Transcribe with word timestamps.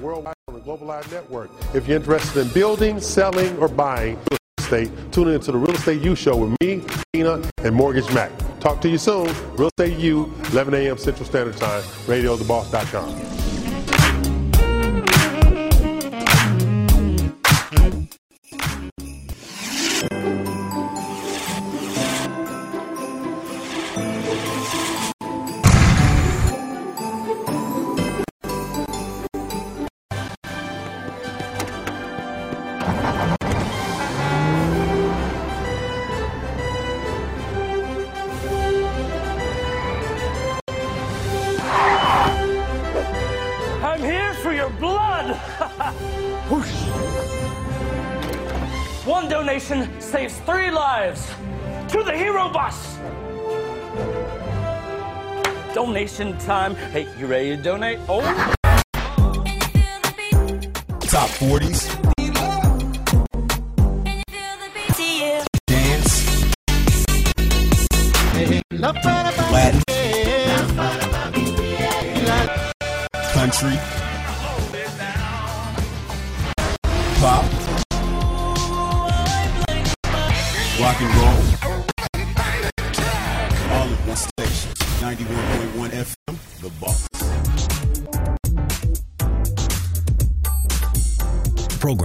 worldwide 0.00 0.34
on 0.48 0.54
the 0.54 0.60
Global 0.60 0.86
Live 0.86 1.10
Network. 1.10 1.50
If 1.74 1.86
you're 1.86 1.96
interested 1.96 2.46
in 2.46 2.52
building, 2.52 3.00
selling, 3.00 3.56
or 3.58 3.68
buying 3.68 4.16
real 4.16 4.38
estate, 4.58 4.90
tune 5.12 5.28
in 5.28 5.40
to 5.40 5.52
the 5.52 5.58
Real 5.58 5.74
Estate 5.74 6.02
U 6.02 6.14
Show 6.14 6.36
with 6.36 6.56
me, 6.60 6.82
Dina, 7.12 7.42
and 7.58 7.74
Mortgage 7.74 8.12
Mac. 8.12 8.30
Talk 8.60 8.80
to 8.82 8.88
you 8.88 8.98
soon. 8.98 9.34
Real 9.56 9.70
Estate 9.78 9.98
U, 9.98 10.32
11 10.50 10.74
a.m. 10.74 10.98
Central 10.98 11.26
Standard 11.26 11.56
Time, 11.56 11.82
radiotheboss.com. 12.06 13.31
Time. 56.22 56.76
Hey, 56.76 57.08
you 57.18 57.26
ready 57.26 57.56
to 57.56 57.60
donate? 57.60 57.98
Oh. 58.08 58.20
Top 61.00 61.28
40s. 61.30 62.11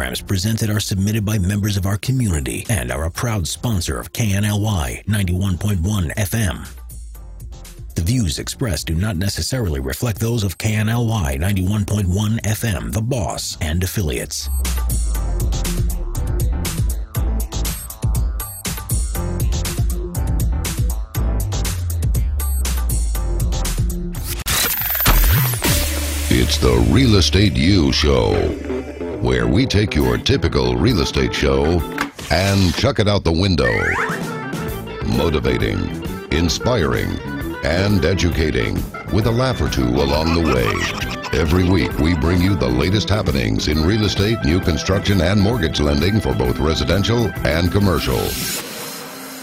Programs 0.07 0.21
presented 0.21 0.69
are 0.69 0.79
submitted 0.79 1.25
by 1.25 1.37
members 1.37 1.75
of 1.75 1.85
our 1.85 1.97
community 1.97 2.65
and 2.69 2.93
are 2.93 3.03
a 3.03 3.11
proud 3.11 3.45
sponsor 3.45 3.99
of 3.99 4.13
KNLY 4.13 5.03
91.1 5.03 6.15
FM. 6.15 6.65
The 7.93 8.01
views 8.03 8.39
expressed 8.39 8.87
do 8.87 8.95
not 8.95 9.17
necessarily 9.17 9.81
reflect 9.81 10.21
those 10.21 10.45
of 10.45 10.57
KNLY 10.57 11.37
91.1 11.41 12.39
FM, 12.39 12.93
The 12.93 13.01
Boss, 13.01 13.57
and 13.59 13.83
affiliates. 13.83 14.47
It's 26.29 26.57
the 26.59 26.77
Real 26.91 27.15
Estate 27.15 27.57
U 27.57 27.91
Show, 27.91 28.31
where 29.21 29.47
we 29.47 29.65
take 29.65 29.95
your 29.95 30.17
typical 30.17 30.75
real 30.77 31.01
estate 31.01 31.33
show 31.33 31.79
and 32.29 32.73
chuck 32.75 32.99
it 32.99 33.07
out 33.07 33.23
the 33.23 33.31
window. 33.31 33.71
Motivating, 35.17 35.79
inspiring, 36.31 37.09
and 37.63 38.05
educating 38.05 38.75
with 39.13 39.25
a 39.25 39.31
laugh 39.31 39.59
or 39.61 39.69
two 39.69 39.87
along 39.87 40.33
the 40.33 40.53
way. 40.53 41.39
Every 41.39 41.67
week, 41.67 41.97
we 41.99 42.15
bring 42.15 42.41
you 42.41 42.55
the 42.55 42.67
latest 42.67 43.09
happenings 43.09 43.67
in 43.67 43.83
real 43.83 44.05
estate, 44.05 44.37
new 44.45 44.59
construction, 44.59 45.21
and 45.21 45.41
mortgage 45.41 45.79
lending 45.79 46.21
for 46.21 46.33
both 46.33 46.59
residential 46.59 47.31
and 47.45 47.71
commercial. 47.71 48.19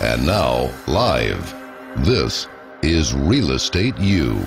And 0.00 0.24
now, 0.24 0.72
live, 0.86 1.54
this 1.98 2.48
is 2.82 3.14
Real 3.14 3.52
Estate 3.52 3.98
U. 3.98 4.38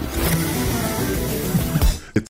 It's 2.16 2.29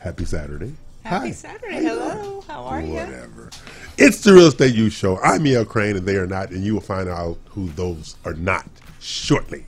Happy 0.00 0.24
Saturday. 0.24 0.74
Happy 1.04 1.26
Hi. 1.28 1.32
Saturday. 1.32 1.82
Hello. 1.82 2.42
How 2.46 2.64
are 2.64 2.80
you? 2.80 2.94
Whatever. 2.94 3.50
It's 3.98 4.20
the 4.22 4.32
Real 4.32 4.46
Estate 4.46 4.74
U 4.74 4.90
Show. 4.90 5.18
I'm 5.20 5.46
E.L. 5.46 5.64
Craine, 5.64 5.96
and 5.96 6.06
they 6.06 6.16
are 6.16 6.26
not, 6.26 6.50
and 6.50 6.62
you 6.64 6.74
will 6.74 6.80
find 6.80 7.08
out 7.08 7.38
who 7.48 7.68
those 7.70 8.16
are 8.24 8.34
not 8.34 8.66
shortly. 9.00 9.66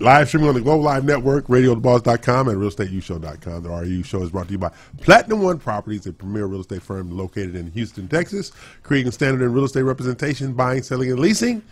Live 0.00 0.28
streaming 0.28 0.48
on 0.48 0.54
the 0.54 0.60
Global 0.60 0.84
Live 0.84 1.04
Network, 1.04 1.48
radiotheboss.com, 1.48 2.48
and 2.48 2.58
realestateu.show.com. 2.58 3.62
The 3.64 3.68
RU 3.68 4.02
Show 4.04 4.22
is 4.22 4.30
brought 4.30 4.46
to 4.46 4.52
you 4.52 4.58
by 4.58 4.70
Platinum 5.00 5.42
One 5.42 5.58
Properties, 5.58 6.06
a 6.06 6.12
premier 6.12 6.46
real 6.46 6.60
estate 6.60 6.82
firm 6.82 7.10
located 7.10 7.56
in 7.56 7.72
Houston, 7.72 8.06
Texas, 8.06 8.52
creating 8.84 9.10
standard 9.10 9.44
in 9.44 9.52
real 9.52 9.64
estate 9.64 9.82
representation, 9.82 10.52
buying, 10.52 10.82
selling, 10.82 11.10
and 11.10 11.18
leasing. 11.18 11.62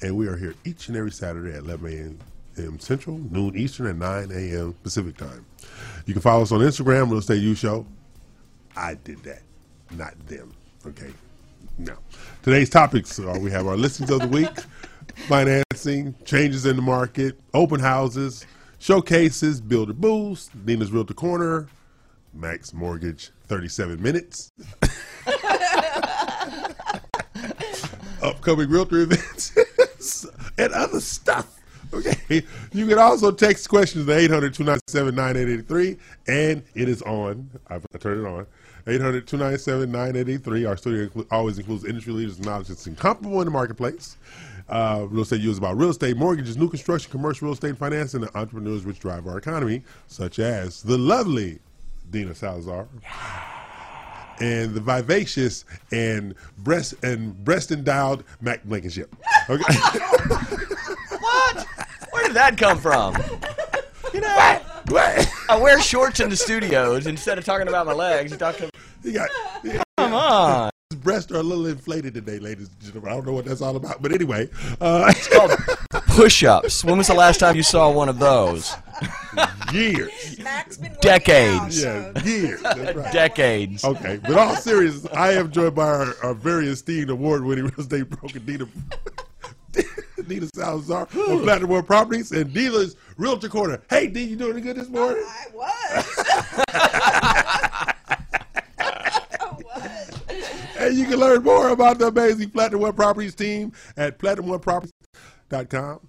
And 0.00 0.16
we 0.16 0.28
are 0.28 0.36
here 0.36 0.54
each 0.64 0.88
and 0.88 0.96
every 0.96 1.10
Saturday 1.10 1.52
at 1.52 1.64
11 1.64 2.20
a.m. 2.58 2.78
Central, 2.78 3.18
noon 3.18 3.56
Eastern, 3.56 3.86
and 3.88 3.98
9 3.98 4.30
a.m. 4.30 4.74
Pacific 4.84 5.16
time. 5.16 5.44
You 6.06 6.14
can 6.14 6.22
follow 6.22 6.42
us 6.42 6.52
on 6.52 6.60
Instagram, 6.60 7.08
Real 7.10 7.18
Estate 7.18 7.42
U 7.42 7.54
Show. 7.56 7.84
I 8.76 8.94
did 8.94 9.22
that, 9.24 9.42
not 9.90 10.14
them. 10.26 10.52
Okay. 10.86 11.12
No. 11.78 11.94
Today's 12.42 12.70
topics 12.70 13.18
are 13.18 13.38
we 13.38 13.50
have 13.50 13.66
our 13.66 13.76
listings 13.76 14.10
of 14.10 14.20
the 14.20 14.28
week, 14.28 14.50
financing, 15.28 16.14
changes 16.24 16.66
in 16.66 16.76
the 16.76 16.82
market, 16.82 17.38
open 17.54 17.80
houses, 17.80 18.46
showcases, 18.78 19.60
builder 19.60 19.92
boost, 19.92 20.50
Dina's 20.66 20.90
Realtor 20.92 21.14
Corner, 21.14 21.68
Max 22.34 22.72
Mortgage 22.72 23.30
37 23.46 24.02
minutes. 24.02 24.50
Upcoming 28.22 28.70
realtor 28.70 29.00
events 29.00 29.56
and 30.58 30.72
other 30.72 31.00
stuff. 31.00 31.58
Okay. 31.92 32.44
You 32.72 32.86
can 32.86 32.98
also 32.98 33.30
text 33.30 33.68
questions 33.68 34.06
to 34.06 34.12
800 34.12 34.54
297 34.54 35.14
9883, 35.14 35.96
and 36.28 36.62
it 36.74 36.88
is 36.88 37.02
on. 37.02 37.50
I've 37.68 37.84
I 37.94 37.98
turned 37.98 38.24
it 38.24 38.28
on. 38.28 38.46
800 38.86 39.26
297 39.26 39.90
9883. 39.90 40.64
Our 40.64 40.76
studio 40.76 41.06
inclu- 41.06 41.26
always 41.30 41.58
includes 41.58 41.84
industry 41.84 42.12
leaders 42.12 42.36
and 42.36 42.46
knowledge 42.46 42.68
that's 42.68 42.86
incomparable 42.86 43.40
in 43.40 43.46
the 43.46 43.50
marketplace. 43.50 44.16
Uh, 44.68 45.06
real 45.10 45.22
estate 45.22 45.40
news 45.40 45.58
about 45.58 45.76
real 45.76 45.90
estate, 45.90 46.16
mortgages, 46.16 46.56
new 46.56 46.68
construction, 46.68 47.10
commercial 47.10 47.46
real 47.46 47.52
estate, 47.52 47.70
and 47.70 47.78
finance, 47.78 48.14
and 48.14 48.22
the 48.22 48.36
entrepreneurs 48.38 48.84
which 48.84 48.98
drive 49.00 49.26
our 49.26 49.36
economy, 49.38 49.82
such 50.06 50.38
as 50.38 50.82
the 50.82 50.96
lovely 50.96 51.58
Dina 52.10 52.34
Salazar 52.34 52.86
and 54.40 54.74
the 54.74 54.80
vivacious 54.80 55.64
and 55.92 56.34
breast 56.58 56.94
and 57.02 57.44
breast 57.44 57.70
endowed 57.70 58.24
Mac 58.40 58.64
Blankenship. 58.64 59.14
Okay. 59.48 59.62
What? 61.22 61.66
Where 62.10 62.24
did 62.24 62.34
that 62.34 62.56
come 62.58 62.78
from? 62.78 63.16
You 64.12 64.20
know, 64.20 64.60
I 65.48 65.58
wear 65.58 65.80
shorts 65.80 66.20
in 66.20 66.30
the 66.30 66.36
studios 66.36 67.06
instead 67.06 67.38
of 67.38 67.44
talking 67.44 67.68
about 67.68 67.86
my 67.86 67.92
legs. 67.92 68.32
You 68.32 68.38
talking? 68.38 68.70
You 69.02 69.12
got, 69.14 69.28
Come 69.98 70.14
on. 70.14 70.70
His 70.90 70.98
breasts 71.00 71.32
are 71.32 71.36
a 71.36 71.42
little 71.42 71.66
inflated 71.66 72.14
today, 72.14 72.38
ladies 72.38 72.68
and 72.68 72.80
gentlemen. 72.80 73.10
I 73.10 73.14
don't 73.16 73.26
know 73.26 73.32
what 73.32 73.44
that's 73.46 73.60
all 73.62 73.76
about, 73.76 74.00
but 74.02 74.12
anyway, 74.12 74.48
uh, 74.80 75.06
It's 75.14 75.28
called 75.28 75.52
push-ups. 76.08 76.84
When 76.84 76.98
was 76.98 77.06
the 77.08 77.14
last 77.14 77.40
time 77.40 77.56
you 77.56 77.62
saw 77.62 77.90
one 77.90 78.08
of 78.08 78.18
those? 78.18 78.74
years. 79.72 80.38
Mac's 80.38 80.76
been 80.76 80.94
Decades. 81.00 81.84
out, 81.84 82.14
Yeah, 82.16 82.20
so- 82.22 82.26
years. 82.28 82.62
That's 82.62 82.94
right. 82.96 83.12
Decades. 83.12 83.84
Okay, 83.84 84.18
but 84.22 84.36
all 84.36 84.54
serious, 84.56 85.06
I 85.14 85.32
am 85.32 85.50
joined 85.50 85.74
by 85.74 85.86
our, 85.86 86.14
our 86.22 86.34
very 86.34 86.68
esteemed 86.68 87.08
award-winning 87.10 87.64
real 87.68 87.74
estate 87.80 88.08
broker, 88.10 88.38
Dina, 88.38 88.66
Dina 90.32 90.48
Salazar 90.54 91.02
of 91.02 91.08
Platinum 91.42 91.68
One 91.68 91.84
Properties 91.84 92.32
and 92.32 92.54
Dealers 92.54 92.96
Realtor 93.18 93.50
Corner. 93.50 93.82
Hey, 93.90 94.06
D, 94.06 94.22
you 94.22 94.36
doing 94.36 94.62
good 94.62 94.76
this 94.76 94.88
morning? 94.88 95.22
I 95.26 95.46
was. 95.52 96.24
I 98.78 99.54
was. 99.62 100.18
And 100.78 100.98
you 100.98 101.04
can 101.04 101.20
learn 101.20 101.44
more 101.44 101.68
about 101.68 102.00
the 102.00 102.08
amazing 102.08 102.50
Platinum 102.50 102.80
One 102.80 102.94
Properties 102.94 103.36
team 103.36 103.72
at 103.96 104.18
platinumoneproperties.com. 104.18 106.00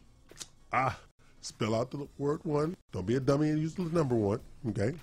Ah, 0.72 0.98
spell 1.42 1.76
out 1.76 1.92
the 1.92 2.08
word 2.18 2.40
one. 2.44 2.76
Don't 2.92 3.06
be 3.06 3.16
a 3.16 3.20
dummy 3.20 3.50
and 3.50 3.60
use 3.60 3.76
the 3.76 3.84
number 3.84 4.16
one. 4.16 4.40
Okay. 4.70 4.94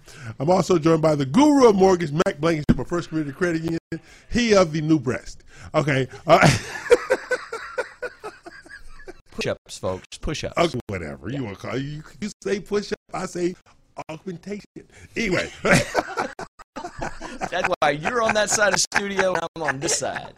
I'm 0.41 0.51
also 0.51 0.77
joined 0.77 1.03
by 1.03 1.15
the 1.15 1.27
guru 1.27 1.69
of 1.69 1.77
mortgage, 1.77 2.11
Mac 2.11 2.41
Blankenship 2.41 2.81
of 2.81 2.89
First 2.89 3.11
Community 3.11 3.37
Credit 3.37 3.63
Union. 3.63 3.79
He 4.29 4.57
of 4.57 4.73
the 4.73 4.81
new 4.81 4.99
breast. 4.99 5.45
Okay. 5.73 6.09
Uh, 6.27 6.49
Push-ups, 9.41 9.79
folks. 9.79 10.19
Push-ups. 10.19 10.59
okay, 10.59 10.79
whatever 10.89 11.31
you 11.31 11.43
want 11.43 11.59
to 11.59 11.67
call 11.67 11.75
it. 11.75 11.81
You, 11.81 12.03
you 12.21 12.29
say 12.43 12.61
push 12.61 12.93
up, 12.93 12.99
I 13.15 13.25
say 13.25 13.55
augmentation. 14.11 14.67
Anyway. 15.17 15.51
That's 15.65 17.69
why 17.81 17.91
you're 17.91 18.21
on 18.21 18.35
that 18.35 18.51
side 18.51 18.69
of 18.69 18.75
the 18.75 18.87
studio 18.95 19.33
and 19.33 19.43
I'm 19.57 19.63
on 19.63 19.81
this 19.81 19.97
side. 19.97 20.35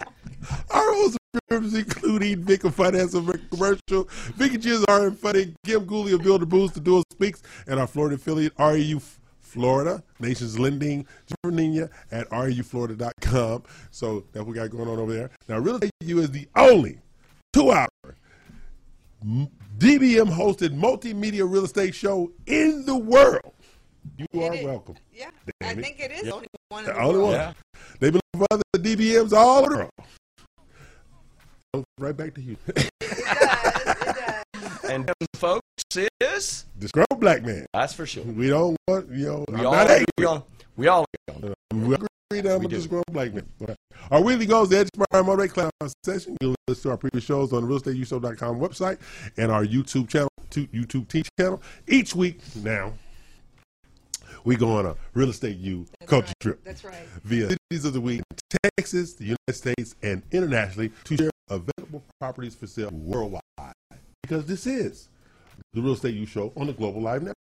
Our 0.70 0.94
host 0.94 1.18
members 1.50 1.74
including 1.74 2.44
Vic 2.44 2.62
of 2.62 2.76
Finance 2.76 3.14
and 3.14 3.50
Commercial, 3.50 4.08
Vicky 4.36 4.58
Giz, 4.58 4.84
R 4.88 5.08
and 5.08 5.18
Funny, 5.18 5.52
Kim 5.66 5.84
Gooley 5.84 6.12
of 6.12 6.22
Builder 6.22 6.46
Boost, 6.46 6.74
the 6.74 6.80
Dual 6.80 7.02
Speaks, 7.12 7.42
and 7.66 7.80
our 7.80 7.88
Florida 7.88 8.14
affiliate, 8.14 8.56
REU 8.56 9.02
Florida, 9.40 10.00
Nations 10.20 10.60
Lending, 10.60 11.08
Virginia 11.44 11.90
at 12.12 12.30
reuflorida.com. 12.30 13.64
So 13.90 14.24
that's 14.32 14.44
what 14.44 14.46
we 14.46 14.54
got 14.54 14.70
going 14.70 14.88
on 14.88 15.00
over 15.00 15.12
there. 15.12 15.30
Now, 15.48 15.58
Real 15.58 15.74
Estate 15.74 15.90
U 16.04 16.20
is 16.20 16.30
the 16.30 16.46
only 16.54 17.00
two 17.52 17.72
hour 17.72 17.88
DBM 19.24 20.30
hosted 20.30 20.76
multimedia 20.78 21.50
real 21.50 21.64
estate 21.64 21.94
show 21.94 22.30
in 22.46 22.84
the 22.86 22.96
world. 22.96 23.52
You 24.16 24.26
are 24.42 24.52
It 24.54 24.60
is- 24.60 24.64
welcome. 24.66 24.96
Yeah, 25.12 25.30
I 25.62 25.70
it. 25.72 25.78
think 25.80 26.00
it 26.00 26.10
is 26.10 26.22
the 26.24 26.34
only 26.34 26.46
one. 26.68 26.84
The 26.84 26.92
the 26.92 26.98
only 27.00 27.14
world. 27.18 27.28
one. 27.30 27.32
Yeah. 27.38 27.52
They've 28.00 28.12
been 28.12 28.20
looking 28.34 28.46
for 28.46 28.54
other 28.54 28.62
DBMs 28.78 29.32
all 29.32 29.58
over 29.64 29.70
the 29.70 29.76
world. 31.74 31.84
Right 31.98 32.16
back 32.16 32.34
to 32.34 32.42
you. 32.42 32.56
It 32.66 32.74
does. 32.74 32.84
It 32.96 34.16
does. 34.62 34.90
And 34.90 35.06
them 35.06 35.14
folks 35.36 35.62
is 36.20 36.64
Disgruntled 36.78 37.20
black 37.20 37.42
man. 37.44 37.64
that's 37.72 37.94
for 37.94 38.04
sure. 38.06 38.24
We 38.24 38.48
don't 38.48 38.76
want, 38.88 39.08
you 39.10 39.26
know, 39.26 39.44
We 39.48 39.54
I'm 39.60 39.66
all 39.66 39.72
not 39.72 39.84
agree 39.90 40.04
angry. 40.18 40.26
on 40.26 40.42
we 40.76 40.88
all 40.88 41.04
agree 41.28 41.54
on. 41.72 41.88
We 41.88 41.94
agree 41.94 42.08
that 42.42 42.54
I'm 42.54 42.60
We 42.60 42.66
a 42.66 42.68
do. 42.68 42.76
disgruntled 42.76 43.12
black 43.12 43.32
man. 43.32 43.46
All 43.60 43.66
right. 43.68 43.76
Our 44.10 44.20
weekly 44.22 44.46
goals, 44.46 44.68
the 44.70 44.78
Edge 44.78 44.88
Prime 45.10 45.26
Motor 45.26 45.48
Cloud 45.48 45.70
session. 46.04 46.36
You'll 46.40 46.54
listen 46.72 46.84
to 46.84 46.90
our 46.90 46.96
previous 46.96 47.22
shows 47.22 47.52
on 47.52 47.62
the 47.62 47.68
realestateushow.com 47.68 48.58
website 48.58 48.98
and 49.36 49.52
our 49.52 49.64
YouTube 49.64 50.08
channel, 50.08 50.30
YouTube 50.50 51.06
Teach 51.06 51.28
channel. 51.38 51.60
Each 51.86 52.14
week 52.14 52.40
now, 52.56 52.94
we 54.44 54.56
go 54.56 54.72
on 54.78 54.86
a 54.86 54.96
real 55.12 55.28
estate 55.28 55.58
U 55.58 55.86
culture 56.06 56.28
right. 56.28 56.40
trip 56.40 56.64
That's 56.64 56.82
right. 56.82 57.06
via 57.24 57.50
cities 57.50 57.84
of 57.84 57.92
the 57.92 58.00
week 58.00 58.22
Texas, 58.76 59.12
the 59.14 59.24
United 59.24 59.52
States, 59.52 59.94
and 60.02 60.22
internationally 60.32 60.92
to 61.04 61.16
share 61.16 61.30
available 61.50 62.02
properties 62.18 62.54
for 62.54 62.66
sale 62.66 62.90
worldwide. 62.90 63.42
Because 64.22 64.46
this 64.46 64.66
is 64.66 65.08
the 65.74 65.82
Real 65.82 65.92
Estate 65.92 66.14
U 66.14 66.24
Show 66.24 66.52
on 66.56 66.68
the 66.68 66.72
Global 66.72 67.02
Live 67.02 67.22
Network. 67.22 67.41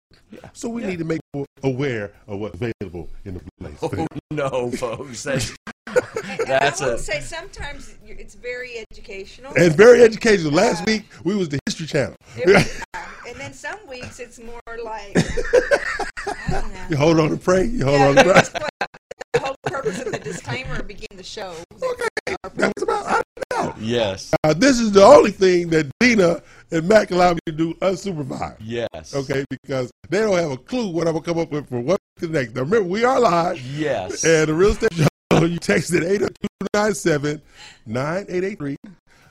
So 0.53 0.69
we 0.69 0.83
need 0.83 1.00
to 1.00 1.06
make 1.06 1.21
people 1.33 1.45
aware 1.63 2.12
of 2.27 2.39
what's 2.39 2.56
available 2.56 3.09
in 3.25 3.35
the 3.35 3.41
place. 3.59 3.77
Oh 3.81 4.07
no, 4.31 4.71
folks. 4.71 5.23
That's 5.23 5.56
And 6.27 6.39
That's 6.47 6.81
I 6.81 6.88
will 6.88 6.94
a- 6.95 6.97
say 7.00 7.21
sometimes 7.21 7.95
it's 8.06 8.33
very 8.35 8.83
educational. 8.91 9.53
It's 9.56 9.75
very 9.75 10.01
educational. 10.03 10.51
Last 10.51 10.85
week 10.85 11.03
we 11.23 11.35
was 11.35 11.50
the 11.50 11.59
History 11.67 11.85
Channel. 11.88 12.15
It 12.38 12.47
was- 12.47 12.81
and 13.27 13.39
then 13.39 13.53
some 13.53 13.77
weeks 13.88 14.19
it's 14.19 14.39
more 14.39 14.59
like 14.83 15.15
I 15.15 16.50
don't 16.50 16.73
know. 16.73 16.85
You 16.89 16.97
hold 16.97 17.19
on 17.19 17.29
to 17.29 17.38
pray. 17.38 17.65
You 17.65 17.85
hold 17.85 18.00
Yeah, 18.00 18.07
on 18.09 18.15
to 18.15 18.23
pray. 18.23 18.33
that's 18.33 18.53
what 18.53 18.69
the 19.33 19.39
whole 19.39 19.56
purpose 19.63 20.01
of 20.01 20.12
the 20.12 20.19
disclaimer 20.19 20.75
of 20.79 20.88
beginning 20.88 21.17
the 21.17 21.23
show. 21.23 21.53
Okay, 21.81 22.35
that's 22.56 22.81
about. 22.81 23.06
I 23.07 23.21
know. 23.53 23.75
yes. 23.79 24.33
Uh, 24.44 24.53
this 24.53 24.79
is 24.79 24.91
the 24.91 25.03
only 25.03 25.31
thing 25.31 25.69
that 25.69 25.89
Dina 26.00 26.41
and 26.71 26.88
Mac 26.88 27.12
allowed 27.12 27.35
me 27.35 27.39
to 27.47 27.51
do 27.51 27.73
unsupervised. 27.75 28.57
Yes. 28.59 29.13
Okay, 29.15 29.45
because 29.50 29.91
they 30.09 30.19
don't 30.19 30.38
have 30.38 30.51
a 30.51 30.57
clue 30.57 30.89
what 30.89 31.07
I'm 31.07 31.13
gonna 31.13 31.25
come 31.25 31.39
up 31.39 31.51
with 31.51 31.69
for 31.69 31.79
what 31.79 32.00
the 32.17 32.27
next. 32.27 32.56
Now 32.56 32.62
remember, 32.62 32.88
we 32.89 33.03
are 33.03 33.19
live, 33.19 33.59
Yes. 33.62 34.23
and 34.23 34.47
the 34.47 34.53
real 34.53 34.71
estate 34.71 34.94
show. 34.94 35.07
You 35.45 35.59
texted 35.59 36.01
it 36.01 36.03
800 36.73 37.41
9883 37.85 38.75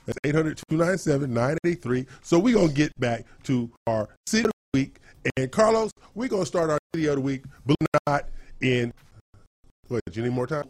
That's 0.05 0.19
800 0.23 0.61
297 0.69 1.33
9883 1.33 2.05
So 2.21 2.37
we're 2.39 2.55
gonna 2.55 2.71
get 2.71 2.91
back 2.99 3.25
to 3.43 3.71
our 3.87 4.07
city 4.27 4.45
of 4.45 4.51
the 4.73 4.79
week, 4.79 4.97
and 5.37 5.51
Carlos, 5.51 5.91
we're 6.13 6.29
gonna 6.29 6.45
start 6.45 6.69
our 6.69 6.77
city 6.93 7.07
of 7.07 7.15
the 7.15 7.21
week. 7.21 7.43
Believe 7.65 7.77
it 7.81 7.87
or 8.07 8.11
not, 8.13 8.25
in 8.61 8.93
what? 9.87 10.01
Do 10.11 10.19
you 10.19 10.25
need 10.27 10.33
more 10.33 10.47
time? 10.47 10.65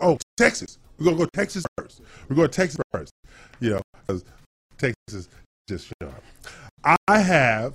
Oh, 0.00 0.18
Texas. 0.36 0.78
We're 0.98 1.06
gonna 1.06 1.16
go 1.18 1.26
Texas 1.34 1.64
first. 1.76 2.00
We're 2.28 2.36
going 2.36 2.48
to 2.48 2.54
Texas 2.54 2.80
first. 2.92 3.12
You 3.60 3.70
know, 3.70 3.80
because 4.06 4.24
Texas 4.78 5.28
just 5.68 5.92
you. 6.00 6.12
I 7.08 7.18
have 7.18 7.74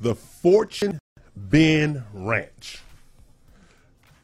the 0.00 0.14
Fortune 0.14 0.98
Bend 1.36 2.02
Ranch 2.12 2.82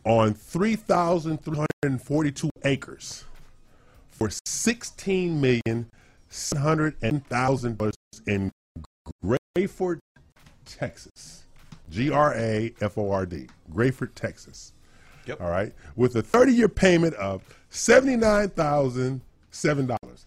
on 0.05 0.35
3,342 0.35 2.51
acres 2.65 3.25
for 4.11 4.31
sixteen 4.47 5.41
million 5.41 5.89
seven 6.29 6.63
hundred 6.63 6.95
and 7.03 7.27
thousand 7.27 7.79
dollars 7.79 7.95
in 8.27 8.53
Graford, 9.25 9.99
Texas. 10.65 11.45
G 11.91 12.11
R 12.11 12.35
A 12.35 12.73
F 12.81 12.97
O 12.99 13.11
R 13.11 13.27
D. 13.27 13.49
Graford, 13.73 14.15
Texas. 14.15 14.73
Yep. 15.27 15.41
All 15.41 15.51
right. 15.51 15.73
With 15.97 16.15
a 16.17 16.23
30 16.23 16.53
year 16.53 16.69
payment 16.69 17.15
of 17.15 17.43
$79,007. 17.71 19.21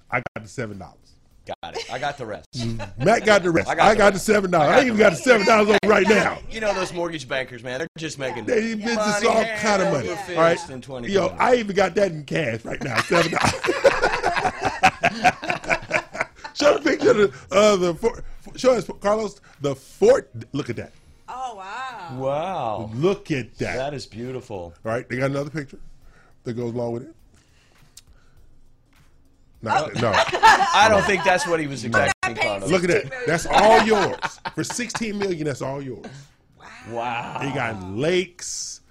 I 0.09 0.17
got 0.17 0.23
the 0.35 0.41
$7. 0.41 1.06
Got 1.47 1.77
it. 1.77 1.91
I 1.91 1.97
got 1.97 2.17
the 2.17 2.25
rest. 2.25 2.47
Matt 2.97 3.25
got 3.25 3.43
the 3.43 3.51
rest. 3.51 3.69
I 3.69 3.75
got, 3.75 3.85
I 3.87 3.95
got 3.95 4.13
the 4.13 4.19
the 4.19 4.47
$7. 4.47 4.53
I, 4.59 4.77
ain't 4.79 4.87
even 4.87 4.97
got 4.97 5.13
the 5.13 5.19
$7 5.19 5.47
over 5.47 5.77
right 5.85 6.07
now. 6.07 6.39
You 6.49 6.59
know 6.59 6.73
those 6.73 6.91
mortgage 6.91 7.27
bankers, 7.27 7.63
man. 7.63 7.79
They're 7.79 7.87
just 7.97 8.19
making 8.19 8.45
They 8.45 8.75
business 8.75 8.95
money 8.95 9.27
all 9.27 9.33
hand 9.35 9.61
kind 9.61 9.81
of 9.81 9.93
money. 9.93 10.09
over 10.09 10.19
All 10.19 10.25
fist 10.25 10.37
right. 10.37 10.59
in 10.69 10.81
2020. 10.81 11.09
Yo, 11.09 11.27
I 11.39 11.55
even 11.55 11.75
got 11.75 11.95
that 11.95 12.11
in 12.11 12.25
cash 12.25 12.65
right 12.65 12.83
now. 12.83 12.99
Seven 13.01 13.31
dollars. 13.31 13.53
show 16.53 16.77
the 16.77 16.81
picture 16.83 17.11
of 17.11 17.17
the, 17.17 17.33
uh, 17.51 17.75
the 17.77 17.95
fort, 17.95 18.25
show 18.55 18.73
us 18.73 18.89
Carlos 18.99 19.39
the 19.61 19.75
fort. 19.75 20.29
Look 20.51 20.69
at 20.69 20.75
that. 20.75 20.91
Oh 21.29 21.55
wow. 21.55 22.17
wow. 22.17 22.89
Look 22.93 23.31
at 23.31 23.57
that. 23.59 23.75
That 23.77 23.93
is 23.93 24.05
beautiful. 24.05 24.73
All 24.85 24.91
right, 24.91 25.07
they 25.07 25.17
got 25.17 25.31
another 25.31 25.49
picture 25.49 25.79
that 26.43 26.53
goes 26.53 26.73
along 26.73 26.93
with 26.93 27.03
it. 27.03 27.15
No, 29.61 29.89
oh. 29.95 29.99
no. 29.99 30.11
I 30.13 30.87
don't 30.89 31.03
think 31.03 31.23
that's 31.23 31.47
what 31.47 31.59
he 31.59 31.67
was 31.67 31.83
expecting, 31.83 32.35
Carlos. 32.35 32.69
Look 32.69 32.83
at 32.83 32.89
that. 32.89 33.25
That's 33.25 33.45
all 33.45 33.83
yours 33.83 34.39
for 34.55 34.63
sixteen 34.63 35.17
million. 35.17 35.45
That's 35.45 35.61
all 35.61 35.81
yours. 35.81 36.05
Wow. 36.89 37.39
They 37.41 37.51
got 37.51 37.81
lakes, 37.83 38.81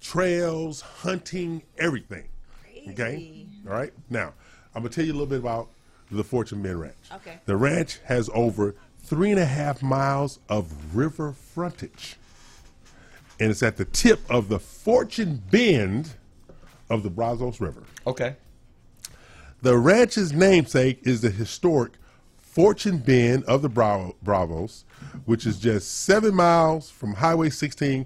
trails, 0.00 0.80
hunting, 0.80 1.62
everything. 1.78 2.28
Crazy. 2.62 2.90
Okay. 2.90 3.46
All 3.66 3.72
right. 3.72 3.92
Now, 4.10 4.34
I'm 4.74 4.82
gonna 4.82 4.90
tell 4.90 5.04
you 5.04 5.12
a 5.12 5.14
little 5.14 5.26
bit 5.26 5.40
about 5.40 5.68
the 6.10 6.24
Fortune 6.24 6.62
Bend 6.62 6.80
Ranch. 6.80 6.94
Okay. 7.12 7.38
The 7.46 7.56
ranch 7.56 7.98
has 8.04 8.30
over 8.34 8.74
three 8.98 9.30
and 9.30 9.40
a 9.40 9.46
half 9.46 9.82
miles 9.82 10.38
of 10.48 10.94
river 10.94 11.32
frontage, 11.32 12.16
and 13.40 13.50
it's 13.50 13.62
at 13.62 13.76
the 13.76 13.84
tip 13.84 14.20
of 14.30 14.48
the 14.48 14.58
Fortune 14.58 15.42
Bend 15.50 16.14
of 16.90 17.02
the 17.02 17.10
Brazos 17.10 17.60
River. 17.60 17.82
Okay. 18.06 18.36
The 19.64 19.78
ranch's 19.78 20.30
namesake 20.34 21.00
is 21.04 21.22
the 21.22 21.30
historic 21.30 21.92
Fortune 22.36 22.98
Bend 22.98 23.44
of 23.44 23.62
the 23.62 23.70
Bravo, 23.70 24.14
Bravos, 24.22 24.84
which 25.24 25.46
is 25.46 25.58
just 25.58 26.02
seven 26.04 26.34
miles 26.34 26.90
from 26.90 27.14
Highway 27.14 27.48
16, 27.48 28.04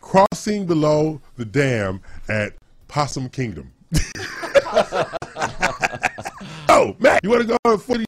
crossing 0.00 0.66
below 0.66 1.20
the 1.36 1.44
dam 1.44 2.00
at 2.28 2.54
Possum 2.88 3.28
Kingdom. 3.28 3.72
oh, 6.68 6.96
Matt, 6.98 7.20
you 7.22 7.30
want 7.30 7.42
to 7.42 7.46
go 7.46 7.56
to 7.66 7.78
Fortune, 7.78 8.04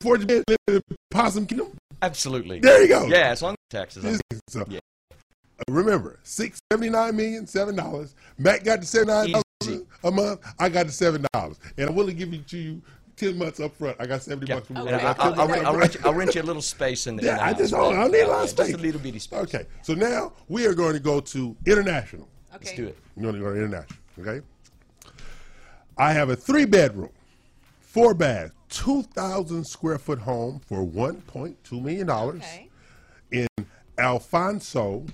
Fortune 0.00 0.26
Bend, 0.26 0.42
live 0.48 0.58
in 0.88 0.96
Possum 1.12 1.46
Kingdom? 1.46 1.68
Absolutely. 2.02 2.58
There 2.58 2.82
you 2.82 2.88
go. 2.88 3.06
Yeah, 3.06 3.28
as 3.30 3.40
long 3.42 3.54
as. 3.72 3.96
I'm- 4.04 4.18
So, 4.50 4.64
Yeah. 4.68 4.80
uh, 5.12 5.14
remember, 5.68 6.18
six 6.24 6.58
seventy 6.72 6.90
nine 6.90 7.14
million, 7.14 7.46
seven 7.46 7.76
dollars. 7.76 8.16
Matt 8.36 8.64
got 8.64 8.80
the 8.80 8.86
seventy 8.86 9.12
nine 9.12 9.30
dollars 9.30 9.86
a 10.04 10.10
month. 10.10 10.40
I 10.58 10.68
got 10.68 10.86
the 10.86 10.92
seven 10.92 11.24
dollars, 11.32 11.58
and 11.76 11.88
I'm 11.88 11.94
willing 11.94 12.16
to 12.16 12.24
give 12.24 12.32
it 12.34 12.46
to 12.48 12.58
you 12.58 12.82
ten 13.16 13.36
months 13.38 13.60
up 13.60 13.74
front. 13.76 13.96
I 14.00 14.06
got 14.06 14.22
seventy 14.22 14.46
Yeah. 14.48 14.56
bucks 14.56 14.66
from 14.68 14.76
you. 14.76 14.86
And 14.86 14.96
I 14.96 15.00
got 15.00 15.20
I'll, 15.20 15.40
I'll, 15.40 15.48
rent- 15.48 15.66
I'll, 15.66 15.76
rent 15.76 15.94
you, 15.94 16.00
I'll 16.04 16.14
rent 16.14 16.34
you 16.34 16.42
a 16.42 16.44
little 16.44 16.62
space 16.62 17.06
in 17.06 17.16
the 17.16 17.22
in 17.22 17.26
Yeah, 17.28 17.36
the 17.36 17.44
I 17.44 17.52
just 17.52 17.72
don't. 17.72 17.96
I 17.98 18.06
need 18.08 18.20
a 18.20 18.26
lot 18.28 18.36
of 18.36 18.42
Just 18.44 18.56
space. 18.56 18.74
a 18.74 18.78
little 18.78 19.00
bitty 19.00 19.18
space. 19.18 19.38
Okay, 19.40 19.66
so 19.82 19.94
now 19.94 20.32
we 20.48 20.66
are 20.66 20.74
going 20.74 20.94
to 20.94 21.00
go 21.00 21.20
to 21.20 21.56
international. 21.66 22.28
Okay. 22.54 22.64
Let's 22.66 22.76
do 22.76 22.86
it. 22.88 22.98
We're 23.16 23.22
going 23.22 23.34
to 23.36 23.40
go 23.40 23.50
to 23.54 23.56
international. 23.56 23.98
Okay. 24.20 24.46
I 25.98 26.12
have 26.12 26.30
a 26.30 26.36
three 26.36 26.64
bedroom, 26.64 27.10
four 27.80 28.14
bath, 28.14 28.52
two 28.68 29.02
thousand 29.02 29.66
square 29.66 29.98
foot 29.98 30.18
home 30.18 30.60
for 30.66 30.82
one 30.82 31.20
point 31.22 31.62
two 31.64 31.80
million 31.80 32.06
dollars 32.06 32.42
Okay. 32.42 32.68
in 33.30 33.46
Alfonso, 33.98 35.04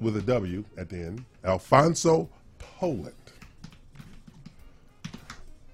with 0.00 0.16
a 0.16 0.22
W 0.22 0.64
at 0.78 0.88
the 0.88 0.96
end, 0.96 1.24
Alfonso, 1.44 2.28
Poland. 2.58 3.12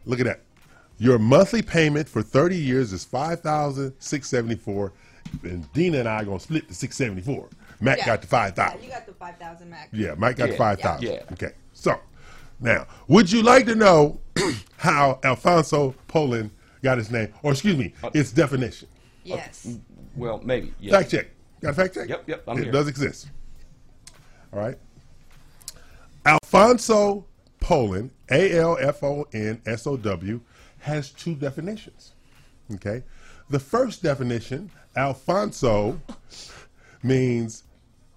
Look 0.07 0.21
at 0.21 0.27
that. 0.27 0.41
Your 0.99 1.19
monthly 1.19 1.63
payment 1.63 2.09
for 2.09 2.23
30 2.23 2.57
years 2.57 2.93
is 2.93 3.05
5674 3.05 4.93
and 5.43 5.73
Dina 5.73 5.99
and 6.01 6.09
I 6.09 6.17
are 6.23 6.25
going 6.25 6.39
to 6.39 6.45
split 6.45 6.69
the 6.69 6.75
674 6.75 7.49
Matt 7.81 7.99
Yeah. 7.99 8.07
got 8.07 8.21
the 8.23 8.29
5000 8.29 8.79
Yeah, 8.79 8.85
you 8.85 8.91
got 8.93 9.07
the 9.07 9.13
five 9.15 9.37
thousand 9.39 9.71
max. 9.71 9.89
yeah, 9.93 10.15
Mike 10.17 10.37
got 10.37 10.51
Yeah, 10.51 10.57
5,000. 10.57 11.03
yeah. 11.07 11.23
Okay. 11.33 11.53
So, 11.73 11.99
now, 12.61 12.87
would 13.09 13.31
you 13.33 13.43
like 13.43 13.67
to 13.67 13.75
know 13.75 14.21
how 14.77 15.19
Alfonso 15.25 15.95
Poland 16.07 16.51
got 16.83 16.99
his 16.99 17.11
name? 17.11 17.35
Or, 17.43 17.51
excuse 17.53 17.77
me, 17.77 17.93
uh, 18.05 18.11
its 18.15 18.31
definition? 18.31 18.89
Yes. 19.25 19.67
Uh, 19.69 19.79
well, 20.17 20.41
maybe. 20.45 20.73
Yeah. 20.79 20.93
Fact 20.99 21.11
check. 21.11 21.27
Got 21.61 21.71
a 21.71 21.75
fact 21.75 21.95
check? 21.95 22.09
Yep, 22.09 22.25
yep, 22.29 22.45
I'm 22.47 22.59
it 22.59 22.65
here. 22.65 22.73
does 22.73 22.87
exist. 22.87 23.29
All 24.53 24.61
right. 24.61 24.79
Alfonso 26.25 27.27
Poland, 27.65 28.11
A 28.31 28.59
L 28.59 28.77
F 28.79 29.03
O 29.03 29.27
N 29.33 29.59
S 29.65 29.87
O 29.87 29.97
W, 29.97 30.39
has 30.81 31.11
two 31.11 31.35
definitions. 31.35 32.13
Okay. 32.75 33.03
The 33.49 33.59
first 33.59 34.03
definition, 34.03 34.71
Alfonso, 34.95 35.99
means 37.03 37.65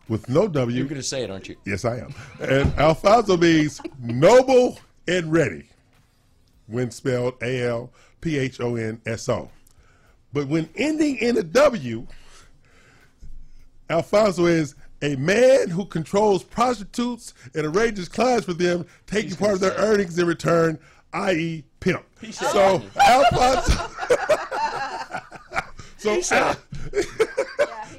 with 0.09 0.27
no 0.27 0.49
W. 0.49 0.77
You're 0.77 0.85
going 0.85 1.01
to 1.01 1.07
say 1.07 1.23
it, 1.23 1.31
aren't 1.31 1.47
you? 1.47 1.55
Yes, 1.65 1.85
I 1.85 1.97
am. 1.97 2.13
And 2.41 2.73
Alfonso 2.77 3.37
means 3.37 3.79
noble 3.99 4.79
and 5.07 5.31
ready 5.31 5.69
when 6.67 6.91
spelled 6.91 7.35
A 7.41 7.63
L 7.63 7.89
P 8.19 8.37
H 8.37 8.59
O 8.59 8.75
N 8.75 8.99
S 9.05 9.29
O. 9.29 9.49
But 10.33 10.49
when 10.49 10.69
ending 10.75 11.15
in 11.19 11.37
a 11.37 11.43
W, 11.43 12.05
Alfonso 13.89 14.45
is 14.45 14.75
a 15.01 15.15
man 15.15 15.69
who 15.69 15.85
controls 15.85 16.43
prostitutes 16.43 17.33
and 17.53 17.65
arranges 17.65 18.09
clients 18.09 18.45
for 18.45 18.53
them, 18.53 18.85
taking 19.05 19.35
part 19.35 19.53
of 19.53 19.59
their 19.59 19.73
earnings 19.73 20.17
in 20.17 20.25
return, 20.27 20.79
i.e., 21.13 21.63
pimp. 21.79 22.03
said 22.21 22.33
So 22.33 22.81
Alfonso. 22.99 23.89
so 25.97 26.21
Al- 26.35 26.57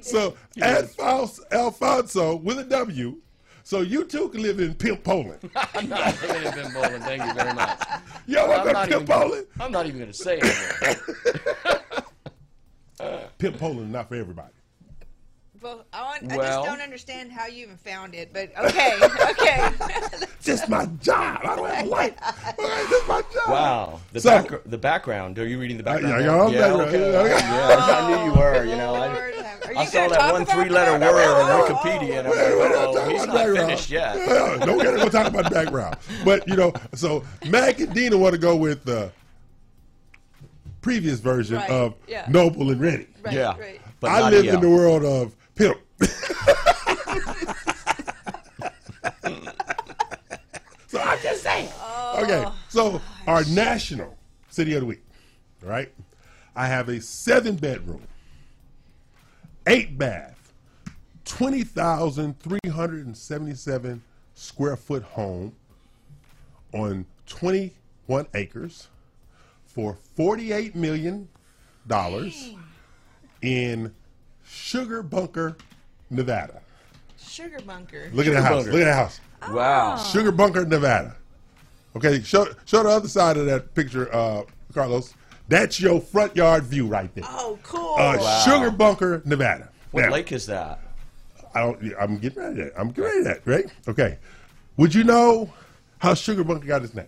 so 0.01 0.35
Alfonso, 0.61 1.43
Alfonso 1.53 2.37
with 2.37 2.59
a 2.59 2.65
W. 2.65 3.19
So 3.63 3.83
you 3.83 4.05
too 4.05 4.31
can 4.31 4.41
live 4.41 4.61
in 4.61 4.75
Pimp 4.75 5.05
Poland. 5.05 5.39
I'm 5.75 5.91
not 5.91 6.21
living 6.23 6.43
in 6.43 6.53
Pimp 6.55 6.73
Poland. 6.73 7.05
Thank 7.05 7.23
you 7.23 7.35
very 7.35 7.53
much. 7.53 7.79
Yo, 8.27 8.45
I'm 8.45 8.51
I'm 8.51 8.67
not, 8.67 8.73
not 8.73 8.89
even, 8.89 8.99
Pimp 8.99 9.11
Poland. 9.11 9.47
I'm 9.61 9.73
not 9.73 9.87
even 9.87 9.99
going 9.99 10.11
to 10.11 10.17
say 10.17 10.41
it. 10.43 10.99
Pimp 13.39 13.59
Poland, 13.59 13.93
not 13.93 14.09
for 14.09 14.15
everybody. 14.15 14.55
Well, 15.61 15.85
I, 15.93 16.03
want, 16.03 16.33
I 16.33 16.37
just 16.37 16.65
don't 16.65 16.81
understand 16.81 17.33
how 17.33 17.47
you 17.47 17.65
even 17.65 17.77
found 17.79 18.15
it, 18.15 18.33
but 18.33 18.51
okay, 18.67 18.97
okay. 19.31 19.69
Just 20.41 20.69
my 20.69 20.87
job. 21.03 21.41
I 21.43 21.57
don't 21.57 21.69
have 21.69 21.87
a 21.87 21.89
life. 21.91 22.15
Okay, 22.59 22.87
Just 22.89 23.09
my 23.09 23.23
job. 23.35 23.49
Wow. 23.49 24.01
The, 24.13 24.21
So- 24.21 24.31
back, 24.31 24.51
the 24.67 24.79
background. 24.79 25.39
Are 25.39 25.47
you 25.47 25.59
reading 25.59 25.77
the 25.77 25.83
background? 25.83 26.15
I 26.15 26.21
now? 26.27 26.49
yeah, 26.49 26.61
background. 26.61 26.81
okay. 26.83 27.01
Yeah, 27.13 27.19
okay. 27.19 27.31
Yeah, 27.31 27.77
I 27.79 28.09
knew 28.25 28.31
you 28.33 28.39
were. 28.39 28.65
You 28.65 28.77
know, 28.77 28.93
Lord 28.93 29.35
I, 29.35 29.43
have- 29.43 29.63
Are 29.65 29.77
I 29.79 29.85
saw 29.85 30.09
that 30.09 30.33
one 30.33 30.47
three-letter 30.47 30.93
word 30.93 31.03
on? 31.03 31.03
Oh, 31.03 31.17
oh, 31.17 31.67
oh. 31.69 31.75
Wikipedia, 31.75 32.19
and 32.21 32.29
I'm 32.29 32.33
Wait, 32.33 32.59
wait, 32.59 32.71
like, 32.71 32.73
oh, 32.75 33.09
he's 33.11 33.27
not 33.27 33.35
background. 33.35 33.59
finished 33.59 33.91
yet. 33.91 34.17
Yeah, 34.17 34.65
don't 34.65 34.79
get 34.79 34.91
to 34.93 34.97
go 34.99 35.09
talk 35.09 35.27
about 35.27 35.45
the 35.45 35.51
background. 35.51 35.97
But 36.25 36.47
you 36.49 36.57
know, 36.57 36.73
so 36.95 37.25
Mac 37.49 37.81
and 37.81 37.93
Dina 37.93 38.17
want 38.17 38.33
to 38.35 38.39
go 38.41 38.55
with 38.57 38.85
the 38.85 39.11
previous 40.81 41.19
version 41.21 41.57
Right, 41.57 41.71
of 41.71 41.95
yeah. 42.07 42.27
Noble 42.29 42.71
and 42.71 42.81
Ready. 42.81 43.09
Right, 43.23 43.35
Yeah. 43.35 43.59
right. 43.59 43.81
But 44.01 44.11
I 44.13 44.21
not 44.21 44.33
live 44.33 44.55
in 44.55 44.61
the 44.61 44.69
world 44.71 45.05
of 45.05 45.35
pimp. 45.59 45.79
so 50.87 51.01
I'm 51.01 51.19
just 51.21 51.43
saying. 51.43 51.69
Oh, 51.81 52.21
okay, 52.23 52.47
so 52.69 53.01
our 53.27 53.45
national 53.47 54.17
city 54.49 54.75
of 54.75 54.81
the 54.81 54.87
week, 54.87 55.03
right? 55.63 55.93
I 56.55 56.69
have 56.69 56.89
a 56.89 57.01
seven 57.01 57.57
bedroom, 57.57 58.07
eight 59.67 59.99
bath, 59.99 60.53
20,377 61.25 64.03
square 64.35 64.77
foot 64.77 65.03
home 65.03 65.57
on 66.73 67.05
21 67.27 68.27
acres 68.35 68.87
for 69.67 69.97
$48 70.17 70.75
million 70.75 71.29
in 73.43 73.95
Sugar 74.49 75.03
Bunker, 75.03 75.57
Nevada. 76.11 76.63
Sugar 77.19 77.61
bunker. 77.67 78.11
Look 78.13 78.27
at 78.27 78.33
the 78.33 78.43
house. 78.43 78.65
Bunker. 78.65 78.73
Look 78.73 78.81
at 78.81 78.85
the 78.87 78.95
house. 78.95 79.21
Wow. 79.51 79.97
Sugar 79.97 80.33
Bunker, 80.33 80.65
Nevada. 80.65 81.17
Okay, 81.97 82.23
show 82.23 82.47
show 82.65 82.83
the 82.83 82.89
other 82.89 83.09
side 83.09 83.37
of 83.37 83.47
that 83.47 83.75
picture, 83.75 84.13
uh, 84.15 84.43
Carlos. 84.73 85.15
That's 85.49 85.81
your 85.81 86.01
front 86.01 86.37
yard 86.37 86.65
view 86.65 86.87
right 86.87 87.13
there. 87.15 87.25
Oh, 87.27 87.59
cool. 87.63 87.95
Uh, 87.99 88.45
Sugar 88.45 88.71
Bunker, 88.71 89.23
Nevada. 89.25 89.71
What 89.93 90.03
Now, 90.03 90.11
lake 90.11 90.33
is 90.33 90.47
that? 90.47 90.81
I 91.55 91.61
don't, 91.61 91.95
I'm 91.99 92.19
getting 92.19 92.43
ready 92.43 92.57
to 92.57 92.65
that. 92.65 92.73
I'm 92.79 92.89
getting 92.89 93.05
ready 93.05 93.19
to 93.19 93.25
that, 93.25 93.47
right? 93.47 93.67
Okay. 93.89 94.19
Would 94.77 94.95
you 94.95 95.05
know 95.05 95.51
how 95.99 96.15
Sugar 96.15 96.45
Bunker 96.45 96.67
got 96.67 96.83
its 96.83 96.95
name? 96.95 97.07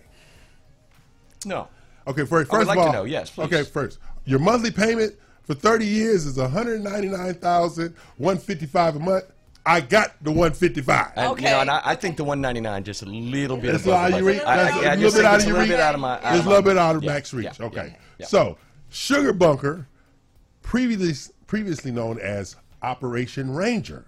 No. 1.45 1.67
Okay, 2.07 2.25
first, 2.25 2.51
I 2.51 2.57
would 2.57 2.65
first 2.65 2.67
like 2.67 2.77
of 2.79 2.83
to 2.83 2.87
all, 2.87 2.93
know, 2.93 3.03
yes, 3.03 3.29
please. 3.29 3.45
Okay, 3.45 3.63
first, 3.63 3.99
your 4.25 4.39
monthly 4.39 4.71
payment 4.71 5.15
for 5.43 5.53
30 5.53 5.85
years 5.85 6.25
is 6.25 6.37
199,155 6.37 8.95
a 8.95 8.99
month. 8.99 9.25
I 9.63 9.79
got 9.81 10.15
the 10.23 10.31
155. 10.31 11.11
And, 11.15 11.27
Okay. 11.33 11.43
You 11.45 11.51
know, 11.51 11.61
and 11.61 11.69
I, 11.69 11.81
I 11.85 11.93
think 11.95 12.17
the 12.17 12.23
199 12.23 12.83
just 12.83 13.03
a 13.03 13.05
little 13.05 13.57
bit. 13.57 13.73
That's 13.73 13.83
above 13.83 14.05
all 14.05 14.09
the 14.11 14.17
you 14.17 14.25
reach. 14.25 14.37
That's 14.39 14.47
I- 14.47 14.53
a 14.53 14.89
I 14.89 14.95
little 14.95 15.01
just 15.01 15.15
bit 15.15 15.21
think 15.21 15.25
out 15.25 15.35
it's 15.35 15.43
of 15.43 15.47
a 15.47 15.49
your 15.49 15.59
little 15.59 15.61
reach. 15.61 15.69
bit 15.69 15.79
out 15.79 15.93
of 15.95 16.01
my. 16.01 16.13
out 16.13 16.17
It's 16.17 16.25
a 16.25 16.29
of 16.39 16.45
little 16.47 16.61
my- 16.63 16.67
bit 16.69 16.77
out 16.77 16.95
of 16.95 17.03
yeah, 17.03 17.13
max 17.13 17.33
reach. 17.33 17.45
yeah, 17.59 17.65
okay. 17.67 17.87
yeah, 17.91 17.95
yeah. 18.19 18.25
So, 18.25 18.57
Sugar 18.89 19.33
Bunker, 19.33 19.87
previously 20.63 21.33
previously 21.45 21.91
known 21.91 22.17
as 22.19 22.55
Operation 22.81 23.53
Ranger, 23.53 24.05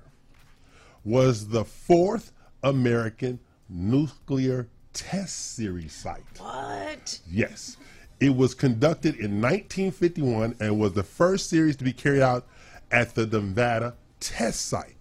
was 1.06 1.50
the 1.50 1.66
fourth 1.66 2.32
American 2.64 3.40
nuclear 3.70 4.68
test 4.94 5.56
series 5.56 5.94
site. 5.94 6.24
what? 6.40 7.20
Yes. 7.30 7.78
It 8.24 8.38
was 8.38 8.54
conducted 8.54 9.16
in 9.16 9.42
1951 9.42 10.56
and 10.62 10.80
was 10.80 10.94
the 10.94 11.04
first 11.04 11.50
series 11.50 11.76
to 11.76 11.84
be 11.84 11.92
carried 11.92 12.22
out 12.22 12.48
at 12.90 13.16
the 13.16 13.26
Nevada 13.26 13.96
test 14.22 14.68
site. 14.68 14.96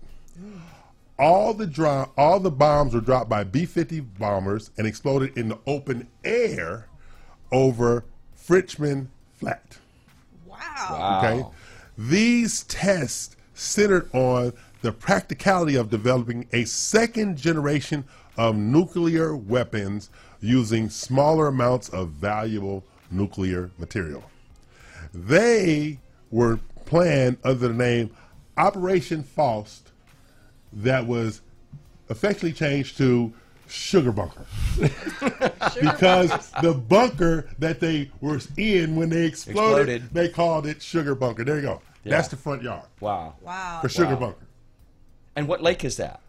All 1.20 1.54
the 1.54 1.68
dro- 1.68 2.10
all 2.18 2.40
the 2.40 2.50
bombs 2.50 2.94
were 2.94 3.00
dropped 3.00 3.30
by 3.30 3.44
B-50 3.44 4.18
bombers 4.18 4.72
and 4.76 4.88
exploded 4.88 5.38
in 5.38 5.50
the 5.50 5.58
open 5.68 6.08
air 6.24 6.88
over 7.52 8.06
Frenchman 8.34 9.08
Flat. 9.36 9.78
Wow. 10.44 10.58
Wow. 10.90 11.22
Okay. 11.22 11.46
These 11.96 12.64
tests 12.64 13.36
centered 13.54 14.12
on 14.12 14.52
the 14.80 14.90
practicality 14.90 15.76
of 15.76 15.90
developing 15.90 16.48
a 16.52 16.64
second 16.64 17.38
generation 17.38 18.04
of 18.36 18.56
nuclear 18.56 19.36
weapons 19.36 20.10
using 20.40 20.90
smaller 20.90 21.46
amounts 21.46 21.88
of 21.90 22.08
valuable 22.08 22.82
nuclear 23.12 23.70
material. 23.78 24.24
They 25.14 25.98
were 26.30 26.58
planned 26.86 27.38
under 27.44 27.68
the 27.68 27.74
name 27.74 28.10
Operation 28.56 29.22
Faust, 29.22 29.90
that 30.74 31.06
was 31.06 31.40
affectionately 32.08 32.52
changed 32.52 32.96
to 32.98 33.32
Sugar 33.68 34.12
Bunker 34.12 34.44
because 35.80 36.50
the 36.62 36.74
bunker 36.74 37.48
that 37.58 37.80
they 37.80 38.10
were 38.20 38.38
in 38.56 38.96
when 38.96 39.08
they 39.08 39.24
exploded, 39.26 39.88
Exploded. 39.88 40.14
they 40.14 40.28
called 40.28 40.66
it 40.66 40.82
Sugar 40.82 41.14
Bunker. 41.14 41.44
There 41.44 41.56
you 41.56 41.62
go. 41.62 41.82
Yeah. 42.04 42.16
That's 42.16 42.28
the 42.28 42.36
front 42.36 42.62
yard 42.62 42.84
Wow. 43.00 43.34
Wow. 43.40 43.78
for 43.80 43.88
Sugar 43.88 44.14
Wow. 44.14 44.20
Bunker. 44.20 44.46
And 45.36 45.48
what 45.48 45.62
lake 45.62 45.84
is 45.84 45.96
that? 45.96 46.20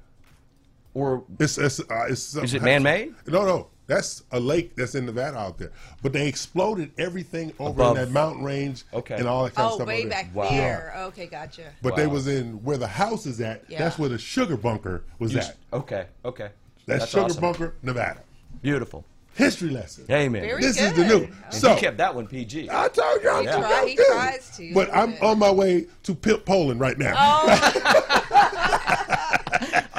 Or 0.93 1.23
It's, 1.39 1.57
it's, 1.57 1.79
uh, 1.81 2.05
it's 2.09 2.35
Is 2.35 2.53
it 2.53 2.61
man-made? 2.61 3.13
No, 3.27 3.45
no. 3.45 3.67
That's 3.93 4.23
a 4.31 4.39
lake 4.39 4.75
that's 4.75 4.95
in 4.95 5.05
Nevada 5.05 5.37
out 5.37 5.57
there. 5.57 5.71
But 6.01 6.13
they 6.13 6.27
exploded 6.27 6.91
everything 6.97 7.53
over 7.59 7.81
Above. 7.81 7.97
in 7.97 8.03
that 8.05 8.11
mountain 8.11 8.43
range 8.43 8.83
Okay. 8.93 9.15
and 9.15 9.27
all 9.27 9.43
that 9.43 9.55
kind 9.55 9.65
of 9.67 9.71
Oh, 9.73 9.75
stuff. 9.75 9.87
way 9.87 9.99
over 10.01 10.09
there. 10.09 10.23
back 10.23 10.35
Wow. 10.35 10.49
there. 10.49 10.93
Okay, 11.07 11.25
gotcha. 11.27 11.63
But 11.81 11.95
they 11.95 12.07
was 12.07 12.27
in 12.27 12.63
where 12.63 12.77
the 12.77 12.87
house 12.87 13.25
is 13.25 13.39
at. 13.41 13.63
Yeah. 13.67 13.79
That's 13.79 13.99
where 13.99 14.09
the 14.09 14.17
Sugar 14.17 14.57
Bunker 14.57 15.03
was 15.19 15.33
you- 15.33 15.39
at. 15.39 15.55
okay, 15.71 16.05
okay. 16.25 16.49
That's, 16.85 17.07
Sugar 17.09 17.25
awesome. 17.25 17.41
Bunker, 17.41 17.73
Nevada. 17.81 18.19
Beautiful. 18.61 19.05
History 19.35 19.69
lesson. 19.71 20.05
Amen. 20.11 20.43
Very 20.43 20.61
this 20.61 20.79
is 20.79 20.93
the 20.93 21.05
new. 21.05 21.23
And 21.23 21.53
So 21.53 21.73
he 21.73 21.79
kept 21.81 21.97
that 21.97 22.13
one 22.13 22.27
PG. 22.27 22.69
I 22.71 22.87
told 22.89 23.23
you, 23.23 23.29
I'm 23.31 23.41
He 23.41 23.47
try- 23.51 23.85
he 23.87 23.95
tries 23.95 24.57
to. 24.57 24.73
But 24.75 24.93
I'm 24.95 25.15
on 25.23 25.39
my 25.39 25.49
way 25.49 25.87
to 26.03 26.13
Pimp 26.13 26.45
Poland 26.45 26.79
right 26.79 26.97
now. 26.99 27.13
Oh. 27.17 28.19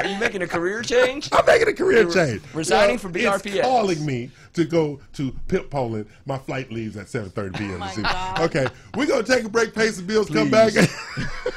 Are 0.04 0.08
you 0.08 0.18
making 0.18 0.42
a 0.42 0.46
career 0.46 0.82
change? 0.82 1.30
I'm 1.32 1.46
making 1.46 1.68
a 1.68 1.72
career 1.72 2.02
You're 2.02 2.12
change. 2.12 2.42
resigning 2.52 2.98
from 2.98 3.16
It's 3.16 3.24
BRPS. 3.24 3.62
calling 3.62 4.04
me 4.04 4.30
to 4.52 4.64
go 4.66 5.00
to 5.14 5.32
Pimp 5.48 5.70
Poland. 5.70 6.06
My 6.26 6.36
flight 6.36 6.70
leaves 6.70 6.96
at 6.98 7.06
7:30 7.06 7.54
p.m. 7.58 7.74
Oh 7.74 7.78
my 7.78 7.86
this 7.86 7.98
evening. 7.98 8.12
God. 8.12 8.40
Okay, 8.42 8.66
we're 8.96 9.06
gonna 9.06 9.22
take 9.22 9.44
a 9.44 9.48
break, 9.48 9.74
pay 9.74 9.88
some 9.88 10.04
bills, 10.06 10.28
come 10.28 10.50
back. 10.50 10.72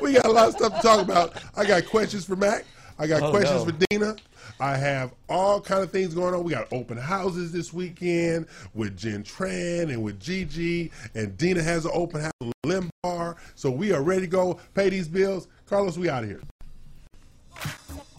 we 0.00 0.14
got 0.14 0.26
a 0.26 0.30
lot 0.32 0.48
of 0.48 0.54
stuff 0.54 0.76
to 0.76 0.82
talk 0.82 1.00
about. 1.00 1.42
I 1.56 1.64
got 1.66 1.86
questions 1.86 2.24
for 2.24 2.36
Mac. 2.36 2.64
I 2.98 3.06
got 3.06 3.22
Oh, 3.22 3.30
questions 3.30 3.64
no. 3.64 3.72
for 3.72 3.86
Dina. 3.90 4.16
I 4.60 4.76
have 4.76 5.12
all 5.28 5.60
kind 5.60 5.82
of 5.82 5.90
things 5.90 6.14
going 6.14 6.34
on. 6.34 6.44
We 6.44 6.52
got 6.52 6.72
open 6.72 6.96
houses 6.96 7.52
this 7.52 7.72
weekend 7.72 8.46
with 8.74 8.96
Jen 8.96 9.24
Tran 9.24 9.84
and 9.90 10.02
with 10.02 10.20
Gigi, 10.20 10.90
and 11.14 11.36
Dina 11.36 11.62
has 11.62 11.84
an 11.84 11.90
open 11.94 12.20
house 12.22 12.32
in 12.40 12.52
Limbar. 12.66 13.36
So 13.54 13.70
we 13.70 13.92
are 13.92 14.02
ready 14.02 14.22
to 14.22 14.26
go 14.26 14.58
pay 14.74 14.88
these 14.88 15.08
bills. 15.08 15.48
Carlos, 15.66 15.98
we 15.98 16.08
out 16.08 16.22
of 16.22 16.28
here. 16.30 16.40
September. 17.62 18.11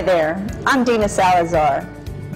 Hi 0.00 0.06
there, 0.06 0.46
I'm 0.64 0.82
Dina 0.82 1.10
Salazar, 1.10 1.86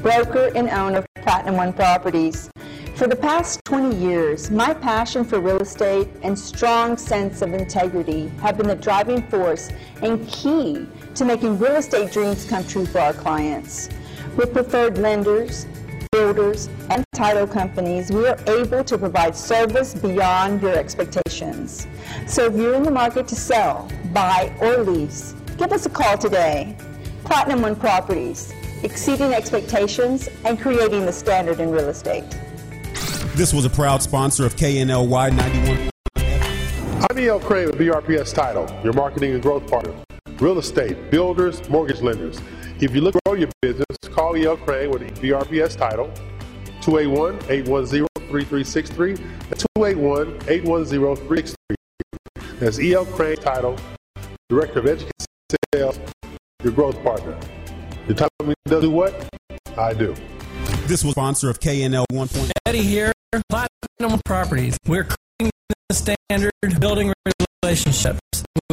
broker 0.02 0.52
and 0.54 0.68
owner 0.68 0.98
of 0.98 1.06
Platinum 1.14 1.56
One 1.56 1.72
Properties. 1.72 2.50
For 2.94 3.06
the 3.06 3.16
past 3.16 3.64
20 3.64 3.96
years, 3.96 4.50
my 4.50 4.74
passion 4.74 5.24
for 5.24 5.40
real 5.40 5.62
estate 5.62 6.10
and 6.20 6.38
strong 6.38 6.98
sense 6.98 7.40
of 7.40 7.54
integrity 7.54 8.28
have 8.42 8.58
been 8.58 8.68
the 8.68 8.74
driving 8.74 9.22
force 9.28 9.70
and 10.02 10.28
key 10.28 10.86
to 11.14 11.24
making 11.24 11.58
real 11.58 11.76
estate 11.76 12.12
dreams 12.12 12.44
come 12.44 12.66
true 12.66 12.84
for 12.84 12.98
our 12.98 13.14
clients. 13.14 13.88
With 14.36 14.52
preferred 14.52 14.98
lenders, 14.98 15.66
builders, 16.12 16.68
and 16.90 17.02
title 17.14 17.46
companies, 17.46 18.10
we 18.10 18.26
are 18.26 18.38
able 18.46 18.84
to 18.84 18.98
provide 18.98 19.34
service 19.34 19.94
beyond 19.94 20.60
your 20.60 20.76
expectations. 20.76 21.86
So 22.26 22.44
if 22.44 22.56
you're 22.56 22.74
in 22.74 22.82
the 22.82 22.90
market 22.90 23.26
to 23.28 23.34
sell, 23.34 23.88
buy, 24.12 24.54
or 24.60 24.82
lease, 24.82 25.34
give 25.56 25.72
us 25.72 25.86
a 25.86 25.88
call 25.88 26.18
today. 26.18 26.76
Platinum 27.24 27.62
One 27.62 27.76
Properties, 27.76 28.52
exceeding 28.82 29.32
expectations 29.32 30.28
and 30.44 30.60
creating 30.60 31.06
the 31.06 31.12
standard 31.12 31.60
in 31.60 31.70
real 31.70 31.88
estate. 31.88 32.24
This 33.34 33.52
was 33.52 33.64
a 33.64 33.70
proud 33.70 34.02
sponsor 34.02 34.46
of 34.46 34.54
KNLY 34.56 35.34
91. 35.34 35.90
I'm 37.10 37.18
E.L. 37.18 37.40
Craine 37.40 37.66
with 37.66 37.78
BRPS 37.78 38.32
Title, 38.34 38.68
your 38.84 38.92
marketing 38.92 39.32
and 39.32 39.42
growth 39.42 39.68
partner. 39.68 39.92
Real 40.38 40.58
estate, 40.58 41.10
builders, 41.10 41.68
mortgage 41.68 42.00
lenders. 42.00 42.40
If 42.80 42.94
you 42.94 43.00
look 43.00 43.14
to 43.14 43.20
grow 43.24 43.34
your 43.34 43.48
business, 43.62 43.86
call 44.10 44.36
E.L. 44.36 44.56
Craine 44.58 44.90
with 44.90 45.02
BRPS 45.20 45.76
Title, 45.76 46.12
281-810-3363. 46.80 49.18
281-810-3363. 49.78 51.56
That's 52.60 52.78
E.L. 52.78 53.06
Craine 53.06 53.36
Title, 53.36 53.76
Director 54.48 54.78
of 54.80 54.86
Education 54.86 55.10
Sales, 55.74 55.98
your 56.64 56.72
growth 56.72 57.00
partner. 57.04 57.38
You 58.08 58.14
tell 58.14 58.28
me 58.42 58.54
to 58.66 58.80
do 58.80 58.90
what? 58.90 59.28
I 59.76 59.92
do. 59.92 60.14
This 60.86 61.04
was 61.04 61.12
sponsor 61.12 61.50
of 61.50 61.60
KNL 61.60 62.06
1. 62.10 62.28
Eddie 62.66 62.82
here, 62.82 63.12
Platinum 63.50 64.20
Properties. 64.24 64.76
We're 64.86 65.04
creating 65.04 65.52
the 65.88 65.94
standard 65.94 66.80
building 66.80 67.12
relationships. 67.62 68.20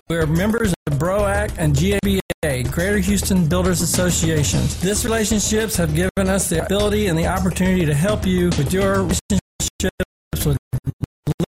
We're 0.10 0.26
members 0.26 0.74
of 0.88 0.98
the 0.98 1.06
BROAC 1.06 1.52
and 1.58 1.76
GABA, 1.76 2.70
Greater 2.70 3.00
Houston 3.00 3.48
Builders 3.48 3.82
Associations. 3.82 4.80
These 4.80 5.06
relationships 5.06 5.76
have 5.76 5.94
given 5.94 6.30
us 6.30 6.50
the 6.50 6.66
ability 6.66 7.08
and 7.08 7.18
the 7.18 7.28
opportunity 7.28 7.86
to 7.86 7.94
help 7.94 8.26
you 8.26 8.46
with 8.58 8.74
your 8.74 9.04
relationships 9.04 10.46
with 10.46 10.58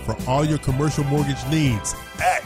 for 0.00 0.16
all 0.28 0.44
your 0.44 0.58
commercial 0.58 1.04
mortgage 1.04 1.46
needs 1.50 1.94
at 2.20 2.42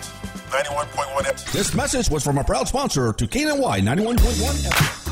91.1 0.50 1.24
FM. 1.24 1.52
This 1.52 1.74
message 1.74 2.10
was 2.10 2.22
from 2.22 2.36
a 2.38 2.44
proud 2.44 2.68
sponsor 2.68 3.14
to 3.14 3.26
KNY 3.26 3.80
91.1 3.80 4.16
FM. 4.18 5.04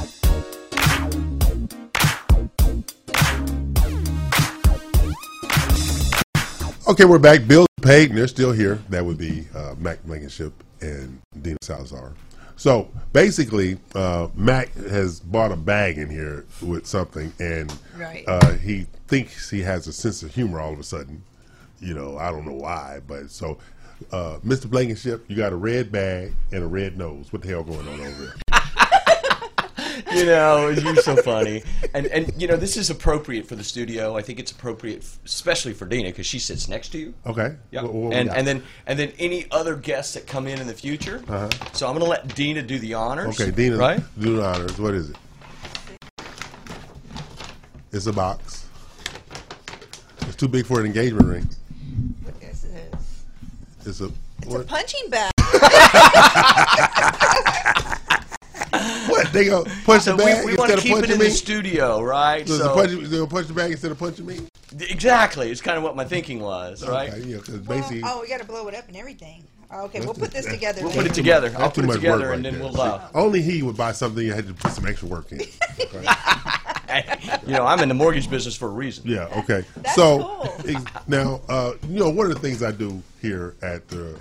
Okay, 6.88 7.04
we're 7.04 7.18
back. 7.18 7.48
Bill 7.48 7.66
Payton, 7.82 8.14
they're 8.14 8.28
still 8.28 8.52
here. 8.52 8.76
That 8.90 9.04
would 9.04 9.18
be 9.18 9.48
uh, 9.54 9.74
Mac 9.78 10.04
Blankenship 10.04 10.52
and 10.80 11.20
Dina 11.42 11.56
Salazar. 11.62 12.12
So 12.56 12.90
basically, 13.12 13.78
uh, 13.94 14.28
Mac 14.34 14.72
has 14.74 15.20
bought 15.20 15.52
a 15.52 15.56
bag 15.56 15.98
in 15.98 16.08
here 16.10 16.44
with 16.62 16.86
something, 16.86 17.32
and 17.38 17.72
Right. 17.96 18.24
uh, 18.26 18.52
he 18.54 18.86
thinks 19.08 19.50
he 19.50 19.60
has 19.62 19.86
a 19.86 19.92
sense 19.92 20.22
of 20.22 20.34
humor 20.34 20.60
all 20.60 20.72
of 20.72 20.78
a 20.78 20.82
sudden. 20.84 21.22
You 21.80 21.92
know, 21.94 22.16
I 22.16 22.30
don't 22.30 22.46
know 22.46 22.54
why, 22.54 23.00
but 23.06 23.30
so, 23.30 23.58
uh, 24.10 24.38
Mr. 24.44 24.68
Blankenship, 24.70 25.24
you 25.28 25.36
got 25.36 25.52
a 25.52 25.56
red 25.56 25.92
bag 25.92 26.32
and 26.50 26.62
a 26.64 26.66
red 26.66 26.96
nose. 26.96 27.30
What 27.32 27.42
the 27.42 27.48
hell 27.48 27.62
going 27.62 27.86
on 27.86 28.00
over 28.00 28.10
there? 28.24 28.34
You 30.14 30.26
know, 30.26 30.68
you're 30.68 30.96
so 30.96 31.16
funny. 31.16 31.62
And 31.94 32.06
and 32.06 32.32
you 32.40 32.46
know, 32.48 32.56
this 32.56 32.76
is 32.76 32.90
appropriate 32.90 33.46
for 33.46 33.54
the 33.56 33.64
studio. 33.64 34.16
I 34.16 34.22
think 34.22 34.38
it's 34.38 34.52
appropriate, 34.52 34.98
f- 35.02 35.18
especially 35.24 35.72
for 35.74 35.86
Dina, 35.86 36.08
because 36.10 36.26
she 36.26 36.38
sits 36.38 36.68
next 36.68 36.88
to 36.90 36.98
you. 36.98 37.14
Okay. 37.26 37.54
Yeah. 37.70 37.82
What- 37.82 37.92
what 37.94 38.10
we 38.10 38.16
and 38.16 38.28
got? 38.28 38.38
and 38.38 38.46
then 38.46 38.62
and 38.86 38.98
then 38.98 39.12
any 39.18 39.46
other 39.50 39.76
guests 39.76 40.14
that 40.14 40.26
come 40.26 40.46
in 40.46 40.60
in 40.60 40.66
the 40.66 40.74
future. 40.74 41.22
Uh-huh. 41.28 41.48
So 41.72 41.86
I'm 41.86 41.94
going 41.94 42.04
to 42.04 42.10
let 42.10 42.34
Dina 42.34 42.62
do 42.62 42.78
the 42.78 42.94
honors. 42.94 43.40
Okay, 43.40 43.50
Dina, 43.50 43.76
Right. 43.76 44.00
do 44.18 44.36
the 44.36 44.44
honors. 44.44 44.78
What 44.78 44.94
is 44.94 45.10
it? 45.10 45.16
It's 47.92 48.06
a 48.06 48.12
box. 48.12 48.66
It's 50.22 50.36
too 50.36 50.48
big 50.48 50.66
for 50.66 50.80
an 50.80 50.86
engagement 50.86 51.26
ring. 51.28 51.48
This 52.40 52.64
is 52.64 52.74
It's 53.86 54.00
a 54.00 54.10
it's 54.42 54.46
what? 54.52 54.60
a 54.60 54.64
punching 54.64 55.08
bag. 55.08 55.32
what? 59.36 59.64
They 59.64 59.70
go 59.70 59.82
punch 59.84 60.02
So 60.02 60.16
the 60.16 60.24
we, 60.24 60.24
bag 60.24 60.46
we 60.46 60.56
want 60.56 60.70
instead 60.70 60.88
to 60.88 60.94
of 60.94 61.00
keep 61.02 61.04
it 61.04 61.10
in 61.10 61.18
me. 61.18 61.24
the 61.26 61.30
studio, 61.30 62.00
right? 62.02 62.46
Does 62.46 62.58
so 62.58 62.68
the 62.68 62.74
punch, 62.74 62.90
they 62.90 63.16
gonna 63.16 63.26
punch 63.26 63.46
the 63.48 63.54
bag 63.54 63.70
instead 63.72 63.90
of 63.90 63.98
punching 63.98 64.26
me? 64.26 64.40
exactly, 64.80 65.50
it's 65.50 65.60
kind 65.60 65.76
of 65.78 65.82
what 65.84 65.96
my 65.96 66.04
thinking 66.04 66.40
was, 66.40 66.86
right? 66.86 67.10
Okay, 67.12 67.22
yeah, 67.22 67.36
because 67.36 67.60
Well, 67.60 67.84
oh, 68.04 68.20
we 68.20 68.28
got 68.28 68.40
to 68.40 68.46
blow 68.46 68.66
it 68.68 68.74
up 68.74 68.88
and 68.88 68.96
everything. 68.96 69.44
Okay, 69.72 70.00
we'll 70.00 70.14
put 70.14 70.30
this 70.30 70.46
together. 70.46 70.82
We'll 70.82 70.92
put 70.92 71.06
it 71.06 71.14
together. 71.14 71.48
that's 71.48 71.60
I'll 71.62 71.70
too 71.70 71.82
put 71.82 71.84
it 71.84 71.86
much 71.88 71.96
together, 71.96 72.26
work 72.26 72.34
and 72.36 72.44
right 72.44 72.52
then 72.52 72.60
there. 72.60 72.70
we'll. 72.72 72.80
Uh, 72.80 73.08
only 73.14 73.42
he 73.42 73.62
would 73.62 73.76
buy 73.76 73.92
something 73.92 74.24
you 74.24 74.32
had 74.32 74.46
to 74.46 74.54
put 74.54 74.72
some 74.72 74.86
extra 74.86 75.08
work 75.08 75.32
in. 75.32 75.40
You 77.46 77.52
know, 77.52 77.66
I'm 77.66 77.80
in 77.80 77.88
the 77.88 77.94
mortgage 77.94 78.30
business 78.30 78.56
for 78.56 78.66
a 78.66 78.70
reason. 78.70 79.04
Yeah. 79.06 79.28
Okay. 79.38 79.64
That's 79.76 79.94
so 79.94 80.50
cool. 80.64 80.84
now, 81.06 81.40
uh, 81.48 81.72
you 81.88 81.98
know, 81.98 82.10
one 82.10 82.26
of 82.26 82.32
the 82.34 82.38
things 82.40 82.62
I 82.62 82.70
do 82.72 83.02
here 83.20 83.54
at 83.62 83.86
the 83.88 84.18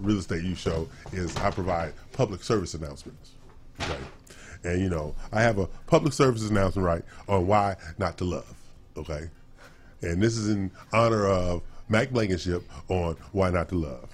Real 0.00 0.18
Estate 0.18 0.42
You 0.44 0.54
Show 0.54 0.88
is 1.12 1.34
I 1.38 1.50
provide 1.50 1.94
public 2.12 2.42
service 2.42 2.74
announcements. 2.74 3.30
Okay. 3.80 3.96
And 4.64 4.80
you 4.80 4.88
know, 4.88 5.14
I 5.32 5.42
have 5.42 5.58
a 5.58 5.66
public 5.86 6.12
service 6.12 6.48
announcement 6.48 6.86
right 6.86 7.02
on 7.28 7.46
why 7.46 7.76
not 7.98 8.18
to 8.18 8.24
love. 8.24 8.52
Okay. 8.96 9.28
And 10.02 10.22
this 10.22 10.36
is 10.36 10.48
in 10.48 10.70
honor 10.92 11.26
of 11.26 11.62
Mac 11.88 12.10
Blankenship 12.10 12.62
on 12.88 13.16
why 13.32 13.50
not 13.50 13.68
to 13.70 13.76
love. 13.76 14.08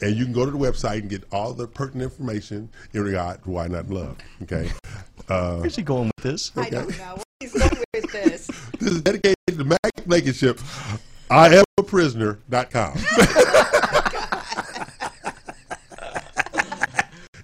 And 0.00 0.16
you 0.16 0.24
can 0.24 0.32
go 0.32 0.44
to 0.44 0.50
the 0.50 0.58
website 0.58 1.00
and 1.00 1.08
get 1.08 1.22
all 1.32 1.52
the 1.52 1.66
pertinent 1.66 2.10
information 2.10 2.68
in 2.92 3.02
regard 3.02 3.42
to 3.44 3.50
why 3.50 3.68
not 3.68 3.88
love. 3.90 4.16
Okay. 4.42 4.70
Uh, 5.28 5.58
Where's 5.58 5.76
he 5.76 5.82
going 5.82 6.10
with 6.16 6.24
this? 6.24 6.50
I 6.56 6.68
don't 6.68 6.98
know. 6.98 7.14
Where 7.14 7.24
he's 7.38 7.52
going 7.52 7.84
with 7.94 8.10
this. 8.10 8.50
This 8.80 8.90
is 8.90 9.00
dedicated 9.02 9.36
to 9.46 9.64
Mac 9.64 10.04
Blankenship. 10.04 10.58
I 11.30 11.54
am 11.54 11.64
a 11.78 11.82
prisoner.com. 11.84 12.98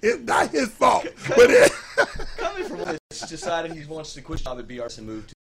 it's 0.01 0.23
not 0.23 0.49
his 0.49 0.69
fault, 0.69 1.05
but 1.27 1.49
it, 1.49 1.71
Coming 2.37 2.63
from 2.65 2.79
one 2.79 2.97
that's 3.09 3.27
decided 3.29 3.73
he 3.73 3.85
wants 3.85 4.13
to 4.13 4.21
quit 4.21 4.39
job 4.43 4.59
at 4.59 4.67
BRS 4.67 4.97
and 4.97 5.07
move 5.07 5.27
to. 5.27 5.33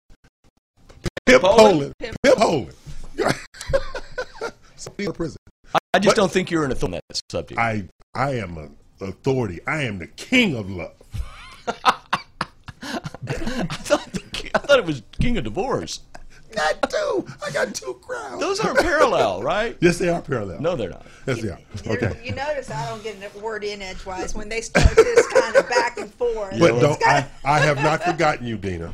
Pimp 1.26 1.42
Poland? 1.42 1.94
Poland. 2.00 2.16
Pimp 2.22 2.38
Poland. 2.38 2.74
Somebody 4.76 5.04
in 5.06 5.12
prison. 5.12 5.36
I 5.94 5.98
just 5.98 6.14
But- 6.16 6.20
don't 6.22 6.32
think 6.32 6.50
you're 6.50 6.64
an 6.64 6.72
authority 6.72 6.96
on 6.96 7.00
that 7.10 7.20
subject. 7.30 7.58
I 7.60 7.84
I 8.14 8.34
am 8.36 8.56
an 8.58 8.76
authority. 9.00 9.60
I 9.66 9.82
am 9.82 9.98
the 9.98 10.06
king 10.06 10.56
of 10.56 10.70
love. 10.70 10.94
I 11.84 13.64
thought 13.70 14.12
the, 14.12 14.50
I 14.54 14.58
thought 14.58 14.78
it 14.78 14.84
was 14.86 15.02
King 15.20 15.36
of 15.38 15.44
Divorce. 15.44 16.00
Got 16.54 16.90
two. 16.90 17.26
I 17.46 17.50
got 17.50 17.74
two 17.74 17.94
crowns. 18.02 18.40
Those 18.40 18.58
aren't 18.60 18.78
parallel, 18.78 19.42
right? 19.42 19.76
Yes, 19.80 19.98
they 19.98 20.08
are 20.08 20.22
parallel. 20.22 20.60
No, 20.60 20.76
they're 20.76 20.90
not. 20.90 21.06
Yes, 21.26 21.42
they 21.42 21.48
are. 21.50 21.58
You- 21.84 21.92
Okay. 21.92 22.20
You 22.24 22.34
notice 22.34 22.70
I 22.70 22.86
don't 22.88 23.02
get 23.02 23.16
a 23.34 23.38
word 23.38 23.64
in 23.64 23.80
edgewise 23.82 24.34
when 24.34 24.48
they 24.48 24.60
start 24.62 24.94
this 24.96 25.26
kind 25.28 25.54
of 25.56 25.68
back 25.68 25.98
and 25.98 26.12
forth. 26.14 26.58
But 26.58 26.72
It's 26.74 26.80
don't 26.80 27.06
I, 27.06 27.26
I 27.44 27.58
have 27.60 27.76
not 27.82 28.02
forgotten 28.02 28.46
you, 28.46 28.56
Dina. 28.56 28.92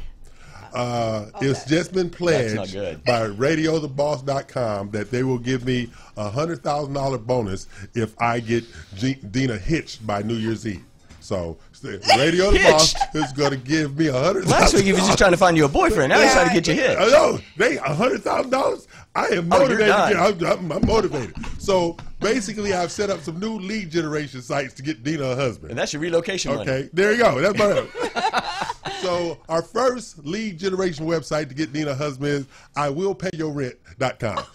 Uh, 0.74 1.26
It's 1.40 1.64
just 1.64 1.92
been 1.92 2.10
pledged 2.10 2.56
not 2.56 2.70
good. 2.72 3.04
by 3.04 3.28
RadioTheBoss.com 3.28 4.90
that 4.90 5.10
they 5.10 5.22
will 5.22 5.38
give 5.38 5.64
me 5.64 5.90
a 6.16 6.28
hundred 6.28 6.62
thousand 6.62 6.94
dollar 6.94 7.18
bonus 7.18 7.68
if 7.94 8.20
I 8.20 8.40
get 8.40 8.64
G- 8.96 9.14
Dina 9.30 9.56
hitched 9.56 10.04
by 10.06 10.22
New 10.22 10.34
Year's 10.34 10.66
Eve. 10.66 10.82
So 11.20 11.56
the 11.84 12.16
Radio 12.18 12.50
the 12.50 12.58
Boss 12.60 12.94
is 13.14 13.32
going 13.32 13.50
to 13.50 13.56
give 13.56 13.98
me 13.98 14.06
a 14.08 14.12
hundred. 14.12 14.46
Last 14.46 14.74
week 14.74 14.84
he 14.84 14.92
was 14.92 15.02
just 15.06 15.18
trying 15.18 15.32
to 15.32 15.36
find 15.36 15.56
you 15.56 15.66
a 15.66 15.68
boyfriend. 15.68 16.10
Now 16.10 16.20
he's 16.20 16.32
trying 16.32 16.48
to 16.48 16.54
get 16.54 16.66
you 16.66 16.74
hit. 16.74 16.96
Oh, 16.98 17.38
they 17.56 17.76
a 17.76 17.82
hundred 17.94 18.22
thousand 18.22 18.50
dollars. 18.50 18.88
I 19.14 19.26
am 19.28 19.52
Oh, 19.52 19.58
motivated. 19.60 19.86
done. 19.88 20.16
I'm, 20.16 20.44
I'm, 20.46 20.72
I'm 20.72 20.86
motivated. 20.86 21.34
So 21.58 21.96
basically, 22.20 22.72
I've 22.72 22.90
set 22.90 23.10
up 23.10 23.20
some 23.20 23.38
new 23.38 23.58
lead 23.58 23.90
generation 23.90 24.42
sites 24.42 24.74
to 24.74 24.82
get 24.82 25.04
Dina 25.04 25.24
a 25.24 25.36
husband. 25.36 25.70
And 25.70 25.78
that's 25.78 25.92
your 25.92 26.00
relocation 26.02 26.54
money. 26.54 26.68
Okay, 26.68 26.90
there 26.92 27.12
you 27.12 27.18
go. 27.18 27.40
That's 27.40 27.56
my. 27.58 28.90
so 29.02 29.38
our 29.48 29.62
first 29.62 30.24
lead 30.26 30.58
generation 30.58 31.06
website 31.06 31.48
to 31.50 31.54
get 31.54 31.72
Dina 31.72 31.90
a 31.92 31.94
husband 31.94 32.28
is 32.32 32.46
I 32.76 32.88
will 32.88 33.14
pay 33.14 33.30
your 33.34 33.52
rent.com. 33.52 34.42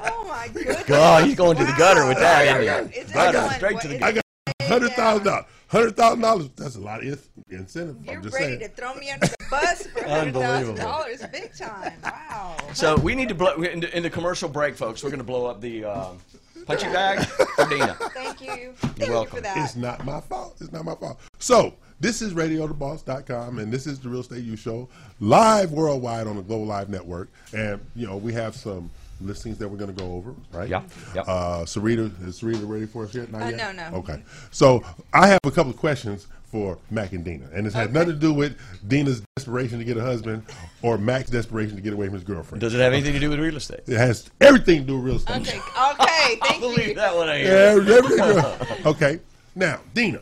Oh 0.00 0.24
my 0.28 0.46
goodness. 0.46 0.57
God, 0.86 1.24
he's 1.24 1.34
going 1.36 1.56
to 1.56 1.64
the 1.64 1.74
gutter 1.78 2.06
with 2.06 2.18
that, 2.18 2.62
isn't 2.62 2.92
he? 2.92 2.98
Is 2.98 3.12
Gutter, 3.12 3.32
that 3.38 3.56
straight 3.56 3.74
one- 3.74 3.82
to 3.82 3.88
the 3.88 3.98
gutter. 3.98 4.20
I 4.46 4.52
got 4.56 4.68
hundred 4.68 4.92
thousand 4.92 5.24
dollars. 5.26 5.44
Hundred 5.68 5.96
thousand 5.96 6.20
dollars. 6.22 6.48
That's 6.56 6.76
a 6.76 6.80
lot 6.80 7.04
of 7.04 7.28
incentive. 7.50 7.96
You're 8.04 8.14
I'm 8.16 8.22
just 8.22 8.34
ready 8.34 8.46
saying. 8.56 8.60
to 8.60 8.68
throw 8.68 8.94
me 8.94 9.10
under 9.10 9.26
the 9.26 9.36
bus 9.50 9.86
for 9.86 10.04
hundred 10.04 10.34
thousand 10.34 10.76
dollars, 10.76 11.22
big 11.30 11.54
time. 11.56 11.92
Wow. 12.02 12.56
So 12.72 12.96
we 12.96 13.14
need 13.14 13.28
to 13.28 13.34
blow 13.34 13.54
in 13.54 13.80
the, 13.80 13.96
in 13.96 14.02
the 14.02 14.10
commercial 14.10 14.48
break, 14.48 14.76
folks. 14.76 15.02
We're 15.02 15.10
going 15.10 15.18
to 15.18 15.24
blow 15.24 15.46
up 15.46 15.60
the 15.60 15.84
um, 15.84 16.18
punching 16.66 16.90
bag 16.92 17.26
for 17.26 17.68
Dina. 17.68 17.94
Thank 18.14 18.40
you. 18.40 18.72
Thank 18.76 18.98
you 19.00 19.12
welcome. 19.12 19.36
for 19.36 19.40
that. 19.42 19.58
It's 19.58 19.76
not 19.76 20.04
my 20.06 20.20
fault. 20.20 20.56
It's 20.60 20.72
not 20.72 20.84
my 20.86 20.94
fault. 20.94 21.18
So, 21.38 21.74
this 22.00 22.22
is 22.22 22.32
RadioTheBoss.com, 22.32 23.58
and 23.58 23.72
this 23.72 23.86
is 23.86 23.98
the 23.98 24.08
Real 24.08 24.20
Estate 24.20 24.44
You 24.44 24.56
Show, 24.56 24.88
live 25.20 25.72
worldwide 25.72 26.26
on 26.26 26.36
the 26.36 26.42
Global 26.42 26.66
Live 26.66 26.88
Network. 26.88 27.28
And, 27.52 27.80
you 27.94 28.06
know, 28.06 28.16
we 28.16 28.32
have 28.34 28.54
some 28.54 28.90
listings 29.20 29.58
that 29.58 29.68
we're 29.68 29.76
going 29.78 29.94
to 29.94 30.02
go 30.02 30.12
over, 30.14 30.34
right? 30.52 30.68
Yeah, 30.68 30.82
yeah. 31.14 31.22
Uh, 31.22 31.64
Sarita, 31.64 32.10
is 32.26 32.40
Sarita 32.40 32.68
ready 32.68 32.86
for 32.86 33.04
us 33.04 33.14
yet? 33.14 33.30
Not 33.32 33.42
Uh, 33.42 33.46
yet? 33.48 33.56
no, 33.76 33.90
no. 33.90 33.96
Okay. 33.98 34.22
So, 34.50 34.84
I 35.12 35.26
have 35.28 35.40
a 35.44 35.50
couple 35.50 35.70
of 35.70 35.76
questions 35.76 36.26
for 36.50 36.78
Mac 36.90 37.12
and 37.12 37.24
Dina. 37.24 37.46
And 37.52 37.66
it's 37.66 37.74
has 37.74 37.90
nothing 37.90 38.14
to 38.14 38.18
do 38.18 38.32
with 38.32 38.56
Dina's 38.88 39.22
desperation 39.36 39.78
to 39.80 39.84
get 39.84 39.98
a 39.98 40.02
husband 40.02 40.44
or 40.80 40.96
Mac's 40.96 41.28
desperation 41.28 41.76
to 41.76 41.82
get 41.82 41.92
away 41.92 42.06
from 42.06 42.14
his 42.14 42.24
girlfriend. 42.24 42.60
Does 42.62 42.74
it 42.74 42.78
have 42.80 42.92
anything 42.94 43.12
to 43.12 43.18
do 43.20 43.28
with 43.28 43.38
real 43.38 43.56
estate? 43.56 43.80
It 43.86 43.98
has 43.98 44.30
everything 44.40 44.80
to 44.80 44.86
do 44.86 44.96
with 44.96 45.04
real 45.04 45.16
estate. 45.16 45.42
Okay. 45.42 45.58
Okay. 45.92 46.38
Thank 46.42 46.60
Believe 46.60 46.88
you. 46.88 46.94
that 46.94 47.14
one 47.14 47.28
I 47.28 47.42
Yeah, 47.42 47.80
hear. 47.82 48.76
okay. 48.86 49.20
Now, 49.54 49.80
Dina, 49.92 50.20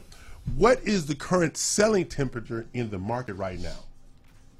what 0.56 0.80
is 0.82 1.06
the 1.06 1.14
current 1.14 1.56
selling 1.56 2.06
temperature 2.06 2.66
in 2.74 2.90
the 2.90 2.98
market 2.98 3.34
right 3.34 3.60
now? 3.60 3.76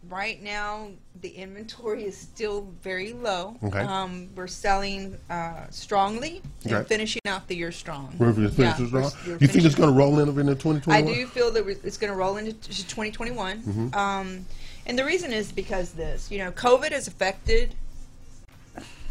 Right 0.09 0.41
now, 0.43 0.91
the 1.21 1.31
inventory 1.31 2.05
is 2.05 2.17
still 2.17 2.69
very 2.83 3.13
low. 3.13 3.57
Okay. 3.65 3.81
Um, 3.81 4.29
we're 4.37 4.47
selling 4.47 5.17
uh, 5.29 5.67
strongly 5.71 6.43
and 6.65 6.73
Okay. 6.75 6.87
finishing 6.89 7.23
out 7.27 7.49
the 7.49 7.57
year 7.57 7.73
strong. 7.73 8.15
We're 8.19 8.33
gonna 8.33 8.51
Yeah, 8.51 8.77
this 8.79 8.93
we're- 8.93 9.11
we're 9.27 9.39
You 9.39 9.49
think 9.49 9.65
it's 9.65 9.75
going 9.75 9.89
to 9.89 9.95
roll 9.99 10.21
in 10.21 10.29
into 10.29 10.55
2021? 10.55 10.93
I 10.95 11.03
do 11.03 11.27
feel 11.27 11.51
that 11.53 11.67
it's 11.83 11.97
going 11.97 12.13
to 12.13 12.17
roll 12.17 12.37
into 12.37 12.53
2021. 12.53 13.63
Mm-hmm. 13.63 13.95
Um, 13.99 14.47
and 14.87 14.97
the 14.99 15.05
reason 15.05 15.33
is 15.33 15.51
because 15.51 15.93
this, 15.93 16.31
you 16.31 16.39
know, 16.39 16.53
COVID 16.53 16.93
has 16.93 17.09
affected 17.09 17.75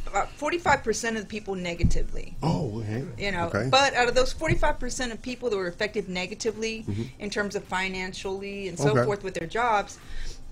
about 0.07 0.29
45% 0.37 1.15
of 1.17 1.21
the 1.23 1.25
people 1.25 1.55
negatively. 1.55 2.35
Oh, 2.41 2.79
okay. 2.79 3.03
You 3.17 3.31
know, 3.33 3.47
Okay. 3.47 3.67
but 3.69 3.93
out 3.95 4.07
of 4.07 4.15
those 4.15 4.33
45% 4.33 5.11
of 5.11 5.21
people 5.21 5.49
that 5.49 5.57
were 5.57 5.67
affected 5.67 6.07
negatively 6.07 6.85
in 7.19 7.29
terms 7.29 7.55
of 7.55 7.65
financially 7.65 8.69
and 8.69 8.77
so 8.77 8.85
Mm-hmm. 8.85 8.97
Okay. 8.99 9.05
forth 9.05 9.23
with 9.23 9.33
their 9.33 9.47
jobs, 9.47 9.97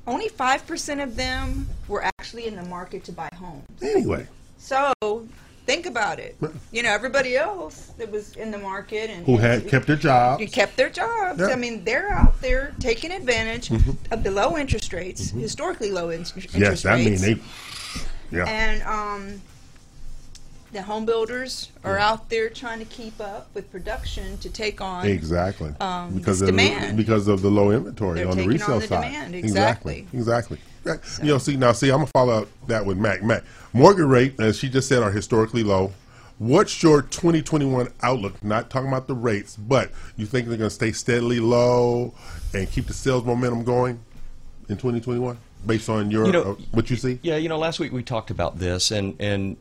only 0.07 0.29
5% 0.29 1.03
of 1.03 1.15
them 1.15 1.67
were 1.87 2.03
actually 2.03 2.47
in 2.47 2.55
the 2.55 2.63
market 2.63 3.03
to 3.05 3.11
buy 3.11 3.29
homes. 3.35 3.63
Anyway, 3.81 4.27
So 4.57 4.93
think 5.65 5.85
about 5.85 6.19
it. 6.19 6.35
You 6.71 6.83
know, 6.83 6.89
everybody 6.91 7.37
else 7.37 7.91
that 7.97 8.11
was 8.11 8.35
in 8.35 8.51
the 8.51 8.57
market 8.57 9.09
and 9.09 9.25
who 9.25 9.37
had 9.37 9.67
kept 9.67 9.87
their 9.87 9.95
jobs, 9.95 10.41
you 10.41 10.47
kept 10.47 10.75
their 10.75 10.89
jobs. 10.89 11.39
Yeah. 11.39 11.47
I 11.47 11.55
mean, 11.55 11.83
they're 11.83 12.11
out 12.11 12.39
there 12.41 12.73
taking 12.79 13.11
advantage 13.11 13.71
of 14.11 14.23
the 14.23 14.31
low 14.31 14.57
interest 14.57 14.91
rates, 14.93 15.29
historically 15.31 15.91
low 15.91 16.09
in- 16.09 16.19
interest 16.19 16.49
Mm-hmm. 16.49 16.61
Yes, 16.61 16.85
I 16.85 16.97
mean 16.97 17.15
they. 17.21 17.39
Yeah. 18.31 18.45
and 18.45 18.81
um, 18.83 19.41
the 20.73 20.81
home 20.81 21.05
builders 21.05 21.69
are 21.83 21.97
out 21.97 22.29
there 22.29 22.49
trying 22.49 22.79
to 22.79 22.86
keep 22.86 23.21
up 23.21 23.47
with 23.53 23.71
production 23.71 24.38
to 24.39 24.49
take 24.49 24.81
on. 24.81 25.05
Exactly. 25.05 25.71
um, 25.79 26.15
because 26.15 26.39
this 26.39 26.49
of 26.49 26.55
demand. 26.55 26.97
The, 26.97 27.03
because 27.03 27.27
of 27.27 27.41
the 27.41 27.49
low 27.49 27.71
inventory 27.71 28.19
They're 28.19 28.27
on 28.27 28.38
the 28.38 28.47
resale 28.47 28.75
on 28.75 28.79
the 28.81 28.88
side. 28.88 29.03
demand, 29.05 29.36
Exactly. 29.36 30.07
exactly. 30.13 30.57
Exactly. 30.83 31.19
Right. 31.19 31.25
You 31.25 31.33
know, 31.33 31.38
see 31.38 31.55
now, 31.55 31.71
see, 31.71 31.89
I'm 31.91 31.97
gonna 31.99 32.07
follow 32.07 32.41
up 32.41 32.47
that 32.67 32.86
with 32.86 32.97
Mac. 32.97 33.23
Mac, 33.23 33.43
mortgage 33.71 34.05
rate, 34.05 34.39
as 34.39 34.57
she 34.57 34.67
just 34.67 34.89
said, 34.89 35.01
are 35.01 35.12
historically 35.12 35.63
low. 35.63 35.93
What's 36.39 36.83
your 36.83 37.03
2021 37.03 37.88
outlook? 38.01 38.43
Not 38.43 38.69
talking 38.69 38.89
about 38.89 39.07
the 39.07 39.13
rates, 39.13 39.55
but 39.55 39.91
you 40.17 40.25
think 40.25 40.47
they're 40.47 40.57
gonna 40.57 40.69
stay 40.69 40.91
steadily 40.91 41.39
low 41.39 42.13
and 42.53 42.69
keep 42.69 42.88
the 42.88 42.93
sales 42.93 43.23
momentum 43.23 43.63
going 43.63 43.99
in 44.67 44.75
2021, 44.75 45.38
based 45.65 45.88
on 45.88 46.12
your 46.12 46.25
You 46.25 46.31
know, 46.33 46.41
uh, 46.41 46.55
what 46.71 46.89
you 46.89 46.97
see? 46.97 47.19
Yeah, 47.21 47.38
you 47.38 47.47
know, 47.47 47.57
last 47.59 47.79
week 47.79 47.93
we 47.93 48.03
talked 48.03 48.29
about 48.31 48.59
this, 48.59 48.91
and 48.91 49.15
and 49.21 49.55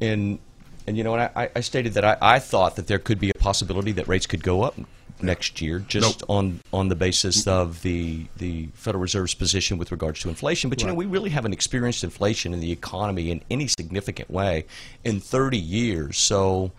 and 0.00 0.38
and 0.86 0.96
you 0.96 1.02
know, 1.04 1.14
and 1.14 1.30
I, 1.34 1.50
I 1.56 1.60
stated 1.60 1.94
that 1.94 2.04
I, 2.04 2.16
I 2.20 2.38
thought 2.38 2.76
that 2.76 2.86
there 2.86 2.98
could 2.98 3.18
be 3.18 3.30
a 3.30 3.34
possibility 3.34 3.92
that 3.92 4.06
rates 4.08 4.26
could 4.26 4.42
go 4.42 4.62
up 4.62 4.76
next 5.20 5.60
year, 5.62 5.78
just 5.80 6.20
Nope. 6.20 6.30
on 6.30 6.60
on 6.72 6.88
the 6.88 6.94
basis 6.94 7.46
of 7.46 7.82
the 7.82 8.26
the 8.36 8.68
Federal 8.74 9.02
Reserve's 9.02 9.34
position 9.34 9.78
with 9.78 9.90
regards 9.90 10.20
to 10.20 10.28
inflation. 10.28 10.70
But 10.70 10.80
you 10.82 10.86
know, 10.86 10.94
we 10.94 11.06
really 11.06 11.30
haven't 11.30 11.52
experienced 11.54 12.04
inflation 12.04 12.52
in 12.54 12.60
the 12.60 12.70
economy 12.70 13.30
in 13.30 13.42
any 13.50 13.66
significant 13.66 14.30
way 14.30 14.66
in 15.04 15.20
30 15.20 15.58
years. 15.58 16.18
So, 16.18 16.70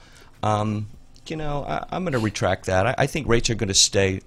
um, 0.43 0.87
you 1.27 1.35
know, 1.35 1.65
I, 1.67 1.85
I'm 1.91 2.03
going 2.03 2.13
to 2.13 2.19
retract 2.19 2.67
that. 2.67 2.87
I, 2.87 2.95
I 2.99 3.07
think 3.07 3.27
rates 3.27 3.49
are 3.49 3.55
going 3.55 3.67
to 3.69 3.73
stay 3.73 4.21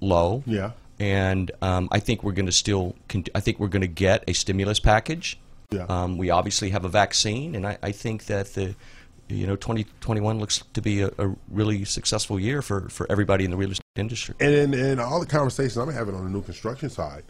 low 0.00 0.42
Yeah. 0.46 0.70
and 0.98 1.50
um, 1.62 1.88
I 1.92 2.00
think 2.00 2.24
we're 2.24 2.32
going 2.32 2.46
to 2.46 2.52
still. 2.52 2.96
I 3.34 3.40
think 3.40 3.60
we're 3.60 3.68
going 3.68 3.82
to 3.82 3.86
get 3.86 4.24
a 4.26 4.32
stimulus 4.32 4.80
package. 4.80 5.38
Yeah. 5.70 5.86
Um, 5.88 6.18
we 6.18 6.30
obviously 6.30 6.70
have 6.70 6.84
a 6.84 6.88
vaccine, 6.88 7.54
and 7.54 7.66
I, 7.66 7.78
I 7.82 7.92
think 7.92 8.26
that 8.26 8.54
the, 8.54 8.74
you 9.28 9.46
know, 9.46 9.54
2021 9.54 10.40
looks 10.40 10.64
to 10.72 10.82
be 10.82 11.02
a, 11.02 11.10
a 11.18 11.34
really 11.48 11.84
successful 11.84 12.40
year 12.40 12.60
for, 12.60 12.88
for 12.88 13.06
everybody 13.10 13.44
in 13.44 13.52
the 13.52 13.56
real 13.56 13.70
estate 13.70 13.84
industry. 13.94 14.34
And 14.40 14.52
in, 14.52 14.74
in 14.74 14.98
all 14.98 15.20
the 15.20 15.26
conversations 15.26 15.76
I'm 15.76 15.92
having 15.92 16.14
on 16.14 16.24
the 16.24 16.30
new 16.30 16.42
construction 16.42 16.90
side, 16.90 17.22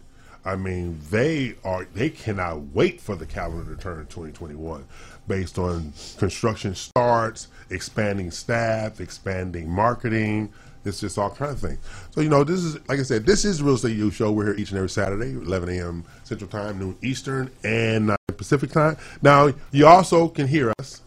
I 0.44 0.56
mean, 0.56 0.98
they 1.10 1.54
are 1.64 1.86
they 1.92 2.08
cannot 2.08 2.74
wait 2.74 3.00
for 3.00 3.14
the 3.14 3.26
calendar 3.26 3.74
to 3.74 3.80
turn 3.80 4.00
in 4.00 4.06
2021, 4.06 4.86
based 5.28 5.58
on 5.58 5.92
construction 6.16 6.74
starts, 6.74 7.48
expanding 7.68 8.30
staff, 8.30 9.00
expanding 9.00 9.68
marketing. 9.68 10.52
It's 10.84 11.00
just 11.00 11.18
all 11.18 11.30
kind 11.30 11.52
of 11.52 11.60
things. 11.60 11.78
So 12.10 12.20
you 12.20 12.28
know, 12.28 12.42
this 12.44 12.60
is 12.60 12.76
like 12.88 12.98
I 13.00 13.02
said, 13.02 13.26
this 13.26 13.44
is 13.44 13.62
Real 13.62 13.74
Estate 13.74 13.96
You 13.96 14.10
Show. 14.10 14.32
We're 14.32 14.46
here 14.46 14.54
each 14.54 14.70
and 14.70 14.78
every 14.78 14.88
Saturday, 14.88 15.32
11 15.32 15.68
a.m. 15.68 16.04
Central 16.24 16.48
Time, 16.48 16.78
noon 16.78 16.96
Eastern, 17.02 17.50
and 17.64 18.06
9 18.06 18.16
Pacific 18.36 18.70
Time. 18.70 18.96
Now 19.20 19.52
you 19.72 19.86
also 19.86 20.28
can 20.28 20.46
hear 20.48 20.72
us 20.78 21.02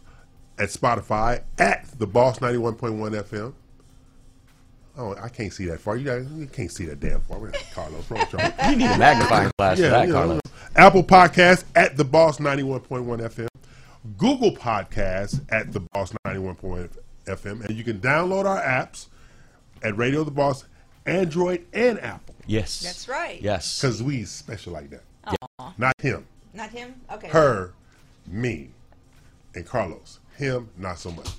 at 0.59 0.69
Spotify 0.69 1.41
at 1.57 1.87
the 1.97 2.05
Boss 2.05 2.39
91.1 2.39 2.77
FM. 3.23 3.53
Oh, 4.95 5.15
I 5.15 5.29
can't 5.29 5.51
see 5.51 5.65
that 5.65 5.79
far. 5.79 5.97
You 5.97 6.05
guys, 6.05 6.27
you 6.35 6.45
can't 6.45 6.71
see 6.71 6.85
that 6.85 6.99
damn 6.99 7.19
far. 7.21 7.39
We're 7.39 7.51
Carlos 7.73 8.09
Roach. 8.11 8.31
You 8.69 8.75
need 8.75 8.91
a 8.91 8.97
magnifying 8.97 9.51
glass 9.57 9.77
for 9.77 9.83
that, 9.83 10.07
you 10.07 10.13
know, 10.13 10.19
Carlos. 10.19 10.41
Apple 10.75 11.03
Podcast 11.03 11.65
at 11.75 11.97
the 11.97 12.05
Boss 12.05 12.37
91.1 12.37 12.87
FM. 13.03 13.47
Google 14.17 14.51
Podcast 14.51 15.41
at 15.49 15.71
the 15.71 15.79
Boss 15.79 16.13
91.1 16.27 16.89
FM. 17.25 17.65
And 17.65 17.75
you 17.75 17.83
can 17.83 17.99
download 17.99 18.45
our 18.45 18.61
apps 18.61 19.07
at 19.83 19.97
Radio 19.97 20.23
the 20.23 20.31
Boss, 20.31 20.65
Android, 21.05 21.65
and 21.73 21.99
Apple. 22.01 22.35
Yes. 22.45 22.81
That's 22.81 23.07
right. 23.07 23.41
Yes. 23.41 23.79
Because 23.79 24.01
we 24.01 24.23
special 24.23 24.73
like 24.73 24.89
that. 24.89 25.03
Not 25.77 25.93
him. 25.99 26.25
Not 26.53 26.69
him. 26.69 26.95
Okay. 27.11 27.27
Her, 27.27 27.73
me, 28.27 28.69
and 29.55 29.65
Carlos. 29.65 30.19
Him, 30.37 30.69
not 30.77 30.99
so 30.99 31.11
much. 31.11 31.29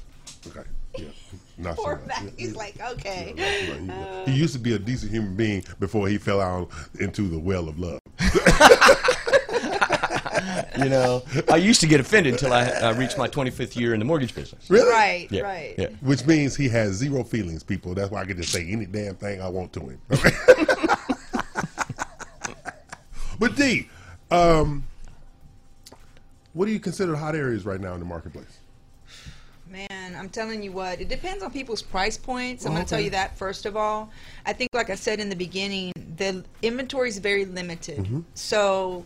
Okay. 0.47 0.63
Yeah. 0.97 1.07
Not 1.59 1.77
Poor 1.77 2.01
so 2.01 2.07
much. 2.07 2.23
Yeah, 2.23 2.31
He's 2.37 2.53
yeah. 2.53 2.59
like, 2.59 2.81
okay. 2.81 3.35
Right, 3.37 3.81
he, 3.81 3.91
uh. 3.91 4.25
he 4.27 4.33
used 4.33 4.53
to 4.55 4.59
be 4.59 4.75
a 4.75 4.79
decent 4.79 5.13
human 5.13 5.37
being 5.37 5.65
before 5.79 6.09
he 6.09 6.19
fell 6.19 6.41
out 6.41 6.69
into 6.99 7.29
the 7.29 7.39
well 7.39 7.69
of 7.69 7.79
love. 7.79 8.01
you 10.79 10.89
know, 10.89 11.23
I 11.51 11.57
used 11.57 11.81
to 11.81 11.87
get 11.87 12.01
offended 12.01 12.35
until 12.35 12.53
I 12.53 12.65
uh, 12.65 12.95
reached 12.95 13.19
my 13.19 13.29
25th 13.29 13.77
year 13.77 13.95
in 13.95 13.99
the 13.99 14.05
mortgage 14.05 14.35
business. 14.35 14.69
Really? 14.69 14.91
Right. 14.91 15.29
Yeah. 15.31 15.43
Right. 15.43 15.75
Yeah. 15.79 15.89
Which 16.01 16.27
means 16.27 16.57
he 16.57 16.69
has 16.69 16.93
zero 16.93 17.25
feelings, 17.25 17.63
people. 17.63 17.95
That's 17.95 18.11
why 18.11 18.23
I 18.23 18.25
can 18.25 18.37
just 18.37 18.53
say 18.53 18.67
any 18.69 18.87
damn 18.87 19.15
thing 19.17 19.41
I 19.41 19.49
want 19.49 19.73
to 19.75 19.81
him. 19.81 20.01
but 23.39 23.57
D, 23.57 23.89
um, 24.31 24.85
what 26.53 26.67
do 26.67 26.73
you 26.73 26.81
consider 26.81 27.17
hot 27.17 27.35
areas 27.35 27.67
right 27.67 27.81
now 27.81 27.95
in 27.95 28.01
the 28.01 28.07
marketplace? 28.07 28.59
Man, 29.69 30.15
I'm 30.17 30.29
telling 30.29 30.63
you 30.63 30.71
what, 30.71 31.01
it 31.01 31.09
depends 31.09 31.43
on 31.43 31.51
people's 31.51 31.83
price 31.83 32.17
points. 32.17 32.65
I'm 32.65 32.73
going 32.73 32.85
to 32.85 32.89
tell 32.89 33.01
you 33.01 33.11
that 33.11 33.37
first 33.37 33.67
of 33.67 33.77
all. 33.77 34.11
I 34.47 34.53
think, 34.53 34.71
like 34.73 34.89
I 34.89 34.95
said 34.95 35.19
in 35.19 35.29
the 35.29 35.37
beginning, 35.37 35.93
the 36.17 36.45
inventory 36.63 37.09
is 37.09 37.19
very 37.19 37.45
limited. 37.45 37.99
Mm-hmm. 37.99 38.21
So 38.35 39.05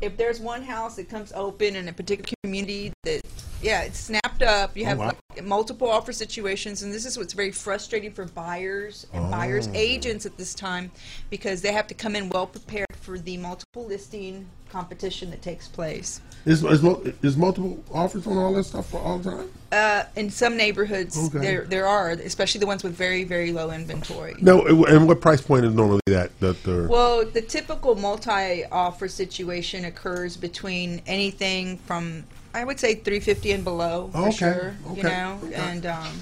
if 0.00 0.16
there's 0.16 0.40
one 0.40 0.62
house 0.62 0.96
that 0.96 1.08
comes 1.08 1.32
open 1.32 1.76
in 1.76 1.88
a 1.88 1.92
particular 1.92 2.28
community 2.44 2.92
that, 3.02 3.20
yeah, 3.60 3.82
it's 3.82 3.98
snapped 3.98 4.42
up, 4.42 4.76
you 4.76 4.84
Oh, 4.84 4.88
have 4.88 4.98
wow. 4.98 5.06
like 5.34 5.44
multiple 5.44 5.88
offer 5.88 6.12
situations, 6.12 6.82
and 6.82 6.92
this 6.92 7.04
is 7.04 7.18
what's 7.18 7.32
very 7.32 7.50
frustrating 7.50 8.12
for 8.12 8.24
buyers 8.26 9.06
and 9.12 9.26
oh. 9.26 9.30
buyers 9.30 9.68
Oh. 9.68 9.72
agents 9.74 10.26
at 10.26 10.36
this 10.36 10.54
time 10.54 10.90
because 11.30 11.62
they 11.62 11.72
have 11.72 11.86
to 11.88 11.94
come 11.94 12.14
in 12.14 12.28
well 12.28 12.46
prepared 12.46 12.86
for 13.00 13.18
the 13.18 13.36
multiple 13.36 13.84
listing 13.86 14.48
competition 14.68 15.30
that 15.30 15.42
takes 15.42 15.66
place. 15.66 16.20
Is, 16.48 16.64
is, 16.64 16.82
is 17.22 17.36
multiple 17.36 17.84
offers 17.92 18.26
on 18.26 18.38
all 18.38 18.54
that 18.54 18.64
stuff 18.64 18.88
for 18.88 18.98
all 19.00 19.18
the 19.18 19.30
time? 19.30 19.50
Uh, 19.70 20.04
in 20.16 20.30
some 20.30 20.56
neighborhoods, 20.56 21.14
Okay. 21.26 21.40
there 21.40 21.64
there 21.64 21.86
are, 21.86 22.12
especially 22.12 22.58
the 22.60 22.66
ones 22.66 22.82
with 22.82 22.94
very 22.94 23.22
very 23.24 23.52
low 23.52 23.70
inventory. 23.70 24.34
No, 24.40 24.64
and 24.86 25.06
what 25.06 25.20
price 25.20 25.42
point 25.42 25.66
is 25.66 25.74
normally 25.74 26.00
that? 26.06 26.30
That 26.40 26.62
the 26.62 26.86
Well, 26.88 27.26
the 27.26 27.42
typical 27.42 27.94
multi-offer 27.96 29.08
situation 29.08 29.84
occurs 29.84 30.38
between 30.38 31.02
anything 31.06 31.76
from 31.86 32.24
I 32.54 32.64
would 32.64 32.80
say 32.80 32.94
350 32.94 33.52
and 33.52 33.62
below 33.62 34.08
for 34.10 34.18
Okay, 34.28 34.30
sure. 34.30 34.74
okay, 34.86 34.96
You 34.96 35.02
know, 35.02 35.38
okay. 35.44 35.54
and 35.54 35.84
um, 35.84 36.12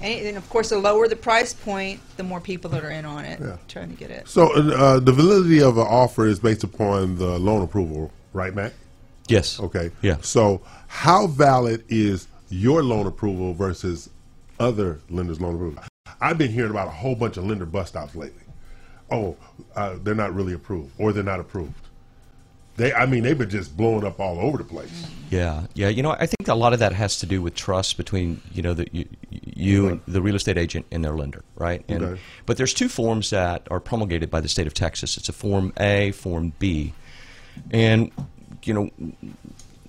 and, 0.00 0.26
and 0.28 0.36
of 0.38 0.48
course, 0.48 0.70
the 0.70 0.78
lower 0.78 1.06
the 1.08 1.16
price 1.16 1.52
point, 1.52 2.00
the 2.16 2.22
more 2.22 2.40
people 2.40 2.70
that 2.70 2.82
are 2.86 2.90
in 2.90 3.04
on 3.04 3.26
it 3.26 3.38
Yeah. 3.38 3.58
trying 3.68 3.90
to 3.90 3.96
get 3.96 4.10
it. 4.10 4.28
so 4.28 4.50
uh, 4.54 4.98
the 4.98 5.12
validity 5.12 5.60
of 5.60 5.76
an 5.76 5.86
offer 5.86 6.26
is 6.26 6.38
based 6.40 6.64
upon 6.64 7.16
the 7.18 7.38
loan 7.38 7.60
approval, 7.60 8.10
right, 8.32 8.54
Matt? 8.54 8.72
Yes. 9.28 9.58
Okay. 9.60 9.90
Yeah. 10.02 10.16
So 10.20 10.60
how 10.88 11.26
valid 11.26 11.84
is 11.88 12.28
your 12.50 12.82
loan 12.82 13.06
approval 13.06 13.54
versus 13.54 14.10
other 14.60 15.00
lenders' 15.10 15.40
loan 15.40 15.54
approval? 15.54 15.84
I've 16.20 16.38
been 16.38 16.50
hearing 16.50 16.70
about 16.70 16.88
a 16.88 16.92
whole 16.92 17.14
bunch 17.14 17.36
of 17.36 17.44
lender 17.44 17.66
bust 17.66 17.96
outs 17.96 18.14
lately. 18.14 18.42
Oh, 19.10 19.36
uh, 19.76 19.96
they're 20.02 20.14
not 20.14 20.34
really 20.34 20.52
approved, 20.54 20.92
or 20.98 21.12
they're 21.12 21.22
not 21.22 21.40
approved. 21.40 21.74
They, 22.76 22.92
I 22.92 23.06
mean, 23.06 23.22
they've 23.22 23.38
been 23.38 23.50
just 23.50 23.76
blowing 23.76 24.04
up 24.04 24.18
all 24.18 24.40
over 24.40 24.58
the 24.58 24.64
place. 24.64 25.06
Yeah, 25.30 25.66
yeah. 25.74 25.88
You 25.88 26.02
know, 26.02 26.10
I 26.12 26.26
think 26.26 26.48
a 26.48 26.54
lot 26.54 26.72
of 26.72 26.80
that 26.80 26.92
has 26.92 27.18
to 27.18 27.26
do 27.26 27.40
with 27.40 27.54
trust 27.54 27.96
between 27.96 28.40
you 28.52 28.62
know 28.62 28.74
the 28.74 28.88
you, 28.90 29.08
you 29.30 29.88
and 29.88 30.00
the 30.08 30.20
real 30.20 30.34
estate 30.34 30.58
agent 30.58 30.86
and 30.90 31.04
their 31.04 31.14
lender, 31.14 31.44
right? 31.56 31.84
And, 31.88 32.02
Okay. 32.02 32.20
But 32.46 32.56
there's 32.56 32.74
two 32.74 32.88
forms 32.88 33.30
that 33.30 33.66
are 33.70 33.78
promulgated 33.80 34.30
by 34.30 34.40
the 34.40 34.48
state 34.48 34.66
of 34.66 34.74
Texas. 34.74 35.16
It's 35.16 35.28
a 35.28 35.32
Form 35.32 35.72
A, 35.78 36.10
Form 36.12 36.52
B, 36.58 36.94
and 37.70 38.10
you 38.66 38.74
know. 38.74 38.90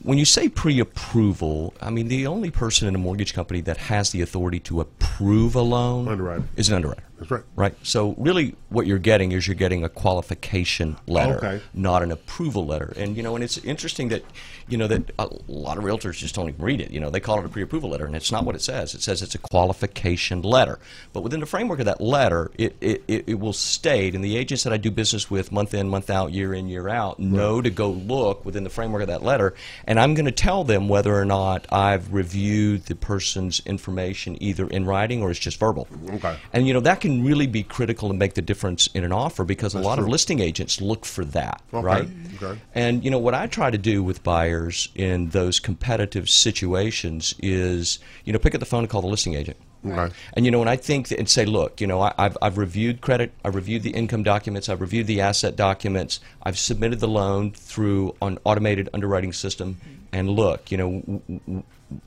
When 0.03 0.19
you 0.19 0.25
say 0.25 0.49
pre-approval, 0.49 1.73
I 1.81 1.89
mean 1.89 2.09
the 2.09 2.27
only 2.27 2.51
person 2.51 2.87
in 2.87 2.93
a 2.93 2.99
mortgage 2.99 3.33
company 3.33 3.61
that 3.61 3.77
has 3.77 4.11
the 4.11 4.21
authority 4.21 4.59
to 4.61 4.79
approve 4.79 5.55
a 5.55 5.61
loan 5.61 6.07
Underwriter. 6.07 6.43
is 6.55 6.69
an 6.69 6.75
underwriter. 6.75 7.04
That's 7.17 7.31
right. 7.31 7.43
Right. 7.55 7.75
So 7.83 8.13
really, 8.17 8.55
what 8.69 8.87
you're 8.87 8.97
getting 8.99 9.31
is 9.31 9.47
you're 9.47 9.55
getting 9.55 9.83
a 9.83 9.89
qualification 9.89 10.97
letter, 11.07 11.37
Okay. 11.37 11.61
not 11.73 12.03
an 12.03 12.11
approval 12.11 12.65
letter. 12.65 12.93
And 12.97 13.15
you 13.15 13.23
know, 13.23 13.35
and 13.35 13.43
it's 13.43 13.57
interesting 13.59 14.09
that 14.09 14.23
you 14.67 14.77
know 14.77 14.87
that 14.87 15.11
a 15.17 15.29
lot 15.47 15.77
of 15.77 15.83
realtors 15.83 16.17
just 16.17 16.35
don't 16.35 16.49
even 16.49 16.63
read 16.63 16.81
it. 16.81 16.91
You 16.91 16.99
know, 16.99 17.09
they 17.09 17.19
call 17.19 17.39
it 17.39 17.45
a 17.45 17.49
pre-approval 17.49 17.89
letter, 17.89 18.05
and 18.05 18.15
it's 18.15 18.31
not 18.31 18.43
what 18.43 18.55
it 18.55 18.61
says. 18.61 18.93
It 18.93 19.01
says 19.01 19.21
it's 19.21 19.35
a 19.35 19.37
qualification 19.39 20.41
letter. 20.41 20.79
But 21.13 21.21
within 21.21 21.39
the 21.39 21.45
framework 21.45 21.79
of 21.79 21.85
that 21.85 22.01
letter, 22.01 22.51
it 22.57 22.75
it, 22.81 23.03
it, 23.07 23.23
it 23.27 23.39
will 23.39 23.53
state, 23.53 24.13
and 24.15 24.23
the 24.23 24.35
agents 24.35 24.63
that 24.63 24.73
I 24.73 24.77
do 24.77 24.91
business 24.91 25.29
with, 25.31 25.51
month 25.51 25.73
in, 25.73 25.87
month 25.87 26.09
out, 26.09 26.33
year 26.33 26.53
in, 26.53 26.67
year 26.67 26.89
out, 26.89 27.19
know 27.19 27.61
to 27.61 27.69
go 27.69 27.91
look 27.91 28.43
within 28.43 28.63
the 28.63 28.69
framework 28.69 29.03
of 29.03 29.07
that 29.07 29.23
letter, 29.23 29.53
and 29.85 29.99
I'm 29.99 30.15
going 30.15 30.25
to 30.25 30.31
tell 30.31 30.63
them 30.63 30.87
whether 30.89 31.15
or 31.15 31.25
not 31.25 31.65
I've 31.71 32.13
reviewed 32.13 32.85
the 32.85 32.95
person's 32.95 33.61
information 33.65 34.37
either 34.41 34.67
in 34.67 34.85
writing 34.85 35.21
or 35.21 35.31
it's 35.31 35.39
just 35.39 35.59
verbal. 35.59 35.87
Okay. 36.09 36.37
And 36.51 36.67
you 36.67 36.73
know 36.73 36.81
that 36.81 36.99
can 37.05 37.23
really 37.23 37.47
be 37.47 37.63
critical 37.63 38.09
and 38.09 38.19
make 38.19 38.33
the 38.33 38.41
difference 38.41 38.87
in 38.93 39.03
an 39.03 39.11
offer 39.11 39.43
because 39.43 39.73
a 39.75 39.79
lot 39.79 39.99
of 39.99 40.07
listing 40.07 40.39
agents 40.39 40.81
look 40.81 41.05
for 41.05 41.23
that, 41.25 41.61
Okay, 41.73 41.85
right? 41.85 42.07
okay. 42.41 42.59
And 42.73 43.03
you 43.03 43.11
know 43.11 43.19
what 43.19 43.33
I 43.33 43.47
try 43.47 43.69
to 43.71 43.77
do 43.77 44.03
with 44.03 44.23
buyers 44.23 44.89
in 44.95 45.29
those 45.29 45.59
competitive 45.59 46.29
situations 46.29 47.35
is 47.41 47.99
you 48.25 48.33
know 48.33 48.39
pick 48.39 48.53
up 48.55 48.59
the 48.59 48.65
phone 48.65 48.79
and 48.81 48.89
call 48.89 49.01
the 49.01 49.07
listing 49.07 49.35
agent. 49.35 49.57
Okay. 49.85 50.13
And 50.33 50.45
you 50.45 50.51
know, 50.51 50.61
and 50.61 50.69
I 50.69 50.77
think 50.77 51.09
that, 51.09 51.19
and 51.19 51.29
say, 51.29 51.45
look, 51.45 51.79
you 51.79 51.85
know, 51.85 52.01
I, 52.01 52.11
I've 52.17 52.37
I've 52.41 52.57
reviewed 52.57 53.01
credit, 53.01 53.31
I've 53.43 53.53
reviewed 53.53 53.83
the 53.83 53.91
income 53.91 54.23
documents, 54.23 54.67
I've 54.67 54.81
reviewed 54.81 55.05
the 55.05 55.21
asset 55.21 55.55
documents, 55.55 56.19
I've 56.41 56.57
submitted 56.57 56.99
the 56.99 57.07
loan 57.07 57.51
through 57.51 58.15
an 58.21 58.39
automated 58.45 58.89
underwriting 58.95 59.31
system, 59.31 59.77
and 60.11 60.29
look, 60.31 60.71
you 60.71 60.77
know, 60.77 60.89
w- 61.05 61.21
w- 61.45 61.63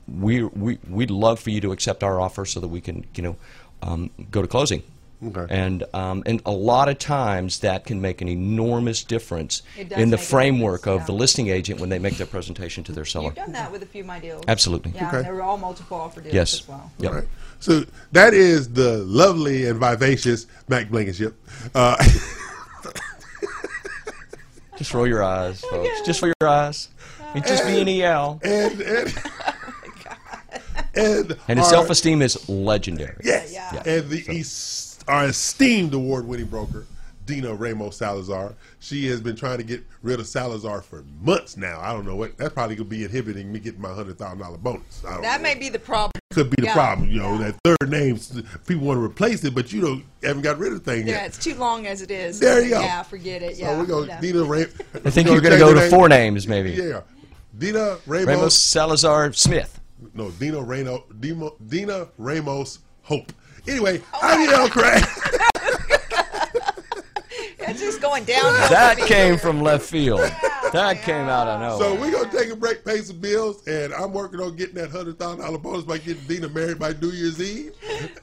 we 0.07 0.43
we 0.43 0.77
we'd 0.89 1.09
love 1.11 1.39
for 1.39 1.51
you 1.51 1.61
to 1.61 1.71
accept 1.71 2.03
our 2.03 2.19
offer 2.19 2.43
so 2.45 2.59
that 2.59 2.67
we 2.67 2.81
can, 2.81 3.05
you 3.15 3.23
know, 3.23 3.37
um, 3.81 4.09
go 4.31 4.41
to 4.41 4.47
closing. 4.47 4.83
Okay. 5.21 5.47
And 5.53 5.83
um, 5.93 6.23
and 6.25 6.41
a 6.45 6.51
lot 6.51 6.87
of 6.87 6.97
times 6.97 7.59
that 7.59 7.85
can 7.85 7.99
make 7.99 8.21
an 8.21 8.29
enormous 8.29 9.03
difference 9.03 9.63
in 9.77 10.11
the 10.11 10.17
framework 10.17 10.83
difference, 10.83 11.01
of 11.01 11.07
the 11.07 11.11
listing 11.13 11.49
agent 11.49 11.81
when 11.81 11.89
they 11.89 11.99
make 11.99 12.15
their 12.17 12.25
presentation 12.25 12.85
to 12.85 12.93
their 12.93 13.03
seller. 13.03 13.25
You've 13.25 13.35
done 13.35 13.51
that 13.51 13.69
with 13.69 13.83
a 13.83 13.85
few 13.85 13.99
of 14.01 14.07
my 14.07 14.19
deals. 14.19 14.45
Absolutely. 14.47 14.93
Yeah, 14.95 15.09
Okay. 15.09 15.23
they 15.23 15.31
were 15.31 15.41
all 15.41 15.57
multiple 15.57 15.97
offer 15.97 16.21
deals 16.21 16.33
Yes. 16.33 16.53
as 16.61 16.67
well. 16.69 16.89
Yep. 16.99 17.11
All 17.11 17.17
right. 17.17 17.27
So 17.59 17.83
that 18.13 18.33
is 18.33 18.69
the 18.71 18.99
lovely 18.99 19.65
and 19.67 19.77
vivacious 19.77 20.45
Mac 20.69 20.89
Blankenship. 20.89 21.35
Uh, 21.75 21.97
Just 24.77 24.93
roll 24.93 25.05
your 25.05 25.21
eyes, 25.21 25.59
folks. 25.59 26.01
Just 26.05 26.21
roll 26.21 26.31
your 26.39 26.49
eyes. 26.49 26.87
It's 27.35 27.49
just 27.49 27.65
E 27.65 27.83
being 27.83 28.01
EL. 28.01 28.39
and 28.43 28.79
and, 28.81 29.13
and, 30.95 31.37
And 31.47 31.59
his 31.59 31.67
self-esteem 31.69 32.21
is 32.21 32.47
legendary. 32.49 33.15
Yes. 33.23 33.51
Yeah. 33.53 33.81
And 33.85 34.09
the 34.09 34.23
es- 34.29 34.99
our 35.07 35.25
esteemed 35.25 35.93
award-winning 35.93 36.45
broker, 36.47 36.85
Dina 37.25 37.53
Ramos 37.53 37.97
Salazar. 37.97 38.53
She 38.79 39.07
has 39.07 39.21
been 39.21 39.35
trying 39.35 39.57
to 39.59 39.63
get 39.63 39.83
rid 40.01 40.19
of 40.19 40.25
Salazar 40.27 40.81
for 40.81 41.03
months 41.21 41.57
now. 41.57 41.79
I 41.79 41.93
don't 41.93 42.05
know 42.05 42.15
what. 42.15 42.35
That's 42.37 42.53
probably 42.53 42.75
going 42.75 42.89
to 42.89 42.95
be 42.95 43.03
inhibiting 43.03 43.51
me 43.51 43.59
getting 43.59 43.81
my 43.81 43.93
hundred 43.93 44.17
thousand 44.17 44.39
dollar 44.39 44.57
bonus. 44.57 45.03
I 45.07 45.13
don't 45.13 45.21
That 45.21 45.37
know. 45.41 45.43
may 45.43 45.53
be 45.55 45.69
the 45.69 45.77
problem. 45.79 46.11
could 46.33 46.49
be 46.49 46.55
the 46.61 46.67
Yeah. 46.67 46.73
problem. 46.73 47.09
You 47.09 47.19
know, 47.19 47.37
that 47.37 47.55
third 47.63 47.89
name, 47.89 48.19
people 48.65 48.85
want 48.87 48.97
to 48.97 49.03
replace 49.03 49.43
it, 49.43 49.53
but 49.53 49.71
you 49.71 49.81
don't 49.81 50.03
haven't 50.23 50.41
got 50.41 50.57
rid 50.57 50.73
of 50.73 50.83
the 50.83 50.91
thing 50.91 51.07
Yeah, 51.07 51.15
yet. 51.17 51.25
it's 51.27 51.37
too 51.37 51.55
long 51.55 51.85
as 51.87 52.01
it 52.01 52.09
is. 52.11 52.39
There 52.39 52.63
you 52.63 52.71
go. 52.71 52.81
Yeah, 52.81 53.03
forget 53.03 53.41
it. 53.43 53.57
So 53.57 53.63
Yeah. 53.63 53.77
we're 53.77 53.85
going 53.85 54.07
yeah. 54.09 54.15
to 54.15 54.21
Dina 54.21 54.43
Ram- 54.43 54.69
I 55.05 55.09
think 55.11 55.27
you're 55.27 55.41
going 55.41 55.53
to 55.53 55.59
go 55.59 55.73
to 55.73 55.89
four 55.89 56.09
names, 56.09 56.47
maybe. 56.47 56.71
Yeah. 56.71 57.01
Dina 57.57 57.97
Ramos. 58.07 58.27
Ramos 58.27 58.55
Salazar 58.55 59.33
Smith. 59.33 59.78
No, 60.19 60.31
Dina 60.31 60.61
Ramos. 60.61 61.03
Dina, 61.21 61.49
Dina 61.65 62.09
Ramos 62.17 62.79
Hope. 63.03 63.31
Anyway, 63.65 64.01
Oh 64.13 64.19
I'm 64.21 64.49
El 64.49 64.69
Craig. 64.69 65.01
It's 67.59 67.79
just 67.79 68.01
going 68.01 68.25
down. 68.25 68.53
That 68.69 68.97
came 68.97 69.37
from 69.37 69.61
left 69.61 69.85
field. 69.85 70.19
That 70.73 71.01
came 71.01 71.25
out 71.25 71.47
of 71.47 71.61
nowhere. 71.61 71.79
So 71.79 71.99
we're 71.99 72.11
gonna 72.11 72.31
take 72.31 72.51
a 72.51 72.55
break, 72.55 72.85
pay 72.85 72.97
some 73.01 73.17
bills, 73.17 73.65
and 73.67 73.91
I'm 73.91 74.13
working 74.13 74.39
on 74.39 74.55
getting 74.55 74.75
that 74.75 74.91
hundred 74.91 75.17
thousand 75.17 75.39
dollar 75.39 75.57
bonus 75.57 75.83
by 75.83 75.97
getting 75.97 76.21
Dina 76.25 76.47
married 76.49 76.77
by 76.77 76.93
New 76.93 77.09
Year's 77.09 77.41
Eve. 77.41 77.73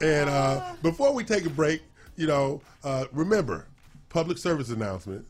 And 0.01 0.31
uh, 0.31 0.75
before 0.83 1.13
we 1.13 1.25
take 1.25 1.45
a 1.45 1.51
break, 1.51 1.83
you 2.15 2.29
know, 2.29 2.61
uh, 2.85 3.07
remember 3.11 3.67
public 4.11 4.39
service 4.39 4.69
announcement, 4.69 5.27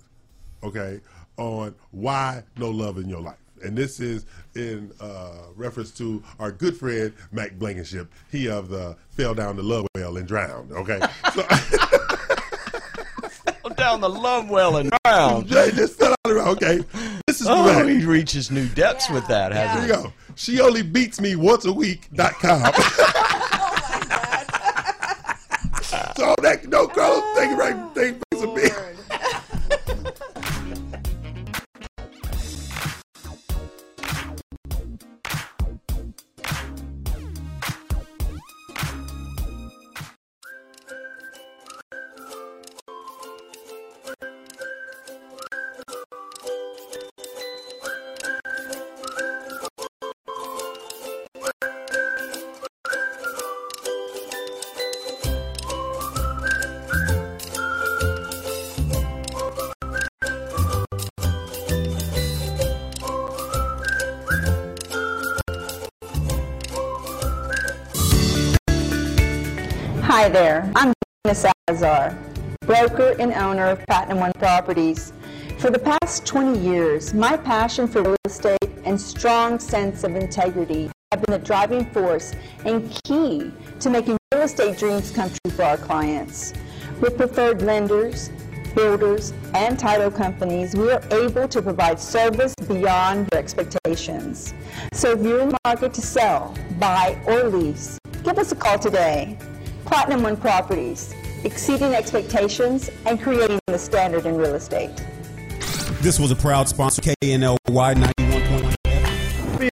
okay, 0.62 1.00
on 1.38 1.74
why 1.92 2.42
no 2.58 2.68
love 2.68 2.98
in 2.98 3.08
your 3.08 3.20
life. 3.22 3.38
And 3.62 3.76
this 3.76 4.00
is 4.00 4.26
in 4.54 4.92
uh, 5.00 5.32
reference 5.54 5.90
to 5.92 6.22
our 6.38 6.52
good 6.52 6.76
friend 6.76 7.12
Mac 7.32 7.58
Blankenship. 7.58 8.12
He 8.30 8.48
of 8.48 8.68
the 8.68 8.96
fell 9.10 9.34
down 9.34 9.56
the 9.56 9.62
love 9.62 9.86
well 9.94 10.16
and 10.16 10.26
drowned. 10.28 10.72
Okay, 10.72 11.00
so 11.34 11.42
down 13.76 14.00
the 14.00 14.08
love 14.08 14.48
well 14.48 14.76
and 14.78 14.90
drowned. 15.04 15.48
just 15.48 15.98
fell 15.98 16.12
out 16.12 16.16
Okay, 16.56 16.80
this 17.26 17.40
is 17.40 17.46
Oh, 17.48 17.64
Mac. 17.64 17.86
he 17.86 18.04
reaches 18.04 18.50
new 18.50 18.68
depths 18.68 19.08
with 19.10 19.26
that, 19.28 19.52
Here 19.52 19.66
hasn't 19.66 19.86
he? 19.86 19.92
go. 20.08 20.12
She 20.34 20.60
only 20.60 20.82
beats 20.82 21.20
me 21.20 21.36
once 21.36 21.64
a 21.64 21.72
week. 21.72 22.08
dot 22.14 22.32
com. 22.34 22.62
week.com. 22.62 22.82
so 26.16 26.34
that 26.42 26.66
no 26.68 26.86
girl 26.86 27.20
thank 27.34 27.50
you 27.52 27.56
right 27.58 27.76
thank 27.94 28.18
you 28.32 28.40
for 28.40 28.54
me. 28.54 28.65
Hi 70.16 70.30
there, 70.30 70.72
I'm 70.74 70.94
Dina 71.24 71.34
Salazar, 71.34 72.18
broker 72.60 73.14
and 73.18 73.34
owner 73.34 73.66
of 73.66 73.84
Platinum 73.84 74.20
One 74.20 74.32
Properties. 74.32 75.12
For 75.58 75.68
the 75.68 75.78
past 75.78 76.24
20 76.24 76.58
years, 76.58 77.12
my 77.12 77.36
passion 77.36 77.86
for 77.86 78.02
real 78.02 78.16
estate 78.24 78.70
and 78.86 78.98
strong 78.98 79.58
sense 79.58 80.04
of 80.04 80.16
integrity 80.16 80.90
have 81.12 81.20
been 81.22 81.38
the 81.38 81.46
driving 81.46 81.84
force 81.90 82.34
and 82.64 82.98
key 83.04 83.52
to 83.78 83.90
making 83.90 84.16
real 84.32 84.44
estate 84.44 84.78
dreams 84.78 85.10
come 85.10 85.28
true 85.28 85.52
for 85.52 85.64
our 85.64 85.76
clients. 85.76 86.54
With 86.98 87.18
preferred 87.18 87.60
lenders, 87.60 88.30
builders, 88.74 89.34
and 89.52 89.78
title 89.78 90.10
companies, 90.10 90.74
we 90.74 90.92
are 90.92 91.02
able 91.10 91.46
to 91.46 91.60
provide 91.60 92.00
service 92.00 92.54
beyond 92.66 93.28
your 93.32 93.38
expectations. 93.38 94.54
So 94.94 95.10
if 95.10 95.22
you're 95.22 95.40
in 95.40 95.50
the 95.50 95.58
market 95.66 95.92
to 95.92 96.00
sell, 96.00 96.54
buy, 96.78 97.20
or 97.26 97.50
lease, 97.50 97.98
give 98.24 98.38
us 98.38 98.50
a 98.52 98.56
call 98.56 98.78
today. 98.78 99.36
Platinum 99.86 100.24
One 100.24 100.36
Properties, 100.36 101.14
exceeding 101.44 101.94
expectations 101.94 102.90
and 103.06 103.22
creating 103.22 103.60
the 103.68 103.78
standard 103.78 104.26
in 104.26 104.36
real 104.36 104.54
estate. 104.54 104.90
This 106.00 106.18
was 106.18 106.32
a 106.32 106.36
proud 106.36 106.68
sponsor, 106.68 107.02
KNLY 107.02 107.94
91.1. 107.94 108.74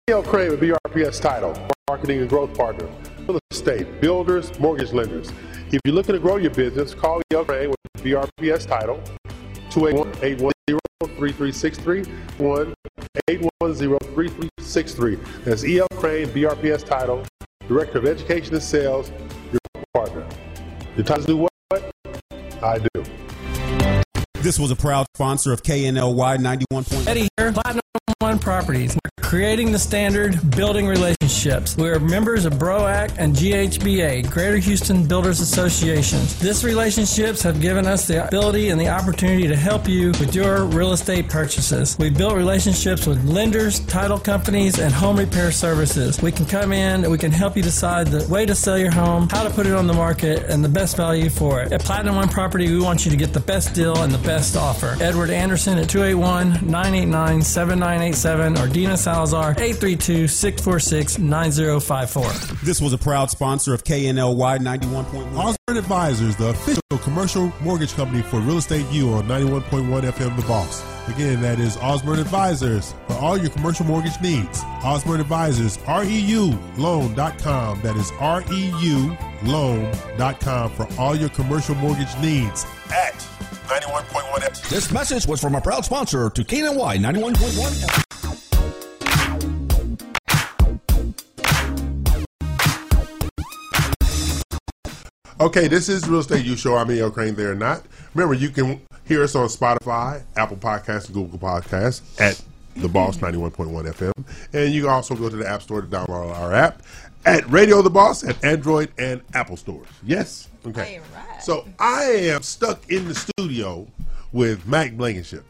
BL 0.08 0.22
Craine 0.28 0.50
with 0.52 0.62
BRPS 0.62 1.22
title, 1.22 1.54
marketing 1.88 2.22
and 2.22 2.30
growth 2.30 2.58
partner, 2.58 2.89
real 3.28 3.38
estate, 3.52 4.02
builders, 4.02 4.60
mortgage 4.60 4.93
lenders. 4.93 5.32
If 5.72 5.80
you're 5.86 5.93
looking 5.93 6.13
to 6.13 6.19
grow 6.19 6.38
your 6.38 6.50
business, 6.52 6.95
call 6.95 7.22
BL 7.30 7.43
Craine 7.43 7.69
with 7.69 7.78
BRPS 8.04 8.65
title, 8.65 9.00
281-810-3363, 9.69 12.08
1-810-3363. 13.30 15.43
That's 15.43 15.63
EL 15.63 15.88
Craine, 16.00 16.28
BRPS 16.30 16.84
title, 16.84 17.24
Director 17.67 18.00
of 18.00 18.08
Education 18.08 18.56
and 18.56 18.63
Sales, 18.63 19.12
your 19.52 19.60
partner. 19.93 20.28
Your 20.95 21.06
titles 21.06 21.25
do 21.25 21.38
what? 21.38 21.52
I 22.62 22.80
do. 22.80 23.04
This 24.36 24.58
was 24.58 24.71
a 24.71 24.75
proud 24.75 25.06
sponsor 25.15 25.52
of 25.52 25.63
KNLY 25.63 26.38
91.1. 26.38 27.08
Eddie 27.08 27.28
here, 27.38 27.52
Platinum 27.52 27.79
One 28.21 28.38
Properties. 28.38 28.97
Creating 29.21 29.71
the 29.71 29.80
standard, 29.80 30.39
building 30.52 30.88
relationships. 30.88 31.78
We're 31.78 31.99
members 31.99 32.45
of 32.45 32.54
BROAC 32.54 33.15
and 33.17 33.36
GHBA, 33.36 34.30
Greater 34.30 34.58
Houston 34.58 35.08
Builders 35.08 35.39
Associations. 35.39 36.38
These 36.39 36.65
relationships 36.65 37.41
have 37.43 37.62
given 37.62 37.86
us 37.86 38.08
the 38.08 38.25
ability 38.28 38.69
and 38.69 38.82
the 38.82 38.89
opportunity 38.89 39.47
to 39.47 39.56
help 39.56 39.88
you 39.88 40.08
with 40.19 40.34
your 40.34 40.65
real 40.65 40.93
estate 40.93 41.30
purchases. 41.30 41.95
We've 41.97 42.17
built 42.17 42.34
relationships 42.34 43.06
with 43.06 43.23
lenders, 43.23 43.80
title 43.82 44.19
companies, 44.19 44.80
and 44.80 44.91
home 44.91 45.17
repair 45.17 45.52
services. 45.52 46.21
We 46.21 46.32
can 46.32 46.45
come 46.45 46.73
in 46.73 47.04
and 47.04 47.12
we 47.12 47.19
can 47.19 47.32
help 47.32 47.56
you 47.56 47.63
decide 47.63 48.08
the 48.08 48.28
way 48.28 48.45
to 48.47 48.56
sell 48.56 48.78
your 48.78 48.91
home, 48.91 49.30
how 49.30 49.43
to 49.43 49.49
put 49.52 49.67
it 49.67 49.73
on 49.73 49.86
the 49.86 49.93
market, 49.93 50.49
and 50.49 50.65
the 50.65 50.69
best 50.69 50.97
value 50.97 51.30
for 51.30 51.62
it. 51.62 51.71
At 51.71 51.82
Platinum 51.82 52.15
One 52.15 52.30
Property, 52.30 52.69
we 52.71 52.82
want 52.82 53.06
you 53.06 53.12
to 53.12 53.17
get 53.17 53.34
the 53.34 53.39
best 53.39 53.75
deal 53.75 53.95
and 53.97 54.12
the 54.12 54.28
best 54.28 54.58
offer. 54.58 54.97
Edward 54.99 55.30
Anderson 55.30 55.78
at 55.78 55.88
281 55.88 56.65
989 56.69 57.41
7987 57.80 58.58
or 58.58 58.68
Dina 58.74 58.98
Salazar 58.98 59.52
832 59.52 60.28
646 60.28 61.18
9054. 61.18 62.58
This 62.63 62.82
was 62.82 62.92
a 62.92 62.98
proud 62.98 63.30
sponsor 63.30 63.74
of 63.74 63.84
KNLY 63.84 64.60
91.1. 64.60 65.38
Osborne 65.38 65.78
Advisors, 65.78 66.36
the 66.36 66.50
official 66.50 66.82
commercial 67.04 67.54
mortgage 67.62 67.94
company 67.94 68.22
for 68.22 68.39
Real 68.42 68.58
Estate 68.58 68.86
U 68.92 69.13
on 69.13 69.28
91.1 69.28 70.02
FM 70.02 70.36
The 70.36 70.42
Boss. 70.44 70.98
Again, 71.10 71.41
that 71.41 71.60
is 71.60 71.76
Osborne 71.78 72.19
Advisors 72.19 72.93
for 73.08 73.13
all 73.15 73.36
your 73.36 73.50
commercial 73.50 73.86
mortgage 73.86 74.19
needs. 74.22 74.62
Osborne 74.84 75.19
Advisors, 75.19 75.78
REU 75.80 76.54
REULoan.com. 76.76 77.82
That 77.82 77.95
is 77.95 78.12
REU 78.12 79.17
REULoan.com 79.41 80.72
for 80.72 80.88
all 81.00 81.15
your 81.15 81.30
commercial 81.30 81.74
mortgage 81.76 82.15
needs 82.19 82.65
at 82.91 83.15
91.1 83.65 84.41
FM. 84.41 84.69
This 84.69 84.91
message 84.91 85.26
was 85.26 85.41
from 85.41 85.56
a 85.56 85.62
proud 85.62 85.84
sponsor 85.84 86.30
to 86.30 86.43
KNLY 86.43 87.00
91.1. 87.00 88.06
Okay, 95.41 95.69
this 95.69 95.88
is 95.88 96.08
Real 96.08 96.19
Estate 96.19 96.45
U 96.45 96.58
Show. 96.58 96.76
I'm 96.76 96.91
E.L. 96.91 97.12
Craine 97.12 97.34
there 97.34 97.54
or 97.54 97.56
not. 97.56 97.84
Remember, 98.13 98.34
you 98.34 98.50
can 98.50 98.82
hear 99.10 99.24
us 99.24 99.36
on 99.36 99.48
Spotify, 99.48 100.22
Apple 100.38 100.56
Podcasts, 100.56 101.08
and 101.08 101.15
Google 101.15 101.39
Podcasts 101.39 102.02
at 102.22 102.39
The 102.76 102.88
Boss 102.88 103.17
91.1 103.17 103.91
FM. 103.91 104.13
And 104.54 104.72
you 104.72 104.84
can 104.84 104.91
also 104.91 105.15
go 105.15 105.28
to 105.28 105.36
the 105.36 105.50
App 105.50 105.63
Store 105.63 105.82
to 105.82 105.88
download 105.88 106.32
our 106.38 106.54
app 106.54 106.84
at 107.26 107.50
Radio 107.50 107.82
The 107.82 107.89
Boss 107.89 108.24
at 108.24 108.41
Android 108.45 108.91
and 109.00 109.22
Apple 109.34 109.58
stores. 109.58 109.88
Yes? 110.04 110.48
Okay. 110.63 111.02
So 111.41 111.67
I 111.80 112.04
am 112.04 112.43
stuck 112.43 112.88
in 112.91 113.08
the 113.08 113.15
studio 113.15 113.88
with 114.32 114.67
Mac 114.67 114.93
Blankenship. 114.93 115.43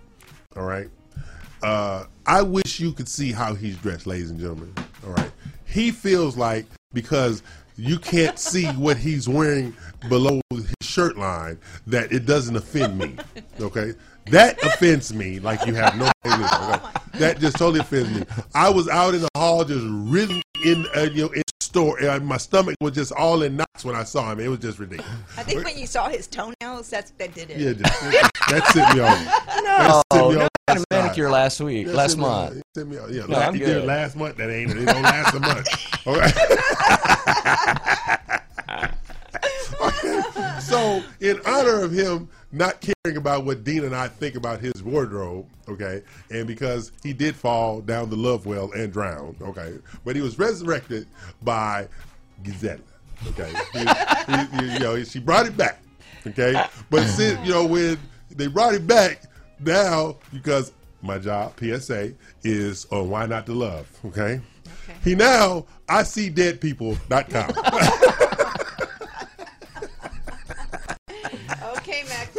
All 0.55 0.63
right. 0.63 0.87
Uh, 1.61 2.05
I 2.25 2.41
wish 2.41 2.79
you 2.79 2.93
could 2.93 3.09
see 3.09 3.33
how 3.33 3.55
he's 3.55 3.75
dressed, 3.75 4.07
ladies 4.07 4.29
and 4.29 4.39
gentlemen. 4.39 4.73
All 5.05 5.11
right. 5.11 5.31
He 5.65 5.91
feels 5.91 6.37
like 6.37 6.65
because 6.93 7.43
you 7.75 7.99
can't 7.99 8.39
see 8.39 8.67
what 8.67 8.95
he's 8.95 9.27
wearing 9.27 9.75
below 10.07 10.39
his 10.49 10.78
shirt 10.89 11.17
line 11.17 11.57
that 11.87 12.11
it 12.11 12.25
doesn't 12.25 12.55
offend 12.55 12.97
me. 12.97 13.15
Okay. 13.61 13.93
That 14.31 14.63
offends 14.63 15.13
me 15.13 15.39
like 15.39 15.65
you 15.65 15.73
have 15.73 15.97
no 15.97 16.09
idea. 16.25 16.45
Okay? 16.45 17.19
That 17.19 17.39
just 17.39 17.57
totally 17.57 17.79
offends 17.81 18.09
me. 18.19 18.23
I 18.55 18.69
was 18.69 18.87
out 18.87 19.13
in 19.15 19.21
the 19.21 19.27
hall 19.35 19.65
just 19.65 19.83
really 19.85 20.41
in 20.63 20.85
uh, 20.95 21.01
you 21.11 21.23
know 21.25 21.29
in 21.31 21.41
store 21.61 21.99
and 21.99 22.25
my 22.25 22.37
stomach 22.37 22.75
was 22.79 22.93
just 22.93 23.11
all 23.13 23.41
in 23.43 23.57
knots 23.57 23.83
when 23.83 23.95
I 23.95 24.03
saw 24.03 24.31
him. 24.31 24.39
It 24.39 24.47
was 24.47 24.59
just 24.59 24.79
ridiculous. 24.79 25.11
I 25.37 25.43
think 25.43 25.65
when 25.65 25.77
you 25.77 25.87
saw 25.87 26.07
his 26.09 26.25
toenails, 26.27 26.89
that's 26.89 27.11
that 27.11 27.33
did 27.33 27.49
it. 27.49 27.57
Yeah, 27.59 27.73
just, 27.73 28.01
that 28.49 28.65
set 28.71 28.95
me 28.95 29.01
off. 29.01 29.19
No, 29.63 29.63
That 29.65 30.03
set 30.13 30.29
me 30.29 30.35
no, 30.35 30.41
off 30.43 30.49
I 30.67 30.71
had 30.73 30.77
a 30.81 30.83
manicure 30.91 31.29
last 31.29 31.59
week, 31.59 31.87
That 31.87 31.95
last 31.95 32.11
set 32.11 32.19
me 32.19 32.25
off. 32.25 32.49
month. 32.51 32.57
It 32.57 32.63
set 32.77 32.87
me 32.87 32.97
off. 32.97 33.09
Yeah, 33.09 33.25
No, 33.27 33.37
la- 33.39 33.45
I'm 33.47 33.53
did 33.53 33.61
it 33.63 33.65
good. 33.65 33.85
last 33.85 34.15
month. 34.15 34.37
That 34.37 34.49
ain't 34.51 34.71
it. 34.71 34.85
don't 34.85 35.01
last 35.01 35.33
a 35.35 35.39
month. 35.41 35.67
All 36.07 36.15
right. 36.15 36.33
so, 40.61 41.03
in 41.19 41.39
honor 41.45 41.81
of 41.83 41.91
him 41.91 42.29
not 42.51 42.81
caring 42.81 43.17
about 43.17 43.45
what 43.45 43.63
Dean 43.63 43.83
and 43.83 43.95
I 43.95 44.07
think 44.07 44.35
about 44.35 44.59
his 44.59 44.81
wardrobe, 44.83 45.45
okay, 45.67 46.01
and 46.31 46.47
because 46.47 46.91
he 47.03 47.13
did 47.13 47.35
fall 47.35 47.81
down 47.81 48.09
the 48.09 48.15
love 48.15 48.45
well 48.45 48.71
and 48.73 48.91
drown, 48.91 49.35
okay, 49.41 49.77
but 50.05 50.15
he 50.15 50.21
was 50.21 50.37
resurrected 50.39 51.07
by 51.43 51.87
Gisela, 52.43 52.79
okay. 53.27 53.51
He- 53.73 53.79
he- 53.79 54.57
he- 54.67 54.73
you 54.73 54.79
know, 54.79 55.03
she 55.03 55.19
brought 55.19 55.45
it 55.45 55.55
back, 55.57 55.81
okay. 56.27 56.63
But 56.89 57.05
since 57.07 57.39
you 57.45 57.53
know 57.53 57.65
when 57.65 57.97
they 58.31 58.47
brought 58.47 58.73
it 58.73 58.87
back, 58.87 59.23
now 59.59 60.17
because 60.33 60.71
my 61.01 61.17
job 61.17 61.53
PSA 61.59 62.13
is 62.43 62.85
on 62.91 63.09
Why 63.09 63.25
Not 63.25 63.45
to 63.47 63.53
Love, 63.53 63.87
okay. 64.05 64.41
He 65.03 65.13
now 65.15 65.65
I 65.87 66.03
see 66.03 66.29
dead 66.29 66.59
people.com. 66.61 67.51
Okay, 71.77 72.03
Mac. 72.07 72.29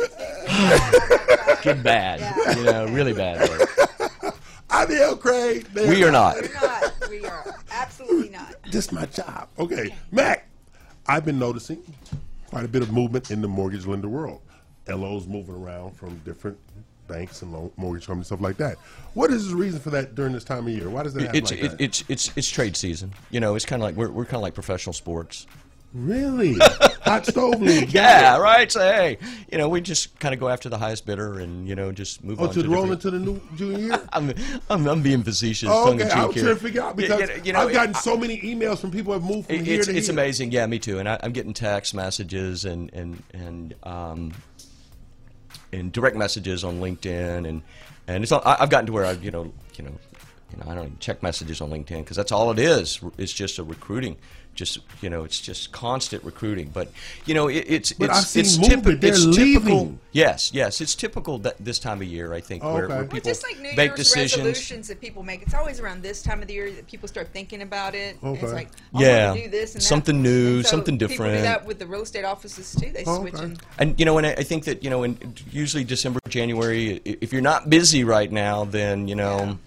Get 1.62 1.82
bad. 1.82 2.56
You 2.56 2.64
know, 2.64 2.86
really 2.88 3.12
bad. 3.12 3.48
I'm 4.70 4.90
L. 4.92 5.16
Craine. 5.16 5.64
They 5.74 5.88
We 5.88 6.04
are 6.04 6.12
not. 6.12 6.36
We're 6.36 6.54
not. 6.54 6.92
We 7.10 7.24
are 7.26 7.44
absolutely 7.70 8.30
not. 8.30 8.54
This 8.70 8.86
is 8.86 8.92
my 8.92 9.06
job. 9.06 9.48
Okay, 9.58 9.94
Mac. 10.12 10.46
I've 11.06 11.24
been 11.24 11.38
noticing 11.40 11.82
quite 12.46 12.64
a 12.64 12.68
bit 12.68 12.82
of 12.82 12.92
movement 12.92 13.30
in 13.32 13.42
the 13.42 13.48
mortgage 13.48 13.84
lender 13.86 14.08
world. 14.08 14.40
LOs 14.88 15.26
moving 15.26 15.56
around 15.56 15.96
from 15.96 16.16
different 16.24 16.56
banks 17.08 17.42
and 17.42 17.52
loan, 17.52 17.72
mortgage 17.76 18.06
companies, 18.06 18.26
stuff 18.28 18.40
like 18.40 18.56
that. 18.58 18.76
What 19.14 19.32
is 19.32 19.48
the 19.50 19.56
reason 19.56 19.80
for 19.80 19.90
that 19.90 20.14
during 20.14 20.32
this 20.32 20.44
time 20.44 20.68
of 20.68 20.72
year? 20.72 20.88
Why 20.88 21.02
does 21.02 21.14
that 21.14 21.22
happen 21.22 21.36
It's 21.38 21.50
like 21.50 21.62
it, 21.64 21.70
that? 21.72 21.80
it's 21.80 22.04
it's 22.08 22.30
it's 22.36 22.48
trade 22.48 22.76
season. 22.76 23.12
You 23.30 23.40
know, 23.40 23.56
it's 23.56 23.64
kind 23.64 23.82
of 23.82 23.84
like 23.88 23.96
we're 23.96 24.11
we're 24.11 24.24
kind 24.24 24.36
of 24.36 24.42
like 24.42 24.54
professional 24.54 24.92
sports. 24.92 25.46
Really? 25.93 26.55
Hot 27.03 27.26
stove 27.26 27.61
league. 27.61 27.93
Yeah, 27.93 28.36
right. 28.38 28.70
So 28.70 28.78
hey, 28.80 29.18
you 29.51 29.59
know, 29.59 29.68
we 29.68 29.80
just 29.80 30.16
kind 30.20 30.32
of 30.32 30.38
go 30.38 30.49
after 30.49 30.68
the 30.68 30.78
highest 30.78 31.05
bidder 31.05 31.41
and 31.41 31.66
you 31.66 31.74
know 31.74 31.91
just 31.91 32.22
move 32.22 32.41
Oh, 32.41 32.47
on 32.47 32.55
to 32.55 32.62
to 32.62 32.68
roll 32.68 32.93
into 32.93 33.11
the 33.11 33.18
new 33.18 33.41
junior 33.57 33.78
year? 33.78 34.09
I'm, 34.12 34.32
I'm 34.68 34.86
I'm 34.86 35.03
being 35.03 35.24
facetious. 35.24 35.68
Oh, 35.70 35.93
okay, 35.93 36.09
I 36.09 36.26
was 36.26 36.34
trying 36.36 36.47
to 36.47 36.57
figure 36.57 36.82
out 36.82 36.95
because 36.95 37.28
you, 37.30 37.43
you 37.47 37.53
know, 37.53 37.61
I've 37.66 37.72
gotten 37.72 37.97
I- 37.97 37.99
so 37.99 38.16
many 38.16 38.41
emails 38.43 38.78
from 38.78 38.93
people 38.93 39.12
who 39.12 39.20
have 39.20 39.28
moved 39.28 39.47
from 39.49 39.57
It- 39.57 39.64
here 39.66 39.78
it's, 39.78 39.88
to 39.88 39.97
it's 39.97 40.07
here. 40.07 40.14
amazing. 40.14 40.53
Yeah, 40.53 40.66
me 40.66 40.78
too. 40.78 41.01
And 41.01 41.09
I, 41.09 41.18
I'm 41.24 41.32
getting 41.32 41.55
text 41.55 41.93
messages 41.95 42.64
and 42.64 42.93
and 42.95 43.22
and 43.34 43.74
um, 43.82 44.32
and 45.72 45.91
direct 45.93 46.16
messages 46.16 46.62
on 46.64 46.80
LinkedIn 46.80 47.49
and 47.49 47.62
and 48.07 48.22
it's 48.22 48.30
all, 48.32 48.43
I, 48.45 48.59
I've 48.61 48.70
gotten 48.70 48.86
to 48.86 48.93
where 48.93 49.05
I've, 49.07 49.24
you 49.24 49.30
know 49.32 49.53
you 49.76 49.84
know 49.84 49.93
you 50.53 50.57
know 50.59 50.64
I 50.70 50.74
don't 50.76 50.86
even 50.86 50.99
check 51.01 51.22
messages 51.22 51.61
on 51.61 51.70
LinkedIn 51.70 51.99
because 51.99 52.16
that's 52.16 52.30
all 52.30 52.51
it 52.53 52.59
is. 52.61 53.01
It's 53.18 53.32
just 53.32 53.59
a 53.59 53.64
recruiting. 53.64 54.16
Just 54.55 54.78
you 55.01 55.09
know, 55.09 55.24
it's 55.24 55.40
just 55.40 55.72
constant 55.72 56.22
recruiting. 56.24 56.70
But 56.74 56.90
you 57.24 57.32
know, 57.34 57.48
it, 57.48 57.64
it's 57.66 57.92
But 57.92 58.11
it's 58.11 58.18
I've 58.18 58.24
seen 58.26 58.40
it's, 58.40 58.59
movement. 58.59 59.01
typi- 59.01 59.05
it's 59.05 59.36
typical. 59.36 59.98
Yes, 60.12 60.51
yes, 60.53 60.80
it's 60.80 60.94
typical 60.94 61.38
that 61.38 61.57
this 61.61 61.78
time 61.78 62.03
of 62.03 62.09
year. 62.09 62.34
I 62.34 62.40
think 62.40 62.62
Oh, 62.64 62.74
where, 62.74 62.84
okay. 62.84 62.94
where 62.94 63.05
Well, 63.07 63.20
Just 63.20 63.42
like 63.44 63.57
New 63.61 63.72
make 63.74 63.90
Year's 63.90 63.98
decisions. 63.98 64.36
resolutions 64.44 64.88
that 64.88 65.01
people 65.01 65.22
make. 65.22 65.42
It's 65.42 65.55
always 65.55 65.80
around 65.80 66.03
this 66.03 66.20
time 66.22 66.42
of 66.42 66.48
the 66.48 66.55
year 66.55 66.70
that 66.72 66.86
people 66.88 67.09
start 67.09 67.28
thinking 67.32 67.62
about 67.62 67.94
it. 67.94 68.16
And 68.20 68.32
Okay. 68.36 68.42
It's 68.44 68.53
like, 68.53 68.68
I 68.94 69.01
Yeah. 69.03 69.26
want 69.28 69.38
to 69.38 69.44
do 69.44 69.51
this 69.51 69.74
and 69.74 69.80
that. 69.82 69.86
Something 69.86 70.20
new, 70.22 70.57
And 70.57 70.64
so 70.66 70.70
something 70.72 70.94
People 70.98 71.09
do 71.09 71.14
different. 71.24 71.42
that 71.44 71.64
with 71.64 71.78
the 71.78 71.86
real 71.86 72.03
estate 72.03 72.24
offices 72.24 72.74
too. 72.74 72.90
They 72.92 73.05
Oh, 73.07 73.20
switch 73.20 73.34
okay. 73.34 73.44
and 73.44 73.62
And 73.78 73.98
you 74.01 74.05
know, 74.05 74.18
and 74.18 74.26
I 74.26 74.30
I 74.32 74.42
think 74.42 74.64
that 74.64 74.82
you 74.84 74.90
know, 74.90 75.05
in 75.05 75.16
usually 75.53 75.84
December, 75.84 76.18
January, 76.28 77.01
if 77.05 77.32
you're 77.32 77.40
not 77.40 77.70
busy 77.70 78.03
right 78.05 78.30
now, 78.30 78.64
then 78.64 79.07
you 79.09 79.14
know, 79.14 79.59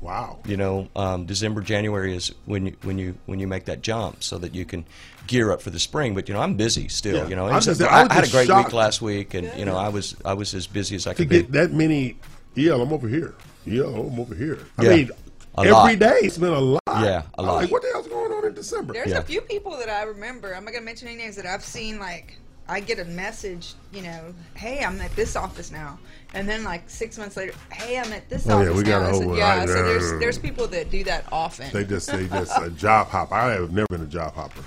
Wow. 0.00 0.38
You 0.46 0.56
know, 0.56 0.88
um, 0.94 1.26
December, 1.26 1.60
January 1.60 2.14
is 2.14 2.32
when 2.46 2.66
you 2.66 2.76
when 2.82 2.98
you 2.98 3.16
when 3.26 3.40
you 3.40 3.46
make 3.48 3.64
that 3.64 3.82
jump, 3.82 4.22
so 4.22 4.38
that 4.38 4.54
you 4.54 4.64
can 4.64 4.84
gear 5.26 5.50
up 5.50 5.60
for 5.60 5.70
the 5.70 5.78
spring. 5.80 6.14
But 6.14 6.28
you 6.28 6.34
know, 6.34 6.40
I'm 6.40 6.54
busy 6.54 6.88
still. 6.88 7.16
Yeah. 7.16 7.26
You 7.28 7.36
know, 7.36 7.44
I'm 7.46 7.56
It's- 7.56 7.64
just- 7.66 7.82
I 7.82 8.06
I, 8.08 8.12
had 8.14 8.24
a 8.24 8.30
great 8.30 8.46
shocked. 8.46 8.68
week 8.68 8.74
last 8.74 9.02
week, 9.02 9.34
and 9.34 9.50
you 9.58 9.64
know, 9.64 9.76
I 9.76 9.88
was 9.88 10.14
I 10.24 10.34
was 10.34 10.54
as 10.54 10.66
busy 10.66 10.94
as 10.96 11.06
I 11.06 11.10
To 11.14 11.16
could 11.16 11.28
be. 11.28 11.42
get 11.42 11.52
that 11.52 11.72
many, 11.72 12.16
yeah, 12.54 12.74
I'm 12.74 12.92
over 12.92 13.08
here. 13.08 13.34
Yeah, 13.66 13.84
I'm 13.84 14.18
over 14.20 14.34
here. 14.34 14.58
I 14.78 14.84
Yeah. 14.84 14.90
mean, 14.96 15.10
A 15.56 15.60
every 15.62 15.72
lot. 15.72 15.98
day 15.98 16.18
it's 16.22 16.38
been 16.38 16.52
a 16.52 16.60
lot. 16.60 16.80
Yeah, 16.86 17.22
a 17.36 17.40
I'm 17.40 17.46
lot. 17.46 17.54
Like, 17.56 17.70
what 17.72 17.82
the 17.82 17.88
hell's 17.92 18.06
going 18.08 18.32
on 18.32 18.46
in 18.46 18.54
December? 18.54 18.92
There's 18.94 19.10
Yeah. 19.10 19.18
a 19.18 19.22
few 19.24 19.40
people 19.40 19.76
that 19.78 19.90
I 19.90 20.04
remember. 20.04 20.54
I'm 20.54 20.64
not 20.64 20.72
gonna 20.72 20.84
mention 20.84 21.08
any 21.08 21.16
names 21.18 21.34
that 21.36 21.44
I've 21.46 21.64
seen. 21.64 21.98
Like, 21.98 22.38
I 22.68 22.80
get 22.80 22.98
a 22.98 23.04
message, 23.04 23.74
you 23.92 24.02
know, 24.02 24.34
hey, 24.54 24.84
I'm 24.84 25.00
at 25.00 25.14
this 25.16 25.36
office 25.36 25.70
now, 25.72 25.98
and 26.34 26.48
then 26.48 26.62
like 26.64 26.88
six 26.90 27.16
months 27.18 27.36
later, 27.36 27.52
hey, 27.72 27.98
I'm 27.98 28.12
at 28.12 28.28
this 28.28 28.46
Oh, 28.48 28.60
yeah, 28.62 28.70
we 28.70 28.82
got 28.82 29.00
now. 29.02 29.06
a 29.06 29.08
I 29.08 29.10
whole- 29.12 29.20
said, 29.22 29.36
yeah, 29.38 29.62
I- 29.62 29.66
so 29.66 29.72
there's 29.72 30.20
there's 30.20 30.38
people 30.38 30.66
that 30.68 30.90
do 30.90 31.04
that 31.04 31.24
often. 31.32 31.68
They 31.72 31.84
just 31.84 32.10
they 32.10 32.26
just 32.28 32.52
a 32.60 32.70
job 32.70 33.08
hop. 33.08 33.32
I 33.32 33.52
have 33.52 33.72
never 33.72 33.86
been 33.90 34.02
a 34.02 34.06
job 34.06 34.34
hopper. 34.34 34.62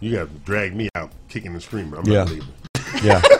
You 0.00 0.14
got 0.16 0.28
to 0.28 0.34
drag 0.40 0.74
me 0.76 0.88
out 0.94 1.10
kicking 1.28 1.52
and 1.52 1.62
screaming. 1.62 1.94
I'm 1.98 2.04
Yeah. 2.06 2.18
not 2.24 2.30
leaving. 2.30 2.48
Yeah. 3.02 3.22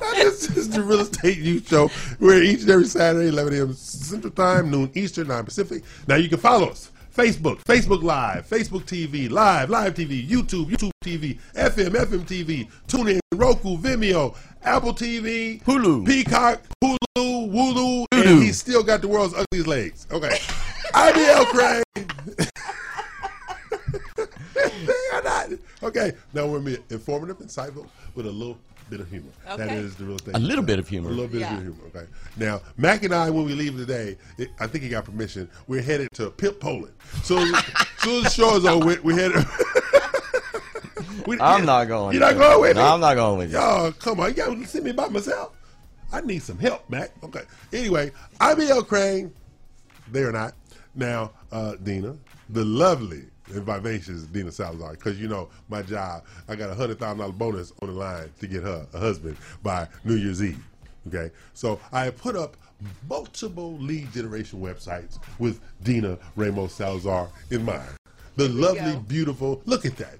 this 0.14 0.50
is 0.56 0.68
the 0.70 0.82
Real 0.82 1.00
Estate 1.00 1.38
news 1.40 1.66
Show. 1.66 1.90
We're 2.18 2.42
each 2.42 2.62
and 2.62 2.70
every 2.70 2.86
Saturday, 2.86 3.28
11 3.28 3.54
a.m. 3.54 3.74
Central 3.74 4.32
Time, 4.32 4.70
noon 4.70 4.90
Eastern, 4.94 5.28
9 5.28 5.44
Pacific. 5.44 5.82
Now 6.08 6.16
you 6.16 6.28
can 6.28 6.38
follow 6.38 6.68
us. 6.68 6.90
Facebook, 7.16 7.62
Facebook 7.64 8.02
Live, 8.02 8.48
Facebook 8.48 8.84
TV, 8.84 9.28
Live, 9.30 9.68
Live 9.68 9.94
TV, 9.94 10.26
YouTube, 10.26 10.66
YouTube 10.70 10.90
TV, 11.04 11.38
FM, 11.54 11.88
FM 11.90 12.20
TV, 12.24 12.68
TuneIn, 12.86 13.18
Roku, 13.34 13.76
Vimeo, 13.76 14.34
Apple 14.62 14.92
TV, 14.94 15.62
Hulu. 15.64 16.06
Peacock, 16.06 16.60
Hulu, 16.84 16.96
Wulu, 17.16 18.06
and 18.12 18.42
he's 18.42 18.58
still 18.58 18.82
got 18.82 19.00
the 19.00 19.08
world's 19.08 19.34
ugliest 19.34 19.66
legs. 19.66 20.06
Okay. 20.12 20.36
IBL 20.92 21.44
Craine. 21.46 21.82
they 24.86 24.92
are 25.14 25.22
not. 25.22 25.48
Okay. 25.82 26.12
Now 26.34 26.46
we're 26.46 26.60
being 26.60 26.82
informative, 26.90 27.38
insightful, 27.38 27.88
with 28.14 28.26
a 28.26 28.30
little 28.30 28.58
bit 28.90 29.00
of 29.00 29.08
humor. 29.08 29.30
That 29.46 29.60
Okay. 29.60 29.76
is 29.76 29.94
the 29.96 30.04
real 30.04 30.18
thing. 30.18 30.34
A 30.34 30.38
little 30.38 30.64
bit 30.64 30.78
of 30.78 30.88
humor. 30.88 31.08
A 31.08 31.12
little 31.12 31.28
bit 31.28 31.40
Yeah. 31.40 31.56
of 31.56 31.62
humor. 31.62 31.78
Okay. 31.94 32.06
Now 32.36 32.60
Mac 32.76 33.02
and 33.04 33.14
I, 33.14 33.30
when 33.30 33.44
we 33.46 33.54
leave 33.54 33.76
today, 33.76 34.16
it, 34.36 34.50
I 34.58 34.66
think 34.66 34.82
he 34.84 34.90
got 34.90 35.04
permission. 35.04 35.48
We're 35.68 35.82
headed 35.82 36.08
to 36.14 36.30
Pip, 36.30 36.60
Poland. 36.60 36.92
So, 37.22 37.38
soon 37.98 38.24
as 38.24 38.24
the 38.24 38.30
show 38.30 38.56
is 38.56 38.66
over, 38.66 38.84
with, 38.84 39.04
we 39.04 39.14
headed. 39.14 39.44
we, 41.26 41.40
I'm 41.40 41.64
not 41.64 41.86
going. 41.88 42.14
You're 42.14 42.20
not 42.20 42.36
going 42.36 42.60
with 42.60 42.76
no, 42.76 42.82
me. 42.82 42.88
I'm 42.88 43.00
not 43.00 43.14
going 43.14 43.38
with 43.38 43.52
you. 43.52 43.58
Y'all, 43.58 43.92
come 43.92 44.20
on. 44.20 44.28
You 44.28 44.34
got 44.34 44.54
to 44.54 44.66
send 44.66 44.84
me 44.84 44.92
by 44.92 45.08
myself. 45.08 45.54
I 46.12 46.20
need 46.20 46.42
some 46.42 46.58
help, 46.58 46.88
Mac. 46.90 47.10
Okay. 47.22 47.42
Anyway, 47.72 48.10
I'm 48.40 48.60
E.L. 48.60 48.82
Craine. 48.82 49.32
They 50.10 50.22
are 50.22 50.32
not. 50.32 50.54
Now, 50.94 51.32
uh, 51.52 51.76
Dina, 51.76 52.16
the 52.48 52.64
lovely 52.64 53.24
and 53.46 53.62
vivacious 53.62 54.22
Dina 54.24 54.50
Salazar, 54.50 54.92
because 54.92 55.20
you 55.20 55.28
know 55.28 55.48
my 55.68 55.82
job, 55.82 56.24
I 56.48 56.56
got 56.56 56.70
a 56.70 56.74
hundred 56.74 56.98
thousand 56.98 57.18
dollar 57.18 57.32
bonus 57.32 57.72
on 57.80 57.88
the 57.88 57.94
line 57.94 58.30
to 58.40 58.46
get 58.46 58.62
her 58.62 58.86
a 58.92 58.98
husband 58.98 59.36
by 59.62 59.88
New 60.04 60.16
Year's 60.16 60.42
Eve. 60.42 60.64
Okay, 61.06 61.30
so 61.54 61.80
I 61.92 62.10
put 62.10 62.36
up 62.36 62.56
multiple 63.08 63.76
lead 63.78 64.12
generation 64.12 64.60
websites 64.60 65.18
with 65.38 65.60
Dina 65.82 66.18
Ramos 66.36 66.72
Salazar 66.74 67.28
in 67.50 67.64
mind. 67.64 67.90
The 68.36 68.48
lovely, 68.48 68.96
beautiful. 69.08 69.62
Look 69.64 69.84
at 69.84 69.96
that. 69.96 70.18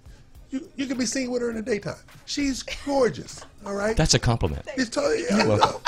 You 0.50 0.68
you 0.76 0.86
can 0.86 0.98
be 0.98 1.06
seen 1.06 1.30
with 1.30 1.42
her 1.42 1.50
in 1.50 1.56
the 1.56 1.62
daytime. 1.62 1.94
She's 2.26 2.62
gorgeous. 2.62 3.44
All 3.64 3.74
right. 3.74 3.96
That's 3.96 4.14
a 4.14 4.18
compliment. 4.18 4.66
It's 4.76 4.90
totally, 4.90 5.22
yeah, 5.30 5.44
yo, 5.44 5.56
yo, 5.56 5.80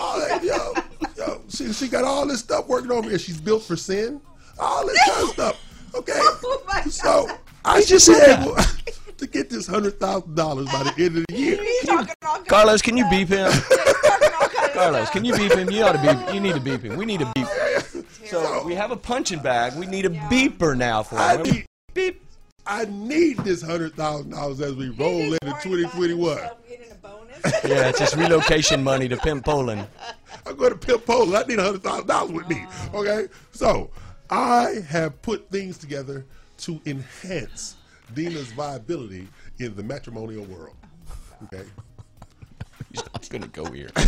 all 0.00 0.20
that, 0.20 0.42
yo, 0.42 0.74
yo, 1.16 1.40
she, 1.48 1.72
she 1.72 1.86
got 1.86 2.04
all 2.04 2.26
this 2.26 2.40
stuff 2.40 2.66
working 2.66 2.90
over 2.90 3.08
here. 3.08 3.18
She's 3.18 3.40
built 3.40 3.62
for 3.62 3.76
sin. 3.76 4.20
All 4.58 4.86
this 4.86 4.98
kind 5.08 5.22
of 5.22 5.28
stuff. 5.30 5.60
Okay. 5.94 6.12
Oh 6.42 6.62
my 6.66 6.80
God. 6.82 6.90
So 6.90 7.28
I 7.64 7.80
should 7.82 8.00
be 8.06 8.20
able 8.20 8.56
to 9.18 9.26
get 9.26 9.50
this 9.50 9.66
hundred 9.66 10.00
thousand 10.00 10.34
dollars 10.34 10.66
by 10.66 10.82
the 10.84 10.94
end 11.04 11.18
of 11.18 11.24
the 11.28 11.36
year. 11.36 11.56
He's 11.62 11.86
talking 11.86 12.14
all 12.22 12.36
kinds 12.36 12.48
Carlos, 12.48 12.82
can 12.82 12.96
you 12.96 13.08
beep 13.10 13.28
him? 13.28 13.50
He's 13.52 13.62
talking 13.62 14.30
all 14.40 14.48
kinds 14.48 14.68
of 14.68 14.72
Carlos, 14.72 15.10
can 15.10 15.24
you 15.24 15.36
beep 15.36 15.52
him? 15.52 15.70
You 15.70 15.82
ought 15.84 15.92
to 15.92 16.02
beep. 16.02 16.34
You 16.34 16.40
need 16.40 16.54
to 16.54 16.60
beep 16.60 16.82
him. 16.82 16.96
We 16.96 17.04
need 17.04 17.22
a 17.22 17.32
beep. 17.34 17.46
So 18.26 18.64
we 18.64 18.74
have 18.74 18.90
a 18.90 18.96
punching 18.96 19.40
bag. 19.40 19.74
We 19.74 19.86
need 19.86 20.06
a 20.06 20.10
beeper 20.10 20.76
now 20.76 21.02
for 21.02 21.18
I 21.18 21.36
him. 21.36 21.64
Beep. 21.94 22.22
I 22.66 22.84
need 22.86 23.38
this 23.38 23.62
hundred 23.62 23.94
thousand 23.94 24.30
dollars 24.30 24.60
as 24.60 24.74
we 24.74 24.90
roll 24.90 25.32
into 25.32 25.38
worried 25.46 25.62
twenty 25.62 25.82
about 25.82 25.94
twenty 25.94 26.14
one. 26.14 26.36
himself 26.38 26.68
getting 26.68 26.90
a 26.92 26.94
bonus. 26.96 27.64
Yeah, 27.64 27.88
it's 27.88 27.98
just 27.98 28.16
relocation 28.16 28.82
money 28.84 29.08
to 29.08 29.16
Pimp 29.16 29.44
Poland. 29.44 29.86
I'm 30.46 30.56
going 30.56 30.70
to 30.72 30.78
Pimp 30.78 31.06
Poland. 31.06 31.36
I 31.36 31.42
need 31.48 31.58
hundred 31.58 31.82
thousand 31.82 32.06
dollars 32.06 32.32
with 32.32 32.48
me. 32.48 32.64
Okay, 32.94 33.26
so 33.52 33.90
I 34.28 34.82
have 34.88 35.20
put 35.22 35.50
things 35.50 35.78
together 35.78 36.24
to 36.58 36.80
enhance 36.86 37.76
Dina's 38.14 38.52
viability 38.52 39.26
in 39.58 39.74
the 39.74 39.82
matrimonial 39.82 40.44
world. 40.44 40.76
Okay. 41.44 41.64
He's 42.92 43.02
not 43.12 43.28
going 43.30 43.42
to 43.42 43.48
go 43.48 43.64
here. 43.70 43.90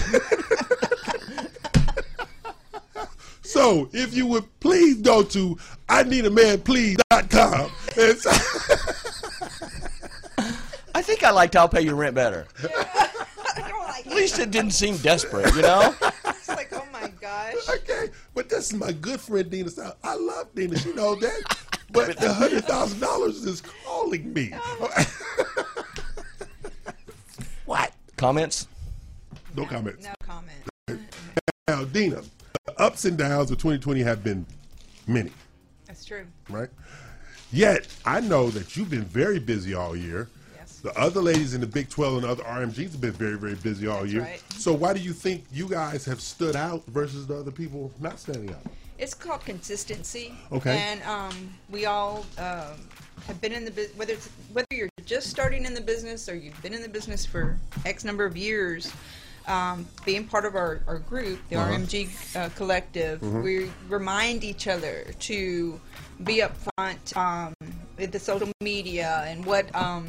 So, 3.45 3.91
if 3.93 4.15
you 4.15 4.27
would 4.29 4.45
please 4.61 5.03
go 5.03 5.23
to 5.25 5.59
I 5.89 6.05
need 6.05 6.25
a 6.25 6.31
man 6.31 6.61
please.com 6.63 7.21
and 7.61 7.71
I 10.95 11.03
think 11.03 11.23
I 11.23 11.31
liked 11.31 11.57
I'll 11.57 11.69
pay 11.69 11.83
your 11.83 11.95
rent 11.95 12.15
better. 12.15 12.47
I 12.63 13.69
don't 13.69 13.83
like 13.89 14.07
At 14.07 14.15
least 14.15 14.39
it 14.39 14.51
didn't 14.51 14.73
seem 14.73 14.97
desperate, 14.99 15.55
you 15.55 15.63
know? 15.63 15.95
It's 16.27 16.49
like, 16.49 16.71
oh 16.73 16.87
my 16.93 17.09
gosh. 17.21 17.55
okay, 17.69 18.09
but 18.35 18.49
this 18.49 18.73
is 18.73 18.75
my 18.75 18.93
good 18.93 19.21
friend 19.21 19.51
Dina. 19.51 19.71
Sal- 19.71 19.97
I 20.03 20.15
love 20.17 20.49
Dina. 20.55 20.79
She 20.79 20.93
knows 20.93 21.21
that. 21.21 21.59
But 21.91 22.17
the 22.19 22.33
hundred 22.33 22.65
thousand 22.65 23.01
dollars 23.01 23.45
is 23.45 23.63
calling 23.85 24.33
me. 24.33 24.53
What? 27.65 27.93
Comments? 28.17 28.67
No 29.57 29.65
comments. 29.65 30.05
No 30.05 30.13
comment. 30.27 31.01
Now, 31.69 31.85
Dina, 31.85 32.21
the 32.67 32.81
ups 32.81 33.05
and 33.05 33.17
downs 33.17 33.53
of 33.53 33.59
2020 33.59 34.03
have 34.03 34.25
been 34.25 34.45
many, 35.07 35.31
That's 35.87 36.05
true. 36.05 36.27
right? 36.51 36.69
Yet, 37.53 37.87
I 38.05 38.21
know 38.21 38.51
that 38.51 38.77
you've 38.77 38.91
been 38.91 39.05
very 39.05 39.39
busy 39.39 39.75
all 39.75 39.95
year. 39.95 40.29
Yes. 40.57 40.79
The 40.81 40.99
other 40.99 41.21
ladies 41.21 41.53
in 41.55 41.61
the 41.61 41.67
Big 41.67 41.89
12 41.91 42.19
and 42.23 42.25
other 42.27 42.43
RMGs 42.45 42.93
have 42.93 43.01
been 43.01 43.13
very, 43.13 43.37
very 43.37 43.55
busy 43.57 43.87
all 43.87 44.07
year. 44.07 44.23
right. 44.23 44.43
So, 44.57 44.73
why 44.73 44.95
do 44.95 45.01
you 45.01 45.13
think 45.13 45.45
you 45.53 45.69
guys 45.69 46.05
have 46.07 46.21
stood 46.21 46.57
out 46.57 46.85
versus 46.87 47.27
the 47.27 47.37
other 47.37 47.51
people 47.51 47.93
not 48.01 48.19
standing 48.19 48.51
out? 48.51 48.63
It's 48.99 49.15
called 49.15 49.45
consistency. 49.45 50.35
Okay. 50.51 50.79
And 50.79 51.03
um, 51.03 51.53
we 51.71 51.87
all 51.87 52.25
um, 52.39 52.79
have 53.27 53.41
been 53.41 53.53
in 53.53 53.65
the 53.65 53.71
business, 53.71 53.97
whether 53.99 54.13
it's 54.15 54.29
whether 54.53 54.67
you're 54.71 54.89
just 55.05 55.29
starting 55.29 55.65
in 55.67 55.75
the 55.75 55.81
business 55.81 56.29
or 56.29 56.37
you've 56.37 56.61
been 56.63 56.73
in 56.73 56.83
the 56.83 56.89
business 56.89 57.27
for 57.27 57.59
X 57.85 58.05
number 58.05 58.25
of 58.25 58.37
years. 58.37 58.91
Um, 59.49 59.89
being 60.05 60.25
part 60.29 60.45
of 60.45 60.55
our, 60.55 60.83
our 60.87 61.01
group, 61.01 61.41
the 61.49 61.57
Uh-huh. 61.57 61.73
RMG 61.73 62.37
uh, 62.37 62.49
Collective, 62.51 63.21
Mm-hmm. 63.21 63.43
we 63.43 63.71
remind 63.89 64.45
each 64.45 64.69
other 64.69 65.05
to 65.19 65.81
be 66.25 66.43
upfront 66.43 67.17
um, 67.17 67.55
with 67.99 68.13
the 68.13 68.19
social 68.19 68.51
media 68.61 69.25
and 69.27 69.45
what 69.45 69.75
um, 69.75 70.09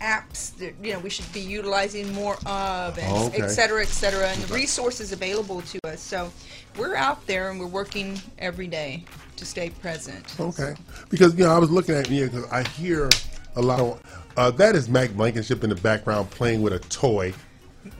apps 0.00 0.56
that 0.58 0.74
you 0.82 0.92
know 0.92 0.98
we 1.00 1.10
should 1.10 1.30
be 1.32 1.40
utilizing 1.40 2.12
more 2.12 2.36
of, 2.46 2.98
and 2.98 3.06
Oh, 3.10 3.26
okay. 3.26 3.42
et 3.42 3.48
cetera, 3.48 3.82
et 3.82 3.88
cetera, 3.88 4.28
and 4.28 4.40
the 4.42 4.54
resources 4.54 5.12
available 5.12 5.60
to 5.62 5.78
us. 5.86 6.00
So 6.00 6.30
we're 6.78 6.94
out 6.96 7.26
there 7.26 7.50
and 7.50 7.58
we're 7.58 7.66
working 7.66 8.20
every 8.38 8.66
day 8.66 9.04
to 9.36 9.44
stay 9.44 9.70
present. 9.70 10.34
Okay. 10.40 10.74
Because, 11.10 11.34
you 11.36 11.44
know, 11.44 11.54
I 11.54 11.58
was 11.58 11.70
looking 11.70 11.94
at 11.94 12.10
you 12.10 12.26
because 12.28 12.44
I 12.50 12.62
hear 12.68 13.08
a 13.56 13.62
lot 13.62 13.80
of. 13.80 14.00
Uh, 14.36 14.50
that 14.52 14.76
is 14.76 14.88
Mac 14.88 15.10
Blankenship 15.12 15.64
in 15.64 15.70
the 15.70 15.76
background 15.76 16.30
playing 16.30 16.62
with 16.62 16.72
a 16.72 16.78
toy. 16.78 17.34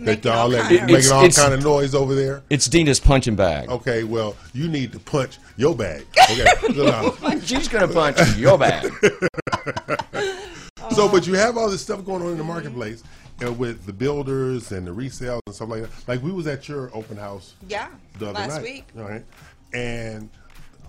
That 0.01 0.25
all 0.27 0.39
all 0.39 0.49
that, 0.51 0.63
kind 0.69 0.81
of- 0.83 0.87
making 0.91 1.11
all 1.13 1.29
kind 1.31 1.55
of 1.55 1.63
noise 1.65 1.95
over 1.95 2.15
there. 2.15 2.43
It's 2.51 2.67
Dina's 2.67 3.01
punching 3.01 3.37
bag. 3.37 3.69
Okay, 3.71 4.05
well, 4.05 4.37
you 4.53 4.69
need 4.69 4.93
to 4.93 4.99
punch 5.01 5.39
your 5.59 5.75
bag. 5.75 6.07
Okay. 6.31 7.41
She's 7.45 7.69
going 7.69 7.87
to 7.87 7.93
punch 7.93 8.37
your 8.37 8.57
bag. 8.57 8.91
so, 10.93 11.09
but 11.09 11.27
you 11.27 11.35
have 11.35 11.59
all 11.59 11.69
this 11.69 11.83
stuff 11.83 12.05
going 12.07 12.23
on 12.23 12.31
in 12.33 12.39
the 12.39 12.45
marketplace, 12.45 13.03
and 13.41 13.59
with 13.59 13.85
the 13.85 13.93
builders 13.93 14.73
and 14.73 14.87
the 14.87 14.95
resales 14.95 15.41
and 15.47 15.55
stuff 15.55 15.69
like 15.69 15.83
that. 15.83 15.91
Like 16.09 16.23
we 16.23 16.31
was 16.33 16.47
at 16.47 16.69
your 16.69 16.91
open 16.95 17.17
house 17.17 17.55
Yeah, 17.69 17.89
the 18.19 18.31
other 18.31 18.39
last 18.39 18.49
night, 18.55 18.63
week. 18.63 18.85
all 18.97 19.05
right? 19.05 19.25
And 19.75 20.31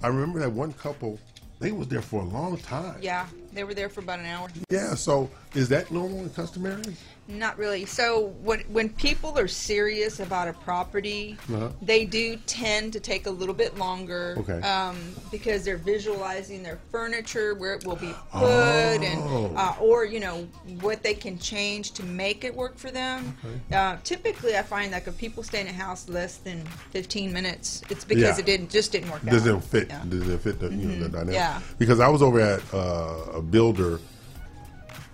I 0.02 0.08
remember 0.08 0.40
that 0.40 0.52
one 0.52 0.72
couple. 0.74 1.20
They 1.60 1.72
was 1.74 1.88
there 1.90 2.02
for 2.02 2.22
a 2.22 2.26
long 2.26 2.58
time. 2.58 2.96
Yeah, 3.02 3.26
They 3.52 3.66
were 3.66 3.74
there 3.74 3.90
for 3.90 4.00
about 4.00 4.20
an 4.20 4.28
hour. 4.28 4.48
Yeah. 4.70 4.94
So 4.96 5.30
is 5.56 5.68
that 5.70 5.92
normal 5.92 6.20
and 6.20 6.34
customary? 6.34 6.84
Not 7.30 7.60
really. 7.60 7.86
So 7.86 8.34
when 8.42 8.62
when 8.70 8.90
people 8.90 9.38
are 9.38 9.48
serious 9.48 10.20
about 10.20 10.48
a 10.48 10.54
property, 10.54 11.38
Uh-huh. 11.54 11.70
they 11.80 12.04
do 12.04 12.38
tend 12.48 12.92
to 12.94 13.00
take 13.00 13.28
a 13.28 13.30
little 13.30 13.54
bit 13.54 13.78
longer. 13.78 14.36
Okay. 14.40 14.60
Um, 14.68 14.98
because 15.30 15.64
they're 15.64 15.78
visualizing 15.78 16.64
their 16.64 16.80
furniture, 16.92 17.54
where 17.54 17.76
it 17.76 17.86
will 17.86 17.98
be 17.98 18.12
put, 18.32 18.42
Oh. 18.42 19.04
and 19.12 19.56
uh, 19.56 19.76
or 19.80 20.06
you 20.06 20.20
know 20.20 20.48
what 20.82 21.04
they 21.04 21.14
can 21.14 21.38
change 21.38 21.92
to 21.92 22.04
make 22.04 22.44
it 22.44 22.56
work 22.56 22.80
for 22.80 22.90
them. 22.90 23.38
Uh, 23.72 23.98
typically, 24.04 24.58
I 24.58 24.64
find 24.64 24.92
that 24.94 25.08
if 25.08 25.16
people 25.20 25.44
stay 25.44 25.62
in 25.62 25.68
a 25.68 25.72
house 25.74 26.10
less 26.10 26.38
than 26.38 26.66
15 26.90 27.32
minutes, 27.32 27.84
it's 27.92 28.06
because 28.06 28.24
Yeah. 28.24 28.40
it 28.40 28.46
didn't 28.48 28.72
just 28.72 28.92
didn't 28.92 29.12
work 29.12 29.24
doesn't 29.24 29.62
fit 29.62 29.88
Yeah. 29.90 30.02
doesn't 30.10 30.40
fit 30.40 30.60
the 30.60 30.70
you 30.70 30.88
know 30.88 31.00
the 31.04 31.10
Mhm. 31.10 31.12
dynamic. 31.12 31.36
Yeah. 31.36 31.60
Because 31.78 32.00
I 32.00 32.08
was 32.08 32.24
over 32.24 32.40
at 32.40 32.62
uh, 32.74 33.38
a 33.38 33.42
builder 33.42 34.00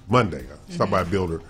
Monday. 0.08 0.46
I 0.70 0.72
stopped 0.74 0.92
by 0.92 1.02
a 1.02 1.06
Mhm. 1.06 1.12
builder, 1.12 1.42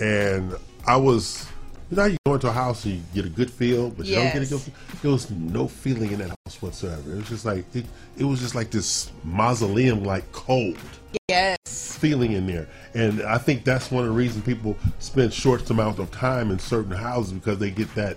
and 0.00 0.54
I 0.86 0.96
was. 0.96 1.46
You 1.90 1.96
know, 1.96 2.04
you 2.04 2.16
go 2.24 2.34
into 2.34 2.46
a 2.46 2.52
house 2.52 2.84
and 2.84 2.94
you 2.94 3.02
get 3.12 3.24
a 3.24 3.28
good 3.28 3.50
feel, 3.50 3.90
but 3.90 4.06
you 4.06 4.14
don't 4.14 4.32
get 4.32 4.42
a 4.42 4.46
good. 4.46 4.60
feel? 4.60 4.74
There 5.02 5.10
was 5.10 5.28
no 5.28 5.66
feeling 5.66 6.12
in 6.12 6.20
that 6.20 6.28
house 6.46 6.62
whatsoever. 6.62 7.12
It 7.12 7.16
was 7.16 7.28
just 7.28 7.44
like 7.44 7.64
it. 7.74 7.84
It 8.16 8.22
was 8.22 8.38
just 8.38 8.54
like 8.54 8.70
this 8.70 9.10
mausoleum, 9.24 10.04
like 10.04 10.30
cold 10.30 10.78
Yes. 11.28 11.96
feeling 11.98 12.32
in 12.32 12.46
there. 12.46 12.68
And 12.94 13.22
I 13.22 13.38
think 13.38 13.64
that's 13.64 13.90
one 13.90 14.04
of 14.04 14.10
the 14.10 14.14
reasons 14.16 14.44
people 14.44 14.76
spend 15.00 15.32
short 15.32 15.68
amount 15.68 15.98
of 15.98 16.12
time 16.12 16.52
in 16.52 16.60
certain 16.60 16.92
houses 16.92 17.32
because 17.32 17.58
they 17.58 17.70
get 17.72 17.92
that 17.96 18.16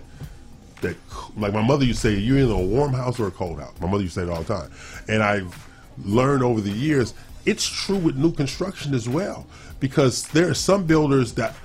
that 0.81 0.95
like 1.35 1.53
my 1.53 1.61
mother 1.65 1.83
used 1.85 2.01
to 2.03 2.09
say, 2.09 2.15
you're 2.19 2.37
in 2.37 2.51
a 2.51 2.59
warm 2.59 2.93
house 2.93 3.19
or 3.19 3.25
a 3.27 3.31
cold 3.31 3.59
house. 3.59 3.73
My 3.81 3.87
mother 3.89 4.03
used 4.03 4.13
to 4.15 4.19
say 4.21 4.27
it 4.27 4.29
all 4.31 4.43
the 4.43 4.53
time. 4.53 4.71
And 5.07 5.23
I've 5.23 5.67
learned 6.03 6.43
over 6.43 6.61
the 6.61 6.69
years 6.71 7.15
it's 7.45 7.65
true 7.67 7.97
with 7.97 8.15
new 8.17 8.31
construction 8.31 8.93
as 8.93 9.09
well. 9.09 9.47
Because 9.79 10.23
there 10.27 10.47
are 10.49 10.53
some 10.53 10.85
builders 10.85 11.33
that 11.33 11.55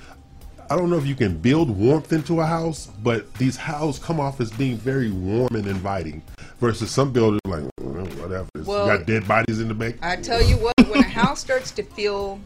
I 0.71 0.75
don't 0.75 0.89
know 0.91 0.97
if 0.97 1.07
you 1.07 1.15
can 1.15 1.35
build 1.37 1.69
warmth 1.71 2.13
into 2.13 2.41
a 2.41 2.45
house, 2.45 2.89
but 3.01 3.33
these 3.35 3.57
houses 3.57 4.01
come 4.03 4.19
off 4.19 4.39
as 4.39 4.51
being 4.51 4.77
very 4.77 5.09
warm 5.09 5.55
and 5.55 5.65
inviting. 5.65 6.21
Versus 6.59 6.91
some 6.91 7.11
builders 7.11 7.39
like 7.45 7.63
"Well, 7.79 8.05
whatever. 8.05 8.49
Well, 8.65 8.85
got 8.85 9.05
dead 9.07 9.27
bodies 9.27 9.61
in 9.61 9.67
the 9.69 9.73
back. 9.73 9.95
I 10.03 10.17
tell 10.17 10.43
you 10.43 10.57
what, 10.57 10.73
when 10.89 10.99
a 10.99 11.07
house 11.07 11.39
starts 11.39 11.71
to 11.71 11.83
feel 11.83 12.39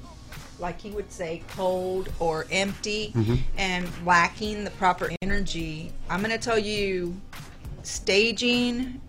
like 0.60 0.80
he 0.80 0.92
would 0.92 1.12
say 1.12 1.42
cold 1.56 2.10
or 2.20 2.46
empty 2.52 3.12
Mhm. 3.16 3.40
and 3.58 3.90
lacking 4.06 4.64
the 4.64 4.70
proper 4.72 5.10
energy, 5.22 5.92
I'm 6.10 6.20
going 6.22 6.32
to 6.32 6.38
tell 6.38 6.60
you 6.60 7.20
staging 7.82 9.02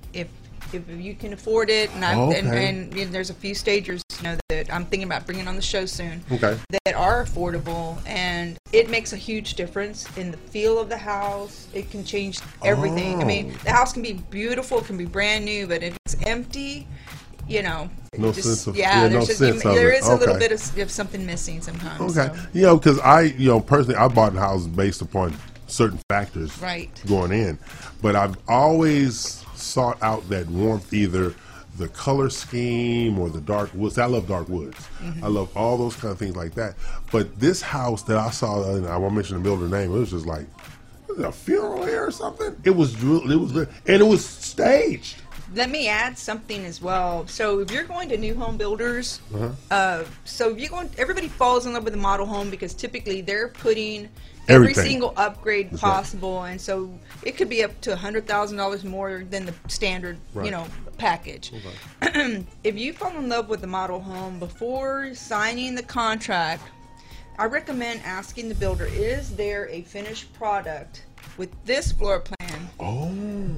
if 0.74 0.82
you 0.88 1.14
can 1.14 1.32
afford 1.32 1.70
it 1.70 1.90
and, 1.94 2.04
I, 2.04 2.14
Oh, 2.14 2.30
and, 2.32 2.48
okay. 2.48 2.68
and, 2.68 2.94
you 2.94 3.04
know, 3.04 3.10
there's 3.12 3.30
a 3.30 3.34
few 3.34 3.54
stagers 3.54 4.02
you 4.18 4.24
know 4.24 4.36
that 4.48 4.72
I'm 4.72 4.84
thinking 4.84 5.06
about 5.06 5.26
bringing 5.26 5.48
on 5.48 5.56
the 5.56 5.62
show 5.62 5.86
soon 5.86 6.22
Okay. 6.30 6.58
that 6.84 6.94
are 6.94 7.24
affordable 7.24 7.98
and 8.06 8.58
it 8.72 8.90
makes 8.90 9.12
a 9.12 9.16
huge 9.16 9.54
difference 9.54 10.06
in 10.16 10.30
the 10.30 10.36
feel 10.36 10.78
of 10.78 10.88
the 10.88 10.96
house 10.98 11.68
it 11.72 11.90
can 11.90 12.04
change 12.04 12.40
everything 12.64 13.20
i 13.22 13.24
mean 13.24 13.52
Oh. 13.54 13.60
the 13.64 13.72
house 13.72 13.92
can 13.92 14.02
be 14.02 14.14
beautiful 14.14 14.78
it 14.78 14.86
can 14.86 14.96
be 14.96 15.04
brand 15.04 15.44
new 15.44 15.66
but 15.66 15.82
if 15.82 15.96
it's 16.06 16.16
empty 16.26 16.86
you 17.48 17.62
know 17.62 17.88
No 18.18 18.32
just- 18.32 18.46
sense 18.48 18.66
of- 18.66 18.76
yeah, 18.76 19.02
yeah, 19.04 19.08
no 19.08 19.20
just, 19.26 19.38
sense 19.38 19.62
you, 19.64 19.70
of 19.70 19.76
there 19.76 19.92
is 19.92 20.06
a 20.08 20.16
little 20.16 20.38
bit 20.38 20.52
of, 20.52 20.78
of 20.78 20.90
something 20.90 21.24
missing 21.26 21.60
sometimes 21.60 22.16
Okay. 22.16 22.34
so. 22.34 22.42
You 22.52 22.62
know, 22.62 22.76
because 22.78 22.98
I, 23.00 23.22
you 23.22 23.48
know, 23.48 23.60
personally, 23.60 23.96
I 23.96 24.08
bought 24.08 24.32
houses 24.34 24.66
based 24.68 25.02
upon 25.02 25.34
certain 25.74 25.98
factors 26.08 26.56
Right. 26.60 26.90
going 27.06 27.32
in, 27.32 27.58
but 28.00 28.14
I've 28.16 28.36
always 28.48 29.44
sought 29.54 30.02
out 30.02 30.28
that 30.28 30.48
warmth, 30.48 30.92
either 30.92 31.34
the 31.76 31.88
color 31.88 32.30
scheme 32.30 33.18
or 33.18 33.28
the 33.28 33.40
dark 33.40 33.74
woods. 33.74 33.98
I 33.98 34.06
love 34.06 34.28
dark 34.28 34.48
woods. 34.48 34.78
Mm-hmm. 35.02 35.24
I 35.24 35.26
love 35.28 35.54
all 35.56 35.76
those 35.76 35.96
kind 35.96 36.12
of 36.12 36.18
things 36.18 36.36
like 36.36 36.54
that. 36.54 36.74
But 37.10 37.40
this 37.40 37.60
house 37.60 38.02
that 38.04 38.16
I 38.16 38.30
saw, 38.30 38.74
and 38.76 38.86
I 38.86 38.96
won't 38.96 39.14
mention 39.14 39.36
the 39.36 39.42
builder 39.42 39.68
name, 39.68 39.92
it 39.94 39.98
was 39.98 40.10
just 40.10 40.26
like 40.26 40.46
a 41.18 41.32
funeral 41.32 41.84
here 41.84 42.06
or 42.06 42.10
something. 42.10 42.56
It 42.64 42.70
was. 42.70 42.94
It 43.02 43.36
was 43.36 43.56
and 43.56 43.68
it 43.86 44.06
was 44.06 44.24
staged. 44.24 45.16
Let 45.54 45.70
me 45.70 45.88
add 45.88 46.16
something 46.18 46.64
as 46.64 46.80
well 46.82 47.26
so 47.26 47.60
if 47.60 47.70
you're 47.70 47.84
going 47.84 48.08
to 48.08 48.16
new 48.16 48.34
home 48.34 48.56
builders 48.56 49.20
Uh-huh. 49.34 49.50
uh, 49.70 50.04
so 50.24 50.50
if 50.50 50.58
you're 50.58 50.70
going 50.70 50.90
everybody 50.98 51.28
falls 51.28 51.66
in 51.66 51.72
love 51.74 51.84
with 51.84 51.92
the 51.94 51.98
model 52.00 52.26
home 52.26 52.50
because 52.50 52.74
typically 52.74 53.20
they're 53.20 53.48
putting 53.48 54.08
every 54.48 54.74
single 54.74 55.14
upgrade 55.16 55.70
That's 55.70 55.82
right. 55.82 55.92
possible 55.92 56.42
and 56.44 56.60
so 56.60 56.92
it 57.22 57.36
could 57.36 57.48
be 57.48 57.64
up 57.64 57.80
to 57.82 57.94
$100000 57.94 58.84
more 58.84 59.24
than 59.30 59.46
the 59.46 59.54
standard 59.68 60.18
Right. 60.34 60.46
you 60.46 60.50
know 60.50 60.66
package 60.98 61.52
if 62.02 62.76
you 62.78 62.92
fall 62.92 63.16
in 63.16 63.28
love 63.28 63.48
with 63.48 63.60
the 63.60 63.66
model 63.66 64.00
home 64.00 64.38
before 64.38 65.14
signing 65.14 65.74
the 65.74 65.82
contract 65.82 66.62
i 67.38 67.44
recommend 67.46 68.00
asking 68.04 68.48
the 68.48 68.54
builder 68.54 68.86
is 68.86 69.34
there 69.34 69.68
a 69.70 69.82
finished 69.82 70.32
product 70.34 71.02
with 71.36 71.50
this 71.64 71.92
floor 71.92 72.20
plan 72.20 72.68
Oh. 72.80 73.10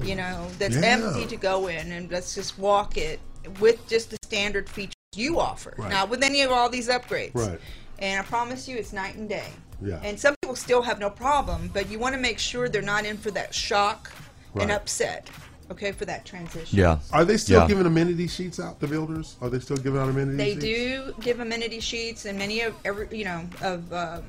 you 0.03 0.15
know 0.15 0.47
that's 0.59 0.75
Yeah. 0.75 0.85
empty 0.85 1.25
to 1.27 1.35
go 1.35 1.67
in 1.67 1.91
and 1.91 2.09
let's 2.11 2.35
just 2.35 2.57
walk 2.57 2.97
it 2.97 3.19
with 3.59 3.87
just 3.87 4.09
the 4.11 4.17
standard 4.23 4.69
features 4.69 4.93
you 5.15 5.39
offer 5.39 5.73
Right. 5.77 5.89
not 5.89 6.09
with 6.09 6.23
any 6.23 6.41
of 6.41 6.51
all 6.51 6.69
these 6.69 6.87
upgrades 6.89 7.31
Right. 7.33 7.59
and 7.99 8.19
i 8.19 8.23
promise 8.23 8.67
you 8.67 8.77
it's 8.77 8.93
night 8.93 9.15
and 9.15 9.27
day 9.29 9.49
Yeah. 9.81 9.99
and 10.03 10.19
some 10.19 10.35
people 10.41 10.55
still 10.55 10.81
have 10.81 10.99
no 10.99 11.09
problem 11.09 11.69
but 11.73 11.89
you 11.89 11.97
want 11.99 12.13
to 12.15 12.21
make 12.21 12.39
sure 12.39 12.67
they're 12.69 12.81
not 12.81 13.05
in 13.05 13.17
for 13.17 13.31
that 13.31 13.53
shock 13.53 14.11
and 14.59 14.71
upset 14.71 15.29
okay 15.69 15.91
for 15.91 16.05
that 16.05 16.25
transition 16.25 16.77
Yeah. 16.79 16.97
Are 17.11 17.25
they 17.25 17.37
still 17.37 17.61
Yeah. 17.61 17.67
giving 17.67 17.85
amenity 17.85 18.27
sheets 18.27 18.59
out 18.59 18.79
to 18.79 18.87
builders? 18.87 19.35
Are 19.41 19.49
they 19.49 19.59
still 19.59 19.77
giving 19.77 19.99
out 20.01 20.09
amenity 20.09 20.37
they 20.37 20.51
sheets? 20.53 20.63
do 20.63 21.13
give 21.21 21.39
amenity 21.41 21.79
sheets 21.79 22.25
and 22.25 22.39
many 22.39 22.61
of 22.61 22.73
every 22.85 23.07
you 23.17 23.25
know 23.25 23.47
of 23.61 23.91
um, 23.93 24.23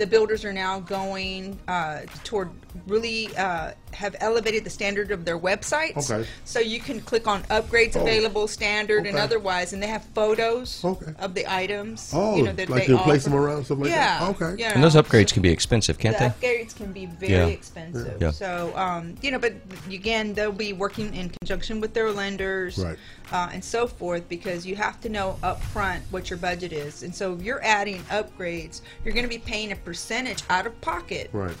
the 0.00 0.06
builders 0.06 0.46
are 0.46 0.52
now 0.52 0.80
going 0.80 1.58
uh, 1.68 2.00
toward 2.24 2.50
really 2.86 3.28
uh, 3.36 3.72
have 3.94 4.16
elevated 4.20 4.64
the 4.64 4.70
standard 4.70 5.10
of 5.10 5.24
their 5.24 5.38
websites. 5.38 6.10
Okay. 6.10 6.28
So 6.44 6.60
you 6.60 6.80
can 6.80 7.00
click 7.00 7.26
on 7.26 7.42
upgrades 7.44 7.96
Oh. 7.96 8.02
available, 8.02 8.46
standard, 8.48 9.06
and 9.06 9.16
otherwise, 9.18 9.72
and 9.72 9.82
they 9.82 9.86
have 9.88 10.04
photos 10.14 10.84
Okay. 10.84 11.12
of 11.18 11.34
the 11.34 11.52
items. 11.52 12.10
Oh, 12.14 12.36
you 12.36 12.42
know, 12.44 12.52
that 12.52 12.68
like 12.68 12.86
they 12.86 12.92
you 12.92 12.98
place 12.98 13.24
them 13.24 13.34
around, 13.34 13.64
something 13.66 13.84
like 13.84 13.92
yeah, 13.92 14.20
that? 14.20 14.40
Okay. 14.42 14.60
Yeah. 14.62 14.72
And 14.74 14.82
those 14.82 14.94
upgrades 14.94 15.32
can 15.32 15.42
be 15.42 15.50
expensive, 15.50 15.98
can't 15.98 16.16
the 16.18 16.32
they? 16.40 16.48
upgrades 16.64 16.74
can 16.76 16.92
be 16.92 17.06
very 17.06 17.32
Yeah. 17.32 17.46
expensive. 17.46 18.16
Yeah. 18.20 18.30
So, 18.30 18.72
um, 18.76 19.14
you 19.22 19.30
know, 19.30 19.38
but 19.38 19.54
again, 19.90 20.34
they'll 20.34 20.52
be 20.52 20.72
working 20.72 21.12
in 21.14 21.30
conjunction 21.40 21.80
with 21.80 21.94
their 21.94 22.10
lenders 22.12 22.78
Right. 22.78 22.98
uh, 23.32 23.48
and 23.52 23.64
so 23.64 23.86
forth 23.86 24.28
because 24.28 24.64
you 24.66 24.76
have 24.76 25.00
to 25.00 25.08
know 25.08 25.38
up 25.42 25.62
front 25.62 26.02
what 26.10 26.30
your 26.30 26.38
budget 26.38 26.72
is. 26.72 27.02
And 27.02 27.14
so 27.14 27.34
if 27.34 27.42
you're 27.42 27.62
adding 27.64 28.02
upgrades, 28.10 28.80
you're 29.04 29.14
going 29.14 29.24
to 29.24 29.28
be 29.28 29.38
paying 29.38 29.72
a 29.72 29.76
percentage 29.76 30.42
out 30.48 30.66
of 30.66 30.80
pocket 30.80 31.30
Right. 31.32 31.54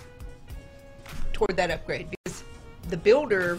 Toward 1.40 1.56
that 1.56 1.70
upgrade 1.70 2.08
because 2.10 2.44
the 2.90 2.98
builder, 2.98 3.58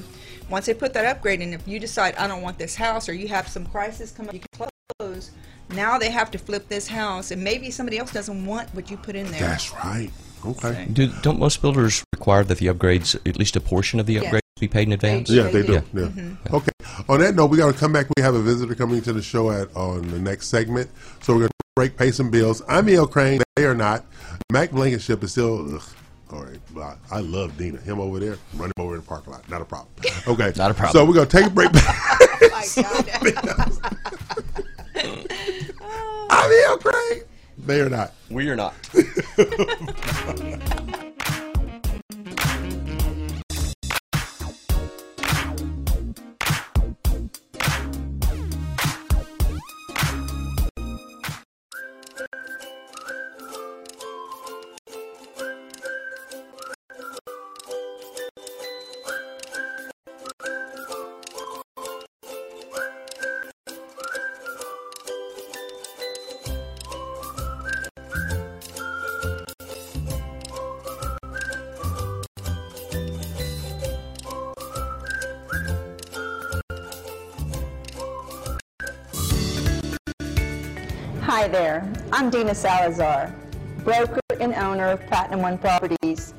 once 0.51 0.67
they 0.67 0.73
put 0.75 0.93
that 0.93 1.03
upgrade 1.03 1.41
in, 1.41 1.51
if 1.51 1.67
you 1.67 1.79
decide, 1.79 2.13
I 2.15 2.27
don't 2.27 2.43
want 2.43 2.59
this 2.59 2.75
house 2.75 3.09
or 3.09 3.13
you 3.13 3.27
have 3.29 3.47
some 3.47 3.65
crisis 3.65 4.11
come 4.11 4.27
up, 4.27 4.35
you 4.35 4.39
can 4.39 4.69
close. 4.99 5.31
Now 5.71 5.97
they 5.97 6.11
have 6.11 6.29
to 6.29 6.37
flip 6.37 6.67
this 6.67 6.87
house, 6.87 7.31
and 7.31 7.43
maybe 7.43 7.71
somebody 7.71 7.97
else 7.97 8.11
doesn't 8.13 8.45
want 8.45 8.69
what 8.75 8.91
you 8.91 8.97
put 8.97 9.15
in 9.15 9.25
there. 9.31 9.39
That's 9.39 9.73
right. 9.73 10.11
Okay. 10.45 10.89
Do, 10.93 11.11
don't 11.23 11.39
most 11.39 11.59
builders 11.59 12.03
require 12.13 12.43
that 12.43 12.59
the 12.59 12.67
upgrades, 12.67 13.15
at 13.27 13.37
least 13.39 13.55
a 13.55 13.59
portion 13.59 13.99
of 13.99 14.05
the 14.05 14.13
Yes. 14.13 14.25
upgrades, 14.25 14.41
be 14.59 14.67
paid 14.67 14.83
in 14.87 14.93
advance? 14.93 15.27
Yeah, 15.31 15.47
they 15.47 15.65
do. 15.65 15.73
Yeah. 15.73 15.81
Yeah. 15.91 16.01
Mm-hmm. 16.03 16.55
Okay. 16.55 16.71
On 17.09 17.19
that 17.19 17.33
note, 17.33 17.47
we 17.47 17.57
got 17.57 17.73
to 17.73 17.79
come 17.79 17.93
back. 17.93 18.05
We 18.15 18.21
have 18.21 18.35
a 18.35 18.41
visitor 18.43 18.75
coming 18.75 19.01
to 19.01 19.13
the 19.13 19.23
show 19.23 19.49
at 19.49 19.75
on 19.75 20.07
the 20.11 20.19
next 20.19 20.49
segment, 20.49 20.91
so 21.23 21.33
we're 21.33 21.39
going 21.39 21.49
to 21.49 21.55
break, 21.75 21.97
pay 21.97 22.11
some 22.11 22.29
bills. 22.29 22.61
I'm 22.67 22.87
E.L. 22.89 23.07
Craine. 23.07 23.41
They 23.55 23.65
are 23.65 23.73
not. 23.73 24.05
Mac 24.51 24.69
Blankenship 24.69 25.23
is 25.23 25.31
still. 25.31 25.77
Ugh. 25.77 25.81
All 26.31 26.43
right, 26.43 26.59
Well, 26.73 26.97
I 27.11 27.19
love 27.19 27.57
Dina. 27.57 27.77
Him 27.79 27.99
over 27.99 28.17
there, 28.19 28.37
run 28.55 28.67
him 28.69 28.73
over 28.77 28.95
in 28.95 29.01
the 29.01 29.07
parking 29.07 29.33
lot. 29.33 29.49
Not 29.49 29.61
a 29.61 29.65
problem. 29.65 29.89
Okay, 30.27 30.53
Not 30.57 30.71
a 30.71 30.73
problem. 30.73 30.93
So 30.93 31.05
we're 31.05 31.13
gonna 31.13 31.25
take 31.25 31.47
a 31.47 31.49
break. 31.49 31.69
I'm 36.29 36.51
E.L. 36.51 36.77
Craine. 36.77 37.23
They 37.57 37.81
are 37.81 37.89
not. 37.89 38.13
We 38.29 38.49
are 38.49 38.55
not. 38.55 38.73
I'm 82.21 82.29
Dina 82.29 82.53
Salazar, 82.53 83.33
broker 83.83 84.19
and 84.39 84.53
owner 84.53 84.89
of 84.89 85.03
Platinum 85.07 85.41
One 85.41 85.57
Properties. 85.57 86.35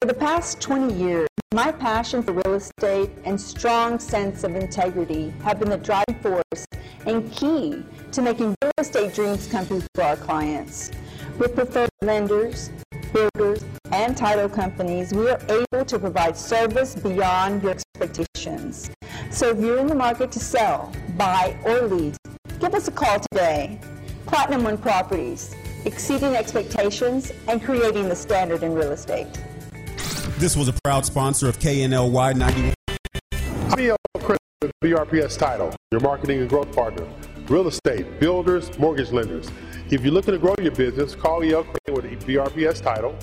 For 0.00 0.06
the 0.06 0.14
past 0.14 0.62
20 0.62 0.94
years, 0.94 1.28
my 1.52 1.70
passion 1.72 2.22
for 2.22 2.32
real 2.32 2.54
estate 2.54 3.10
and 3.24 3.38
strong 3.38 3.98
sense 3.98 4.44
of 4.44 4.56
integrity 4.56 5.34
have 5.42 5.58
been 5.58 5.68
the 5.68 5.76
driving 5.76 6.14
force 6.22 6.64
and 7.04 7.30
key 7.30 7.84
to 8.12 8.22
making 8.22 8.54
real 8.62 8.72
estate 8.78 9.12
dreams 9.12 9.46
come 9.46 9.66
true 9.66 9.82
for 9.94 10.04
our 10.04 10.16
clients. 10.16 10.90
With 11.38 11.54
preferred 11.54 11.90
lenders, 12.00 12.70
builders, 13.12 13.62
and 13.92 14.16
title 14.16 14.48
companies, 14.48 15.12
we 15.12 15.28
are 15.28 15.40
able 15.50 15.84
to 15.84 15.98
provide 15.98 16.38
service 16.38 16.94
beyond 16.94 17.62
your 17.62 17.72
expectations. 17.72 18.90
So 19.30 19.50
if 19.50 19.58
you're 19.58 19.80
in 19.80 19.86
the 19.86 19.94
market 19.94 20.32
to 20.32 20.40
sell, 20.40 20.90
buy, 21.18 21.58
or 21.62 21.82
lease, 21.82 22.16
give 22.58 22.74
us 22.74 22.88
a 22.88 22.90
call 22.90 23.20
today. 23.30 23.78
Platinum 24.26 24.64
One 24.64 24.76
Properties, 24.76 25.54
exceeding 25.84 26.34
expectations 26.34 27.30
and 27.46 27.62
creating 27.62 28.08
the 28.08 28.16
standard 28.16 28.64
in 28.64 28.74
real 28.74 28.90
estate. 28.90 29.28
This 30.38 30.56
was 30.56 30.66
a 30.68 30.72
proud 30.84 31.06
sponsor 31.06 31.48
of 31.48 31.60
KNLY 31.60 32.34
91. 32.34 32.74
I'm 33.70 33.80
E.L. 33.80 33.96
Chris 34.18 34.38
with 34.60 34.72
BRPS 34.82 35.38
Title, 35.38 35.72
your 35.92 36.00
marketing 36.00 36.40
and 36.40 36.48
growth 36.48 36.74
partner. 36.74 37.06
Real 37.48 37.68
estate, 37.68 38.18
builders, 38.18 38.76
mortgage 38.78 39.12
lenders. 39.12 39.48
If 39.90 40.02
you're 40.02 40.12
looking 40.12 40.32
to 40.32 40.38
grow 40.38 40.56
your 40.60 40.72
business, 40.72 41.14
call 41.14 41.44
E.L. 41.44 41.62
Craine 41.62 41.94
with 41.94 42.06
BRPS 42.26 42.82
Title, 42.82 43.16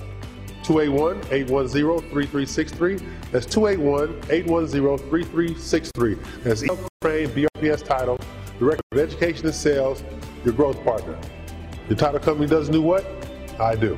281-810-3363. 0.63 3.01
That's 3.31 3.45
281-810-3363. 3.47 6.17
That's 6.43 6.63
E.L. 6.63 6.79
Craine, 7.01 7.27
BRPS 7.29 7.83
Title, 7.83 8.17
Director 8.57 8.81
of 8.93 8.99
Education 8.99 9.47
and 9.47 9.55
Sales, 9.55 10.01
your 10.43 10.53
growth 10.53 10.83
partner. 10.83 11.17
Your 11.89 11.97
title 11.97 12.19
company 12.19 12.47
does 12.47 12.69
do 12.69 12.81
what? 12.81 13.05
I 13.59 13.75
do. 13.75 13.97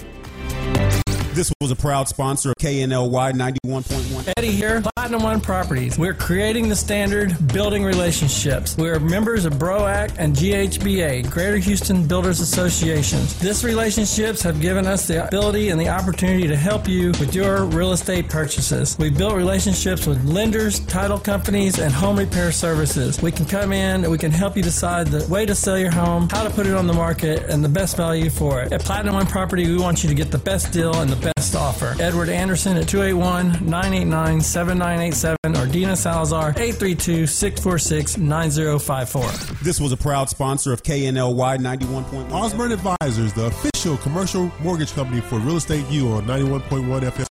This 1.35 1.51
was 1.59 1.69
a 1.69 1.75
proud 1.75 2.07
sponsor 2.07 2.51
of 2.51 2.55
KNLY 2.59 3.33
91.1. 3.33 4.33
Eddie 4.37 4.51
here, 4.51 4.81
Platinum 4.95 5.21
One 5.21 5.41
Properties. 5.41 5.99
We're 5.99 6.13
creating 6.13 6.69
the 6.69 6.77
standard, 6.77 7.35
building 7.51 7.83
relationships. 7.83 8.77
We're 8.77 9.01
members 9.01 9.43
of 9.43 9.55
BROAC 9.55 10.15
and 10.17 10.33
GHBA, 10.33 11.29
Greater 11.29 11.57
Houston 11.57 12.07
Builders 12.07 12.39
Associations. 12.39 13.37
These 13.37 13.65
relationships 13.65 14.41
have 14.43 14.61
given 14.61 14.87
us 14.87 15.09
the 15.09 15.27
ability 15.27 15.71
and 15.71 15.81
the 15.81 15.89
opportunity 15.89 16.47
to 16.47 16.55
help 16.55 16.87
you 16.87 17.09
with 17.19 17.35
your 17.35 17.65
real 17.65 17.91
estate 17.91 18.29
purchases. 18.29 18.97
We've 18.97 19.17
built 19.17 19.33
relationships 19.33 20.07
with 20.07 20.23
lenders, 20.23 20.79
title 20.85 21.19
companies, 21.19 21.79
and 21.79 21.93
home 21.93 22.17
repair 22.17 22.53
services. 22.53 23.21
We 23.21 23.33
can 23.33 23.45
come 23.45 23.73
in 23.73 24.05
and 24.05 24.09
we 24.09 24.17
can 24.17 24.31
help 24.31 24.55
you 24.55 24.63
decide 24.63 25.07
the 25.07 25.27
way 25.29 25.45
to 25.45 25.53
sell 25.53 25.77
your 25.77 25.91
home, 25.91 26.29
how 26.29 26.43
to 26.43 26.49
put 26.49 26.65
it 26.65 26.75
on 26.75 26.87
the 26.87 26.93
market, 26.93 27.43
and 27.49 27.61
the 27.61 27.67
best 27.67 27.97
value 27.97 28.29
for 28.29 28.61
it. 28.61 28.71
At 28.71 28.85
Platinum 28.85 29.15
One 29.15 29.27
Property, 29.27 29.67
we 29.67 29.77
want 29.77 30.01
you 30.01 30.07
to 30.07 30.15
get 30.15 30.31
the 30.31 30.37
best 30.37 30.71
deal 30.71 30.95
and 30.95 31.11
the 31.11 31.24
best 31.35 31.55
offer. 31.55 31.95
Edward 31.99 32.29
Anderson 32.29 32.77
at 32.77 32.87
281 32.87 33.65
989 33.69 34.41
7987 34.41 35.37
or 35.57 35.71
Dina 35.71 35.95
Salazar 35.95 36.49
832 36.49 37.27
646 37.27 38.17
9054. 38.17 39.55
This 39.63 39.79
was 39.79 39.91
a 39.91 39.97
proud 39.97 40.29
sponsor 40.29 40.71
of 40.73 40.83
KNLY 40.83 41.57
91.1. 41.57 42.31
Osborne 42.31 42.71
Advisors, 42.71 43.33
the 43.33 43.45
official 43.45 43.97
commercial 43.97 44.51
mortgage 44.61 44.91
company 44.93 45.21
for 45.21 45.39
Real 45.39 45.57
Estate 45.57 45.85
U 45.89 46.09
on 46.09 46.25
91.1 46.25 47.01
FM. 47.01 47.25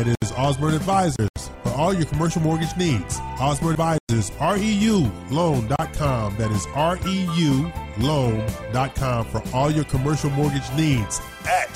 That 0.00 0.16
is 0.22 0.32
Osborne 0.32 0.72
Advisors 0.72 1.28
for 1.62 1.68
all 1.72 1.92
your 1.92 2.06
commercial 2.06 2.40
mortgage 2.40 2.74
needs. 2.74 3.18
Osborne 3.38 3.72
Advisors, 3.72 4.30
REU 4.38 5.10
REUloan.com. 5.28 6.36
That 6.38 6.50
is 6.52 6.66
REU 6.68 7.70
REUloan.com 7.96 9.26
for 9.26 9.42
all 9.52 9.70
your 9.70 9.84
commercial 9.84 10.30
mortgage 10.30 10.72
needs 10.74 11.20
at 11.44 11.68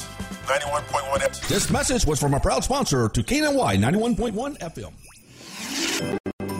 91.1 0.46 1.20
FM. 1.20 1.48
This 1.48 1.70
message 1.70 2.06
was 2.06 2.18
from 2.18 2.32
a 2.32 2.40
proud 2.40 2.64
sponsor 2.64 3.10
to 3.10 3.22
KNY 3.22 3.76
91.1 3.76 4.58
FM. 4.58 6.53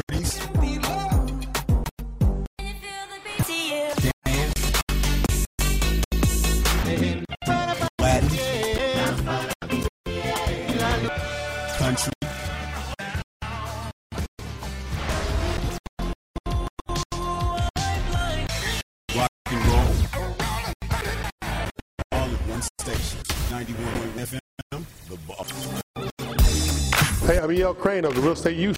Top 0.00 0.16
40s. 0.16 0.40
Latin. 8.00 8.38
Country. 11.78 12.12
Rock 19.16 19.30
and 19.46 19.66
roll. 19.66 19.94
All 22.12 22.28
at 22.28 22.48
one 22.48 22.62
station. 22.80 23.20
91.1 23.50 24.18
FM. 24.18 24.40
The 25.08 25.16
Boss. 25.26 25.50
Hey, 27.26 27.38
I'm 27.38 27.52
E.L. 27.52 27.74
Craine 27.74 28.04
of 28.04 28.14
the 28.14 28.20
Real 28.20 28.32
Estate 28.32 28.56
U. 28.56 28.74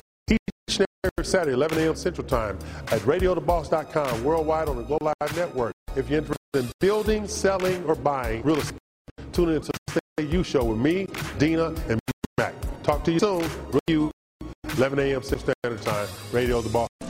Saturday, 1.24 1.54
11 1.54 1.78
a.m. 1.78 1.96
Central 1.96 2.24
Time 2.24 2.56
at 2.92 3.00
RadioTheBoss.com, 3.00 4.22
worldwide 4.22 4.68
on 4.68 4.76
the 4.76 4.84
Glow 4.84 4.98
Live 5.00 5.36
Network. 5.36 5.72
If 5.96 6.08
you're 6.08 6.18
interested 6.18 6.38
in 6.54 6.70
building, 6.78 7.26
selling, 7.26 7.82
or 7.86 7.96
buying 7.96 8.40
real 8.42 8.58
estate, 8.58 8.78
tune 9.32 9.48
in 9.48 9.62
to 9.62 9.72
the 9.72 10.00
Estate 10.20 10.32
U 10.32 10.44
Show 10.44 10.62
with 10.62 10.78
me, 10.78 11.08
Dina, 11.38 11.74
and 11.88 11.98
Mac. 12.38 12.54
Talk 12.84 13.02
to 13.02 13.12
you 13.12 13.18
soon. 13.18 13.44
You, 13.88 14.12
11 14.76 15.00
a.m. 15.00 15.22
Central 15.24 15.54
Standard 15.64 15.82
Time, 15.82 16.08
Radio 16.30 16.60
The 16.60 16.68
Boss. 16.68 17.01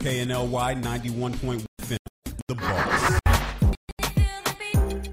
KNLY 0.00 0.74
91.1 0.82 1.64
FM. 1.82 1.98
The 2.48 2.54
Boss. 2.54 3.20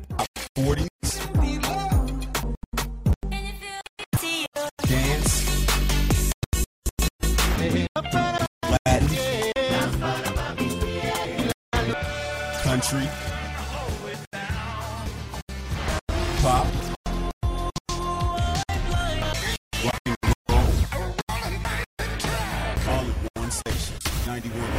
Top 0.09 0.27
40s. 0.57 0.87
Dance. 4.87 5.33
Latin. 8.85 9.09
Country. 12.63 13.05
Pop. 16.41 16.67
Rock 19.83 20.01
and 20.05 20.15
roll. 20.49 20.71
All 22.87 23.05
at 23.05 23.15
one 23.35 23.51
station. 23.51 23.95
91.1 24.25 24.76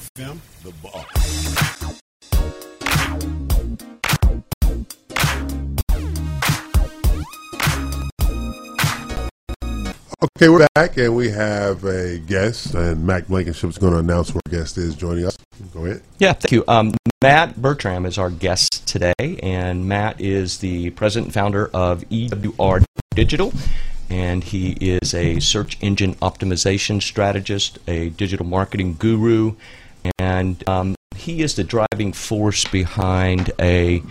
FM. 0.00 0.38
The 0.62 0.72
Boss. 0.82 2.00
Okay, 10.22 10.48
we're 10.48 10.66
back, 10.74 10.96
and 10.96 11.14
we 11.14 11.28
have 11.30 11.84
a 11.84 12.18
guest, 12.18 12.74
and 12.74 13.06
Mac 13.06 13.26
Blankenship 13.26 13.68
is 13.68 13.76
going 13.76 13.92
to 13.92 13.98
announce 13.98 14.30
who 14.30 14.40
our 14.46 14.50
guest 14.50 14.78
is 14.78 14.94
joining 14.94 15.26
us. 15.26 15.36
Go 15.74 15.84
ahead. 15.84 16.02
Yeah, 16.18 16.32
thank 16.32 16.52
you. 16.52 16.64
Um, 16.66 16.94
Matt 17.22 17.60
Bertram 17.60 18.06
is 18.06 18.16
our 18.16 18.30
guest 18.30 18.88
today, 18.88 19.12
and 19.42 19.86
Matt 19.86 20.18
is 20.18 20.58
the 20.58 20.90
president 20.90 21.26
and 21.26 21.34
founder 21.34 21.66
of 21.74 22.08
EWR 22.08 22.82
Digital, 23.14 23.52
and 24.08 24.42
he 24.44 24.72
is 24.80 25.12
a 25.12 25.40
search 25.40 25.76
engine 25.82 26.14
optimization 26.16 27.02
strategist, 27.02 27.78
a 27.86 28.08
digital 28.10 28.46
marketing 28.46 28.96
guru, 28.98 29.56
and 30.18 30.66
um, 30.68 30.94
he 31.16 31.42
is 31.42 31.56
the 31.56 31.64
driving 31.64 32.12
force 32.12 32.64
behind 32.64 33.52
a 33.60 34.02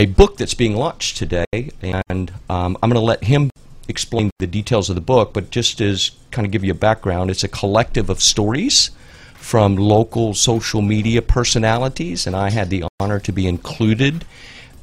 a 0.00 0.06
book 0.06 0.36
that's 0.36 0.54
being 0.54 0.76
launched 0.76 1.16
today. 1.16 1.70
And 1.82 2.32
um, 2.48 2.76
I'm 2.82 2.90
going 2.90 2.94
to 2.94 3.00
let 3.00 3.24
him 3.24 3.50
explain 3.88 4.30
the 4.38 4.46
details 4.46 4.88
of 4.88 4.94
the 4.94 5.00
book, 5.02 5.32
but 5.32 5.50
just 5.50 5.80
as 5.80 6.12
kind 6.30 6.46
of 6.46 6.52
give 6.52 6.64
you 6.64 6.72
a 6.72 6.76
background, 6.76 7.30
it's 7.30 7.44
a 7.44 7.48
collective 7.48 8.08
of 8.10 8.20
stories 8.20 8.90
from 9.34 9.76
local 9.76 10.32
social 10.32 10.80
media 10.80 11.20
personalities, 11.20 12.26
and 12.26 12.34
I 12.34 12.48
had 12.50 12.70
the 12.70 12.84
honor 12.98 13.20
to 13.20 13.32
be 13.32 13.46
included 13.46 14.24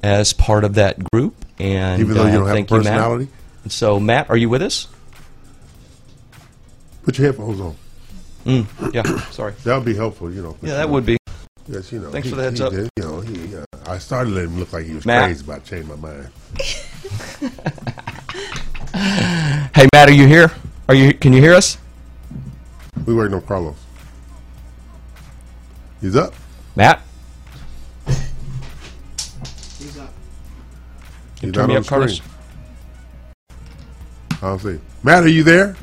as 0.04 0.34
part 0.34 0.64
of 0.64 0.76
that 0.76 1.04
group. 1.12 1.45
And 1.58 1.99
Even 1.99 2.16
though 2.16 2.24
you 2.26 2.30
uh, 2.30 2.34
don't 2.34 2.47
have 2.47 2.52
a 2.52 2.54
thank 2.54 2.70
you, 2.70 2.78
Matt. 2.78 2.86
personality? 2.86 3.28
So, 3.70 3.99
Matt, 3.99 4.30
are 4.30 4.38
you 4.38 4.49
with 4.49 4.62
us? 4.62 4.88
Put 7.04 7.18
your 7.18 7.28
headphones 7.28 7.60
on. 7.60 7.76
Mm, 8.46 8.94
yeah, 8.94 9.04
sorry. 9.32 9.54
That 9.64 9.76
would 9.76 9.86
be 9.86 9.96
helpful, 9.96 10.32
you 10.34 10.42
know. 10.42 10.58
Yeah, 10.62 10.76
that 10.76 10.89
would 10.89 11.06
be. 11.06 11.18
Yes, 11.68 11.92
you 11.92 12.00
know. 12.00 12.10
Thanks 12.12 12.26
he- 12.28 12.32
for 12.32 12.38
the 12.38 12.44
heads 12.44 12.60
he 12.60 12.66
up. 12.66 12.72
did, 12.72 12.89
you 12.98 13.04
know, 13.04 13.20
he, 13.22 13.56
uh, 13.56 13.66
I 13.86 13.98
started 14.00 14.32
letting 14.34 14.52
him 14.52 14.60
look 14.60 14.74
like 14.74 14.86
he 14.86 14.94
was 14.96 15.06
Matt? 15.06 15.26
crazy, 15.26 15.44
but 15.46 15.56
I 15.58 15.60
changed 15.60 15.89
my 15.89 15.96
mind. 15.96 16.30
Hey, 19.74 19.88
Matt, 19.94 20.10
are 20.10 20.14
you 20.14 20.28
here? 20.28 20.52
Are 20.89 20.94
you? 20.96 21.14
Can 21.14 21.32
you 21.34 21.42
hear 21.42 21.54
us? 21.54 21.78
We 23.06 23.14
waiting 23.16 23.34
on 23.34 23.42
Carlos. 23.42 23.76
He's 26.02 26.16
up. 26.18 26.34
Matt? 26.76 27.02
He's 29.80 29.98
up. 29.98 30.14
Turn 31.38 31.52
not 31.52 31.68
me 31.70 31.76
on 31.76 31.78
up, 31.78 31.84
the 31.84 31.89
Carlos. 31.89 32.18
screen. 32.18 32.30
I'll 34.42 34.60
see. 34.60 34.80
Matt, 35.04 35.24
are 35.24 35.30
you 35.30 35.44
there? 35.44 35.76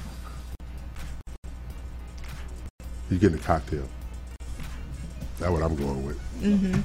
He's 3.08 3.18
getting 3.18 3.38
a 3.38 3.42
cocktail. 3.42 3.88
That's 5.38 5.50
what 5.50 5.62
I'm 5.62 5.76
going 5.76 6.04
with. 6.06 6.18
Mm-hmm. 6.42 6.80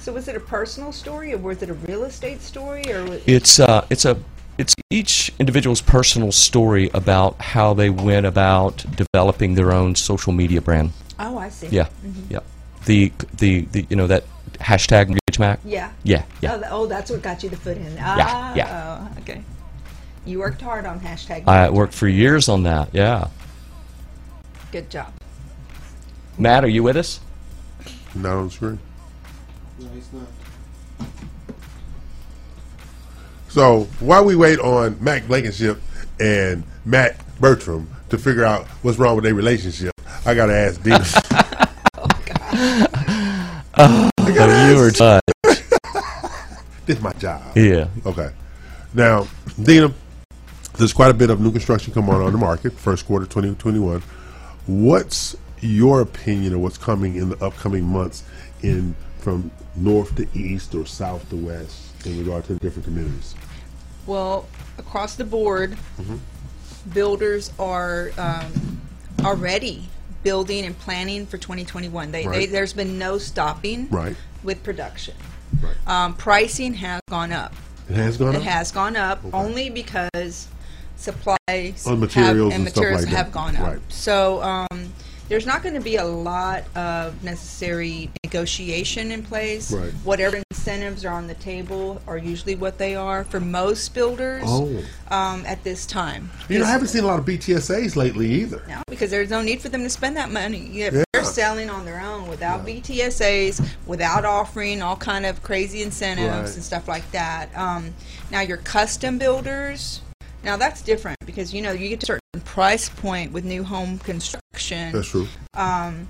So 0.00 0.12
was 0.12 0.26
it 0.26 0.34
a 0.36 0.40
personal 0.40 0.90
story, 0.92 1.32
or 1.32 1.38
was 1.38 1.62
it 1.62 1.70
a 1.70 1.74
real 1.74 2.04
estate 2.04 2.40
story, 2.40 2.82
or 2.92 3.04
was 3.04 3.22
It's 3.26 3.60
uh, 3.60 3.86
it's 3.88 4.04
a 4.04 4.18
it's 4.58 4.74
each 4.90 5.32
individual's 5.38 5.80
personal 5.80 6.32
story 6.32 6.90
about 6.92 7.40
how 7.40 7.72
they 7.72 7.88
went 7.88 8.26
about 8.26 8.84
developing 8.96 9.54
their 9.54 9.72
own 9.72 9.94
social 9.94 10.32
media 10.32 10.60
brand. 10.60 10.92
Oh, 11.18 11.38
I 11.38 11.48
see. 11.48 11.68
Yeah, 11.68 11.86
Mhm. 12.04 12.30
yeah. 12.30 12.40
The, 12.84 13.12
the 13.38 13.60
the 13.72 13.86
you 13.88 13.96
know 13.96 14.08
that 14.08 14.24
hashtag 14.58 15.16
Mortgage 15.38 15.38
Mac. 15.38 15.60
Yeah. 15.64 15.90
Yeah, 16.04 16.24
yeah. 16.40 16.52
Oh, 16.54 16.58
th- 16.58 16.68
oh, 16.70 16.86
that's 16.86 17.10
what 17.10 17.22
got 17.22 17.42
you 17.42 17.48
the 17.48 17.56
foot 17.56 17.76
in. 17.76 17.94
Yeah, 17.94 18.16
Ah, 18.18 18.54
yeah. 18.54 19.08
Oh, 19.16 19.20
okay. 19.22 19.42
You 20.24 20.38
worked 20.38 20.60
hard 20.60 20.84
on 20.86 21.00
hashtag. 21.00 21.46
I 21.48 21.70
worked 21.70 21.94
for 21.94 22.06
years 22.08 22.48
on 22.48 22.62
that. 22.64 22.90
Yeah. 22.92 23.28
Good 24.70 24.90
job. 24.90 25.12
Matt, 26.38 26.64
are 26.64 26.68
you 26.68 26.82
with 26.82 26.96
us? 26.96 27.20
Not 28.14 28.32
on 28.36 28.44
the 28.46 28.50
screen. 28.50 28.78
No, 29.78 29.88
he's 29.94 30.08
not. 30.12 31.08
So 33.48 33.84
while 34.00 34.24
we 34.24 34.34
wait 34.36 34.58
on 34.60 34.96
Mac 35.02 35.26
Blankenship 35.26 35.80
and 36.20 36.62
Matt 36.84 37.16
Bertram 37.40 37.88
to 38.10 38.18
figure 38.18 38.44
out 38.44 38.66
what's 38.82 38.98
wrong 38.98 39.14
with 39.16 39.24
their 39.24 39.34
relationship, 39.34 39.92
I 40.24 40.34
gotta 40.34 40.54
ask 40.54 40.82
Dina. 40.82 41.04
Oh, 43.78 44.10
God. 44.26 44.68
you 44.70 44.76
were 44.76 44.90
touched. 44.90 45.21
This 46.86 46.96
is 46.98 47.02
my 47.02 47.12
job. 47.14 47.42
Yeah. 47.56 47.88
Okay. 48.06 48.30
Now, 48.94 49.26
Dina, 49.62 49.92
there's 50.78 50.92
quite 50.92 51.10
a 51.10 51.14
bit 51.14 51.30
of 51.30 51.40
new 51.40 51.50
construction 51.50 51.92
coming 51.92 52.10
on 52.14 52.22
on 52.22 52.32
the 52.32 52.38
market, 52.38 52.72
first 52.72 53.06
quarter 53.06 53.26
2021. 53.26 54.02
What's 54.66 55.36
your 55.60 56.00
opinion 56.00 56.54
of 56.54 56.60
what's 56.60 56.78
coming 56.78 57.16
in 57.16 57.28
the 57.30 57.44
upcoming 57.44 57.84
months 57.84 58.24
in 58.62 58.94
from 59.18 59.50
north 59.76 60.14
to 60.16 60.26
east 60.36 60.74
or 60.74 60.84
south 60.86 61.28
to 61.30 61.36
west 61.36 62.06
in 62.06 62.18
regard 62.18 62.44
to 62.44 62.54
the 62.54 62.60
different 62.60 62.84
communities? 62.84 63.34
Well, 64.06 64.46
across 64.78 65.14
the 65.14 65.24
board, 65.24 65.76
Mhm. 66.00 66.18
builders 66.92 67.52
are 67.58 68.10
um, 68.18 68.80
already 69.24 69.88
building 70.24 70.64
and 70.64 70.78
planning 70.78 71.26
for 71.26 71.38
2021. 71.38 72.10
They, 72.12 72.22
they, 72.22 72.28
Right. 72.28 72.50
there's 72.50 72.72
been 72.72 72.98
no 72.98 73.18
stopping 73.18 73.88
Right. 73.90 74.16
with 74.42 74.62
production. 74.62 75.14
Um, 75.86 76.14
pricing 76.14 76.74
has 76.74 77.00
gone 77.10 77.32
up. 77.32 77.54
It 77.88 77.96
has 77.96 78.16
gone 78.16 78.28
it 78.34 78.36
up? 78.36 78.42
It 78.42 78.44
has 78.44 78.72
gone 78.72 78.96
up 78.96 79.20
only 79.32 79.68
because 79.70 80.48
supplies 80.96 81.86
On 81.86 81.92
have, 81.92 81.98
materials 82.00 82.54
and 82.54 82.62
and 82.62 82.70
stuff 82.70 82.76
materials 82.82 83.02
like 83.04 83.10
that. 83.10 83.16
have 83.16 83.32
gone 83.32 83.56
up. 83.56 83.66
Right. 83.66 83.80
So 83.88 84.42
um, 84.42 84.92
there's 85.28 85.46
not 85.46 85.62
going 85.62 85.74
to 85.74 85.80
be 85.80 85.96
a 85.96 86.04
lot 86.04 86.64
of 86.76 87.22
necessary 87.24 88.10
negotiation 88.24 89.10
in 89.10 89.22
place. 89.22 89.72
Right. 89.72 89.90
Whatever 90.04 90.40
incentives 90.50 91.04
are 91.04 91.12
on 91.14 91.26
the 91.26 91.34
table 91.34 92.00
are 92.06 92.16
usually 92.18 92.54
what 92.54 92.78
they 92.78 92.94
are 92.94 93.24
for 93.24 93.40
most 93.40 93.92
builders 93.94 94.44
Oh. 94.46 94.82
um, 95.10 95.44
at 95.46 95.62
this 95.64 95.84
time. 95.86 96.30
You 96.48 96.60
know, 96.60 96.64
I 96.64 96.68
haven't 96.68 96.88
seen 96.88 97.02
a 97.04 97.06
lot 97.06 97.18
of 97.18 97.24
BTSAs 97.24 97.96
lately 97.96 98.30
either. 98.32 98.62
No, 98.68 98.82
because 98.88 99.10
there's 99.10 99.30
no 99.30 99.42
need 99.42 99.60
for 99.60 99.68
them 99.68 99.82
to 99.82 99.90
spend 99.90 100.16
that 100.16 100.30
money. 100.30 100.68
Yeah. 100.70 101.02
They're 101.22 101.32
selling 101.32 101.70
on 101.70 101.84
their 101.84 102.00
own 102.00 102.26
without 102.26 102.66
BTSAs, 102.66 103.64
without 103.86 104.24
offering 104.24 104.82
all 104.82 104.96
kind 104.96 105.24
of 105.24 105.40
crazy 105.42 105.82
incentives 105.82 106.28
Right. 106.28 106.54
and 106.54 106.64
stuff 106.64 106.88
like 106.88 107.08
that. 107.12 107.48
Um, 107.56 107.94
now 108.32 108.40
your 108.40 108.56
custom 108.56 109.18
builders, 109.18 110.00
now 110.42 110.56
that's 110.56 110.82
different 110.82 111.18
because 111.24 111.54
you 111.54 111.62
know 111.62 111.70
you 111.70 111.88
get 111.90 112.00
to 112.00 112.14
a 112.14 112.18
certain 112.34 112.44
price 112.44 112.88
point 112.88 113.30
with 113.30 113.44
new 113.44 113.62
home 113.62 113.98
construction. 114.00 114.90
That's 114.92 115.08
true. 115.08 115.28
Um, 115.54 116.08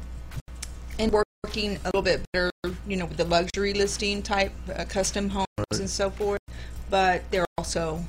and 0.99 1.13
working 1.13 1.77
a 1.85 1.89
little 1.89 2.01
bit 2.03 2.23
better, 2.33 2.51
you 2.87 2.97
know, 2.97 3.05
with 3.05 3.19
the 3.19 3.25
luxury 3.25 3.75
listing 3.75 4.23
type 4.23 4.53
uh, 4.75 4.85
custom 4.89 5.29
homes 5.29 5.47
and 5.79 5.91
so 5.91 6.09
forth. 6.09 6.41
But 6.89 7.23
they're 7.31 7.47
also 7.59 8.03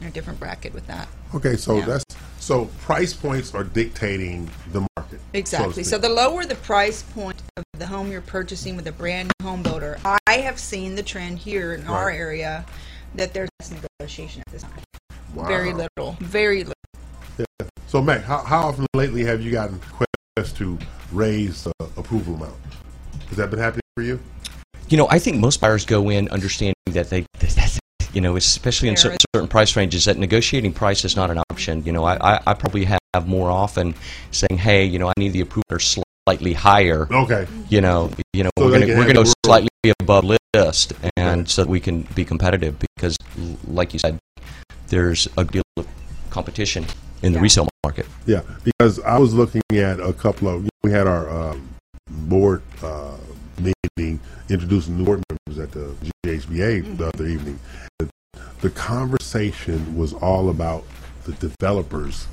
in 0.00 0.06
a 0.06 0.10
different 0.12 0.38
bracket 0.38 0.72
with 0.72 0.86
that. 0.86 1.08
Okay, 1.34 1.56
so 1.56 1.78
Yeah. 1.78 1.86
that's 1.86 2.04
so 2.38 2.66
price 2.80 3.12
points 3.12 3.52
are 3.54 3.64
dictating 3.64 4.48
the 4.72 4.86
market. 5.32 5.48
so 5.48 5.56
Exactly. 5.56 5.84
So, 5.84 5.98
the 5.98 6.08
lower 6.08 6.44
the 6.44 6.54
price 6.56 7.02
point 7.02 7.40
of 7.56 7.64
the 7.78 7.86
home 7.86 8.10
you're 8.10 8.20
purchasing 8.20 8.76
with 8.76 8.86
a 8.86 8.92
brand 8.92 9.30
new 9.40 9.46
home 9.46 9.62
builder, 9.62 9.98
I 10.04 10.38
have 10.38 10.58
seen 10.58 10.94
the 10.94 11.02
trend 11.02 11.38
here 11.38 11.74
in 11.74 11.86
our 11.86 12.10
area 12.10 12.64
that 13.14 13.34
there's 13.34 13.48
less 13.60 13.72
negotiation 14.00 14.42
at 14.46 14.52
this 14.52 14.62
time. 14.62 14.72
Wow. 15.34 15.46
Very 15.46 15.72
little. 15.72 16.16
Very 16.20 16.58
little. 16.58 16.74
Yeah. 17.38 17.66
So, 17.86 18.02
Mac, 18.02 18.22
how, 18.22 18.38
how 18.38 18.68
often 18.68 18.86
lately 18.94 19.24
have 19.24 19.40
you 19.40 19.50
gotten 19.50 19.80
requests 19.80 20.56
to 20.58 20.78
raise 21.12 21.64
the 21.64 21.72
approval 21.96 22.34
amount? 22.34 22.56
Has 23.28 23.36
that 23.38 23.50
been 23.50 23.58
happening 23.58 23.82
for 23.96 24.02
you? 24.02 24.20
You 24.88 24.96
know, 24.96 25.06
I 25.10 25.18
think 25.18 25.36
most 25.36 25.60
buyers 25.60 25.84
go 25.84 26.10
in 26.10 26.28
understanding 26.28 26.74
that 26.86 27.10
they, 27.10 27.26
that's, 27.38 27.78
you 28.12 28.20
know, 28.20 28.36
especially 28.36 28.88
in 28.88 28.96
certain, 28.96 29.18
certain 29.34 29.48
price 29.48 29.76
ranges, 29.76 30.06
that 30.06 30.16
negotiating 30.16 30.72
price 30.72 31.04
is 31.04 31.14
not 31.14 31.30
an 31.30 31.38
option. 31.50 31.84
You 31.84 31.92
know, 31.92 32.04
I, 32.04 32.16
I, 32.36 32.40
I 32.46 32.54
probably 32.54 32.84
have 32.84 32.97
more 33.26 33.50
often 33.50 33.94
saying, 34.30 34.58
hey, 34.58 34.84
you 34.84 34.98
know, 34.98 35.08
I 35.08 35.12
need 35.16 35.32
the 35.32 35.40
approval 35.40 35.78
slightly 35.78 36.52
higher. 36.52 37.08
Okay. 37.10 37.46
You 37.68 37.80
know, 37.80 38.10
you 38.32 38.44
know, 38.44 38.50
So 38.58 38.64
we're 38.66 38.70
going 38.70 38.80
to 38.82 38.86
can 38.88 38.98
we're 38.98 39.04
going 39.04 39.08
to 39.08 39.14
go 39.14 39.20
world- 39.20 39.34
slightly 39.46 39.68
above 40.00 40.24
list, 40.54 40.92
and 41.16 41.48
so 41.48 41.62
that 41.62 41.70
we 41.70 41.80
can 41.80 42.02
be 42.14 42.24
competitive 42.24 42.76
because, 42.96 43.16
like 43.66 43.92
you 43.92 43.98
said, 43.98 44.18
there's 44.88 45.28
a 45.36 45.44
deal 45.44 45.62
of 45.76 45.86
competition 46.30 46.84
in 47.22 47.32
the 47.32 47.40
resale 47.40 47.68
market. 47.84 48.06
Yeah, 48.26 48.42
because 48.64 49.00
I 49.00 49.18
was 49.18 49.32
looking 49.34 49.62
at 49.72 50.00
a 50.00 50.12
couple 50.12 50.48
of. 50.48 50.68
We 50.82 50.90
had 50.92 51.06
our 51.06 51.28
um, 51.30 51.68
board 52.08 52.62
uh, 52.82 53.16
meeting 53.58 54.20
introducing 54.48 54.96
new 54.98 55.04
board 55.04 55.22
members 55.30 55.58
at 55.62 55.72
the 55.72 55.94
GHBA 56.26 56.96
the 56.98 57.06
other 57.08 57.26
evening. 57.26 57.58
The, 57.98 58.08
the 58.60 58.70
conversation 58.70 59.96
was 59.96 60.12
all 60.12 60.50
about 60.50 60.84
the 61.24 61.32
developers, 61.32 62.26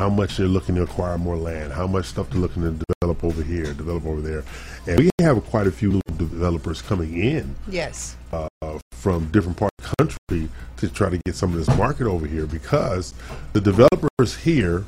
how 0.00 0.08
much 0.08 0.38
they're 0.38 0.48
looking 0.48 0.74
to 0.74 0.82
acquire 0.82 1.18
more 1.18 1.36
land, 1.36 1.74
how 1.74 1.86
much 1.86 2.06
stuff 2.06 2.30
they're 2.30 2.40
looking 2.40 2.62
to 2.62 2.84
develop 3.02 3.22
over 3.22 3.42
here, 3.42 3.74
develop 3.74 4.06
over 4.06 4.22
there, 4.22 4.42
and 4.86 4.98
we 4.98 5.10
have 5.20 5.44
quite 5.44 5.66
a 5.66 5.70
few 5.70 6.00
developers 6.16 6.80
coming 6.80 7.18
in 7.20 7.54
Yes. 7.68 8.16
uh, 8.32 8.48
from 8.92 9.30
different 9.30 9.58
parts 9.58 9.74
of 9.78 9.84
the 9.90 9.96
country 9.98 10.48
to 10.78 10.88
try 10.88 11.10
to 11.10 11.18
get 11.26 11.34
some 11.34 11.52
of 11.52 11.58
this 11.58 11.76
market 11.76 12.06
over 12.06 12.26
here 12.26 12.46
because 12.46 13.12
the 13.52 13.60
developers 13.60 14.36
here 14.42 14.86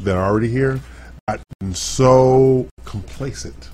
that 0.00 0.16
are 0.16 0.28
already 0.30 0.48
here 0.48 0.80
gotten 1.26 1.74
so 1.74 2.68
complacent. 2.84 3.70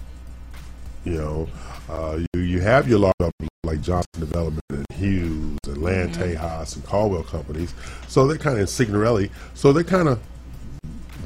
You 1.05 1.15
know, 1.15 1.49
uh, 1.91 2.21
you 2.35 2.41
you 2.41 2.61
have 2.61 2.87
your 2.89 3.01
large 3.01 3.33
like 3.65 3.81
Johnson 3.81 4.21
Development 4.21 4.63
and 4.71 4.87
Hughes 4.95 5.59
and 5.67 5.83
Land 5.83 6.15
Tejas 6.15 6.77
and 6.77 6.85
Caldwell 6.85 7.25
companies, 7.25 7.75
so 8.07 8.29
they're 8.29 8.39
kind 8.39 8.55
of 8.57 8.61
in 8.61 8.67
Signorelli, 8.69 9.31
so 9.55 9.73
they're 9.73 9.83
kind 9.83 10.07
of 10.09 10.21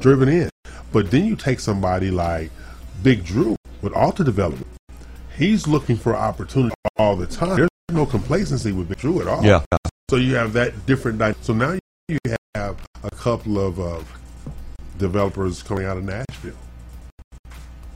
driven 0.03 0.27
in. 0.27 0.49
But 0.91 1.09
then 1.09 1.25
you 1.25 1.35
take 1.35 1.59
somebody 1.59 2.11
like 2.11 2.51
Big 3.01 3.23
Drew 3.25 3.55
with 3.81 3.93
Alta 3.93 4.23
Development. 4.23 4.67
He's 5.35 5.65
looking 5.65 5.95
for 5.95 6.15
opportunity 6.15 6.75
all 6.97 7.15
the 7.15 7.25
time. 7.25 7.55
There's 7.55 7.69
no 7.91 8.05
complacency 8.05 8.71
with 8.73 8.89
Big 8.89 8.99
Drew 8.99 9.21
at 9.21 9.27
all. 9.27 9.43
Yeah. 9.43 9.63
So 10.11 10.17
you 10.17 10.35
have 10.35 10.53
that 10.53 10.85
different. 10.85 11.17
Dy- 11.17 11.33
so 11.41 11.53
now 11.53 11.79
you 12.07 12.19
have 12.53 12.77
a 13.03 13.09
couple 13.11 13.57
of 13.57 13.79
uh, 13.79 14.01
developers 14.99 15.63
coming 15.63 15.85
out 15.85 15.97
of 15.97 16.03
Nashville, 16.03 16.53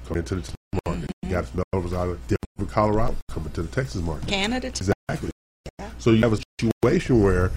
coming 0.08 0.20
into 0.24 0.36
the 0.36 0.41
Texas 0.41 0.55
market. 0.88 1.12
You 1.24 1.30
got 1.30 1.45
developers 1.45 1.93
out 1.93 2.08
of 2.08 2.20
Denver, 2.28 2.72
Colorado, 2.72 3.16
coming 3.30 3.51
to 3.51 3.62
the 3.62 3.68
Texas 3.68 4.01
market. 4.01 4.28
Canada, 4.28 4.72
too. 4.72 4.86
Exactly. 5.10 5.30
So 5.99 6.12
you 6.12 6.22
have 6.22 6.34
a 6.34 6.39
situation 6.60 7.22
where 7.22 7.51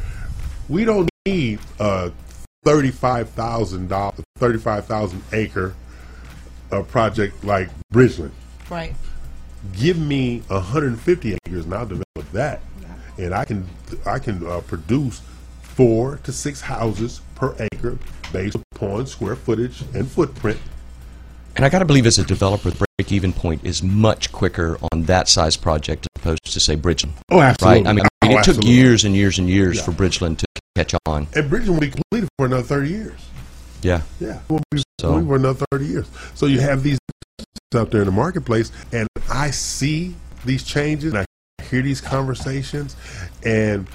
we 0.68 0.84
don't 0.84 1.08
need 1.24 1.60
a 1.78 2.10
thirty-five 2.64 3.30
thousand 3.30 3.88
dollars, 3.88 4.20
thirty-five 4.38 4.86
thousand 4.86 5.22
acre 5.32 5.74
uh, 6.72 6.82
project 6.82 7.42
like 7.44 7.68
Bridgeland. 7.92 8.32
Right. 8.68 8.94
Give 9.76 9.98
me 9.98 10.42
150 10.48 11.36
acres, 11.46 11.64
and 11.66 11.74
I'll 11.74 11.84
develop 11.84 12.32
that, 12.32 12.60
and 13.18 13.34
I 13.34 13.44
can 13.44 13.66
I 14.06 14.18
can 14.18 14.46
uh, 14.46 14.60
produce 14.60 15.20
four 15.62 16.16
to 16.24 16.32
six 16.32 16.60
houses 16.60 17.20
per 17.34 17.54
acre 17.72 17.98
based 18.32 18.56
upon 18.74 19.06
square 19.06 19.36
footage 19.36 19.82
and 19.94 20.10
footprint. 20.10 20.58
And 21.56 21.64
I 21.64 21.68
got 21.68 21.80
to 21.80 21.84
believe, 21.84 22.06
as 22.06 22.18
a 22.18 22.24
developer, 22.24 22.70
the 22.70 22.86
break-even 22.96 23.32
point 23.32 23.64
is 23.64 23.82
much 23.82 24.30
quicker 24.30 24.78
on 24.92 25.02
that 25.02 25.28
size 25.28 25.56
project 25.56 26.06
as 26.06 26.22
opposed 26.22 26.44
to, 26.52 26.60
say, 26.60 26.76
Bridgeland. 26.76 27.10
Oh, 27.28 27.40
absolutely. 27.40 27.82
Right? 27.82 27.90
I 27.90 27.92
mean, 27.92 28.04
Oh, 28.22 28.38
it 28.38 28.44
took 28.44 28.62
years 28.62 29.04
and 29.04 29.16
years 29.16 29.38
and 29.40 29.48
years 29.48 29.78
Yeah. 29.78 29.82
for 29.82 29.90
Bridgeland 29.92 30.38
to 30.38 30.46
catch 30.84 30.94
on. 31.06 31.26
And 31.34 31.50
Bridgeland 31.50 31.68
will 31.68 31.80
be 31.80 31.90
completed 31.90 32.28
for 32.38 32.46
another 32.46 32.62
30 32.62 32.88
years. 32.88 33.20
Yeah. 33.82 34.02
Yeah, 34.18 34.36
it 34.36 34.50
will 34.50 34.62
be 34.70 34.82
So- 35.00 35.24
for 35.24 35.36
another 35.36 35.66
30 35.70 35.86
years. 35.86 36.06
So 36.34 36.46
you 36.46 36.60
have 36.60 36.82
these 36.82 36.98
out 37.74 37.90
there 37.90 38.00
in 38.00 38.06
the 38.06 38.12
marketplace, 38.12 38.72
and 38.92 39.06
I 39.30 39.50
see 39.50 40.16
these 40.44 40.64
changes, 40.64 41.12
and 41.12 41.20
I 41.22 41.62
hear 41.64 41.82
these 41.82 42.00
conversations, 42.00 42.96
and 43.44 43.86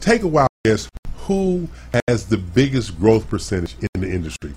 take 0.00 0.22
a 0.22 0.28
while. 0.28 0.46
Guess 0.64 0.88
who 1.26 1.68
has 2.08 2.26
the 2.26 2.38
biggest 2.38 2.98
growth 2.98 3.28
percentage 3.28 3.76
in 3.94 4.00
the 4.00 4.10
industry, 4.10 4.54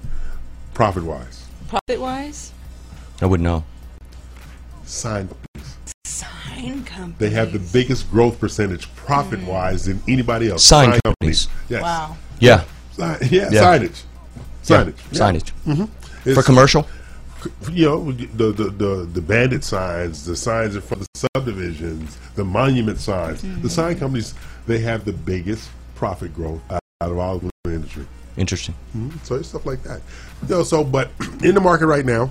profit 0.73 1.03
wise? 1.03 1.43
Profit 1.67 1.99
wise, 1.99 2.51
I 3.21 3.25
wouldn't 3.25 3.43
know. 3.43 3.63
Sign 4.85 5.27
companies. 5.27 5.48
Sign 6.61 6.83
company. 6.83 7.15
They 7.17 7.29
have 7.35 7.51
the 7.53 7.59
biggest 7.59 8.09
growth 8.11 8.39
percentage 8.39 8.93
profit 8.95 9.41
wise 9.43 9.85
than 9.85 10.01
anybody 10.07 10.49
else. 10.49 10.63
Sign 10.63 10.99
companies. 11.03 11.47
Yes. 11.69 11.81
Wow. 11.81 12.17
Yeah. 12.39 12.63
Sign, 12.93 13.17
yeah, 13.29 13.49
Yeah. 13.51 13.61
signage. 13.63 14.03
Signage. 14.63 14.95
Yeah, 15.11 15.19
Signage. 15.19 15.49
hmm 15.65 16.33
For 16.33 16.43
commercial? 16.43 16.87
you 17.71 17.85
know 17.85 18.11
the, 18.11 18.51
the 18.51 18.63
the 18.71 19.09
the 19.13 19.21
bandit 19.21 19.63
signs, 19.63 20.25
the 20.25 20.35
signs 20.35 20.75
in 20.75 20.81
front 20.81 21.01
of 21.03 21.07
the 21.13 21.29
subdivisions, 21.35 22.17
the 22.35 22.43
monument 22.43 22.99
signs. 22.99 23.41
The 23.61 23.69
sign 23.69 23.97
companies 23.97 24.33
they 24.67 24.79
have 24.79 25.05
the 25.05 25.13
biggest 25.13 25.69
profit 25.95 26.33
growth 26.35 26.61
out 26.69 26.81
out 27.01 27.11
of 27.11 27.17
all 27.17 27.37
of 27.37 27.49
the 27.63 27.73
industry. 27.73 28.05
Interesting. 28.35 28.75
Mhm. 28.95 29.13
So 29.25 29.35
it's 29.35 29.47
stuff 29.49 29.65
like 29.65 29.83
that. 29.83 30.01
You 30.43 30.55
know, 30.55 30.63
so 30.63 30.83
but 30.83 31.11
in 31.43 31.55
the 31.55 31.61
market 31.61 31.87
right 31.87 32.05
now, 32.05 32.29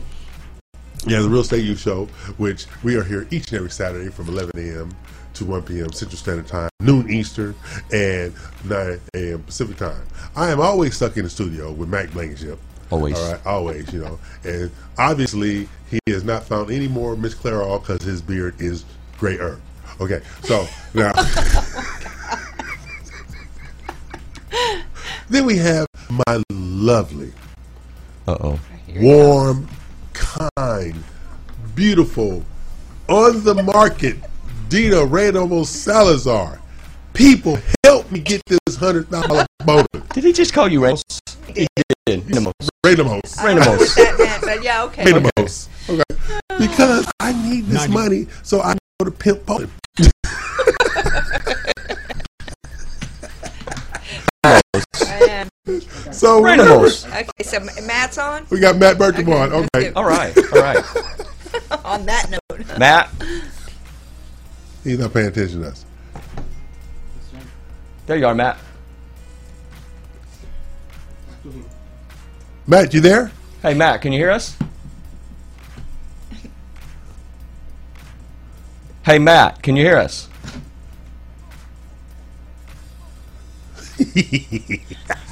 yeah, 1.08 1.20
the 1.20 1.28
Real 1.28 1.40
Estate 1.40 1.64
U 1.64 1.74
Show, 1.74 2.06
which 2.36 2.66
we 2.82 2.96
are 2.96 3.02
here 3.02 3.26
each 3.30 3.48
and 3.48 3.56
every 3.58 3.70
Saturday 3.70 4.10
from 4.10 4.28
11 4.28 4.52
a.m. 4.56 4.90
to 5.34 5.44
1 5.46 5.62
p.m. 5.62 5.90
Central 5.92 6.18
Standard 6.18 6.46
Time, 6.46 6.68
noon 6.80 7.10
Eastern, 7.10 7.54
and 7.92 8.34
9 8.64 9.00
a.m. 9.14 9.42
Pacific 9.44 9.76
Time. 9.78 10.02
I 10.36 10.50
am 10.50 10.60
always 10.60 10.94
stuck 10.96 11.16
in 11.16 11.24
the 11.24 11.30
studio 11.30 11.72
with 11.72 11.88
Mac 11.88 12.12
Blankenship. 12.12 12.58
Always. 12.90 13.18
All 13.18 13.32
right, 13.32 13.46
always, 13.46 13.92
you 13.92 14.00
know. 14.00 14.18
And 14.44 14.70
obviously, 14.98 15.68
he 15.90 15.98
has 16.08 16.24
not 16.24 16.44
found 16.44 16.70
any 16.70 16.88
more 16.88 17.16
Miss 17.16 17.34
Clairol 17.34 17.80
because 17.80 18.02
his 18.02 18.20
beard 18.20 18.60
is 18.60 18.84
gray 19.18 19.38
herb. 19.38 19.60
Okay, 20.00 20.20
so 20.42 20.66
now. 20.94 21.12
then 25.28 25.44
we 25.44 25.56
have 25.56 25.86
my 26.10 26.42
lovely, 26.50 27.32
Uh-oh. 28.26 28.58
warm, 28.96 29.68
kind, 30.18 31.02
beautiful, 31.74 32.44
on 33.08 33.42
the 33.44 33.54
market, 33.54 34.16
Dina 34.68 34.96
Reynomo 34.96 35.64
Salazar. 35.64 36.60
People, 37.14 37.58
help 37.84 38.10
me 38.10 38.20
get 38.20 38.42
this 38.46 38.76
hundred 38.76 39.10
dollar 39.10 39.46
bonus. 39.64 39.86
Did 40.12 40.24
he 40.24 40.32
just 40.32 40.52
call 40.52 40.68
you 40.68 40.82
Reynolds? 40.82 41.20
He 41.46 41.66
did. 42.06 42.30
Reynolds. 42.30 42.70
Reynolds. 42.84 43.38
I 43.38 43.54
don't 43.54 43.64
know 43.64 43.72
what 43.72 43.96
that 43.96 44.16
meant, 44.18 44.42
but 44.42 44.62
yeah, 44.62 44.84
okay. 44.84 45.04
Reynolds. 45.04 45.68
Okay. 45.88 46.02
Because 46.58 47.10
I 47.20 47.32
need 47.48 47.66
this 47.66 47.88
money 47.88 48.26
so 48.42 48.60
I 48.60 48.76
go 48.98 49.04
to 49.04 49.10
pimp 49.10 49.48
So 56.12 56.42
Reynolds. 56.42 57.06
okay, 57.06 57.42
so 57.42 57.60
Matt's 57.82 58.18
on. 58.18 58.46
we 58.50 58.60
got 58.60 58.76
Matt 58.76 58.98
Bertram 58.98 59.28
on. 59.32 59.52
Okay. 59.52 59.92
All 59.92 60.04
right. 60.04 60.36
All 60.52 60.60
right. 60.60 60.84
on 61.84 62.06
that 62.06 62.30
note, 62.30 62.78
Matt. 62.78 63.10
He's 64.84 64.98
not 64.98 65.12
paying 65.12 65.28
attention 65.28 65.62
to 65.62 65.68
us. 65.68 65.84
There 68.06 68.16
you 68.16 68.26
are, 68.26 68.34
Matt. 68.34 68.56
Matt, 72.66 72.94
you 72.94 73.00
there? 73.00 73.32
Hey, 73.62 73.74
Matt, 73.74 74.02
can 74.02 74.12
you 74.12 74.18
hear 74.18 74.30
us? 74.30 74.56
Hey, 79.04 79.18
Matt, 79.18 79.62
can 79.62 79.74
you 79.74 79.84
hear 79.84 79.96
us? 79.96 80.28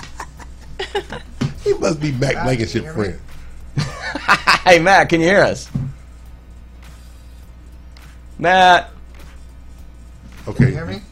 He 1.65 1.75
must 1.75 2.01
be 2.01 2.13
Mac 2.13 2.35
Blankenship 2.45 2.87
friend. 2.95 3.19
hey, 4.65 4.79
Matt, 4.79 5.09
can 5.09 5.21
you 5.21 5.27
hear 5.27 5.43
us? 5.43 5.69
Matt. 8.39 8.91
Okay. 10.47 10.57
Can 10.59 10.67
you 10.69 10.73
hear 10.73 10.87
me? 10.87 11.03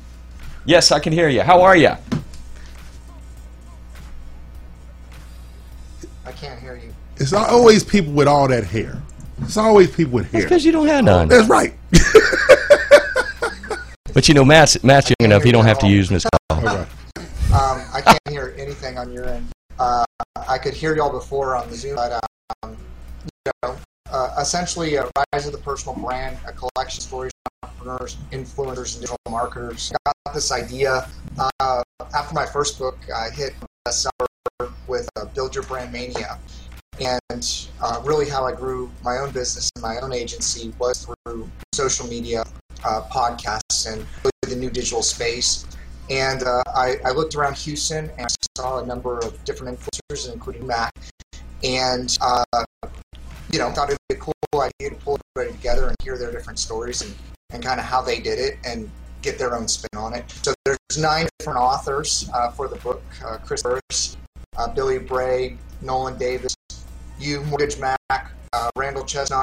Yes, 0.65 0.93
I 0.93 1.01
can 1.01 1.13
hear 1.13 1.29
you. 1.29 1.43
How 1.43 1.63
are 1.63 1.77
you? 1.77 1.91
I 6.25 6.33
can't 6.33 6.61
hear 6.61 6.77
you. 6.77 6.95
It's 7.17 7.33
always 7.33 7.83
people 7.83 8.13
with 8.13 8.29
all 8.29 8.49
that 8.49 8.65
hair. 8.65 9.03
It's 9.43 9.57
always 9.57 9.91
people 9.95 10.15
with 10.15 10.31
hair. 10.31 10.43
because 10.43 10.65
you 10.65 10.73
don't 10.73 10.87
have 10.87 11.05
none. 11.05 11.29
That's 11.29 11.49
right. 11.49 11.75
But 14.15 14.29
you 14.29 14.35
know, 14.35 14.45
Matt's, 14.45 14.83
Matt's 14.85 15.11
young 15.19 15.29
enough, 15.29 15.43
he 15.43 15.51
don't 15.51 15.65
have 15.65 15.81
to 15.81 15.89
use 15.89 16.09
this 16.09 16.25
call. 16.49 16.63
Um, 16.69 16.87
I 17.53 18.01
can't 18.01 18.19
hear 18.29 18.55
anything 18.57 18.97
on 18.97 19.13
your 19.13 19.27
end. 19.27 19.49
Uh, 19.79 20.05
I 20.49 20.59
could 20.59 20.75
hear 20.75 20.95
y'all 20.95 21.11
before 21.11 21.57
on 21.57 21.69
the 21.69 21.77
Zoom, 21.77 21.97
but 21.97 22.25
um, 22.63 22.77
you 23.23 23.53
know, 23.63 23.77
uh, 24.11 24.37
essentially, 24.41 24.95
a 24.97 25.11
rise 25.33 25.47
of 25.47 25.53
the 25.53 25.59
personal 25.59 25.99
brand, 25.99 26.39
a 26.47 26.53
collection 26.53 27.01
of 27.01 27.03
stories 27.03 27.33
from 27.61 27.71
entrepreneurs, 27.71 28.17
influencers, 28.31 28.95
and 28.95 29.01
digital 29.01 29.19
marketers. 29.29 29.93
I 30.07 30.13
got 30.27 30.35
this 30.35 30.53
idea 30.53 31.09
uh, 31.39 31.83
after 32.15 32.35
my 32.35 32.47
first 32.47 32.79
book. 32.79 32.99
I 33.15 33.31
hit 33.31 33.55
bestseller 33.87 34.27
with 34.87 35.09
uh, 35.17 35.25
Build 35.27 35.55
Your 35.55 35.65
Brand 35.65 35.93
Mania, 35.93 36.39
and 37.01 37.69
uh, 37.83 38.01
really 38.05 38.29
how 38.29 38.45
I 38.45 38.53
grew 38.53 38.91
my 39.03 39.19
own 39.19 39.33
business 39.33 39.71
and 39.75 39.83
my 39.83 39.99
own 39.99 40.13
agency 40.13 40.73
was 40.79 41.07
through 41.27 41.51
social 41.73 42.07
media, 42.07 42.45
uh, 42.85 43.03
podcasts, 43.11 43.93
and 43.93 44.07
really 44.23 44.55
the 44.55 44.57
new 44.57 44.71
digital 44.71 45.03
space. 45.03 45.67
And 46.11 46.43
uh, 46.43 46.63
I, 46.67 46.97
I 47.05 47.11
looked 47.13 47.35
around 47.35 47.57
Houston 47.57 48.11
and 48.19 48.29
saw 48.57 48.83
a 48.83 48.87
number 48.87 49.19
of 49.19 49.43
different 49.45 49.79
influencers, 49.79 50.33
including 50.33 50.67
Mac, 50.67 50.93
and 51.63 52.17
uh, 52.21 52.45
you 53.51 53.59
know 53.59 53.71
thought 53.71 53.89
it'd 53.89 53.99
be 54.09 54.17
a 54.17 54.19
cool 54.19 54.35
idea 54.55 54.91
to 54.91 54.97
pull 54.97 55.19
everybody 55.37 55.57
together 55.57 55.89
and 55.89 55.97
hear 56.03 56.19
their 56.19 56.31
different 56.31 56.59
stories 56.59 57.03
and, 57.03 57.15
and 57.51 57.63
kind 57.63 57.81
of 57.81 57.87
how 57.87 58.03
they 58.03 58.21
did 58.21 58.39
it 58.39 58.59
and 58.65 58.91
get 59.23 59.39
their 59.39 59.57
own 59.57 59.67
spin 59.67 59.99
on 59.99 60.13
it. 60.15 60.31
So 60.31 60.53
there's 60.65 60.79
nine 60.99 61.27
different 61.39 61.59
authors 61.59 62.29
uh, 62.35 62.51
for 62.51 62.69
the 62.69 62.77
book: 62.77 63.03
uh, 63.25 63.39
Chris 63.39 63.63
Burris, 63.63 64.17
uh, 64.57 64.69
Billy 64.69 64.99
Bray, 64.99 65.57
Nolan 65.81 66.19
Davis, 66.19 66.55
you, 67.19 67.43
Mortgage 67.45 67.79
Mac, 67.79 68.33
uh, 68.53 68.71
Randall 68.77 69.05
Chestnut, 69.05 69.43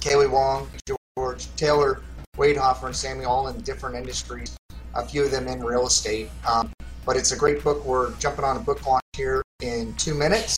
Kaylee 0.00 0.30
Wong, 0.30 0.68
George 1.16 1.48
Taylor, 1.56 2.02
Wade 2.36 2.56
Hoffer, 2.56 2.86
and 2.86 2.96
Sammy, 2.96 3.24
all 3.24 3.48
in 3.48 3.60
different 3.62 3.96
industries. 3.96 4.57
A 4.94 5.04
few 5.04 5.24
of 5.24 5.30
them 5.30 5.48
in 5.48 5.62
real 5.62 5.86
estate. 5.86 6.30
Um, 6.46 6.72
but 7.04 7.16
it's 7.16 7.32
a 7.32 7.36
great 7.36 7.62
book. 7.64 7.84
We're 7.84 8.12
jumping 8.16 8.44
on 8.44 8.56
a 8.56 8.60
book 8.60 8.86
launch 8.86 9.02
here 9.16 9.42
in 9.62 9.94
two 9.94 10.14
minutes, 10.14 10.56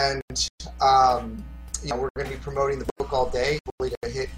and 0.00 0.22
um, 0.80 1.44
you 1.82 1.90
know 1.90 1.96
we're 1.96 2.08
going 2.16 2.30
to 2.30 2.36
be 2.36 2.42
promoting 2.42 2.78
the 2.78 2.86
book 2.96 3.12
all 3.12 3.28
day. 3.28 3.58
Hopefully 3.66 3.94
to 4.02 4.10
hit 4.10 4.30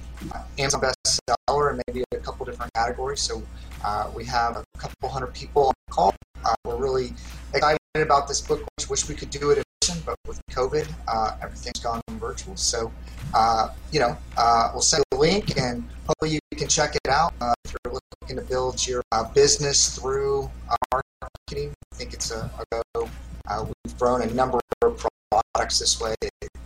Amazon 0.59 0.81
bestseller 0.81 1.71
and 1.71 1.83
maybe 1.87 2.05
a 2.13 2.17
couple 2.17 2.45
different 2.47 2.73
categories. 2.75 3.21
So 3.21 3.43
uh, 3.85 4.11
we 4.15 4.25
have 4.25 4.57
a 4.57 4.65
couple 4.79 5.09
hundred 5.09 5.35
people 5.35 5.69
on 5.69 5.75
the 5.87 5.93
call. 5.93 6.15
Uh, 6.45 6.55
we're 6.65 6.77
really 6.77 7.13
excited 7.55 7.79
about 7.95 8.29
this 8.29 8.41
book. 8.41 8.67
Wish 8.91 9.09
we 9.09 9.15
could 9.15 9.31
do 9.31 9.51
it 9.51 9.59
in 9.59 9.65
person, 9.81 10.03
but 10.05 10.17
with 10.27 10.41
COVID, 10.51 10.87
uh, 11.09 11.37
everything's 11.43 11.81
gone 11.81 12.01
virtual. 12.19 12.57
So 12.57 12.93
uh, 13.35 13.69
you 13.93 14.01
know, 14.01 14.17
uh, 14.37 14.71
we'll 14.73 14.83
send 14.83 15.05
a 15.13 15.17
link 15.17 15.57
and 15.59 15.85
hopefully 16.07 16.33
you 16.33 16.57
can 16.57 16.69
check 16.69 16.95
it 16.95 17.11
out 17.11 17.33
uh, 17.41 17.55
you're 17.85 17.95
looking 18.23 18.37
to 18.37 18.43
build 18.43 18.87
your 18.87 19.03
uh, 19.13 19.25
business 19.33 19.97
through 19.99 20.51
uh, 20.71 21.01
marketing. 21.23 21.73
I 21.93 21.97
think 21.97 22.13
it's 22.13 22.31
a, 22.31 22.51
a 22.73 22.83
go. 22.95 23.09
Uh, 23.49 23.65
we've 23.85 23.99
grown 23.99 24.23
a 24.23 24.27
number 24.35 24.59
of 24.83 25.05
products 25.31 25.79
this 25.79 26.01
way. 26.01 26.15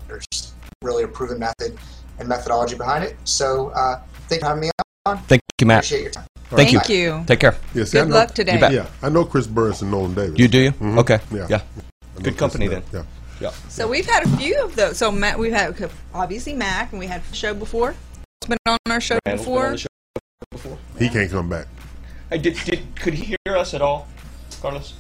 There's 0.09 0.27
really 0.83 1.05
a 1.05 1.09
proven 1.09 1.39
method 1.39 1.79
and 2.19 2.29
methodology 2.29 2.77
behind 2.77 3.05
it. 3.05 3.17
So 3.25 3.69
uh, 3.71 4.01
thank 4.29 4.41
you 4.43 4.47
for 4.47 4.47
having 4.47 4.61
me 4.63 4.71
on. 5.07 5.19
Thank 5.25 5.43
you, 5.61 5.67
Matt. 5.67 5.79
Appreciate 5.85 6.03
your 6.03 6.11
time. 6.11 6.27
Thank, 6.51 6.71
Thank 6.71 6.89
you. 6.89 7.23
Take 7.29 7.39
care. 7.41 7.57
Yeah, 7.75 7.85
see, 7.85 7.99
I 7.99 8.03
Good 8.03 8.09
know- 8.11 8.17
luck 8.17 8.35
today. 8.35 8.59
Yeah, 8.73 8.87
I 9.03 9.09
know 9.09 9.25
Chris 9.25 9.47
Burris 9.47 9.83
and 9.83 9.91
Nolan 9.93 10.15
Davis. 10.15 10.37
You 10.39 10.49
do 10.49 10.59
you? 10.59 10.73
Mhm. 10.73 10.99
Okay. 10.99 11.21
Yeah. 11.33 11.47
Yeah. 11.49 11.63
Good 12.21 12.37
company 12.37 12.67
then. 12.67 12.83
Yeah. 12.93 13.05
Yeah. 13.41 13.51
So 13.69 13.87
we've 13.87 14.05
had 14.05 14.25
a 14.25 14.37
few 14.37 14.63
of 14.65 14.75
those. 14.75 14.99
So 14.99 15.13
Matt, 15.13 15.39
we've 15.39 15.53
had 15.53 15.91
obviously 16.13 16.55
Mac, 16.55 16.91
and 16.91 16.99
we 16.99 17.07
had 17.07 17.23
a 17.31 17.35
show 17.35 17.55
before. 17.55 17.95
It's 18.43 18.49
been 18.49 18.59
on 18.67 18.79
our 18.91 19.01
show 19.01 19.19
Randall's 19.25 19.47
been 19.47 19.55
before. 19.55 19.77
On 20.41 20.47
the 20.51 20.57
before. 20.57 20.79
He 20.99 21.09
can't 21.09 21.31
come 21.31 21.49
back. 21.49 21.67
Hey, 22.31 22.39
did, 22.39 22.57
did 22.65 22.81
could 22.97 23.15
he 23.15 23.37
hear 23.45 23.57
us 23.57 23.75
at 23.75 23.83
all, 23.83 24.09
Carlos? 24.61 24.95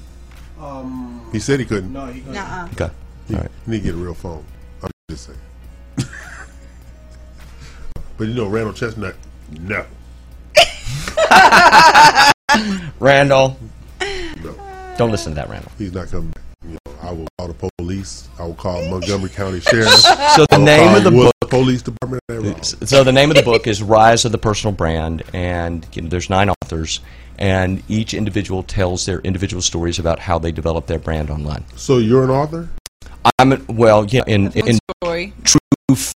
Um, 0.60 1.28
He 1.32 1.38
said 1.38 1.60
he 1.60 1.66
couldn't. 1.66 1.92
no, 1.92 2.06
he 2.06 2.20
couldn't. 2.20 2.34
Nuh-uh. 2.34 2.68
Okay. 2.72 2.90
He, 3.28 3.34
All 3.34 3.40
right. 3.40 3.50
he 3.64 3.70
need 3.70 3.78
to 3.78 3.84
get 3.84 3.94
a 3.94 3.98
real 3.98 4.14
phone. 4.14 4.44
I'm 4.82 4.90
just 5.10 5.26
saying. 5.26 5.38
but 8.18 8.26
you 8.28 8.34
know, 8.34 8.48
Randall 8.48 8.74
Chestnut, 8.74 9.14
no. 9.60 9.84
Randall, 12.98 13.56
No. 14.42 14.54
don't 14.98 15.10
listen 15.10 15.32
to 15.32 15.36
that, 15.36 15.48
Randall. 15.48 15.72
He's 15.78 15.92
not 15.94 16.08
coming 16.08 16.30
back. 16.30 16.42
You 16.64 16.70
know, 16.72 16.78
I 17.00 17.12
will 17.12 17.28
call 17.38 17.48
the 17.48 17.70
police. 17.78 18.28
I 18.38 18.42
will 18.44 18.54
call 18.54 18.86
Montgomery 18.90 19.30
County 19.30 19.60
Sheriff. 19.60 19.88
So 19.88 20.44
the 20.50 20.58
name 20.58 20.94
of 20.94 21.04
the 21.04 21.10
Worcester 21.10 21.24
book- 21.26 21.29
Police 21.50 21.82
Department. 21.82 22.22
They're 22.28 22.40
wrong. 22.40 22.62
So 22.62 23.04
the 23.04 23.12
name 23.12 23.30
of 23.30 23.36
the 23.36 23.42
book 23.42 23.66
is 23.66 23.82
Rise 23.82 24.24
of 24.24 24.32
the 24.32 24.38
Personal 24.38 24.72
Brand, 24.74 25.22
and 25.32 25.86
you 25.92 26.02
know, 26.02 26.08
there's 26.08 26.30
nine 26.30 26.50
authors, 26.50 27.00
and 27.38 27.82
each 27.88 28.14
individual 28.14 28.62
tells 28.62 29.06
their 29.06 29.20
individual 29.20 29.62
stories 29.62 29.98
about 29.98 30.18
how 30.20 30.38
they 30.38 30.52
develop 30.52 30.86
their 30.86 30.98
brand 30.98 31.30
online. 31.30 31.64
So 31.76 31.98
you're 31.98 32.24
an 32.24 32.30
author? 32.30 32.68
I'm 33.38 33.64
well, 33.66 34.06
yeah, 34.06 34.22
in 34.26 34.52
in 34.52 34.78
story. 35.02 35.32
true 35.44 35.60
f- 35.90 36.14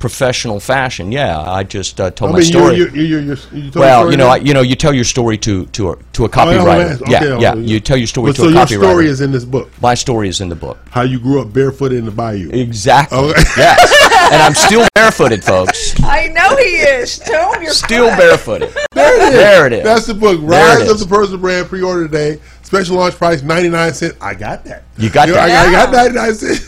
professional 0.00 0.58
fashion. 0.58 1.12
Yeah, 1.12 1.38
I 1.38 1.62
just 1.62 2.00
uh, 2.00 2.10
told 2.10 2.32
I 2.32 2.34
my 2.34 2.40
story. 2.40 2.76
you're, 2.76 2.88
you're, 2.88 3.04
you're, 3.04 3.20
you're, 3.20 3.36
you 3.52 3.70
told 3.70 3.76
well, 3.76 4.04
the 4.06 4.10
you 4.12 4.16
know, 4.16 4.28
I, 4.28 4.36
you 4.36 4.54
know, 4.54 4.62
you 4.62 4.74
tell 4.74 4.92
your 4.94 5.04
story 5.04 5.38
to 5.38 5.66
to 5.66 5.90
a, 5.90 5.96
to 6.14 6.24
a 6.24 6.28
now? 6.28 6.34
Oh, 6.36 6.50
yeah, 6.50 6.58
copywriter. 6.58 7.02
okay, 7.02 7.10
yeah, 7.10 7.18
okay, 7.18 7.42
yeah. 7.42 7.52
okay. 7.52 7.60
You 7.60 7.80
tell 7.80 7.96
your 7.96 8.06
story 8.08 8.30
But 8.30 8.36
to 8.36 8.42
so 8.42 8.48
a 8.48 8.50
your 8.52 8.60
copywriter. 8.66 8.90
story 8.90 9.06
is 9.06 9.20
in 9.20 9.30
this 9.30 9.44
book. 9.44 9.70
my 9.80 9.94
story 9.94 10.28
is 10.28 10.40
in 10.40 10.48
the 10.48 10.56
book. 10.56 10.78
How 10.90 11.02
you 11.02 11.20
grew 11.20 11.40
up 11.40 11.52
barefoot 11.52 11.92
in 11.92 12.04
the 12.04 12.10
bayou. 12.10 12.50
Exactly. 12.50 13.18
Okay. 13.18 13.42
Yes. 13.56 13.94
And 14.32 14.42
I'm 14.42 14.54
still 14.54 14.86
barefooted, 14.94 15.42
folks. 15.44 15.94
I 16.02 16.28
know 16.28 16.56
he 16.56 16.76
is. 16.76 17.18
Tell 17.18 17.52
him 17.54 17.62
you're 17.62 17.72
Still 17.72 18.08
fine. 18.08 18.18
barefooted. 18.18 18.70
There 18.92 19.16
it 19.16 19.22
is. 19.22 19.38
There 19.38 19.66
it 19.66 19.72
is. 19.72 19.84
That's 19.84 20.06
the 20.06 20.14
book. 20.14 20.40
Rise 20.42 20.88
of 20.88 20.98
the 20.98 21.06
Personal 21.06 21.40
Brand 21.40 21.68
pre-order 21.68 22.06
today. 22.06 22.40
Special 22.62 22.96
launch 22.96 23.14
price 23.16 23.42
ninety 23.42 23.68
nine 23.68 23.92
cent. 23.94 24.16
I 24.20 24.34
got 24.34 24.64
that. 24.64 24.84
You 24.96 25.10
got 25.10 25.28
know, 25.28 25.34
that. 25.34 25.50
I, 25.50 25.68
I 25.68 25.72
got 25.72 25.92
ninety 25.92 26.14
nine 26.14 26.34
cent. 26.34 26.60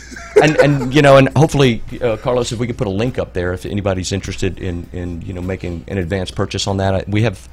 and 0.43 0.57
and 0.57 0.93
you 0.93 1.01
know, 1.01 1.17
and 1.17 1.29
hopefully, 1.37 1.81
uh, 2.01 2.17
Carlos, 2.17 2.51
if 2.51 2.59
we 2.59 2.67
could 2.67 2.77
put 2.77 2.87
a 2.87 2.91
link 2.91 3.17
up 3.17 3.33
there, 3.33 3.53
if 3.53 3.65
anybody's 3.65 4.11
interested 4.11 4.59
in 4.59 4.87
in 4.91 5.21
you 5.21 5.33
know 5.33 5.41
making 5.41 5.85
an 5.87 5.97
advanced 5.97 6.35
purchase 6.35 6.67
on 6.67 6.77
that, 6.77 6.95
I, 6.95 7.03
we 7.07 7.21
have. 7.23 7.47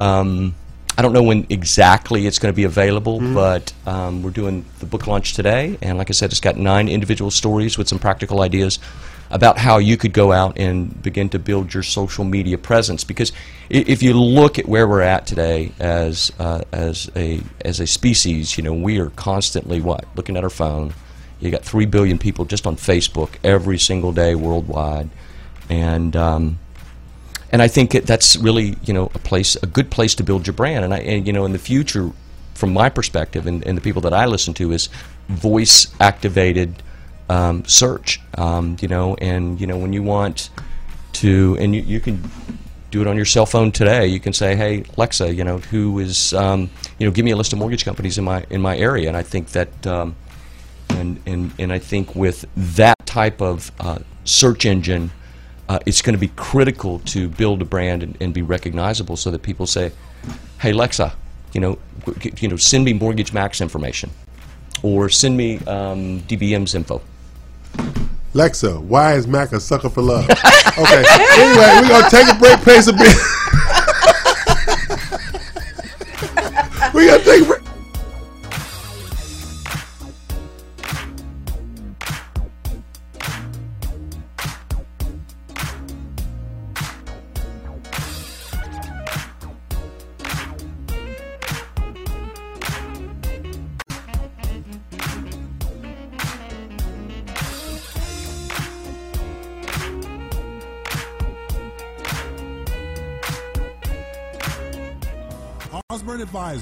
Um, 0.00 0.54
I 0.96 1.02
don't 1.02 1.12
know 1.12 1.22
when 1.22 1.46
exactly 1.48 2.26
it's 2.26 2.40
going 2.40 2.52
to 2.52 2.56
be 2.56 2.64
available, 2.64 3.20
but 3.20 3.72
um, 3.86 4.24
we're 4.24 4.30
doing 4.30 4.64
the 4.80 4.86
book 4.86 5.06
launch 5.06 5.34
today, 5.34 5.78
and 5.80 5.96
like 5.96 6.10
I 6.10 6.12
said, 6.12 6.32
it's 6.32 6.40
got 6.40 6.56
nine 6.56 6.88
individual 6.88 7.30
stories 7.30 7.78
with 7.78 7.86
some 7.88 8.00
practical 8.00 8.40
ideas 8.40 8.80
about 9.30 9.58
how 9.58 9.78
you 9.78 9.96
could 9.96 10.12
go 10.12 10.32
out 10.32 10.58
and 10.58 11.02
begin 11.02 11.28
to 11.30 11.38
build 11.38 11.74
your 11.74 11.82
social 11.82 12.24
media 12.24 12.56
presence. 12.56 13.04
Because 13.04 13.32
if 13.68 14.02
you 14.02 14.14
look 14.14 14.58
at 14.58 14.66
where 14.66 14.88
we're 14.88 15.02
at 15.02 15.26
today 15.26 15.72
as 15.78 16.32
uh, 16.38 16.62
as 16.72 17.10
a 17.14 17.40
as 17.64 17.80
a 17.80 17.86
species, 17.86 18.56
you 18.56 18.62
know, 18.62 18.72
we 18.72 18.98
are 18.98 19.10
constantly 19.10 19.80
what 19.80 20.04
looking 20.16 20.36
at 20.36 20.44
our 20.44 20.50
phone. 20.50 20.94
You 21.40 21.50
got 21.50 21.64
three 21.64 21.86
billion 21.86 22.18
people 22.18 22.44
just 22.46 22.66
on 22.66 22.76
Facebook 22.76 23.30
every 23.44 23.78
single 23.78 24.12
day 24.12 24.34
worldwide, 24.34 25.08
and 25.68 26.16
um, 26.16 26.58
and 27.52 27.62
I 27.62 27.68
think 27.68 27.92
that's 27.92 28.36
really 28.36 28.76
you 28.84 28.94
know 28.94 29.10
a 29.14 29.18
place 29.18 29.56
a 29.56 29.66
good 29.66 29.90
place 29.90 30.14
to 30.16 30.22
build 30.22 30.46
your 30.46 30.54
brand. 30.54 30.84
And 30.84 30.94
I 30.94 30.98
and 30.98 31.26
you 31.26 31.32
know 31.32 31.44
in 31.44 31.52
the 31.52 31.58
future, 31.58 32.10
from 32.54 32.72
my 32.72 32.88
perspective 32.88 33.46
and, 33.46 33.64
and 33.64 33.76
the 33.76 33.82
people 33.82 34.02
that 34.02 34.12
I 34.12 34.26
listen 34.26 34.52
to 34.54 34.72
is 34.72 34.88
voice 35.28 35.86
activated 36.00 36.82
um, 37.28 37.64
search. 37.64 38.20
Um, 38.36 38.76
you 38.80 38.88
know, 38.88 39.14
and 39.16 39.60
you 39.60 39.66
know 39.66 39.78
when 39.78 39.92
you 39.92 40.02
want 40.02 40.50
to, 41.14 41.56
and 41.60 41.74
you, 41.74 41.82
you 41.82 42.00
can 42.00 42.30
do 42.90 43.00
it 43.00 43.06
on 43.06 43.16
your 43.16 43.26
cell 43.26 43.46
phone 43.46 43.72
today. 43.72 44.06
You 44.06 44.20
can 44.20 44.32
say, 44.32 44.56
"Hey 44.56 44.84
Alexa, 44.96 45.34
you 45.34 45.44
know 45.44 45.58
who 45.58 45.98
is 45.98 46.32
um, 46.34 46.70
you 46.98 47.06
know 47.06 47.12
give 47.12 47.24
me 47.24 47.30
a 47.30 47.36
list 47.36 47.52
of 47.52 47.58
mortgage 47.58 47.84
companies 47.84 48.18
in 48.18 48.24
my 48.24 48.44
in 48.50 48.60
my 48.60 48.76
area." 48.76 49.08
And 49.08 49.16
I 49.16 49.22
think 49.22 49.48
that. 49.50 49.86
Um, 49.86 50.16
and, 50.90 51.20
and, 51.26 51.52
and 51.58 51.72
I 51.72 51.78
think 51.78 52.14
with 52.14 52.44
that 52.56 52.96
type 53.06 53.40
of 53.40 53.70
uh, 53.78 53.98
search 54.24 54.66
engine, 54.66 55.10
uh, 55.68 55.78
it's 55.86 56.02
going 56.02 56.14
to 56.14 56.18
be 56.18 56.28
critical 56.28 57.00
to 57.00 57.28
build 57.28 57.60
a 57.62 57.64
brand 57.64 58.02
and, 58.02 58.16
and 58.20 58.32
be 58.32 58.42
recognizable 58.42 59.16
so 59.16 59.30
that 59.30 59.42
people 59.42 59.66
say, 59.66 59.92
"Hey 60.60 60.70
Alexa, 60.70 61.14
you 61.52 61.60
know, 61.60 61.78
you 62.40 62.48
know, 62.48 62.56
send 62.56 62.84
me 62.84 62.94
Mortgage 62.94 63.32
Max 63.32 63.60
information, 63.60 64.10
or 64.82 65.08
send 65.10 65.36
me 65.36 65.58
um, 65.66 66.20
DBM's 66.22 66.74
info." 66.74 67.02
Lexa, 68.34 68.80
why 68.82 69.14
is 69.14 69.26
Mac 69.26 69.52
a 69.52 69.60
sucker 69.60 69.88
for 69.88 70.02
love? 70.02 70.24
okay. 70.30 71.04
Anyway, 71.08 71.80
we're 71.80 71.88
gonna 71.88 72.10
take 72.10 72.28
a 72.28 72.38
break, 72.38 72.60
pay 72.62 72.80
some 72.80 72.96
bills. 72.96 73.16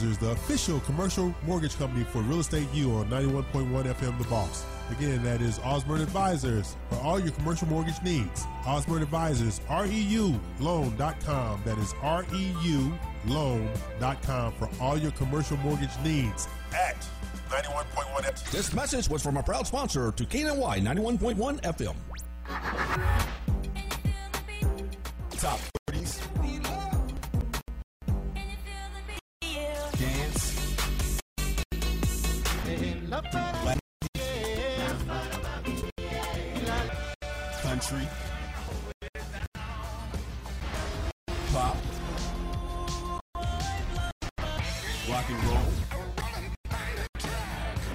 Advisors, 0.07 0.19
the 0.19 0.31
official 0.31 0.81
commercial 0.81 1.35
mortgage 1.47 1.77
company 1.79 2.05
for 2.05 2.21
Real 2.23 2.41
Estate 2.41 2.69
U 2.75 2.93
on 2.93 3.07
91.1 3.09 3.85
FM 3.85 4.19
The 4.19 4.25
Boss. 4.25 4.65
Again, 4.91 5.23
that 5.25 5.41
is 5.41 5.59
Osborne 5.61 6.01
Advisors 6.01 6.77
for 6.89 6.97
all 6.97 7.19
your 7.19 7.33
commercial 7.33 7.67
mortgage 7.69 8.01
needs. 8.03 8.45
Osborne 8.65 9.03
Advisors, 9.03 9.61
REULoan.com. 9.69 11.63
That 11.65 11.79
is 11.79 11.93
REULoan.com 11.95 12.93
for 14.53 14.69
all 14.81 14.97
your 14.99 15.11
commercial 15.13 15.57
mortgage 15.59 15.97
needs 16.05 16.47
at 16.73 16.97
91.1 17.51 18.23
FM. 18.23 18.51
This 18.51 18.73
message 18.75 19.09
was 19.09 19.23
from 19.23 19.37
a 19.37 19.43
proud 19.43 19.67
sponsor 19.67 20.13
to 20.13 20.25
KNY 20.25 20.83
91.1 20.83 21.61
FM. 21.63 21.97
Top 25.39 25.76
Country. 37.63 38.07
Pop. 41.51 41.77
Rock 45.09 45.31
and 45.31 45.45
roll. 45.45 45.57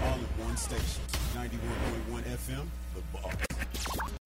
All 0.03 0.17
in 0.17 0.25
one 0.43 0.57
station. 0.57 1.03
91.1 1.35 2.23
FM, 2.23 2.65
The 2.95 3.01
Boss. 3.13 4.20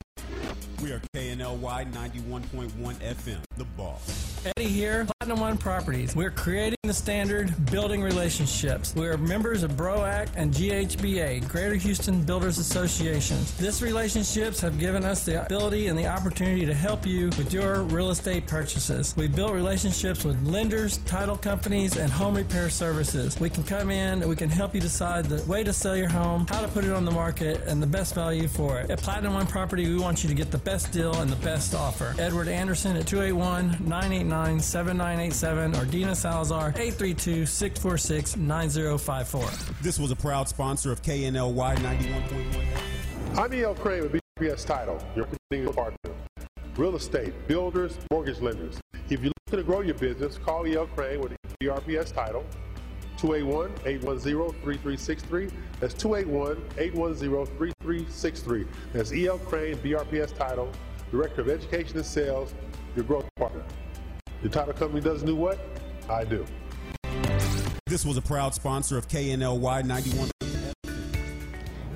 We 0.85 0.91
are 0.91 1.01
KNLY 1.15 1.91
91.1 1.93 2.69
FM, 2.97 3.39
The 3.57 3.63
Boss. 3.75 4.35
Eddie 4.45 4.67
here, 4.67 5.07
Platinum 5.19 5.39
One 5.39 5.57
Properties. 5.57 6.15
We're 6.15 6.29
creating 6.29 6.77
the 6.83 6.93
standard, 6.93 7.51
building 7.71 8.03
relationships. 8.03 8.93
We're 8.95 9.17
members 9.17 9.63
of 9.63 9.71
BROAC 9.71 10.29
and 10.35 10.53
GHBA, 10.53 11.47
Greater 11.47 11.73
Houston 11.73 12.21
Builders 12.23 12.59
Associations. 12.59 13.57
These 13.57 13.81
relationships 13.81 14.61
have 14.61 14.77
given 14.77 15.03
us 15.03 15.25
the 15.25 15.43
ability 15.43 15.87
and 15.87 15.97
the 15.97 16.05
opportunity 16.05 16.63
to 16.67 16.75
help 16.75 17.07
you 17.07 17.29
with 17.29 17.51
your 17.51 17.81
real 17.81 18.11
estate 18.11 18.45
purchases. 18.45 19.15
We 19.17 19.27
built 19.27 19.53
relationships 19.53 20.23
with 20.23 20.39
lenders, 20.45 20.99
title 20.99 21.37
companies, 21.37 21.97
and 21.97 22.11
home 22.11 22.35
repair 22.35 22.69
services. 22.69 23.39
We 23.39 23.49
can 23.49 23.63
come 23.63 23.89
in 23.89 24.21
and 24.21 24.29
we 24.29 24.35
can 24.35 24.51
help 24.51 24.75
you 24.75 24.81
decide 24.81 25.25
the 25.25 25.43
way 25.49 25.63
to 25.63 25.73
sell 25.73 25.97
your 25.97 26.09
home, 26.09 26.45
how 26.47 26.61
to 26.61 26.67
put 26.67 26.85
it 26.85 26.91
on 26.91 27.03
the 27.03 27.11
market, 27.11 27.63
and 27.65 27.81
the 27.81 27.87
best 27.87 28.13
value 28.13 28.47
for 28.47 28.79
it. 28.79 28.91
At 28.91 28.99
Platinum 28.99 29.33
One 29.33 29.47
Property, 29.47 29.89
we 29.89 29.97
want 29.97 30.21
you 30.21 30.29
to 30.29 30.35
get 30.35 30.51
the 30.51 30.59
best 30.59 30.74
deal 30.83 31.15
and 31.21 31.31
the 31.31 31.37
best 31.37 31.73
offer. 31.73 32.13
Edward 32.19 32.47
Anderson 32.47 32.97
at 32.97 33.07
281 33.07 33.77
989 33.87 34.59
7987 34.59 35.75
or 35.75 35.85
Dina 35.85 36.15
Salazar 36.15 36.69
832 36.69 37.45
646 37.45 38.37
9054. 38.37 39.73
This 39.81 39.97
was 39.97 40.11
a 40.11 40.15
proud 40.15 40.49
sponsor 40.49 40.91
of 40.91 41.01
KNLY 41.01 41.75
91.1 41.77 42.65
I'm 43.37 43.53
E.L. 43.53 43.75
Craine 43.75 44.03
with 44.03 44.21
BPS 44.39 44.65
Title, 44.65 45.01
your 45.15 45.25
continuing 45.25 45.73
partner. 45.73 46.11
Real 46.77 46.95
estate, 46.95 47.33
builders, 47.47 47.97
mortgage 48.11 48.39
lenders. 48.39 48.79
If 49.09 49.21
you're 49.21 49.31
looking 49.47 49.57
to 49.57 49.63
grow 49.63 49.81
your 49.81 49.95
business, 49.95 50.37
call 50.37 50.67
E.L. 50.67 50.87
Craine 50.87 51.21
with 51.21 51.31
the 51.31 51.65
BRPS 51.65 52.13
title, 52.13 52.45
281-810-3363. 53.17 55.51
That's 55.79 55.95
281-810-3363. 55.95 58.67
That's 58.93 59.11
E.L. 59.13 59.39
Craine, 59.39 59.77
BRPS 59.77 60.37
title, 60.37 60.69
Director 61.11 61.41
of 61.41 61.49
Education 61.49 61.97
and 61.97 62.05
Sales, 62.05 62.53
your 62.95 63.05
growth 63.05 63.27
partner. 63.35 63.63
Your 64.41 64.51
title 64.51 64.73
company 64.73 65.01
does 65.01 65.23
do 65.23 65.35
what? 65.35 65.59
I 66.09 66.23
do. 66.23 66.45
This 67.87 68.05
was 68.05 68.17
a 68.17 68.21
proud 68.21 68.53
sponsor 68.53 68.97
of 68.97 69.07
KNLY 69.07 69.85
91. 69.85 70.29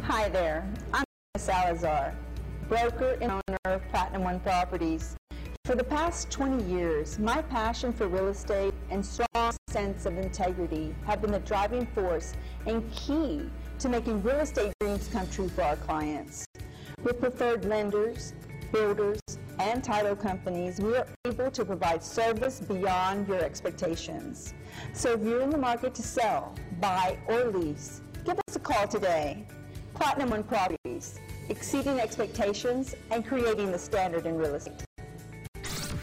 Hi 0.03 0.30
there. 0.30 0.72
I'm 0.93 1.03
Salazar, 1.38 2.15
broker 2.67 3.17
and 3.22 3.32
owner 3.32 3.57
of 3.65 3.82
Platinum 3.89 4.24
One 4.24 4.39
Properties. 4.39 5.15
For 5.70 5.76
the 5.76 5.84
past 5.84 6.32
20 6.32 6.63
years, 6.63 7.20
my 7.20 7.43
passion 7.43 7.93
for 7.93 8.07
real 8.07 8.30
estate 8.30 8.74
and 8.89 9.05
strong 9.05 9.53
sense 9.67 10.07
of 10.07 10.17
integrity 10.17 10.95
have 11.05 11.22
been 11.22 11.32
the 11.32 11.38
driving 11.41 11.86
force 11.86 12.34
and 12.65 12.91
key 12.91 13.47
to 13.78 13.88
making 13.88 14.24
real 14.24 14.38
estate 14.38 14.74
dreams 14.80 15.07
come 15.13 15.30
true 15.30 15.47
for 15.47 15.61
our 15.61 15.76
clients. 15.76 16.43
With 17.03 17.20
preferred 17.20 17.65
lenders, 17.65 18.34
builders, 18.74 19.20
and 19.59 19.84
title 19.84 20.15
companies, 20.15 20.80
we 20.80 20.97
are 20.97 21.05
able 21.28 21.51
to 21.51 21.63
provide 21.63 22.03
service 22.03 22.59
beyond 22.61 23.28
your 23.28 23.43
expectations. 23.43 24.55
So 24.93 25.13
if 25.13 25.22
you're 25.22 25.41
in 25.41 25.51
the 25.51 25.59
market 25.59 25.93
to 25.93 26.01
sell, 26.01 26.55
buy, 26.82 27.20
or 27.28 27.43
lease, 27.51 28.01
give 28.26 28.39
us 28.47 28.55
a 28.55 28.59
call 28.59 28.88
today. 28.88 29.45
Platinum 29.93 30.32
One 30.32 30.43
Properties, 30.43 31.20
exceeding 31.49 31.99
expectations 31.99 32.95
and 33.11 33.24
creating 33.24 33.72
the 33.72 33.78
standard 33.78 34.26
in 34.26 34.36
real 34.36 34.55
estate. 34.55 34.88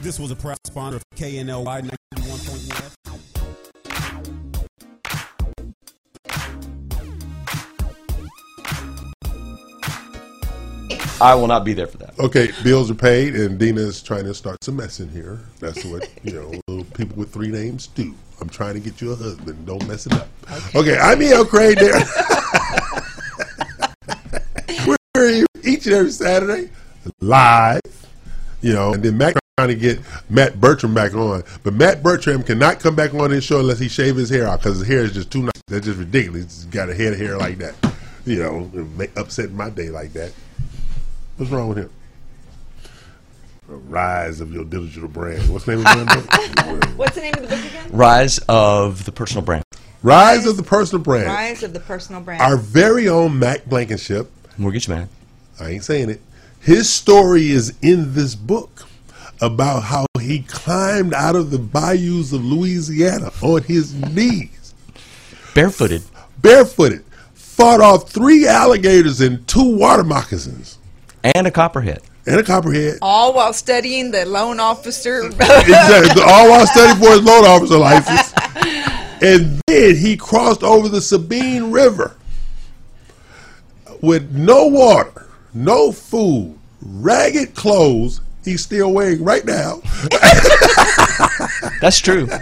This 0.03 0.19
was 0.21 0.31
a 0.31 0.37
proud 0.37 0.59
sponsor 0.67 0.97
of 0.97 1.05
KNLY 1.17 1.91
91.1 2.15 2.71
FM. 2.71 2.97
I 11.19 11.35
will 11.35 11.47
not 11.47 11.65
be 11.65 11.73
there 11.73 11.87
for 11.87 11.97
that. 11.99 12.19
Okay, 12.19 12.51
bills 12.63 12.91
are 12.91 12.95
paid, 12.95 13.35
and 13.35 13.59
Dina 13.59 13.81
is 13.81 14.03
trying 14.03 14.25
to 14.25 14.35
start 14.35 14.63
some 14.63 14.77
mess 14.77 15.01
in 15.01 15.09
here. 15.09 15.41
That's 15.61 15.83
what 15.87 16.11
you 16.23 16.33
know. 16.35 16.53
Little 16.69 16.85
people 16.93 17.17
with 17.17 17.33
three 17.33 17.49
names 17.49 17.87
do. 17.87 18.15
I'm 18.39 18.51
trying 18.51 18.75
to 18.75 18.81
get 18.81 19.01
you 19.01 19.13
a 19.13 19.17
husband. 19.17 19.65
Don't 19.67 19.89
mess 19.89 20.07
it 20.07 20.13
up. 20.13 20.29
Okay, 20.75 20.99
I'm 20.99 21.23
E.L. 21.23 21.47
Craine 21.47 21.75
there. 21.77 22.05
We're 24.87 24.97
here 25.15 25.47
each 25.65 25.87
and 25.87 25.95
every 25.95 26.11
Saturday 26.11 26.69
live. 27.21 28.06
You 28.67 28.73
know, 28.73 28.95
and 28.95 29.01
then 29.01 29.17
Mac 29.17 29.37
trying 29.57 29.69
to 29.69 29.77
get 29.77 30.01
Matt 30.29 30.61
Bertram 30.61 30.93
back 30.93 31.15
on, 31.15 31.45
but 31.63 31.73
Matt 31.73 32.03
Bertram 32.03 32.43
cannot 32.43 32.81
come 32.81 32.97
back 32.97 33.15
on 33.15 33.31
this 33.31 33.45
show 33.45 33.61
unless 33.61 33.79
he 33.79 33.87
shave 33.87 34.17
his 34.17 34.29
hair 34.29 34.49
out 34.49 34.59
because 34.59 34.79
his 34.81 34.89
hair 34.89 35.05
is 35.05 35.13
just 35.13 35.31
too 35.31 35.43
nice. 35.43 35.63
That's 35.69 35.87
just 35.87 36.01
ridiculous. 36.01 36.43
He's 36.43 36.65
got 36.65 36.91
a 36.91 36.95
head 36.95 37.13
of 37.13 37.21
hair 37.21 37.39
like 37.39 37.59
that. 37.59 37.77
You 38.25 38.43
know, 38.43 38.71
it 38.75 38.87
make, 38.99 39.17
upset 39.17 39.53
my 39.53 39.71
day 39.71 39.91
like 39.91 40.15
that. 40.15 40.33
What's 41.37 41.53
wrong 41.53 41.69
with 41.69 41.79
him? 41.79 41.91
The 43.69 43.77
rise 43.77 44.41
of 44.41 44.53
your 44.53 44.65
digital 44.65 45.09
brand. 45.09 45.49
What's 45.49 45.65
the 45.65 45.77
name 45.77 45.87
of 45.87 45.97
the 45.97 46.83
book? 46.83 46.89
What's 46.99 47.15
the 47.15 47.21
name 47.21 47.35
of 47.35 47.43
the 47.43 47.57
book 47.57 47.65
again? 47.65 47.89
Rise 47.93 48.41
of 48.49 49.05
the 49.05 49.13
personal 49.13 49.45
brand. 49.45 49.63
Rise 50.03 50.45
of 50.45 50.57
the 50.57 50.65
personal 50.65 51.05
brand. 51.05 51.29
Rise 51.29 51.63
of 51.63 51.73
the 51.73 51.79
Personal 51.79 52.21
Brand. 52.21 52.43
Our 52.43 52.57
very 52.57 53.09
own 53.09 53.39
Mac 53.39 53.65
Blankenship. 53.67 54.29
Mortgage 54.59 54.89
man. 54.89 55.09
I 55.61 55.71
ain't 55.71 55.85
saying 55.85 56.11
it. 56.11 56.21
His 56.67 56.91
story 56.93 57.51
is 57.51 57.75
in 57.81 58.15
this 58.15 58.35
book 58.35 58.83
about 59.41 59.85
how 59.85 60.07
he 60.21 60.41
climbed 60.43 61.15
out 61.15 61.37
of 61.37 61.51
the 61.53 61.59
bayous 61.61 62.33
of 62.33 62.45
Louisiana 62.45 63.31
on 63.41 63.63
his 63.63 63.95
knees, 63.95 64.75
Barefooted. 65.55 66.03
barefooted, 66.43 67.05
fought 67.35 67.81
off 67.81 68.11
three 68.11 68.49
alligators 68.49 69.21
and 69.21 69.47
two 69.47 69.77
water 69.77 70.03
moccasins 70.03 70.79
And 71.23 71.47
a 71.47 71.53
copperhead. 71.53 72.03
and 72.27 72.41
a 72.41 72.43
copperhead. 72.43 72.99
All 73.01 73.33
while 73.33 73.53
studying 73.53 74.11
the 74.11 74.27
loan 74.27 74.59
officer. 74.59 75.21
exactly. 75.29 76.23
All 76.27 76.51
while 76.51 76.67
studying 76.67 76.97
for 76.99 77.13
his 77.13 77.23
loan 77.23 77.45
officer 77.47 77.79
license. 77.79 78.33
And 79.23 79.61
then 79.69 79.97
he 79.97 80.17
crossed 80.17 80.65
over 80.65 80.89
the 80.89 81.01
Sabine 81.01 81.71
River 81.71 82.17
with 84.03 84.31
no 84.33 84.67
water, 84.67 85.27
no 85.55 85.93
food, 85.93 86.56
ragged 86.87 87.55
clothes. 87.55 88.21
He's 88.45 88.63
still 88.63 88.93
wearing 88.93 89.25
right 89.25 89.45
now. 89.45 89.81
That's 91.81 92.01
true. 92.01 92.29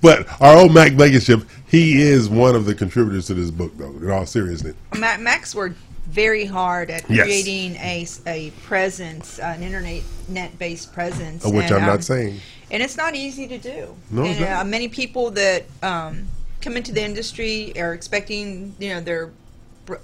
But 0.00 0.26
our 0.42 0.56
old 0.56 0.74
Mac 0.74 0.96
Blankenship, 0.96 1.42
he 1.68 2.00
is 2.02 2.28
one 2.28 2.56
of 2.56 2.64
the 2.64 2.74
contributors 2.74 3.26
to 3.28 3.34
this 3.34 3.52
book, 3.52 3.70
though, 3.78 3.90
in 3.98 4.10
all 4.10 4.26
seriousness. 4.26 4.74
Ma- 4.98 5.16
Max 5.16 5.54
worked 5.54 5.76
very 6.08 6.44
hard 6.44 6.90
at 6.90 7.08
Yes. 7.08 7.24
creating 7.24 7.76
a, 7.76 8.04
a 8.26 8.50
presence, 8.64 9.38
an 9.38 9.62
internet 9.62 10.02
net 10.28 10.58
based 10.58 10.92
presence, 10.92 11.44
Of 11.44 11.54
which 11.54 11.66
and, 11.66 11.76
I'm 11.76 11.82
not 11.82 11.94
um, 11.96 12.02
saying. 12.02 12.40
And 12.72 12.82
it's 12.82 12.96
not 12.96 13.14
easy 13.14 13.46
to 13.46 13.58
do. 13.58 13.94
No, 14.10 14.24
it's 14.24 14.40
and, 14.40 14.50
not. 14.50 14.60
uh, 14.62 14.64
many 14.64 14.88
people 14.88 15.30
that 15.30 15.66
um, 15.84 16.24
come 16.60 16.76
into 16.76 16.90
the 16.90 17.04
industry 17.04 17.72
are 17.80 17.94
expecting, 17.94 18.74
you 18.80 18.88
know, 18.94 19.00
their 19.00 19.26
bro- 19.26 19.32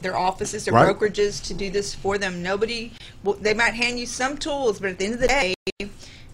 their 0.00 0.16
offices, 0.16 0.64
their 0.64 0.74
Right. 0.74 0.86
brokerages 0.96 1.42
to 1.46 1.54
do 1.54 1.70
this 1.70 1.94
for 1.94 2.18
them. 2.18 2.42
Nobody, 2.42 2.92
well, 3.22 3.36
they 3.40 3.54
might 3.54 3.74
hand 3.74 3.98
you 3.98 4.06
some 4.06 4.36
tools, 4.36 4.80
but 4.80 4.90
at 4.90 4.98
the 4.98 5.04
end 5.04 5.14
of 5.14 5.20
the 5.20 5.28
day, 5.28 5.54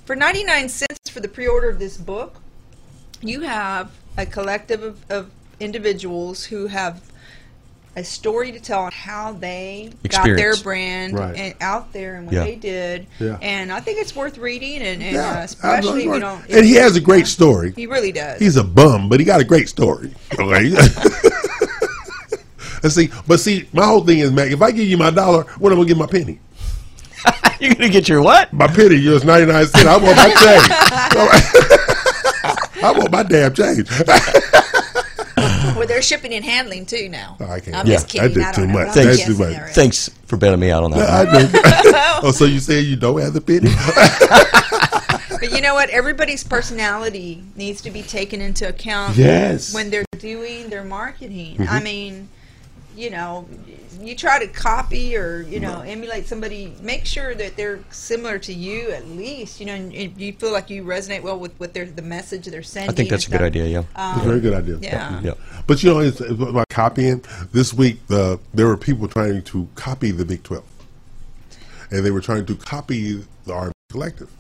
for 0.04 0.16
99 0.16 0.68
cents 0.68 0.98
for 1.10 1.20
the 1.20 1.28
pre-order 1.28 1.68
of 1.68 1.78
this 1.78 1.96
book, 1.96 2.36
you 3.20 3.40
have 3.40 3.90
a 4.16 4.26
collective 4.26 4.82
of, 4.82 4.98
of 5.10 5.30
individuals 5.60 6.44
who 6.44 6.66
have 6.68 7.00
a 7.96 8.02
story 8.02 8.50
to 8.50 8.58
tell 8.58 8.80
on 8.82 8.90
how 8.92 9.32
they 9.32 9.88
got 10.08 10.24
their 10.24 10.56
brand 10.56 11.16
Right. 11.16 11.36
and 11.36 11.54
out 11.60 11.92
there 11.92 12.16
and 12.16 12.26
what 12.26 12.34
Yeah. 12.34 12.44
they 12.44 12.56
did. 12.56 13.06
Yeah. 13.20 13.38
And 13.40 13.70
I 13.72 13.78
think 13.78 14.00
it's 14.00 14.16
worth 14.16 14.36
reading, 14.36 14.82
and, 14.82 15.00
and 15.00 15.14
Yeah, 15.14 15.38
uh, 15.40 15.44
especially 15.44 16.00
if 16.00 16.14
you 16.14 16.18
don't. 16.18 16.42
and 16.50 16.64
he 16.66 16.74
has 16.74 16.96
a 16.96 17.00
great 17.00 17.28
story. 17.28 17.72
He 17.76 17.86
really 17.86 18.10
does. 18.10 18.40
He's 18.40 18.56
a 18.56 18.64
bum, 18.64 19.08
but 19.08 19.20
he 19.20 19.26
got 19.26 19.40
a 19.40 19.44
great 19.44 19.68
story. 19.68 20.12
Okay. 20.38 20.74
and 22.84 22.92
see, 22.92 23.10
but 23.26 23.40
see, 23.40 23.66
my 23.72 23.84
whole 23.86 24.04
thing 24.04 24.18
is, 24.20 24.30
Mac, 24.30 24.50
if 24.52 24.62
I 24.62 24.70
give 24.70 24.86
you 24.86 24.96
my 24.98 25.10
dollar, 25.10 25.42
when 25.58 25.72
am 25.72 25.78
I 25.78 25.82
gonna 25.82 25.88
get 25.88 25.96
my 25.96 26.06
penny? 26.06 26.38
You're 27.60 27.72
going 27.74 27.86
to 27.90 27.92
get 27.92 28.06
your 28.08 28.20
what? 28.20 28.52
My 28.52 28.66
penny, 28.66 28.96
yours 28.96 29.24
ninety 29.24 29.50
nine 29.50 29.66
cents. 29.66 29.86
I 29.86 29.96
want 29.96 30.16
my 30.16 30.26
change. 30.34 30.68
I 32.84 32.92
want 32.94 33.10
my 33.10 33.22
damn 33.22 33.54
change. 33.54 33.88
well, 35.76 35.86
they're 35.86 36.02
shipping 36.02 36.34
and 36.34 36.44
handling 36.44 36.84
too 36.84 37.08
now. 37.08 37.36
I 37.40 37.60
can't. 37.60 37.76
I'm 37.76 37.86
Yeah, 37.86 37.94
just 37.94 38.08
kidding. 38.08 38.30
I 38.30 38.34
did 38.34 38.42
I 38.42 38.52
too 38.52 38.66
much. 38.68 38.88
but 38.94 39.06
I'm 39.06 39.16
too 39.16 39.38
much. 39.38 39.72
Thanks 39.72 40.10
for 40.26 40.36
bailing 40.36 40.60
me 40.60 40.70
out 40.70 40.84
on 40.84 40.90
that. 40.90 41.08
I 41.08 41.24
one. 41.24 41.48
oh, 42.24 42.32
so 42.32 42.44
you 42.44 42.60
say 42.60 42.80
you 42.80 42.96
don't 42.96 43.18
have 43.20 43.32
the 43.32 43.40
penny? 43.40 43.70
But 45.40 45.52
you 45.52 45.60
know 45.62 45.74
what? 45.74 45.88
Everybody's 45.90 46.44
personality 46.44 47.42
needs 47.56 47.80
to 47.82 47.90
be 47.90 48.02
taken 48.02 48.40
into 48.42 48.68
account 48.68 49.16
Yes. 49.16 49.72
when 49.74 49.90
they're 49.90 50.04
doing 50.18 50.68
their 50.68 50.84
marketing. 50.84 51.56
Mhm. 51.56 51.68
I 51.68 51.80
mean, 51.80 52.28
you 52.96 53.10
know, 53.10 53.46
you 54.00 54.14
try 54.14 54.38
to 54.38 54.46
copy 54.46 55.16
or 55.16 55.42
you 55.42 55.60
know 55.60 55.80
emulate 55.80 56.26
somebody. 56.26 56.74
Make 56.80 57.04
sure 57.06 57.34
that 57.34 57.56
they're 57.56 57.80
similar 57.90 58.38
to 58.40 58.52
you 58.52 58.90
at 58.90 59.06
least. 59.08 59.60
You 59.60 59.66
know, 59.66 59.74
and 59.74 59.92
and 59.94 60.20
you 60.20 60.32
feel 60.32 60.52
like 60.52 60.70
you 60.70 60.84
resonate 60.84 61.22
well 61.22 61.38
with 61.38 61.54
what 61.58 61.74
they're 61.74 61.86
the 61.86 62.02
message 62.02 62.46
they're 62.46 62.62
sending. 62.62 62.90
I 62.90 62.94
think 62.94 63.10
that's 63.10 63.24
a 63.24 63.30
and 63.30 63.38
good 63.38 63.46
idea, 63.46 63.66
yeah. 63.66 63.78
Um, 63.96 64.16
It's 64.16 64.24
a 64.24 64.28
very 64.28 64.40
good 64.40 64.54
idea. 64.54 64.78
Yeah. 64.80 65.20
Yeah. 65.20 65.34
But 65.66 65.82
you 65.82 65.90
know, 65.90 66.00
it's, 66.00 66.20
it's 66.20 66.40
about 66.40 66.68
copying. 66.68 67.24
This 67.52 67.72
week, 67.74 68.06
the 68.06 68.38
there 68.52 68.66
were 68.66 68.76
people 68.76 69.08
trying 69.08 69.42
to 69.42 69.68
copy 69.74 70.10
the 70.10 70.24
Big 70.24 70.42
Twelve, 70.42 70.64
and 71.90 72.04
they 72.04 72.10
were 72.10 72.20
trying 72.20 72.46
to 72.46 72.54
copy 72.56 73.24
the 73.44 73.52
RMG 73.52 73.72
Collective. 73.90 74.30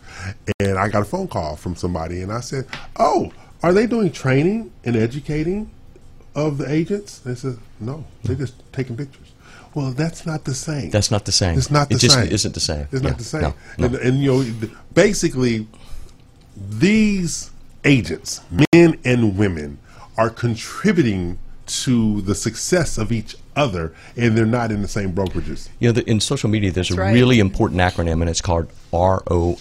And 0.60 0.78
I 0.78 0.88
got 0.88 1.02
a 1.02 1.04
phone 1.04 1.28
call 1.28 1.56
from 1.56 1.76
somebody, 1.76 2.22
and 2.22 2.32
I 2.32 2.40
said, 2.40 2.66
"Oh, 2.96 3.32
are 3.62 3.72
they 3.72 3.86
doing 3.86 4.12
training 4.12 4.72
and 4.84 4.96
educating 4.96 5.70
of 6.34 6.58
the 6.58 6.70
agents?" 6.70 7.18
They 7.18 7.34
said, 7.34 7.58
"No, 7.80 8.04
they're 8.24 8.36
just 8.36 8.54
taking 8.72 8.96
pictures." 8.96 9.28
Well, 9.74 9.90
that's 9.92 10.24
not 10.24 10.44
the 10.44 10.54
same. 10.54 10.90
That's 10.90 11.10
not 11.10 11.24
the 11.24 11.32
same. 11.32 11.58
It's 11.58 11.70
not 11.70 11.88
the 11.88 11.96
It 11.96 11.98
just 12.00 12.14
same. 12.14 12.28
isn't 12.28 12.54
the 12.54 12.60
same. 12.60 12.86
It's 12.92 13.02
Yeah. 13.02 13.08
not 13.08 13.18
the 13.18 13.24
same. 13.24 13.42
No, 13.42 13.54
no. 13.78 13.86
And, 13.86 13.94
and 13.96 14.18
you 14.22 14.32
know, 14.44 14.68
basically, 14.94 15.66
these 16.56 17.50
agents, 17.84 18.40
men 18.72 18.98
and 19.04 19.36
women, 19.36 19.78
are 20.16 20.30
contributing 20.30 21.38
to 21.66 22.20
the 22.22 22.34
success 22.34 22.98
of 22.98 23.10
each 23.10 23.34
other, 23.56 23.92
and 24.16 24.36
they're 24.36 24.44
not 24.46 24.70
in 24.70 24.82
the 24.82 24.88
same 24.88 25.12
brokerages. 25.12 25.68
You 25.80 25.88
know, 25.88 25.92
the, 25.92 26.08
in 26.08 26.20
social 26.20 26.48
media, 26.50 26.70
there's 26.70 26.88
That's 26.90 26.98
a 26.98 27.02
right. 27.02 27.14
really 27.14 27.40
important 27.40 27.80
acronym, 27.80 28.20
and 28.20 28.28
it's 28.28 28.42
called 28.42 28.68
ROI. 28.92 29.56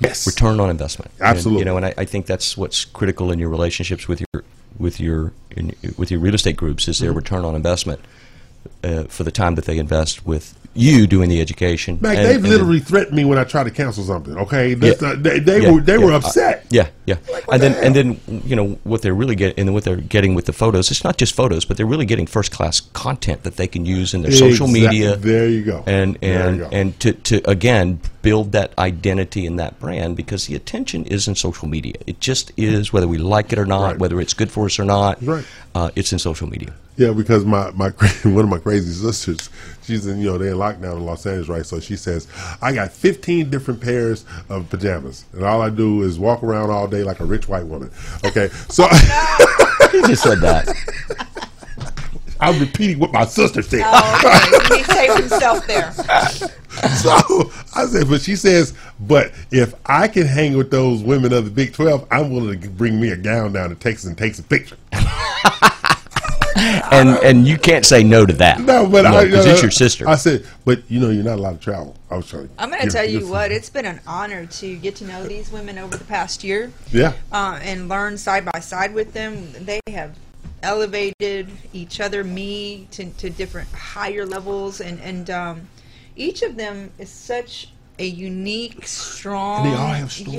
Yes. 0.00 0.26
Return 0.26 0.60
on 0.60 0.68
investment. 0.70 1.10
And, 1.18 1.28
Absolutely. 1.28 1.60
you 1.60 1.64
know, 1.64 1.76
and 1.78 1.86
I, 1.86 1.94
I 1.96 2.04
think 2.04 2.26
that's 2.26 2.56
what's 2.56 2.84
critical 2.84 3.32
in 3.32 3.38
your 3.38 3.48
relationships 3.48 4.06
with 4.06 4.20
your 4.20 4.44
with 4.78 5.00
your 5.00 5.32
in, 5.50 5.74
with 5.96 6.10
your 6.10 6.20
real 6.20 6.34
estate 6.34 6.56
groups 6.56 6.88
is 6.88 6.96
Mm-hmm. 6.96 7.04
their 7.06 7.12
return 7.12 7.44
on 7.44 7.54
investment. 7.54 8.00
uh, 8.84 9.04
for 9.04 9.24
the 9.24 9.30
time 9.30 9.54
that 9.54 9.64
they 9.64 9.78
invest 9.78 10.26
with 10.26 10.54
you 10.74 11.06
doing 11.06 11.28
the 11.30 11.40
education. 11.40 11.94
And- 11.94 12.02
they've 12.04 12.36
and 12.36 12.44
then- 12.44 12.50
literally 12.52 12.80
threatened 12.80 13.16
me 13.16 13.24
when 13.24 13.38
I 13.38 13.44
tried 13.44 13.64
to 13.64 13.70
cancel 13.70 14.04
something. 14.04 14.36
Okay, 14.36 14.74
Yeah. 14.74 14.92
not- 15.00 15.22
they, 15.22 15.38
they 15.40 15.62
Yeah, 15.62 15.70
were 15.72 15.80
they 15.80 15.96
yeah. 15.96 16.04
were 16.04 16.12
upset. 16.12 16.66
yeah, 16.70 16.88
yeah. 17.06 17.16
what 17.26 17.44
and 17.54 17.62
the 17.62 17.68
then 17.70 17.84
and 17.84 17.94
then 17.96 18.42
you 18.44 18.54
know 18.54 18.78
what 18.84 19.00
they're 19.02 19.14
really 19.14 19.34
getting, 19.36 19.58
and 19.66 19.74
what 19.74 19.84
they're 19.84 19.96
getting 19.96 20.34
with 20.34 20.44
the 20.44 20.52
photos. 20.52 20.90
It's 20.90 21.02
not 21.02 21.16
just 21.16 21.34
photos, 21.34 21.64
but 21.64 21.76
they're 21.76 21.86
really 21.86 22.04
getting 22.04 22.26
first 22.26 22.52
class 22.52 22.80
content 22.92 23.42
that 23.44 23.56
they 23.56 23.66
can 23.68 23.86
use 23.86 24.12
in 24.12 24.22
their 24.22 24.32
social 24.32 24.68
media. 24.68 25.16
There 25.16 25.48
you 25.48 25.62
go. 25.64 25.82
And 25.86 26.16
There 26.20 26.48
and 26.48 26.56
you 26.58 26.62
go. 26.64 26.68
and 26.70 27.00
to 27.00 27.12
to 27.12 27.50
again 27.50 28.00
build 28.28 28.52
that 28.52 28.72
identity 28.78 29.46
and 29.46 29.58
that 29.58 29.78
brand 29.80 30.14
because 30.16 30.46
the 30.48 30.54
attention 30.54 31.04
is 31.06 31.26
in 31.28 31.34
social 31.34 31.66
media. 31.66 31.94
It 32.06 32.20
just 32.20 32.52
is 32.58 32.92
whether 32.92 33.08
we 33.08 33.16
like 33.16 33.52
it 33.54 33.58
or 33.58 33.64
not, 33.64 33.82
Right. 33.92 33.98
whether 33.98 34.20
it's 34.20 34.34
good 34.34 34.50
for 34.50 34.66
us 34.66 34.78
or 34.78 34.84
not. 34.84 35.16
Right. 35.22 35.44
Uh, 35.74 35.90
it's 35.96 36.12
in 36.12 36.18
social 36.18 36.46
media. 36.46 36.74
Yeah, 36.98 37.12
because 37.12 37.44
my, 37.46 37.70
my 37.70 37.88
one 38.24 38.44
of 38.44 38.50
my 38.50 38.58
crazy 38.58 38.92
sisters, 38.92 39.48
she's 39.82 40.06
in 40.06 40.18
you 40.18 40.26
know 40.26 40.36
they're 40.36 40.48
in 40.52 40.58
lockdown 40.58 40.96
in 40.96 41.06
Los 41.06 41.24
Angeles, 41.24 41.48
right? 41.48 41.64
So 41.64 41.80
she 41.80 41.96
says, 41.96 42.26
I 42.60 42.72
got 42.74 42.90
15 42.92 43.48
different 43.50 43.80
pairs 43.80 44.24
of 44.50 44.68
pajamas, 44.68 45.24
and 45.32 45.44
all 45.44 45.62
I 45.62 45.70
do 45.70 46.02
is 46.02 46.18
walk 46.18 46.42
around 46.42 46.70
all 46.70 46.86
day 46.88 47.04
like 47.04 47.20
a 47.20 47.24
rich 47.24 47.48
white 47.48 47.66
woman. 47.66 47.90
Okay, 48.26 48.48
so 48.68 48.86
He 49.92 50.02
just 50.02 50.22
said 50.22 50.40
that. 50.40 50.68
I'm 52.40 52.58
repeating 52.60 52.98
what 52.98 53.12
my 53.12 53.24
sister 53.24 53.62
said. 53.62 53.82
Oh, 53.84 54.68
okay. 54.68 54.76
He 54.76 54.84
saved 54.84 55.18
himself 55.18 55.66
there. 55.66 55.92
so 56.96 57.50
I 57.74 57.86
said, 57.86 58.08
but 58.08 58.20
she 58.20 58.36
says, 58.36 58.74
but 59.00 59.32
if 59.50 59.74
I 59.86 60.08
can 60.08 60.26
hang 60.26 60.56
with 60.56 60.70
those 60.70 61.02
women 61.02 61.32
of 61.32 61.44
the 61.44 61.50
Big 61.50 61.72
12, 61.72 62.06
I'm 62.10 62.30
willing 62.30 62.60
to 62.60 62.68
bring 62.68 63.00
me 63.00 63.10
a 63.10 63.16
gown 63.16 63.52
down 63.52 63.70
to 63.70 63.74
Texas 63.74 64.06
and 64.06 64.16
take 64.16 64.34
some 64.34 64.44
pictures. 64.44 64.78
and 66.90 67.10
and 67.22 67.46
you 67.46 67.56
can't 67.56 67.86
say 67.86 68.02
no 68.02 68.26
to 68.26 68.32
that. 68.34 68.60
No, 68.60 68.88
but 68.88 69.06
I, 69.06 69.24
because 69.24 69.46
uh, 69.46 69.50
it's 69.50 69.62
your 69.62 69.70
sister. 69.70 70.08
I 70.08 70.16
said, 70.16 70.46
but 70.64 70.82
you 70.90 71.00
know, 71.00 71.10
you're 71.10 71.24
not 71.24 71.38
allowed 71.38 71.60
to 71.60 71.64
travel. 71.64 71.96
I 72.10 72.16
was 72.16 72.28
trying. 72.28 72.48
I'm 72.58 72.70
going 72.70 72.82
to 72.82 72.90
tell 72.90 73.08
you 73.08 73.28
what, 73.28 73.52
it's 73.52 73.70
been 73.70 73.86
an 73.86 74.00
honor 74.06 74.46
to 74.46 74.76
get 74.76 74.96
to 74.96 75.04
know 75.04 75.24
these 75.24 75.52
women 75.52 75.78
over 75.78 75.96
the 75.96 76.04
past 76.04 76.42
year. 76.42 76.72
Yeah. 76.90 77.12
Uh, 77.30 77.58
and 77.62 77.88
learn 77.88 78.18
side 78.18 78.44
by 78.44 78.60
side 78.60 78.94
with 78.94 79.12
them. 79.12 79.52
They 79.60 79.80
have 79.88 80.16
elevated 80.62 81.48
each 81.72 82.00
other, 82.00 82.24
me, 82.24 82.88
to, 82.92 83.10
to 83.12 83.30
different 83.30 83.68
higher 83.72 84.26
levels. 84.26 84.80
And, 84.80 85.00
and 85.00 85.30
um, 85.30 85.68
each 86.16 86.42
of 86.42 86.56
them 86.56 86.90
is 86.98 87.08
such 87.10 87.68
a 87.98 88.06
unique, 88.06 88.86
strong. 88.86 89.66
And 89.66 89.74
they 89.74 89.78
all 89.78 89.86
have 89.88 90.12
stories. 90.12 90.32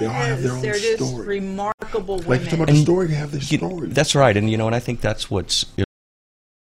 They 0.00 0.06
all 0.06 0.12
have 0.12 0.42
their 0.42 0.52
Yes, 0.52 0.56
own 0.56 0.62
They're 0.62 0.72
just 0.74 1.08
story. 1.10 1.26
remarkable 1.40 2.18
Like 2.18 2.26
women. 2.26 2.44
you 2.44 2.50
talking 2.50 2.62
about 2.62 2.72
the 2.74 2.82
story, 2.82 3.06
they 3.08 3.14
have 3.14 3.30
their 3.30 3.40
You- 3.40 3.58
story. 3.58 3.88
That's 3.88 4.14
right, 4.14 4.36
and 4.36 4.50
you 4.50 4.56
know, 4.58 4.66
and 4.66 4.74
I 4.76 4.80
think 4.80 5.00
that's 5.00 5.30
what's 5.30 5.64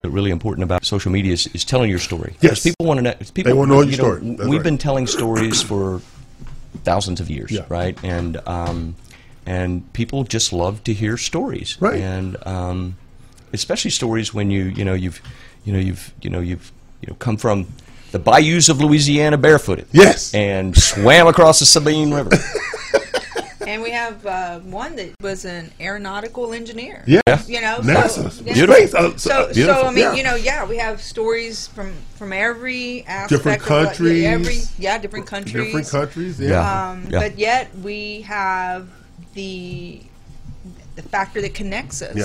really 0.05 0.31
important 0.31 0.63
about 0.65 0.85
social 0.87 1.13
media 1.13 1.33
is, 1.35 1.49
is 1.49 1.65
telling 1.65 1.91
your 1.91 1.99
story. 1.99 2.35
Yes, 2.41 2.63
people 2.63 2.87
want 2.87 2.99
to 2.99 3.03
know. 3.03 3.15
People 3.35 3.57
wanna 3.57 3.73
know 3.75 3.81
your 3.81 3.89
you 3.91 3.95
story. 3.95 4.21
That's 4.23 4.49
We've 4.49 4.61
right. 4.61 4.65
been 4.65 4.79
telling 4.79 5.07
stories 5.07 5.61
for 5.61 6.01
thousands 6.85 7.21
of 7.21 7.29
years, 7.29 7.51
Yeah. 7.51 7.67
right? 7.69 7.99
And 8.03 8.39
um, 8.47 8.95
and 9.49 9.69
people 9.93 10.25
just 10.25 10.53
love 10.53 10.75
to 10.85 10.93
hear 10.93 11.17
stories, 11.17 11.77
Right. 11.81 12.01
And 12.01 12.37
um, 12.47 12.97
especially 13.53 13.91
stories 13.91 14.35
when 14.37 14.51
you 14.51 14.63
you 14.79 14.85
know 14.85 14.95
you've 15.05 15.21
you 15.65 15.73
know 15.73 15.79
you've 15.89 16.13
you 16.23 16.31
know 16.31 16.41
you've 16.41 16.67
you 17.01 17.07
know 17.09 17.17
come 17.27 17.37
from 17.39 17.67
the 18.13 18.19
bayous 18.19 18.69
of 18.69 18.81
Louisiana 18.81 19.37
barefooted, 19.39 19.87
Yes. 19.93 20.33
and 20.35 20.77
swam 20.77 21.27
across 21.29 21.59
the 21.61 21.67
Sabine 21.67 22.13
River. 22.15 22.31
And 23.69 23.83
we 23.83 23.91
have 23.91 24.25
uh, 24.25 24.61
one 24.61 24.97
that 24.97 25.11
was 25.21 25.45
an 25.45 25.71
aeronautical 25.79 26.55
engineer. 26.55 27.05
Yeah. 27.07 27.21
You 27.47 27.61
know, 27.61 27.81
NASA. 27.85 28.31
So, 28.33 28.43
yeah. 28.45 28.55
Beautiful. 28.55 28.75
Space, 28.89 28.95
uh, 28.95 29.17
So, 29.19 29.31
uh, 29.31 29.53
beautiful. 29.53 29.83
so 29.83 29.89
I 29.89 29.91
mean, 29.91 29.99
Yeah. 30.05 30.15
you 30.15 30.23
know, 30.23 30.37
yeah, 30.37 30.65
we 30.65 30.79
have 30.79 31.03
stories 31.03 31.67
from 31.77 31.93
from 32.17 32.33
every 32.33 33.05
aspect. 33.07 33.29
Different 33.29 33.61
of 33.61 33.69
what- 33.69 33.79
yeah, 33.79 33.85
countries. 33.85 34.25
every 34.25 34.59
yeah, 34.79 34.97
different 34.97 35.27
countries. 35.27 35.65
different 35.65 35.89
countries. 35.91 36.41
Yeah. 36.41 36.49
Yeah. 36.49 36.91
Um, 36.91 36.97
Yeah. 37.11 37.19
But 37.21 37.39
yet 37.39 37.65
we 37.85 38.23
have 38.23 38.89
the 39.39 40.01
the 40.97 41.03
factor 41.03 41.41
that 41.41 41.55
connects 41.55 42.03
us, 42.03 42.17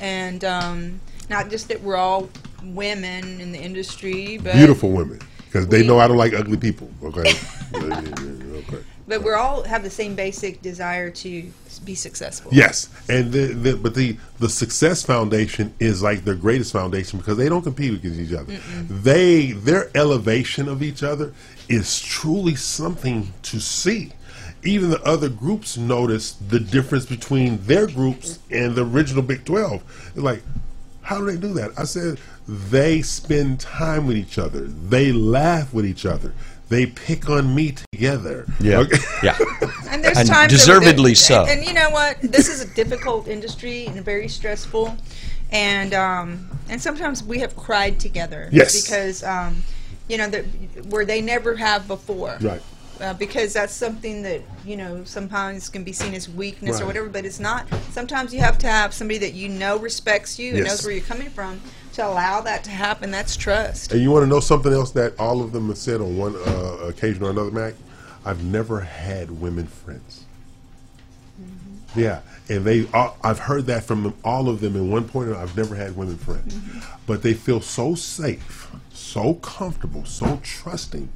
Yeah. 0.00 0.04
and 0.06 0.42
um, 0.44 1.00
not 1.28 1.50
just 1.50 1.68
that 1.68 1.82
we're 1.82 1.96
all 1.96 2.30
women 2.64 3.38
in 3.38 3.52
the 3.52 3.58
industry, 3.58 4.38
but 4.38 4.54
Beautiful 4.54 4.90
women, 4.90 5.20
because 5.44 5.68
they 5.68 5.86
know 5.86 5.98
I 5.98 6.08
don't 6.08 6.16
like 6.16 6.32
ugly 6.32 6.56
people. 6.56 6.88
Okay. 7.02 7.32
Okay. 8.66 8.82
But 9.06 9.22
we're 9.22 9.36
all 9.36 9.62
have 9.64 9.82
the 9.82 9.90
same 9.90 10.14
basic 10.14 10.62
desire 10.62 11.10
to 11.10 11.52
be 11.84 11.94
successful. 11.94 12.50
Yes, 12.54 12.88
and 13.10 13.30
the, 13.30 13.46
the 13.48 13.76
but 13.76 13.94
the 13.94 14.16
the 14.38 14.48
Success 14.48 15.02
Foundation 15.04 15.74
is 15.78 16.02
like 16.02 16.24
their 16.24 16.34
greatest 16.34 16.72
foundation 16.72 17.18
because 17.18 17.36
they 17.36 17.50
don't 17.50 17.60
compete 17.62 17.92
against 17.92 18.18
each 18.18 18.32
other. 18.32 18.56
They 18.88 19.52
their 19.52 19.90
elevation 19.94 20.66
of 20.68 20.82
each 20.82 21.02
other 21.02 21.34
is 21.68 22.00
truly 22.00 22.54
something 22.54 23.34
to 23.42 23.60
see. 23.60 24.12
Even 24.64 24.90
the 24.90 25.02
other 25.02 25.28
groups 25.28 25.76
notice 25.76 26.32
the 26.32 26.58
difference 26.60 27.06
between 27.06 27.58
their 27.64 27.86
groups 27.86 28.38
and 28.50 28.74
the 28.74 28.84
original 28.84 29.22
Big 29.22 29.44
Twelve. 29.44 29.82
It's 30.08 30.18
like, 30.18 30.42
how 31.02 31.18
do 31.18 31.26
they 31.26 31.36
do 31.36 31.52
that? 31.54 31.72
I 31.78 31.84
said 31.84 32.18
they 32.48 33.02
spend 33.02 33.60
time 33.60 34.06
with 34.06 34.16
each 34.16 34.38
other. 34.38 34.60
They 34.62 35.12
laugh 35.12 35.72
with 35.74 35.84
each 35.86 36.06
other. 36.06 36.34
They 36.70 36.86
pick 36.86 37.28
on 37.28 37.54
me 37.54 37.72
together. 37.92 38.46
Yeah. 38.58 38.78
Okay? 38.80 38.96
yeah. 39.22 39.36
And 39.90 40.02
there's 40.02 40.18
And 40.18 40.28
times 40.28 40.50
deservedly 40.52 41.12
that- 41.12 41.16
so. 41.18 41.46
And, 41.46 41.64
you 41.64 41.72
know 41.74 41.90
what? 41.90 42.20
This 42.20 42.48
is 42.48 42.60
a 42.62 42.66
difficult 42.74 43.28
industry 43.28 43.86
and 43.86 44.02
very 44.04 44.28
stressful, 44.28 44.96
and 45.52 45.94
um, 45.94 46.48
and 46.68 46.80
sometimes 46.80 47.22
we 47.22 47.38
have 47.40 47.54
cried 47.54 48.00
together. 48.00 48.48
Yes. 48.50 48.82
Because 48.82 49.22
um, 49.22 49.62
you 50.08 50.16
know 50.18 50.28
that 50.28 50.44
where 50.86 51.04
they 51.04 51.20
never 51.20 51.54
have 51.54 51.86
before. 51.86 52.38
Right. 52.40 52.62
Uh, 53.00 53.12
because 53.14 53.52
that's 53.52 53.72
something 53.72 54.22
that 54.22 54.40
you 54.64 54.76
know 54.76 55.02
sometimes 55.02 55.68
can 55.68 55.82
be 55.82 55.92
seen 55.92 56.14
as 56.14 56.28
weakness 56.28 56.80
or 56.80 56.86
whatever, 56.86 57.08
but 57.08 57.24
it's 57.24 57.40
not. 57.40 57.66
Sometimes 57.90 58.32
you 58.32 58.38
have 58.40 58.56
to 58.58 58.68
have 58.68 58.94
somebody 58.94 59.18
that 59.18 59.34
you 59.34 59.48
know 59.48 59.78
respects 59.78 60.38
you 60.38 60.54
and 60.54 60.64
knows 60.64 60.84
where 60.84 60.94
you're 60.94 61.04
coming 61.04 61.28
from 61.28 61.60
to 61.94 62.06
allow 62.06 62.40
that 62.42 62.62
to 62.64 62.70
happen. 62.70 63.10
That's 63.10 63.36
trust. 63.36 63.92
And 63.92 64.00
you 64.00 64.12
want 64.12 64.22
to 64.22 64.28
know 64.28 64.38
something 64.38 64.72
else 64.72 64.92
that 64.92 65.18
all 65.18 65.42
of 65.42 65.52
them 65.52 65.68
have 65.68 65.78
said 65.78 66.00
on 66.00 66.16
one 66.16 66.36
uh, 66.36 66.86
occasion 66.86 67.24
or 67.24 67.30
another, 67.30 67.50
Mac? 67.50 67.74
I've 68.24 68.44
never 68.44 68.80
had 68.80 69.40
women 69.40 69.66
friends. 69.66 70.24
Yeah, 71.96 72.20
and 72.48 72.64
they. 72.64 72.86
all 72.92 73.16
I've 73.22 73.40
heard 73.40 73.66
that 73.66 73.84
from 73.84 74.04
them, 74.04 74.14
all 74.24 74.48
of 74.48 74.60
them. 74.60 74.76
In 74.76 74.90
one 74.90 75.08
point, 75.08 75.30
I've 75.30 75.56
never 75.56 75.74
had 75.74 75.96
women 75.96 76.16
friends, 76.16 76.56
but 77.06 77.22
they 77.22 77.34
feel 77.34 77.60
so 77.60 77.94
safe, 77.94 78.70
so 78.92 79.34
comfortable, 79.34 80.04
so 80.04 80.40
trusting 80.42 81.08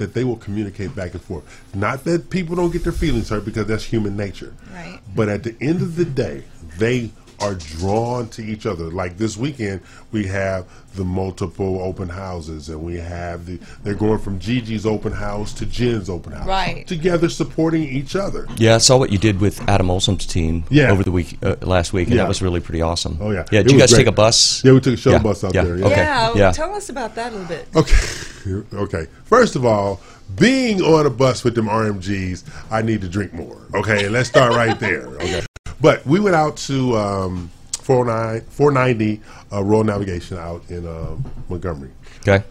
that 0.00 0.14
they 0.14 0.24
will 0.24 0.36
communicate 0.36 0.96
back 0.96 1.12
and 1.12 1.22
forth. 1.22 1.44
Not 1.74 2.02
that 2.04 2.28
people 2.30 2.56
don't 2.56 2.72
get 2.72 2.82
their 2.82 2.92
feelings 2.92 3.28
hurt 3.28 3.44
because 3.44 3.66
that's 3.66 3.84
human 3.84 4.16
nature. 4.16 4.52
Right. 4.74 4.98
But 5.14 5.28
at 5.28 5.44
the 5.44 5.54
end 5.60 5.80
of 5.82 5.94
the 5.96 6.04
day, 6.04 6.42
they 6.78 7.10
are 7.38 7.54
drawn 7.54 8.28
to 8.28 8.42
each 8.42 8.66
other. 8.66 8.90
Like 8.90 9.16
this 9.16 9.34
weekend, 9.36 9.80
we 10.12 10.26
have 10.26 10.66
the 10.94 11.04
multiple 11.04 11.80
open 11.80 12.08
houses, 12.10 12.68
and 12.68 12.82
we 12.82 12.96
have 12.96 13.46
the 13.46 13.58
they're 13.82 13.94
going 13.94 14.18
from 14.18 14.38
Gigi's 14.38 14.84
open 14.84 15.10
house 15.12 15.54
to 15.54 15.64
Jen's 15.64 16.10
open 16.10 16.32
house, 16.34 16.46
Right. 16.46 16.86
Together, 16.86 17.30
supporting 17.30 17.84
each 17.84 18.14
other. 18.14 18.46
Yeah, 18.58 18.74
I 18.74 18.78
saw 18.78 18.98
what 18.98 19.10
you 19.10 19.16
did 19.16 19.40
with 19.40 19.66
Adam 19.70 19.90
Olson's 19.90 20.26
team 20.26 20.64
Yeah. 20.68 20.90
over 20.90 21.02
the 21.02 21.12
week 21.12 21.38
uh, 21.42 21.56
last 21.62 21.94
week, 21.94 22.08
and 22.08 22.16
Yeah. 22.16 22.24
that 22.24 22.28
was 22.28 22.42
really 22.42 22.60
pretty 22.60 22.82
awesome. 22.82 23.16
Oh, 23.22 23.30
yeah. 23.30 23.46
yeah. 23.50 23.60
It 23.60 23.62
Did 23.62 23.72
you 23.72 23.78
guys 23.78 23.90
great. 23.90 24.00
take 24.00 24.08
a 24.08 24.12
bus? 24.12 24.62
Yeah, 24.62 24.72
we 24.72 24.80
took 24.80 24.94
a 24.94 24.96
shuttle 24.98 25.18
Yeah, 25.20 25.22
bus 25.22 25.42
out 25.44 25.54
yeah, 25.54 25.64
there. 25.64 25.78
Yeah. 25.78 25.86
Okay. 25.86 25.96
Yeah, 25.96 26.34
yeah. 26.34 26.52
tell 26.52 26.74
us 26.74 26.90
about 26.90 27.14
that 27.14 27.32
a 27.32 27.36
little 27.36 27.48
bit. 27.48 27.68
Okay, 27.74 27.96
okay. 28.46 29.06
First 29.24 29.56
of 29.56 29.64
all, 29.64 30.00
being 30.36 30.80
on 30.82 31.06
a 31.06 31.10
bus 31.10 31.44
with 31.44 31.54
them 31.54 31.66
RMGs, 31.66 32.44
I 32.70 32.82
need 32.82 33.00
to 33.02 33.08
drink 33.08 33.32
more. 33.32 33.58
Okay, 33.74 34.08
let's 34.08 34.28
start 34.28 34.54
right 34.54 34.78
there. 34.78 35.06
Okay, 35.20 35.44
but 35.80 36.04
we 36.06 36.20
went 36.20 36.36
out 36.36 36.56
to 36.58 36.96
um, 36.96 37.50
409 37.82 38.42
490 38.50 39.20
uh, 39.52 39.62
Royal 39.62 39.84
Navigation 39.84 40.38
out 40.38 40.62
in 40.68 40.86
um, 40.86 41.24
Montgomery. 41.48 41.90
Okay. 42.20 42.44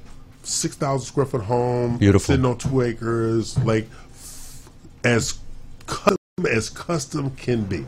Six 0.44 0.76
thousand 0.76 1.06
square 1.06 1.26
foot 1.26 1.42
home, 1.44 1.98
Beautiful. 1.98 2.26
sitting 2.26 2.46
on 2.46 2.58
two 2.58 2.82
acres, 2.82 3.58
like 3.60 3.88
as 5.04 5.40
custom 5.86 6.18
as 6.52 6.70
custom 6.70 7.32
can 7.36 7.66
be. 7.66 7.86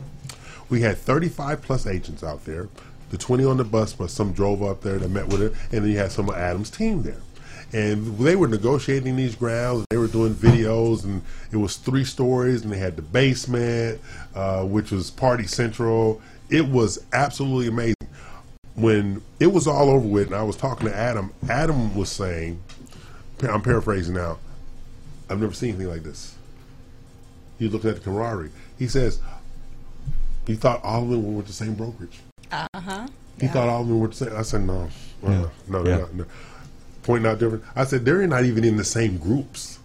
We 0.68 0.80
had 0.80 0.96
35 0.98 1.60
plus 1.62 1.86
agents 1.86 2.22
out 2.24 2.44
there, 2.44 2.68
the 3.10 3.18
20 3.18 3.44
on 3.44 3.56
the 3.58 3.64
bus, 3.64 3.92
but 3.92 4.10
some 4.10 4.32
drove 4.32 4.62
up 4.62 4.80
there 4.82 4.98
that 4.98 5.10
met 5.10 5.28
with 5.28 5.42
it, 5.42 5.52
and 5.70 5.84
then 5.84 5.90
you 5.90 5.98
had 5.98 6.12
some 6.12 6.28
of 6.28 6.34
Adam's 6.36 6.70
team 6.70 7.02
there. 7.02 7.20
And 7.72 8.18
they 8.18 8.36
were 8.36 8.48
negotiating 8.48 9.16
these 9.16 9.34
grounds. 9.34 9.86
They 9.88 9.96
were 9.96 10.06
doing 10.06 10.34
videos, 10.34 11.04
and 11.04 11.22
it 11.50 11.56
was 11.56 11.76
three 11.76 12.04
stories, 12.04 12.62
and 12.62 12.72
they 12.72 12.76
had 12.78 12.96
the 12.96 13.02
basement, 13.02 14.00
uh, 14.34 14.64
which 14.64 14.90
was 14.90 15.10
Party 15.10 15.46
Central. 15.46 16.20
It 16.50 16.66
was 16.68 17.02
absolutely 17.14 17.68
amazing. 17.68 17.94
When 18.74 19.22
it 19.40 19.46
was 19.48 19.66
all 19.66 19.88
over 19.90 20.06
with, 20.06 20.26
and 20.28 20.36
I 20.36 20.42
was 20.42 20.56
talking 20.56 20.86
to 20.88 20.94
Adam, 20.94 21.32
Adam 21.48 21.94
was 21.94 22.10
saying, 22.10 22.62
I'm 23.42 23.62
paraphrasing 23.62 24.14
now, 24.14 24.38
I've 25.30 25.40
never 25.40 25.52
seen 25.54 25.70
anything 25.70 25.88
like 25.88 26.02
this. 26.02 26.34
He 27.58 27.64
was 27.64 27.72
looking 27.74 27.90
at 27.90 27.96
the 27.96 28.02
camaraderie. 28.02 28.50
He 28.78 28.86
says, 28.88 29.20
he 30.46 30.54
thought 30.56 30.82
all 30.84 31.02
of 31.04 31.08
them 31.10 31.24
were 31.24 31.32
with 31.38 31.46
the 31.46 31.52
same 31.52 31.74
brokerage. 31.74 32.18
Uh 32.50 32.66
huh. 32.74 33.06
He 33.40 33.46
thought 33.46 33.68
all 33.68 33.82
of 33.82 33.88
them 33.88 33.98
were 34.00 34.08
the 34.08 34.14
same. 34.14 34.36
I 34.36 34.42
said, 34.42 34.62
no, 34.62 34.88
Uh, 35.24 35.48
no, 35.68 35.82
they're 35.82 35.94
Yeah. 35.94 36.00
not. 36.00 36.14
No. 36.14 36.24
Pointing 37.02 37.30
out 37.30 37.38
different. 37.38 37.64
I 37.74 37.84
said 37.84 38.04
they're 38.04 38.26
not 38.26 38.44
even 38.44 38.64
in 38.64 38.76
the 38.76 38.84
same 38.84 39.18
groups 39.18 39.78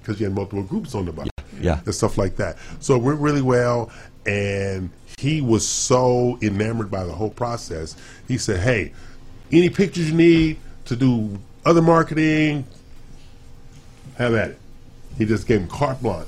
because 0.00 0.18
you 0.18 0.26
had 0.26 0.34
multiple 0.34 0.62
groups 0.62 0.94
on 0.94 1.04
the 1.06 1.12
bus. 1.12 1.28
Yeah. 1.60 1.80
and 1.84 1.94
stuff 1.94 2.18
like 2.18 2.36
that. 2.36 2.56
So 2.80 2.96
it 2.96 3.02
went 3.02 3.20
really 3.20 3.42
well, 3.42 3.90
and 4.26 4.90
he 5.18 5.40
was 5.40 5.66
so 5.68 6.38
enamored 6.42 6.90
by 6.90 7.04
the 7.04 7.12
whole 7.12 7.30
process. 7.30 7.94
He 8.26 8.36
said, 8.38 8.60
"Hey, 8.60 8.92
any 9.52 9.68
pictures 9.68 10.10
you 10.10 10.16
need 10.16 10.56
to 10.86 10.96
do 10.96 11.38
other 11.64 11.82
marketing, 11.82 12.64
have 14.16 14.34
at 14.34 14.50
it." 14.50 14.58
He 15.18 15.24
just 15.24 15.46
gave 15.46 15.60
him 15.60 15.68
carte 15.68 16.02
blanche 16.02 16.26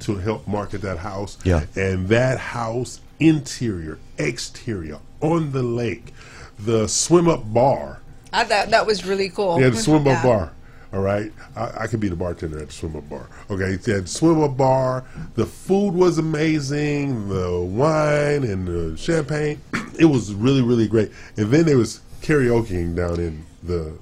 to 0.00 0.16
help 0.16 0.46
market 0.46 0.82
that 0.82 0.98
house. 0.98 1.38
Yeah. 1.44 1.64
and 1.74 2.08
that 2.08 2.38
house 2.38 3.00
interior, 3.20 3.98
exterior, 4.18 4.98
on 5.20 5.52
the 5.52 5.62
lake, 5.62 6.12
the 6.58 6.88
swim 6.88 7.28
up 7.28 7.52
bar. 7.54 8.00
I 8.32 8.44
thought 8.44 8.70
that 8.70 8.86
was 8.86 9.04
really 9.04 9.28
cool. 9.30 9.60
Yeah, 9.60 9.68
the 9.70 9.76
swim 9.76 10.02
up 10.02 10.06
Yeah. 10.06 10.22
bar. 10.22 10.52
All 10.90 11.00
right, 11.02 11.30
I, 11.54 11.70
I 11.80 11.86
could 11.86 12.00
be 12.00 12.08
the 12.08 12.16
bartender 12.16 12.58
at 12.60 12.68
the 12.68 12.72
swim 12.72 12.96
up 12.96 13.06
bar. 13.10 13.26
Okay, 13.50 13.76
he 13.84 13.90
had 13.90 14.08
swim 14.08 14.42
up 14.42 14.56
bar. 14.56 15.04
The 15.34 15.44
food 15.44 15.92
was 15.92 16.16
amazing. 16.16 17.28
The 17.28 17.60
wine 17.60 18.42
and 18.44 18.66
the 18.66 18.96
champagne, 18.96 19.60
it 19.98 20.06
was 20.06 20.32
really 20.34 20.62
really 20.62 20.88
great. 20.88 21.12
And 21.36 21.50
then 21.50 21.66
there 21.66 21.76
was 21.76 22.00
karaokeing 22.22 22.96
down 22.96 23.20
in 23.20 23.44
the 23.62 23.92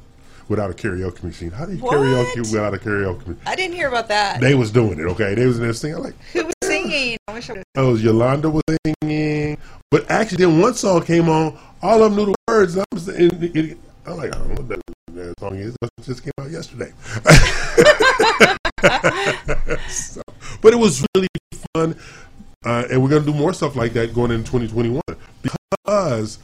without 0.49 0.71
a 0.71 0.75
karaoke 0.75 1.25
machine. 1.25 1.51
How 1.51 1.67
do 1.67 1.73
you 1.75 1.79
What? 1.83 1.95
karaoke 1.95 2.39
without 2.53 2.73
a 2.73 2.77
karaoke? 2.79 3.19
machine? 3.27 3.41
I 3.47 3.57
didn't 3.57 3.75
hear 3.75 3.89
about 3.89 4.07
that. 4.09 4.41
They 4.41 4.55
was 4.55 4.71
doing 4.71 5.01
it. 5.01 5.07
Okay, 5.07 5.35
they 5.35 5.45
was 5.47 5.57
in 5.57 5.65
there 5.65 5.73
singing. 5.73 5.97
I'm 5.97 6.05
like, 6.05 6.15
Who 6.35 6.45
was 6.45 6.55
singing? 6.63 7.17
I 7.27 7.33
wish 7.33 7.51
I 7.51 7.55
was. 7.55 7.65
Oh, 7.77 7.97
Yolanda 7.97 8.49
was 8.51 8.63
singing, 9.03 9.59
but 9.91 10.09
actually, 10.09 10.39
then 10.45 10.61
one 10.61 10.75
song 10.75 11.03
came 11.05 11.29
on. 11.29 11.59
All 11.83 12.01
of 12.03 12.15
them 12.15 12.17
knew 12.17 12.27
the 12.27 12.35
words. 12.49 12.77
And 12.77 12.85
I'm, 12.93 12.99
it, 13.43 13.57
it, 13.57 13.79
I'm 14.07 14.17
like, 14.17 14.35
I 14.35 14.39
don't 14.39 14.49
know 14.49 14.55
what 14.55 14.69
that, 14.69 14.81
that 15.15 15.41
song 15.41 15.57
is. 15.57 15.77
It 15.83 15.91
just 16.03 16.23
came 16.23 16.33
out 16.41 16.51
yesterday. 16.51 16.93
So, 19.89 20.23
but 20.61 20.73
it 20.73 20.77
was 20.77 21.05
really 21.15 21.29
fun, 21.75 21.97
uh, 22.65 22.85
and 22.91 23.03
we're 23.03 23.09
going 23.09 23.25
to 23.25 23.33
do 23.33 23.37
more 23.37 23.53
stuff 23.53 23.75
like 23.75 23.93
that 23.95 24.15
going 24.15 24.31
into 24.31 24.45
2021 24.51 25.01
because 25.43 26.39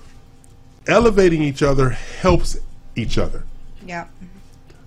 elevating 0.86 1.42
each 1.42 1.62
other 1.62 1.90
helps 1.90 2.58
each 2.96 3.18
other. 3.18 3.44
Yeah. 3.86 4.06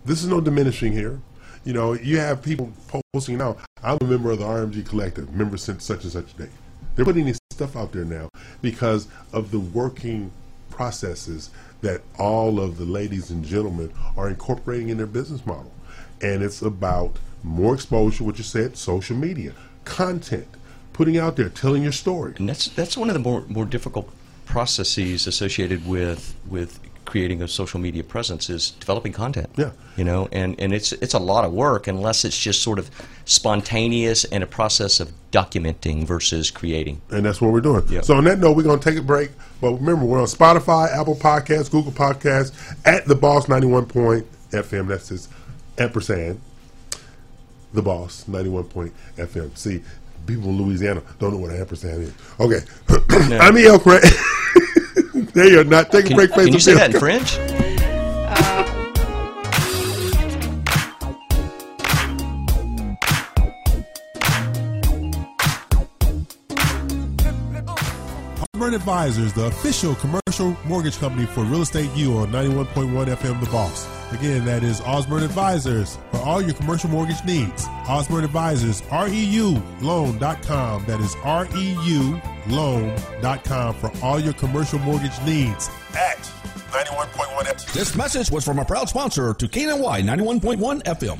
This 0.04 0.22
is 0.22 0.28
no 0.28 0.42
diminishing 0.42 0.92
here. 0.92 1.20
You 1.64 1.74
know, 1.74 1.94
you 1.94 2.18
have 2.20 2.42
people 2.42 2.74
posting 3.14 3.38
now. 3.38 3.58
I'm 3.84 3.98
a 4.02 4.06
member 4.06 4.32
of 4.32 4.40
the 4.40 4.46
RMG 4.46 4.86
Collective, 4.86 5.34
member 5.34 5.58
since 5.58 5.84
such 5.84 6.04
and 6.04 6.12
such 6.12 6.36
day. 6.38 6.50
They're 6.96 7.06
putting 7.06 7.26
this 7.26 7.40
stuff 7.52 7.76
out 7.76 7.92
there 7.92 8.06
now 8.06 8.30
because 8.62 9.08
of 9.34 9.52
the 9.52 9.60
working 9.60 10.32
processes 10.70 11.50
that 11.82 12.02
all 12.18 12.60
of 12.60 12.78
the 12.78 12.86
ladies 12.86 13.30
and 13.30 13.44
gentlemen 13.44 13.92
are 14.18 14.30
incorporating 14.30 14.90
in 14.90 14.98
their 14.98 15.06
business 15.08 15.46
model. 15.46 15.72
And 16.22 16.42
it's 16.42 16.62
about 16.62 17.18
more 17.44 17.74
exposure, 17.74 18.24
what 18.24 18.38
you 18.38 18.44
said, 18.44 18.78
social 18.78 19.16
media, 19.16 19.54
content, 19.84 20.48
putting 20.94 21.18
out 21.18 21.36
there, 21.36 21.50
telling 21.50 21.84
your 21.84 21.92
story. 21.92 22.34
And 22.38 22.50
that's 22.50 22.68
that's 22.70 22.98
one 22.98 23.10
of 23.10 23.14
the 23.14 23.20
more 23.20 23.44
more 23.48 23.66
difficult 23.66 24.10
processes 24.46 25.28
associated 25.28 25.88
with 25.88 26.36
with 26.48 26.80
creating 27.06 27.41
a 27.41 27.48
social 27.48 27.80
media 27.80 28.03
presence 28.03 28.49
is 28.49 28.72
developing 28.72 29.14
content. 29.14 29.49
Yeah. 29.56 29.72
You 29.95 30.03
know, 30.03 30.27
and, 30.32 30.60
and 30.60 30.73
it's 30.73 30.91
it's 30.94 31.14
a 31.14 31.19
lot 31.19 31.45
of 31.45 31.53
work 31.53 31.88
unless 31.88 32.26
it's 32.26 32.38
just 32.38 32.61
sort 32.61 32.80
of 32.80 32.90
spontaneous 33.26 34.26
and 34.26 34.44
a 34.44 34.48
process 34.48 34.99
of 34.99 35.11
documenting 35.32 36.06
versus 36.06 36.52
creating. 36.52 37.02
and 37.11 37.26
that's 37.26 37.40
what 37.41 37.52
we're 37.52 37.61
doing. 37.61 37.84
Yeah. 37.90 38.02
So 38.02 38.15
on 38.15 38.23
that 38.26 38.40
note, 38.40 38.56
we're 38.57 38.64
going 38.64 38.80
to 38.80 38.90
take 38.90 38.99
a 38.99 39.03
break. 39.03 39.32
But 39.61 39.73
remember, 39.73 40.06
we're 40.06 40.19
on 40.19 40.27
Spotify, 40.27 40.91
Apple 40.91 41.15
Podcasts, 41.15 41.72
Google 41.72 41.91
Podcasts, 41.91 42.53
at 42.86 43.06
the 43.06 43.15
Boss 43.15 43.48
91 43.48 43.86
point 43.86 44.26
FM. 44.52 44.88
That's 44.88 45.10
his 45.10 45.30
ampersand. 45.77 46.41
The 47.73 47.82
Boss 47.82 48.27
91 48.27 48.64
point 48.65 48.94
FM. 49.18 49.57
See, 49.57 49.82
people 50.26 50.49
in 50.49 50.57
Louisiana 50.61 51.02
don't 51.19 51.32
know 51.34 51.38
what 51.40 51.52
an 51.52 51.60
ampersand 51.60 52.03
is. 52.03 52.14
Okay, 52.40 52.60
I'm 53.38 53.57
E.L. 53.57 53.80
Craine. 53.80 54.02
they 55.36 55.56
are 55.56 55.64
not 55.64 55.91
taking 55.91 56.14
a 56.14 56.28
Can, 56.28 56.28
break. 56.28 56.32
can 56.32 56.53
you 56.53 56.60
say 56.60 56.74
that 56.74 56.88
in 56.88 56.91
bill. 56.94 57.02
French? 57.02 57.38
Osborne 68.66 68.82
Advisors, 68.82 69.32
the 69.34 69.46
official 69.46 69.94
commercial 69.94 70.58
mortgage 70.66 70.98
company 70.98 71.28
for 71.28 71.44
Real 71.44 71.62
Estate 71.62 71.92
U 71.94 72.18
on 72.18 72.32
91.1 72.32 73.06
FM 73.16 73.40
The 73.40 73.46
Boss. 73.52 73.88
Again, 74.12 74.44
that 74.46 74.64
is 74.64 74.82
Osborne 74.82 75.22
Advisors 75.22 76.00
for 76.10 76.18
all 76.22 76.42
your 76.42 76.56
commercial 76.56 76.90
mortgage 76.90 77.24
needs. 77.24 77.68
Osborne 77.88 78.24
Advisors, 78.24 78.82
REU 78.90 79.62
loan.com. 79.84 80.84
That 80.88 81.00
is 81.00 81.14
REU 81.18 82.20
loan.com 82.50 83.76
for 83.76 83.92
all 84.02 84.20
your 84.20 84.34
commercial 84.34 84.80
mortgage 84.80 85.22
needs 85.22 85.70
at 85.96 86.18
91.1 86.72 87.44
FM. 87.44 87.74
This 87.74 87.96
message 87.96 88.32
was 88.32 88.44
from 88.44 88.58
a 88.58 88.66
proud 88.66 88.90
sponsor 88.90 89.36
to 89.36 89.48
KNY 89.48 90.02
91.1 90.02 90.82
FM. 90.86 91.20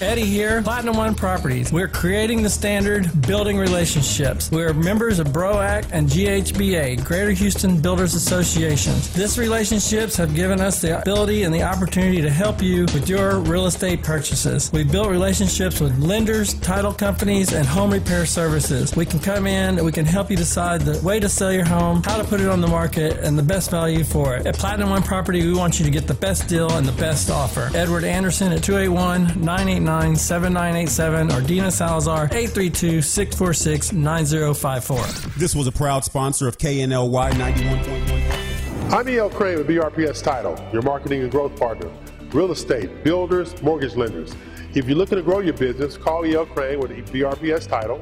Eddie 0.00 0.24
here, 0.24 0.62
Platinum 0.62 0.96
One 0.96 1.14
Properties. 1.14 1.70
We're 1.70 1.86
creating 1.86 2.42
the 2.42 2.48
standard, 2.48 3.10
building 3.26 3.58
relationships. 3.58 4.50
We're 4.50 4.72
members 4.72 5.18
of 5.18 5.26
BROAC 5.26 5.90
and 5.92 6.08
GHBA, 6.08 7.04
Greater 7.04 7.32
Houston 7.32 7.82
Builders 7.82 8.14
Associations. 8.14 9.12
This 9.12 9.36
relationships 9.36 10.16
have 10.16 10.34
given 10.34 10.58
us 10.58 10.80
the 10.80 10.98
ability 11.02 11.42
and 11.42 11.54
the 11.54 11.64
opportunity 11.64 12.22
to 12.22 12.30
help 12.30 12.62
you 12.62 12.84
with 12.94 13.10
your 13.10 13.40
real 13.40 13.66
estate 13.66 14.02
purchases. 14.02 14.72
We've 14.72 14.90
built 14.90 15.10
relationships 15.10 15.80
with 15.80 15.98
lenders, 15.98 16.54
title 16.54 16.94
companies, 16.94 17.52
and 17.52 17.66
home 17.66 17.92
repair 17.92 18.24
services. 18.24 18.96
We 18.96 19.04
can 19.04 19.18
come 19.18 19.46
in 19.46 19.76
and 19.76 19.84
we 19.84 19.92
can 19.92 20.06
help 20.06 20.30
you 20.30 20.36
decide 20.36 20.80
the 20.80 20.98
way 21.04 21.20
to 21.20 21.28
sell 21.28 21.52
your 21.52 21.66
home, 21.66 22.02
how 22.02 22.16
to 22.16 22.24
put 22.24 22.40
it 22.40 22.48
on 22.48 22.62
the 22.62 22.68
market, 22.68 23.18
and 23.18 23.38
the 23.38 23.42
best 23.42 23.70
value 23.70 24.04
for 24.04 24.34
it. 24.34 24.46
At 24.46 24.54
Platinum 24.54 24.88
One 24.88 25.02
Property, 25.02 25.46
we 25.46 25.52
want 25.52 25.78
you 25.78 25.84
to 25.84 25.90
get 25.90 26.06
the 26.06 26.14
best 26.14 26.48
deal 26.48 26.72
and 26.72 26.86
the 26.86 26.92
best 26.92 27.28
offer. 27.30 27.70
Edward 27.74 28.04
Anderson 28.04 28.50
at 28.50 28.62
281 28.62 29.44
989 29.44 29.89
7987 29.90 31.32
or 31.32 31.40
Dina 31.40 31.70
Salazar 31.70 32.26
832 32.26 33.00
646 33.02 33.92
9054. 33.92 35.32
This 35.36 35.56
was 35.56 35.66
a 35.66 35.72
proud 35.72 36.04
sponsor 36.04 36.46
of 36.46 36.58
KNLY 36.58 37.32
91.1. 37.32 38.92
I'm 38.92 39.08
E.L. 39.08 39.30
Craine 39.30 39.58
with 39.58 39.66
BRPS 39.66 40.22
Title, 40.22 40.56
your 40.72 40.82
marketing 40.82 41.22
and 41.22 41.30
growth 41.30 41.58
partner. 41.58 41.90
Real 42.32 42.52
estate, 42.52 43.02
builders, 43.02 43.60
mortgage 43.62 43.96
lenders. 43.96 44.36
If 44.74 44.86
you're 44.86 44.96
looking 44.96 45.16
to 45.16 45.22
grow 45.22 45.40
your 45.40 45.54
business, 45.54 45.96
call 45.96 46.24
E.L. 46.24 46.46
Craine 46.46 46.78
with 46.78 46.92
BRPS 47.12 47.66
Title, 47.66 48.00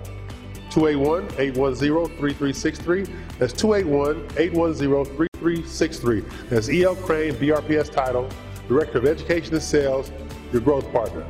281-810-3363. 0.69 3.09
That's 3.39 3.55
281-810-3363. 3.55 6.48
That's 6.51 6.69
E.L. 6.69 6.97
Craine, 6.97 7.32
BRPS 7.35 7.90
Title, 7.90 8.28
Director 8.69 8.98
of 8.98 9.06
Education 9.06 9.55
and 9.55 9.62
Sales, 9.62 10.12
your 10.52 10.60
growth 10.60 10.93
partner. 10.93 11.24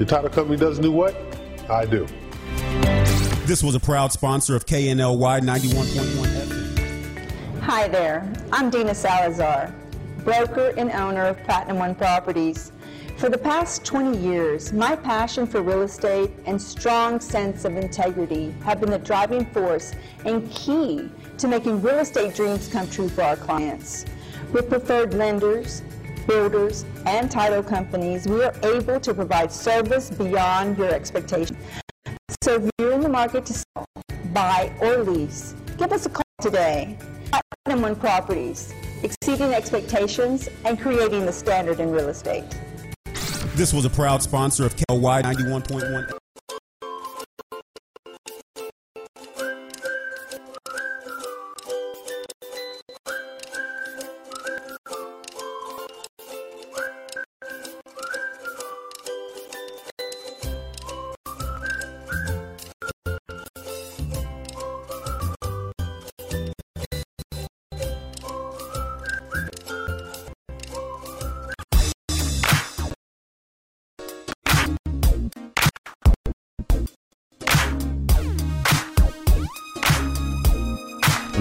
Your 0.00 0.06
title 0.06 0.30
company 0.30 0.56
doesn't 0.56 0.82
do 0.82 0.90
what? 0.90 1.14
I 1.68 1.84
do. 1.84 2.06
This 3.44 3.62
was 3.62 3.74
a 3.74 3.80
proud 3.80 4.10
sponsor 4.12 4.56
of 4.56 4.64
KNLY 4.64 5.42
91.1 5.42 6.26
FM. 6.46 7.60
Hi 7.60 7.86
there, 7.86 8.32
I'm 8.50 8.70
Dina 8.70 8.94
Salazar, 8.94 9.74
broker 10.24 10.72
and 10.78 10.90
owner 10.92 11.26
of 11.26 11.44
Platinum 11.44 11.78
One 11.78 11.94
Properties. 11.94 12.72
For 13.18 13.28
the 13.28 13.36
past 13.36 13.84
20 13.84 14.16
years, 14.16 14.72
my 14.72 14.96
passion 14.96 15.46
for 15.46 15.60
real 15.60 15.82
estate 15.82 16.30
and 16.46 16.60
strong 16.60 17.20
sense 17.20 17.66
of 17.66 17.76
integrity 17.76 18.54
have 18.64 18.80
been 18.80 18.92
the 18.92 18.98
driving 18.98 19.44
force 19.44 19.92
and 20.24 20.50
key 20.50 21.10
to 21.36 21.46
making 21.46 21.82
real 21.82 21.98
estate 21.98 22.34
dreams 22.34 22.68
come 22.68 22.88
true 22.88 23.10
for 23.10 23.20
our 23.20 23.36
clients. 23.36 24.06
With 24.50 24.70
preferred 24.70 25.12
lenders, 25.12 25.82
builders, 26.30 26.84
and 27.06 27.28
title 27.28 27.60
companies, 27.60 28.28
we 28.28 28.44
are 28.44 28.54
able 28.62 29.00
to 29.00 29.12
provide 29.12 29.50
service 29.50 30.10
beyond 30.10 30.78
your 30.78 30.94
expectations. 30.94 31.58
So 32.42 32.54
if 32.54 32.70
you're 32.78 32.92
in 32.92 33.00
the 33.00 33.08
market 33.08 33.44
to 33.46 33.52
sell, 33.52 33.84
buy, 34.32 34.72
or 34.80 34.98
lease, 34.98 35.56
give 35.76 35.90
us 35.90 36.06
a 36.06 36.08
call 36.08 36.22
today. 36.40 36.96
Platinum 37.64 37.82
One 37.82 37.96
Properties, 37.96 38.72
exceeding 39.02 39.54
expectations 39.54 40.48
and 40.64 40.80
creating 40.80 41.26
the 41.26 41.32
standard 41.32 41.80
in 41.80 41.90
real 41.90 42.08
estate. 42.08 42.44
This 43.56 43.72
was 43.72 43.84
a 43.84 43.90
proud 43.90 44.22
sponsor 44.22 44.64
of 44.64 44.76
KNLY 44.76 45.24
91.1 45.24 46.12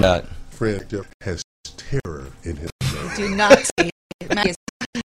That. 0.09 0.25
friend 0.49 0.83
Jeff 0.89 1.05
has 1.21 1.43
terror 1.63 2.31
in 2.43 2.55
his 2.55 2.71
name. 2.83 3.11
Do 3.15 3.35
not 3.35 3.59
say 3.59 3.91
it. 4.21 4.33
Matt 4.33 4.47
is 4.47 4.55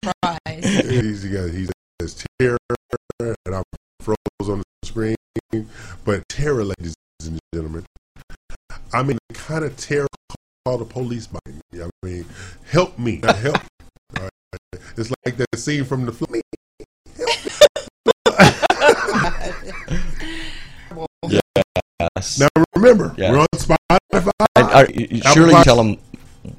surprised. 0.03 0.65
he's 0.91 1.25
got 1.27 1.51
he 1.51 1.69
has 2.01 2.25
terror, 2.41 2.57
and 3.21 3.37
I'm 3.55 3.63
froze 4.01 4.17
on 4.49 4.61
the 4.61 4.65
screen. 4.87 5.17
But 6.07 6.27
terror, 6.31 6.65
ladies 6.65 6.95
and 7.23 7.39
gentlemen, 7.55 7.85
I 8.95 9.03
mean 9.03 9.19
the 9.29 9.35
kind 9.35 9.63
of 9.63 9.77
terror 9.77 10.07
call 10.65 10.79
the 10.79 10.87
police 10.87 11.27
by 11.27 11.39
me. 11.47 11.83
I 11.83 11.91
mean, 12.03 12.25
help 12.71 12.99
me, 12.99 13.21
help. 13.23 13.59
All 14.19 14.23
right. 14.23 14.31
It's 14.97 15.13
like 15.27 15.37
that 15.37 15.55
scene 15.59 15.85
from 15.85 16.07
the 16.07 16.13
film. 16.13 16.35
Yes. 21.29 22.39
Now 22.39 22.49
remember, 22.77 23.15
Yeah. 23.17 23.33
we're 23.33 23.39
on 23.41 23.47
Spotify. 23.55 23.77
And, 24.57 24.67
y- 24.67 24.87
y- 24.89 25.21
Apple 25.25 25.33
surely 25.33 25.55
you 25.55 25.65
tell 25.65 25.81
him 25.83 25.99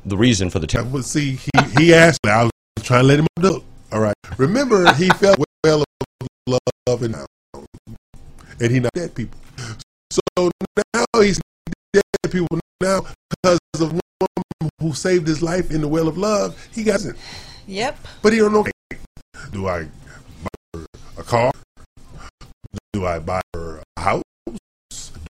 the 0.05 0.17
reason 0.17 0.49
for 0.49 0.59
the 0.59 0.67
terror. 0.67 0.85
Well, 0.85 1.03
see, 1.03 1.33
he, 1.35 1.49
he 1.77 1.93
asked 1.93 2.19
me. 2.25 2.31
I 2.31 2.43
was 2.43 2.51
trying 2.83 3.01
to 3.01 3.07
let 3.07 3.19
him 3.19 3.27
know. 3.39 3.63
All 3.91 3.99
right. 3.99 4.13
Remember, 4.37 4.91
he 4.93 5.09
felt 5.19 5.37
well 5.63 5.83
of 6.47 6.57
love 6.87 7.03
and 7.03 7.15
and 8.59 8.71
he 8.71 8.79
not 8.79 8.91
dead 8.93 9.13
people. 9.13 9.37
So 10.11 10.51
now 10.93 11.05
he's 11.21 11.39
dead 11.93 12.03
people 12.31 12.59
now 12.81 13.01
because 13.29 13.59
of 13.81 13.91
one 13.91 13.99
woman 14.21 14.69
who 14.79 14.93
saved 14.93 15.27
his 15.27 15.41
life 15.41 15.71
in 15.71 15.81
the 15.81 15.87
well 15.87 16.07
of 16.07 16.17
love. 16.17 16.67
He 16.73 16.83
got 16.83 17.03
it, 17.03 17.15
Yep. 17.67 17.97
but 18.21 18.31
he 18.33 18.39
don't 18.39 18.53
know. 18.53 18.65
Do 19.51 19.67
I 19.67 19.83
buy 19.83 20.49
her 20.73 20.85
a 21.17 21.23
car? 21.23 21.51
Do 22.93 23.05
I 23.05 23.19
buy 23.19 23.41
her 23.53 23.81
a 23.97 24.01
house? 24.01 24.23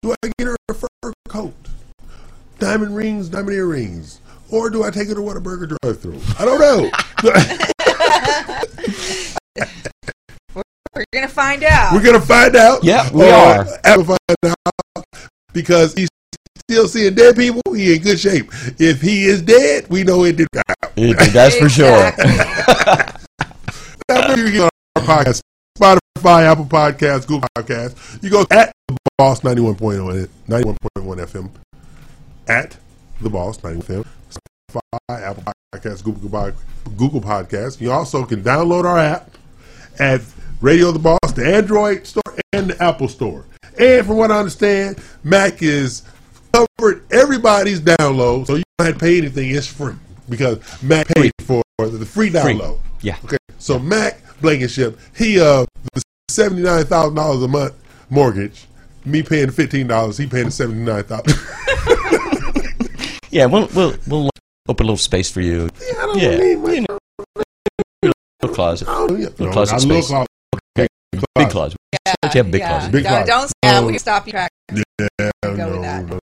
Do 0.04 0.12
I 0.24 0.28
get 0.38 0.48
her 0.48 0.56
a 0.70 0.74
fur 0.74 0.88
coat? 1.28 1.54
Diamond 2.60 2.96
rings, 2.96 3.30
diamond 3.30 3.56
earrings? 3.56 4.22
Or 4.50 4.70
do 4.70 4.84
I 4.84 4.90
take 4.90 5.10
her 5.10 5.16
to 5.16 5.22
Whataburger 5.22 5.78
drive 5.82 6.00
through? 6.00 6.20
I 6.40 6.46
don't 6.46 6.60
know. 6.60 6.90
We're 10.96 11.04
gonna 11.14 11.28
find 11.28 11.64
out. 11.64 11.94
We're 11.94 12.04
gonna 12.04 12.20
find 12.20 12.56
out. 12.56 12.84
Yeah, 12.84 13.08
we 13.12 13.24
Or 13.24 13.28
are. 13.34 13.66
We'll 13.86 14.04
find 14.06 14.18
out 14.46 14.56
because 15.54 15.94
he's 15.94 16.10
still 16.70 16.88
seeing 16.88 17.14
dead 17.14 17.36
people. 17.36 17.62
He 17.74 17.96
in 17.96 18.02
good 18.02 18.20
shape. 18.20 18.50
If 18.80 19.02
he 19.02 19.26
is 19.26 19.42
dead, 19.44 19.88
we 19.90 20.04
know 20.04 20.24
it 20.24 20.38
did 20.38 20.48
out. 20.58 20.96
That's 20.96 21.56
for 21.58 21.70
sure. 21.70 22.12
Now, 24.10 24.34
you 24.36 24.52
get 24.52 24.62
on 24.62 24.70
our 24.96 25.04
podcast, 25.04 25.42
Spotify, 25.78 26.44
Apple 26.44 26.66
Podcasts, 26.66 27.28
Google 27.28 27.48
Podcasts. 27.56 28.24
You 28.24 28.30
go 28.30 28.46
at 28.50 28.72
the 28.88 28.96
Boss 29.18 29.42
91.1 29.42 30.30
91.1 30.48 30.76
FM 30.96 31.52
at 32.48 32.78
the 33.22 33.30
Boss 33.30 33.64
91 33.64 34.03
FM. 34.03 34.06
Spotify, 34.72 35.22
Apple 35.22 35.44
Podcasts, 35.74 36.03
Google 36.03 36.53
Google 36.98 37.22
Podcasts. 37.22 37.80
You 37.82 37.91
also 37.91 38.26
can 38.26 38.44
download 38.44 38.86
our 38.86 38.98
app 38.98 39.32
at 39.99 40.22
Radio 40.61 40.91
the 40.91 40.99
Boss, 40.99 41.32
the 41.36 41.45
Android 41.45 42.06
store 42.06 42.24
and 42.53 42.69
the 42.72 42.84
Apple 42.84 43.07
store. 43.07 43.45
And 43.80 44.06
from 44.06 44.18
what 44.18 44.32
I 44.32 44.40
understand, 44.40 44.99
Mac 45.24 45.61
is 45.61 46.03
covered 46.53 47.06
everybody's 47.11 47.80
download, 47.80 48.48
so 48.48 48.56
you 48.56 48.64
don't 48.78 48.88
have 48.88 48.95
to 48.95 48.99
pay 48.99 49.18
anything. 49.18 49.49
It's 49.52 49.68
free 49.68 49.95
because 50.30 50.60
Mac 50.82 51.07
paid 51.07 51.32
for 51.44 51.64
the 51.80 52.06
free 52.06 52.30
download. 52.30 52.80
Yeah. 53.02 53.18
Okay. 53.26 53.38
So 53.60 53.78
Mac 53.80 54.22
Blankenship, 54.41 54.99
he 55.15 55.40
uh 55.40 55.65
the 55.94 56.02
seventy 56.30 56.64
nine 56.64 56.86
thousand 56.86 57.15
dollars 57.15 57.44
a 57.44 57.48
month 57.48 57.74
mortgage. 58.10 58.65
Me 59.06 59.24
paying 59.24 59.52
fifteen 59.52 59.88
dollars, 59.88 60.18
he 60.18 60.28
paying 60.28 60.45
the 60.45 60.52
seventy 60.52 60.82
nine 60.82 61.03
thousand. 61.03 61.38
Yeah, 63.38 63.46
we'll 63.46 63.68
we'll 63.76 63.94
we'll 64.08 64.30
open 64.68 64.84
a 64.84 64.88
little 64.88 64.98
space 64.98 65.30
for 65.30 65.42
you. 65.42 65.70
I 65.80 65.94
don't 66.08 66.18
Yeah, 66.20 66.38
need 66.38 66.56
much. 66.58 66.74
you 66.74 66.86
know, 66.90 66.98
little 68.42 68.56
closet, 68.56 68.88
Oh, 68.90 69.06
little 69.06 69.46
No, 69.46 69.52
closet 69.52 69.74
not 69.74 69.84
a 69.84 69.88
little 69.88 70.02
space. 70.02 70.08
closet. 70.10 70.28
Okay, 70.76 70.88
Big 71.12 71.22
big 71.36 71.50
closet. 71.50 71.52
closet. 71.52 71.78
Yeah, 72.08 72.14
But 72.24 72.34
you 72.34 72.38
have 72.44 72.52
big 72.52 72.62
yeah. 72.62 72.68
closet. 72.70 72.92
Big 72.92 73.04
Don't- 73.04 73.12
closet. 73.12 73.28
Don't 73.28 73.48
say 73.48 73.54
that. 73.62 73.76
Um, 73.78 73.86
We 73.86 73.92
can 73.94 74.00
stop 74.00 74.26
you 74.26 74.32
track. 74.32 74.50
Yeah, 74.74 75.30
Go 75.44 75.54
no, 75.54 75.70
no, 75.70 76.02
no, 76.02 76.20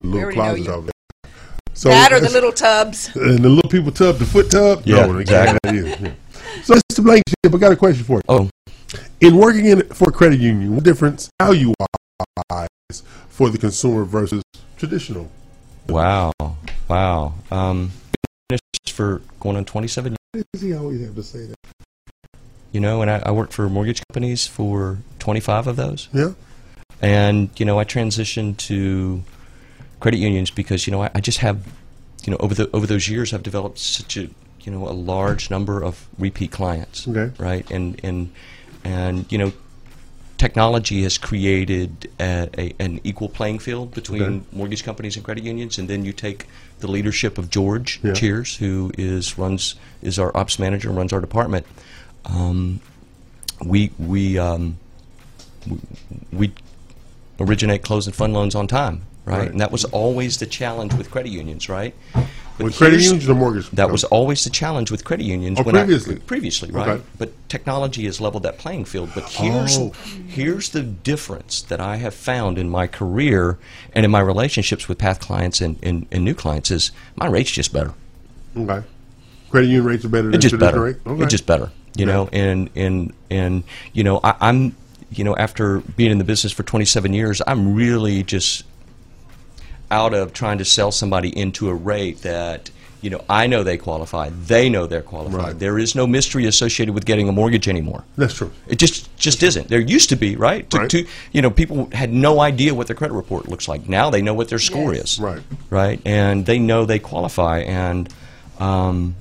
We 0.00 0.08
little 0.08 0.20
already 0.20 0.34
closet 0.36 0.66
know 0.66 0.74
over 0.74 0.86
there. 0.86 1.30
So 1.74 1.88
that 1.90 2.12
or 2.14 2.20
the 2.20 2.30
little 2.30 2.52
tubs. 2.52 3.14
and 3.14 3.44
the 3.44 3.48
little 3.50 3.70
people 3.70 3.92
tub, 3.92 4.16
the 4.16 4.24
foot 4.24 4.50
tub. 4.50 4.82
Yeah, 4.86 5.04
no, 5.04 5.18
exactly. 5.18 5.58
can't. 5.70 5.86
Yeah, 5.86 5.96
yeah. 6.00 6.62
So, 6.64 6.74
Mr. 6.74 7.04
Blankenship, 7.04 7.54
I 7.54 7.58
got 7.58 7.72
a 7.72 7.76
question 7.76 8.04
for 8.04 8.16
you. 8.16 8.22
Oh, 8.30 8.48
In 9.20 9.36
working 9.36 9.66
in 9.66 9.82
for 9.90 10.08
a 10.08 10.12
credit 10.12 10.40
union, 10.40 10.74
what 10.74 10.82
difference 10.84 11.28
value 11.42 11.74
wise 12.50 13.02
for 13.28 13.50
the 13.50 13.58
consumer 13.58 14.04
versus 14.04 14.42
traditional? 14.78 15.30
Wow, 15.88 16.32
wow. 16.88 17.34
Um, 17.50 17.92
finished 18.48 18.92
for 18.92 19.22
going 19.40 19.56
on 19.56 19.64
27 19.64 20.16
years. 20.34 20.44
Does 20.52 20.62
he 20.62 20.74
always 20.74 21.00
have 21.04 21.14
to 21.14 21.22
say 21.22 21.46
that? 21.46 21.56
You 22.72 22.80
know, 22.80 23.00
and 23.02 23.10
I, 23.10 23.22
I 23.24 23.30
worked 23.30 23.52
for 23.52 23.68
mortgage 23.68 24.02
companies 24.08 24.46
for 24.46 24.98
25 25.18 25.66
of 25.66 25.76
those. 25.76 26.08
Yeah. 26.12 26.32
And, 27.00 27.48
you 27.58 27.64
know, 27.64 27.78
I 27.78 27.84
transitioned 27.84 28.58
to 28.58 29.22
credit 30.00 30.18
unions 30.18 30.50
because, 30.50 30.86
you 30.86 30.90
know, 30.90 31.02
I, 31.02 31.10
I 31.14 31.20
just 31.20 31.38
have, 31.38 31.66
you 32.24 32.32
know, 32.32 32.36
over 32.40 32.54
the 32.54 32.68
over 32.72 32.86
those 32.86 33.08
years, 33.08 33.32
I've 33.32 33.42
developed 33.42 33.78
such 33.78 34.16
a, 34.16 34.28
you 34.60 34.72
know, 34.72 34.88
a 34.88 34.92
large 34.92 35.50
number 35.50 35.82
of 35.82 36.08
repeat 36.18 36.50
clients. 36.50 37.08
Okay. 37.08 37.32
Right. 37.42 37.68
And, 37.70 37.98
and, 38.02 38.32
and, 38.84 39.30
you 39.32 39.38
know, 39.38 39.52
technology 40.38 41.02
has 41.02 41.18
created 41.18 42.08
a, 42.20 42.48
a, 42.56 42.72
an 42.78 43.00
equal 43.04 43.28
playing 43.28 43.58
field 43.58 43.92
between 43.92 44.22
Okay. 44.22 44.40
mortgage 44.52 44.84
companies 44.84 45.16
and 45.16 45.24
credit 45.24 45.44
unions, 45.44 45.78
and 45.78 45.88
then 45.88 46.04
you 46.04 46.12
take 46.12 46.46
the 46.80 46.86
leadership 46.88 47.36
of 47.38 47.50
George 47.50 48.00
Yeah. 48.02 48.12
Cheers, 48.14 48.56
who 48.56 48.92
is 48.96 49.36
runs 49.36 49.74
is 50.00 50.18
our 50.18 50.34
ops 50.36 50.58
manager 50.58 50.88
and 50.88 50.96
runs 50.96 51.12
our 51.12 51.20
department. 51.20 51.66
Um, 52.24 52.80
we 53.64 53.90
we 53.98 54.38
um, 54.38 54.78
we- 56.32 56.52
originate, 57.40 57.82
close, 57.82 58.06
and 58.06 58.16
fund 58.16 58.32
loans 58.34 58.54
on 58.54 58.66
time, 58.66 59.02
right? 59.24 59.38
Right. 59.38 59.50
And 59.50 59.60
that 59.60 59.70
was 59.70 59.84
always 59.86 60.38
the 60.38 60.46
challenge 60.46 60.94
with 60.94 61.10
credit 61.10 61.30
unions, 61.30 61.68
right? 61.68 61.94
With 62.58 62.76
credit 62.76 63.00
unions 63.00 63.28
or 63.28 63.34
mortgage? 63.34 63.70
That 63.70 63.90
was 63.90 64.04
always 64.04 64.42
the 64.44 64.50
challenge 64.50 64.90
with 64.90 65.04
credit 65.04 65.24
unions. 65.24 65.58
Oh, 65.60 65.62
when 65.62 65.76
I- 65.76 65.84
previously? 65.84 66.16
previously, 66.16 66.70
right? 66.70 66.88
Okay. 66.88 67.02
But 67.18 67.32
technology 67.48 68.04
has 68.06 68.20
leveled 68.20 68.42
that 68.42 68.58
playing 68.58 68.84
field. 68.86 69.10
But 69.14 69.24
here's 69.30 69.78
Oh. 69.78 69.92
here's 70.26 70.70
the 70.70 70.82
difference 70.82 71.62
that 71.62 71.80
I 71.80 71.96
have 71.96 72.14
found 72.14 72.58
in 72.58 72.68
my 72.68 72.86
career 72.86 73.58
and 73.94 74.04
in 74.04 74.10
my 74.10 74.20
relationships 74.20 74.88
with 74.88 74.98
past 74.98 75.20
clients 75.20 75.60
and, 75.60 75.76
and, 75.82 76.06
and 76.10 76.24
new 76.24 76.34
clients 76.34 76.70
is 76.70 76.90
my 77.16 77.26
rate's 77.26 77.50
just 77.52 77.72
better. 77.72 77.92
Okay. 78.56 78.82
Credit 79.50 79.66
union 79.66 79.84
rates 79.84 80.04
are 80.04 80.08
better 80.08 80.24
than 80.28 80.34
It's 80.34 80.42
just 80.42 80.58
better. 80.58 80.82
rate? 80.82 80.96
Okay. 81.06 81.22
It's 81.22 81.30
just 81.30 81.46
better. 81.46 81.70
You 81.96 82.04
Okay. 82.04 82.12
know, 82.12 82.28
and 82.32 82.70
and 82.74 83.12
and 83.30 83.62
you 83.92 84.04
know, 84.04 84.20
I, 84.22 84.34
I'm 84.40 84.74
you 85.10 85.24
know, 85.24 85.34
after 85.36 85.78
being 85.96 86.10
in 86.10 86.18
the 86.18 86.24
business 86.24 86.52
for 86.52 86.62
27 86.64 87.14
years, 87.14 87.40
I'm 87.46 87.74
really 87.74 88.22
just 88.22 88.64
out 89.90 90.14
of 90.14 90.32
trying 90.32 90.58
to 90.58 90.64
sell 90.64 90.92
somebody 90.92 91.36
into 91.36 91.68
a 91.68 91.74
rate 91.74 92.22
that 92.22 92.70
you 93.00 93.10
know 93.10 93.24
I 93.30 93.46
know 93.46 93.62
they 93.62 93.76
qualify, 93.78 94.28
they 94.30 94.68
know 94.68 94.86
they're 94.86 95.02
qualified. 95.02 95.40
Right. 95.44 95.58
There 95.58 95.78
is 95.78 95.94
no 95.94 96.06
mystery 96.06 96.46
associated 96.46 96.94
with 96.94 97.04
getting 97.06 97.28
a 97.28 97.32
mortgage 97.32 97.68
anymore. 97.68 98.04
That's 98.16 98.34
true. 98.34 98.50
It 98.66 98.76
just 98.78 99.16
just 99.16 99.42
isn't. 99.42 99.68
There 99.68 99.80
used 99.80 100.08
to 100.08 100.16
be, 100.16 100.34
right? 100.36 100.68
To, 100.70 100.78
Right. 100.78 100.90
to 100.90 101.06
you 101.32 101.40
know, 101.40 101.50
people 101.50 101.88
had 101.92 102.12
no 102.12 102.40
idea 102.40 102.74
what 102.74 102.86
their 102.88 102.96
credit 102.96 103.14
report 103.14 103.48
looks 103.48 103.68
like. 103.68 103.88
Now 103.88 104.10
they 104.10 104.20
know 104.20 104.34
what 104.34 104.48
their 104.48 104.58
score 104.58 104.94
Yes. 104.94 105.14
is, 105.14 105.20
Right. 105.20 105.42
Right, 105.70 106.00
and 106.04 106.44
they 106.44 106.58
know 106.58 106.84
they 106.84 106.98
qualify, 106.98 107.60
and 107.60 108.08
um, 108.58 109.14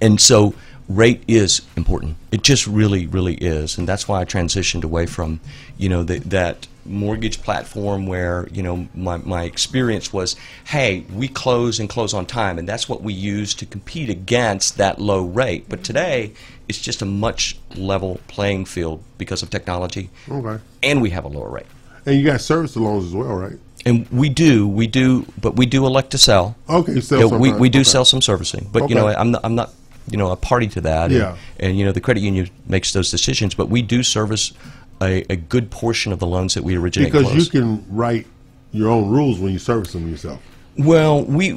and 0.00 0.20
so 0.20 0.54
rate 0.88 1.22
is 1.28 1.62
important. 1.76 2.16
It 2.32 2.42
just 2.42 2.66
really, 2.66 3.06
really 3.06 3.34
is, 3.34 3.78
and 3.78 3.88
that's 3.88 4.06
why 4.08 4.20
I 4.20 4.24
transitioned 4.24 4.84
away 4.84 5.06
from, 5.06 5.40
you 5.78 5.88
know, 5.88 6.02
the, 6.02 6.18
that 6.20 6.66
mortgage 6.84 7.42
platform 7.42 8.06
where 8.06 8.48
you 8.52 8.62
know 8.62 8.88
my 8.94 9.18
my 9.18 9.44
experience 9.44 10.12
was, 10.12 10.36
hey, 10.66 11.04
we 11.12 11.28
close 11.28 11.78
and 11.78 11.88
close 11.88 12.14
on 12.14 12.26
time, 12.26 12.58
and 12.58 12.68
that's 12.68 12.88
what 12.88 13.02
we 13.02 13.12
use 13.12 13.54
to 13.54 13.66
compete 13.66 14.10
against 14.10 14.78
that 14.78 15.00
low 15.00 15.24
rate. 15.24 15.66
But 15.68 15.84
today, 15.84 16.32
it's 16.68 16.78
just 16.78 17.02
a 17.02 17.06
much 17.06 17.58
level 17.76 18.20
playing 18.28 18.64
field 18.64 19.02
because 19.18 19.42
of 19.42 19.50
technology, 19.50 20.10
Okay. 20.30 20.62
and 20.82 21.02
we 21.02 21.10
have 21.10 21.24
a 21.24 21.28
lower 21.28 21.48
rate. 21.50 21.66
And 22.06 22.16
you 22.18 22.24
guys 22.24 22.44
service 22.44 22.74
the 22.74 22.80
loans 22.80 23.06
as 23.06 23.12
well, 23.14 23.34
right? 23.34 23.58
And 23.86 24.06
we 24.10 24.28
do, 24.28 24.68
we 24.68 24.86
do, 24.86 25.26
but 25.40 25.56
we 25.56 25.64
do 25.66 25.86
elect 25.86 26.10
to 26.10 26.18
sell. 26.18 26.56
Okay, 26.68 27.00
sell 27.00 27.18
Yeah, 27.18 27.26
we, 27.38 27.52
we 27.52 27.68
do 27.70 27.78
Okay. 27.80 27.84
sell 27.84 28.04
some 28.04 28.20
servicing, 28.20 28.68
but 28.72 28.88
you 28.90 28.94
know, 28.94 29.08
Okay. 29.08 29.16
I'm 29.18 29.30
not, 29.30 29.40
I'm 29.44 29.54
not, 29.54 29.72
you 30.10 30.18
know, 30.18 30.30
a 30.30 30.36
party 30.36 30.66
to 30.68 30.80
that. 30.82 31.10
Yeah. 31.10 31.30
And, 31.58 31.70
and 31.70 31.78
you 31.78 31.84
know, 31.86 31.92
the 31.92 32.00
credit 32.00 32.20
union 32.20 32.50
makes 32.66 32.92
those 32.92 33.10
decisions, 33.10 33.54
but 33.54 33.68
we 33.68 33.80
do 33.80 34.02
service 34.02 34.52
a, 35.00 35.24
a 35.30 35.36
good 35.36 35.70
portion 35.70 36.12
of 36.12 36.18
the 36.18 36.26
loans 36.26 36.54
that 36.54 36.64
we 36.64 36.76
originate. 36.76 37.12
Because 37.12 37.28
close. 37.30 37.44
you 37.44 37.50
can 37.60 37.84
write 37.94 38.26
your 38.72 38.90
own 38.90 39.08
rules 39.10 39.38
when 39.38 39.52
you 39.52 39.58
service 39.58 39.92
them 39.92 40.08
yourself. 40.08 40.40
Well, 40.78 41.24
we 41.24 41.48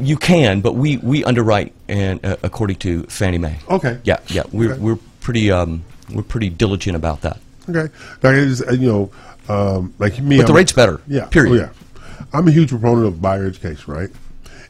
you 0.00 0.16
can, 0.16 0.60
but 0.60 0.74
we, 0.74 0.96
we 0.98 1.24
underwrite 1.24 1.72
and 1.88 2.24
uh, 2.24 2.36
according 2.42 2.76
to 2.78 3.04
Fannie 3.04 3.38
Mae. 3.38 3.58
Okay. 3.70 3.98
Yeah, 4.04 4.18
yeah, 4.26 4.42
we're 4.52 4.72
Okay. 4.72 4.80
we're 4.80 4.98
pretty 5.20 5.50
um, 5.50 5.84
we're 6.12 6.22
pretty 6.22 6.50
diligent 6.50 6.96
about 6.96 7.22
that. 7.22 7.38
Okay. 7.68 7.92
Like, 8.22 8.34
it's, 8.36 8.62
uh, 8.62 8.72
you 8.72 8.88
know, 8.88 9.10
um, 9.48 9.94
like 9.98 10.18
me. 10.20 10.36
But 10.36 10.44
the 10.46 10.52
I'm- 10.52 10.56
rate's 10.56 10.72
better, 10.72 11.00
Yeah. 11.06 11.26
period. 11.26 11.52
Oh, 11.52 11.56
yeah. 11.56 12.26
I'm 12.32 12.46
a 12.48 12.52
huge 12.52 12.70
proponent 12.70 13.06
of 13.06 13.22
buyer 13.22 13.44
education, 13.46 13.92
right? 13.92 14.10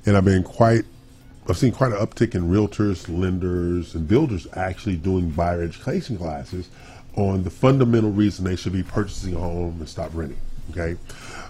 And 0.05 0.17
I've 0.17 0.25
been 0.25 0.43
quite, 0.43 0.85
I've 1.49 1.57
seen 1.57 1.73
quite 1.73 1.93
an 1.93 1.99
uptick 1.99 2.35
in 2.35 2.49
realtors, 2.51 3.09
lenders, 3.09 3.95
and 3.95 4.07
builders 4.07 4.47
actually 4.55 4.97
doing 4.97 5.31
buyer 5.31 5.63
education 5.63 6.17
classes 6.17 6.69
on 7.17 7.43
the 7.43 7.51
fundamental 7.51 8.11
reason 8.11 8.45
they 8.45 8.57
should 8.57 8.73
be 8.73 8.83
purchasing 8.83 9.35
a 9.35 9.39
home 9.39 9.77
and 9.79 9.89
stop 9.89 10.11
renting. 10.15 10.39
Okay. 10.71 10.97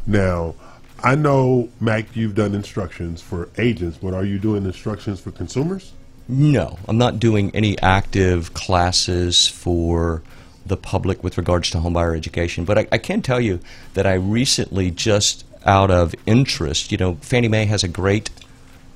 Now, 0.07 0.55
I 1.03 1.15
know, 1.15 1.69
Mac, 1.81 2.17
you've 2.17 2.35
done 2.35 2.55
instructions 2.55 3.21
for 3.21 3.51
agents, 3.59 3.99
but 3.99 4.15
are 4.15 4.25
you 4.25 4.39
doing 4.39 4.65
instructions 4.65 5.21
for 5.21 5.31
consumers? 5.31 5.93
No, 6.29 6.79
I'm 6.89 6.99
not 6.99 7.19
doing 7.19 7.51
any 7.55 7.79
active 7.81 8.55
classes 8.55 9.47
for 9.47 10.23
the 10.65 10.77
public 10.77 11.23
with 11.23 11.39
regards 11.39 11.71
to 11.71 11.79
homebuyer 11.79 12.17
education. 12.17 12.65
But 12.65 12.79
I, 12.79 12.87
I 12.93 12.99
can 12.99 13.23
tell 13.23 13.41
you 13.41 13.61
that 13.95 14.07
I 14.07 14.15
recently, 14.15 14.91
just 14.91 15.45
out 15.65 15.91
of 15.91 16.15
interest, 16.27 16.91
you 16.91 16.99
know, 16.99 17.17
Fannie 17.21 17.49
Mae 17.49 17.67
has 17.67 17.85
a 17.85 17.89
great 17.89 18.31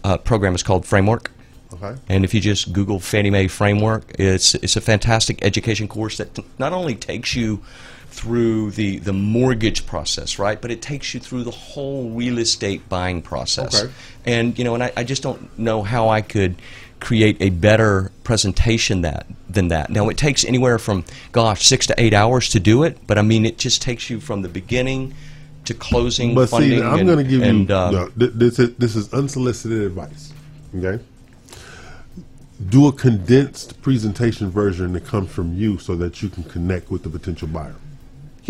uh, 0.03 0.19
program. 0.19 0.55
It's 0.55 0.63
called 0.63 0.87
Framework. 0.87 1.31
Okay. 1.73 1.97
And 2.09 2.25
if 2.25 2.35
you 2.35 2.41
just 2.41 2.73
Google 2.73 3.01
Fannie 3.01 3.31
Mae 3.31 3.49
Framework, 3.49 4.13
it's 4.19 4.55
it's 4.57 4.77
a 4.77 4.81
fantastic 4.81 5.45
education 5.45 5.89
course 5.89 6.17
that 6.17 6.35
t- 6.35 6.45
not 6.59 6.73
only 6.73 6.95
takes 6.95 7.35
you 7.35 7.63
through 8.09 8.73
the, 8.73 8.99
the 8.99 9.13
mortgage 9.13 9.87
process, 9.87 10.39
right? 10.39 10.61
But 10.61 10.73
it 10.73 10.83
takes 10.83 11.15
you 11.15 11.21
through 11.21 11.45
the 11.45 11.53
whole 11.53 12.11
real 12.11 12.39
estate 12.39 12.89
buying 12.89 13.23
process. 13.23 13.85
Okay. 13.85 13.93
And 14.27 14.59
you 14.59 14.65
know, 14.65 14.75
and 14.75 14.83
I, 14.83 14.93
I 14.97 15.05
just 15.05 15.23
don't 15.23 15.57
know 15.59 15.83
how 15.83 16.09
I 16.09 16.21
could 16.21 16.57
create 16.99 17.37
a 17.41 17.51
better 17.51 18.13
presentation 18.25 19.03
that 19.03 19.27
than 19.49 19.69
that. 19.69 19.91
Now 19.91 20.09
it 20.09 20.19
takes 20.19 20.45
anywhere 20.45 20.79
from 20.79 21.05
gosh 21.33 21.67
six 21.67 21.87
to 21.87 21.95
eight 21.99 22.13
hours 22.13 22.51
to 22.51 22.61
do 22.61 22.83
it, 22.83 22.99
but 23.07 23.17
I 23.17 23.23
mean 23.23 23.47
it 23.47 23.59
just 23.59 23.81
takes 23.81 24.11
you 24.11 24.21
from 24.21 24.43
the 24.43 24.49
beginning 24.49 25.15
to 25.65 25.75
closing 25.75 26.35
But 26.35 26.51
funding. 26.51 26.81
see, 26.81 26.85
I'm 26.85 27.07
going 27.07 27.19
to 27.19 27.25
give 27.25 27.43
and, 27.43 27.69
you 27.69 27.75
uh, 27.75 27.91
no, 27.91 28.09
this. 28.17 28.59
Is, 28.59 28.75
this 28.77 28.97
is 28.97 29.13
unsolicited 29.13 29.83
advice. 29.83 30.33
Okay. 30.77 31.03
Do 32.69 32.89
a 32.89 32.93
condensed 32.93 33.81
presentation 33.81 34.51
version 34.51 34.93
that 34.93 35.07
comes 35.07 35.31
from 35.31 35.55
you, 35.55 35.79
so 35.79 35.97
that 35.97 36.23
you 36.23 36.29
can 36.29 36.45
connect 36.45 36.91
with 36.91 37.03
the 37.03 37.09
potential 37.09 37.49
buyer. 37.49 37.75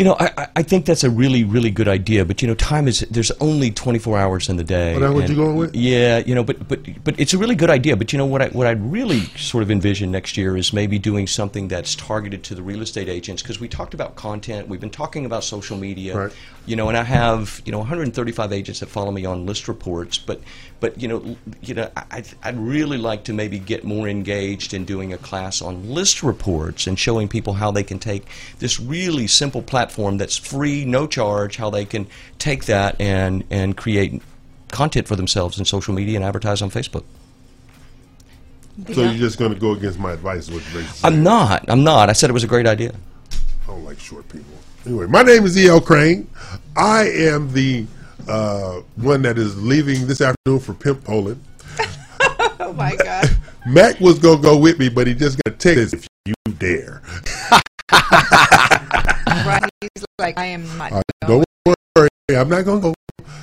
You 0.01 0.07
know, 0.07 0.17
I, 0.19 0.49
I- 0.57 0.63
think 0.63 0.87
that's 0.87 1.05
a 1.05 1.11
really, 1.11 1.45
really 1.45 1.71
good 1.71 1.87
idea. 1.89 2.25
But 2.25 2.41
you 2.41 2.49
know, 2.49 2.55
time 2.55 2.89
is 2.89 3.01
there's 3.11 3.31
only 3.33 3.71
24 3.71 4.17
hours 4.19 4.49
in 4.49 4.57
the 4.57 4.65
day. 4.65 4.95
What 4.95 5.03
and- 5.03 5.29
you're 5.29 5.37
going 5.45 5.57
with? 5.59 5.75
Yeah, 5.77 6.19
you 6.25 6.35
know, 6.35 6.43
but 6.43 6.67
but 6.67 6.81
but 7.05 7.21
it's 7.21 7.35
a 7.35 7.39
really 7.39 7.55
good 7.55 7.69
idea. 7.69 7.97
But 7.97 8.11
you 8.11 8.17
know 8.17 8.25
what 8.25 8.41
I 8.41 8.49
what 8.49 8.67
I'd 8.67 8.81
really 8.81 9.21
sort 9.37 9.63
of 9.63 9.71
envision 9.71 10.11
next 10.11 10.39
year 10.39 10.57
is 10.57 10.73
maybe 10.73 10.99
doing 10.99 11.27
something 11.27 11.69
that's 11.69 11.95
targeted 11.95 12.45
to 12.45 12.55
the 12.55 12.63
real 12.63 12.81
estate 12.81 13.11
agents 13.11 13.43
because 13.43 13.61
we 13.61 13.69
talked 13.69 13.93
about 13.93 14.17
content. 14.17 14.69
We've 14.69 14.81
been 14.81 14.89
talking 14.89 15.27
about 15.27 15.45
social 15.45 15.77
media. 15.77 16.17
Right. 16.17 16.33
You 16.65 16.77
know, 16.77 16.89
and 16.89 16.97
I 16.97 17.03
have 17.03 17.61
you 17.67 17.73
know 17.73 17.79
135 17.79 18.53
agents 18.55 18.81
that 18.81 18.89
follow 18.89 19.11
me 19.11 19.27
on 19.27 19.47
ListReports. 19.47 20.25
But 20.25 20.41
but 20.79 20.99
you 21.03 21.09
know 21.09 21.37
you 21.61 21.75
know 21.75 21.91
I, 21.95 22.25
I'd- 22.43 22.57
really 22.59 22.99
like 22.99 23.25
to 23.25 23.33
maybe 23.35 23.59
get 23.59 23.85
more 23.85 24.09
engaged 24.09 24.73
in 24.73 24.85
doing 24.87 25.13
a 25.13 25.19
class 25.19 25.61
on 25.61 25.85
ListReports 25.85 26.87
and 26.87 26.99
showing 26.99 27.29
people 27.29 27.55
how 27.55 27.71
they 27.71 27.83
can 27.83 27.99
take 27.99 28.27
this 28.61 28.79
really 28.81 29.27
simple 29.27 29.63
platform 29.91 30.19
that's 30.19 30.37
free, 30.37 30.85
no 30.85 31.07
charge, 31.07 31.57
how 31.57 31.71
they 31.71 31.85
can 31.85 32.07
take 32.39 32.67
that 32.67 33.01
and 33.01 33.45
and 33.51 33.77
create 33.77 34.23
content 34.71 35.09
for 35.09 35.17
themselves 35.17 35.59
in 35.59 35.65
social 35.65 35.93
media 35.93 36.17
and 36.17 36.25
advertise 36.25 36.63
on 36.63 36.71
Facebook. 36.71 37.05
So 38.95 39.03
you're 39.03 39.15
just 39.15 39.39
going 39.39 39.53
to 39.53 39.59
go 39.59 39.73
against 39.73 39.99
my 39.99 40.13
advice, 40.13 40.49
is 40.49 40.51
what 40.53 41.05
I'm 41.05 41.23
not. 41.23 41.69
I'm 41.69 41.85
not. 41.85 42.09
I 42.09 42.13
said 42.13 42.31
it 42.31 42.33
was 42.33 42.45
a 42.45 42.47
great 42.47 42.67
idea. 42.67 42.95
I 43.33 43.67
don't 43.67 43.85
like 43.85 43.99
short 43.99 44.27
people. 44.29 44.55
Anyway, 44.87 45.07
my 45.07 45.23
name 45.23 45.45
is 45.45 45.59
E.L. 45.59 45.81
Craine. 45.81 46.31
I 46.77 47.03
am 47.09 47.53
the 47.53 47.87
uh, 48.27 48.81
one 48.97 49.23
that 49.23 49.37
is 49.37 49.61
leaving 49.61 50.07
this 50.07 50.23
afternoon 50.23 50.61
for 50.61 50.75
Pimp 50.75 51.05
Poland. 51.05 51.43
Oh 52.63 52.75
my 52.75 52.95
God. 52.95 53.29
Mac 53.67 53.99
was 53.99 54.21
going 54.21 54.37
to 54.37 54.43
go 54.43 54.57
with 54.57 54.79
me, 54.79 54.89
but 54.89 55.09
he 55.09 55.15
just 55.15 55.41
got 55.43 55.59
to 55.59 55.69
take 55.69 55.75
this 55.75 55.93
if 55.93 56.07
you 56.25 56.35
dare. 56.59 57.03
right. 59.51 59.71
He's 59.81 60.05
like, 60.19 60.39
I 60.39 60.47
am 60.47 60.79
not. 60.79 60.93
Uh, 60.93 61.03
don't 61.27 61.45
worry, 61.97 62.09
I'm 62.31 62.49
not 62.49 62.65
going 62.65 62.81
to 62.81 62.89
go. 62.89 62.95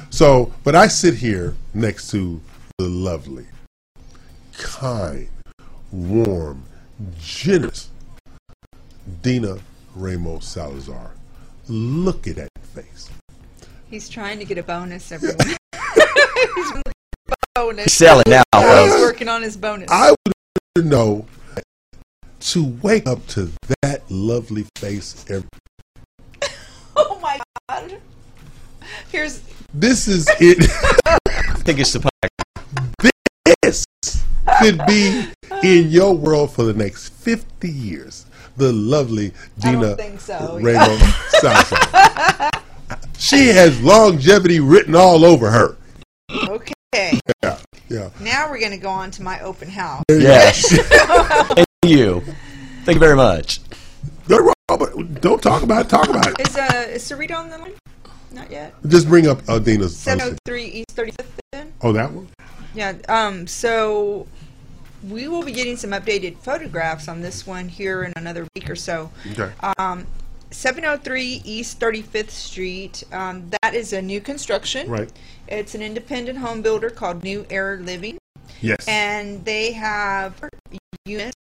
So, 0.09 0.53
but 0.63 0.75
I 0.75 0.87
sit 0.87 1.15
here 1.15 1.55
next 1.73 2.09
to 2.11 2.41
the 2.77 2.87
lovely, 2.87 3.45
kind, 4.57 5.29
warm, 5.91 6.63
generous 7.19 7.89
Dina 9.21 9.57
Ramos 9.95 10.47
Salazar. 10.47 11.11
Look 11.67 12.27
at 12.27 12.37
that 12.37 12.49
face. 12.73 13.09
He's 13.89 14.09
trying 14.09 14.39
to 14.39 14.45
get 14.45 14.57
a 14.57 14.63
bonus, 14.63 15.11
everyone. 15.11 15.37
He's 16.55 16.67
looking 16.67 16.81
for 17.25 17.33
a 17.33 17.35
bonus. 17.55 17.85
He's 17.85 17.93
selling 17.93 18.25
now, 18.27 18.43
He's 18.53 19.01
working 19.01 19.27
on 19.27 19.41
his 19.41 19.57
bonus. 19.57 19.89
I 19.91 20.15
would 20.75 20.85
know 20.85 21.25
to 22.39 22.65
wake 22.81 23.07
up 23.07 23.25
to 23.27 23.51
that 23.81 24.09
lovely 24.09 24.65
face. 24.77 25.25
Every, 25.29 25.43
my 25.43 25.49
God. 25.49 25.66
Here's 29.11 29.41
this 29.73 30.07
is 30.07 30.29
it. 30.39 30.69
I 31.05 31.53
think 31.57 31.79
it's 31.79 31.91
the 31.91 31.99
pack. 31.99 33.11
this 33.61 33.85
could 34.61 34.79
be 34.87 35.27
in 35.63 35.89
your 35.89 36.15
world 36.15 36.53
for 36.53 36.63
the 36.63 36.73
next 36.73 37.09
50 37.09 37.69
years. 37.69 38.25
The 38.55 38.71
lovely 38.71 39.33
I 39.63 39.71
Dina 39.73 39.97
don't 39.97 40.19
so. 40.19 40.59
Ramos 40.61 41.01
Salazar. 41.41 42.51
She 43.17 43.47
has 43.49 43.81
longevity 43.81 44.61
written 44.61 44.95
all 44.95 45.25
over 45.25 45.51
her. 45.51 45.75
Okay. 46.31 47.19
Yeah, 47.43 47.59
yeah. 47.89 48.09
Now 48.21 48.49
we're 48.49 48.59
going 48.59 48.71
to 48.71 48.77
go 48.77 48.89
on 48.89 49.11
to 49.11 49.23
my 49.23 49.41
open 49.41 49.67
house. 49.67 50.05
Yes. 50.09 50.69
Thank 51.53 51.67
you. 51.83 52.21
Thank 52.85 52.95
you 52.95 52.99
very 52.99 53.17
much. 53.17 53.59
Good, 54.69 54.79
but 54.79 55.21
Don't 55.21 55.41
talk 55.41 55.63
about 55.63 55.85
it. 55.85 55.89
Talk 55.89 56.09
about 56.09 56.27
it. 56.27 56.45
Is 56.45 56.57
uh 56.57 56.87
is 56.89 57.09
Sarita 57.09 57.37
on 57.37 57.49
the 57.49 57.57
line? 57.57 57.73
Not 58.33 58.51
yet. 58.51 58.73
Just 58.87 59.07
bring 59.07 59.25
up 59.25 59.39
uh, 59.47 59.61
oh 59.65 60.35
three 60.45 60.65
East 60.65 60.91
Thirty 60.91 61.11
Fifth. 61.11 61.39
Then. 61.53 61.71
Oh, 61.81 61.93
that 61.93 62.11
one. 62.11 62.27
Yeah. 62.73 62.97
Um. 63.07 63.47
So 63.47 64.27
we 65.07 65.29
will 65.29 65.43
be 65.43 65.53
getting 65.53 65.77
some 65.77 65.91
updated 65.91 66.37
photographs 66.39 67.07
on 67.07 67.21
this 67.21 67.47
one 67.47 67.69
here 67.69 68.03
in 68.03 68.11
another 68.17 68.45
week 68.55 68.69
or 68.69 68.75
so. 68.75 69.09
Okay. 69.31 69.51
Um, 69.77 70.05
703 70.49 71.41
East 71.45 71.79
35th 71.79 72.31
Street. 72.31 73.03
Um, 73.11 73.49
that 73.61 73.75
is 73.75 73.93
a 73.93 74.01
new 74.01 74.19
construction. 74.19 74.89
Right. 74.89 75.11
It's 75.47 75.75
an 75.75 75.81
independent 75.81 76.39
home 76.39 76.61
builder 76.61 76.89
called 76.89 77.23
New 77.23 77.45
Air 77.49 77.77
Living. 77.77 78.17
Yes. 78.61 78.87
And 78.87 79.45
they 79.45 79.71
have 79.73 80.41
units 81.05 81.35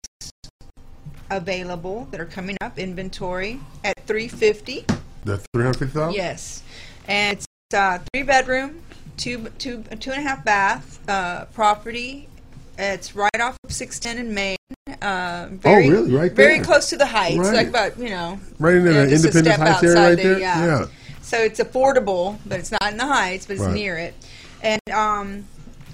available 1.30 2.08
that 2.12 2.20
are 2.20 2.26
coming 2.26 2.58
up 2.62 2.78
inventory 2.80 3.60
at 3.84 3.96
350. 4.06 4.86
The 5.24 5.38
three 5.38 5.64
hundred 5.64 5.80
fifty 5.80 5.94
thousand. 5.94 6.16
Yes, 6.16 6.64
and 7.08 7.38
it's 7.38 7.48
uh, 7.74 8.00
three 8.14 8.24
bedroom, 8.24 8.82
two 9.18 9.48
two 9.58 9.84
two 10.00 10.12
and 10.12 10.20
a 10.20 10.28
half 10.28 10.46
bath 10.46 11.00
uh, 11.10 11.46
property. 11.46 12.30
It's 12.78 13.16
right 13.16 13.40
off 13.40 13.56
of 13.64 13.72
610 13.72 14.26
in 14.28 14.34
Maine. 14.36 14.58
Uh, 15.02 15.48
very, 15.52 15.88
Oh, 15.88 15.90
really? 15.92 16.14
Right 16.14 16.32
Very 16.34 16.56
there. 16.56 16.64
close 16.66 16.90
to 16.90 16.98
the 16.98 17.06
heights, 17.06 17.38
Right. 17.38 17.54
like 17.56 17.68
about 17.68 17.98
you 17.98 18.10
know. 18.10 18.38
Right 18.60 18.76
in 18.76 18.86
yeah, 18.86 18.92
the 18.92 19.00
a 19.00 19.16
Independence 19.16 19.56
Heights 19.58 19.84
area 19.84 19.96
outside 19.98 20.08
right 20.10 20.16
the- 20.18 20.24
there? 20.24 20.40
Yeah. 20.40 20.66
Yeah. 20.66 20.86
So 21.22 21.38
it's 21.38 21.60
affordable, 21.62 22.38
but 22.46 22.60
it's 22.60 22.72
not 22.72 22.92
in 22.92 22.98
the 22.98 23.06
heights, 23.08 23.46
but 23.48 23.54
it's 23.54 23.64
Right. 23.64 23.74
near 23.74 23.98
it. 23.98 24.14
And 24.62 24.82
um, 24.92 25.46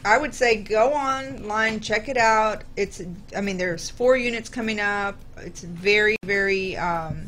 I 0.04 0.18
would 0.18 0.34
say 0.34 0.58
go 0.64 0.94
online, 0.94 1.80
check 1.80 2.10
it 2.10 2.18
out. 2.18 2.64
It's, 2.76 3.02
I 3.36 3.42
mean, 3.42 3.58
there's 3.58 3.90
four 3.90 4.18
units 4.18 4.50
coming 4.50 4.80
up. 4.80 5.16
It's 5.38 5.62
very, 5.64 6.16
very 6.26 6.76
um, 6.78 7.28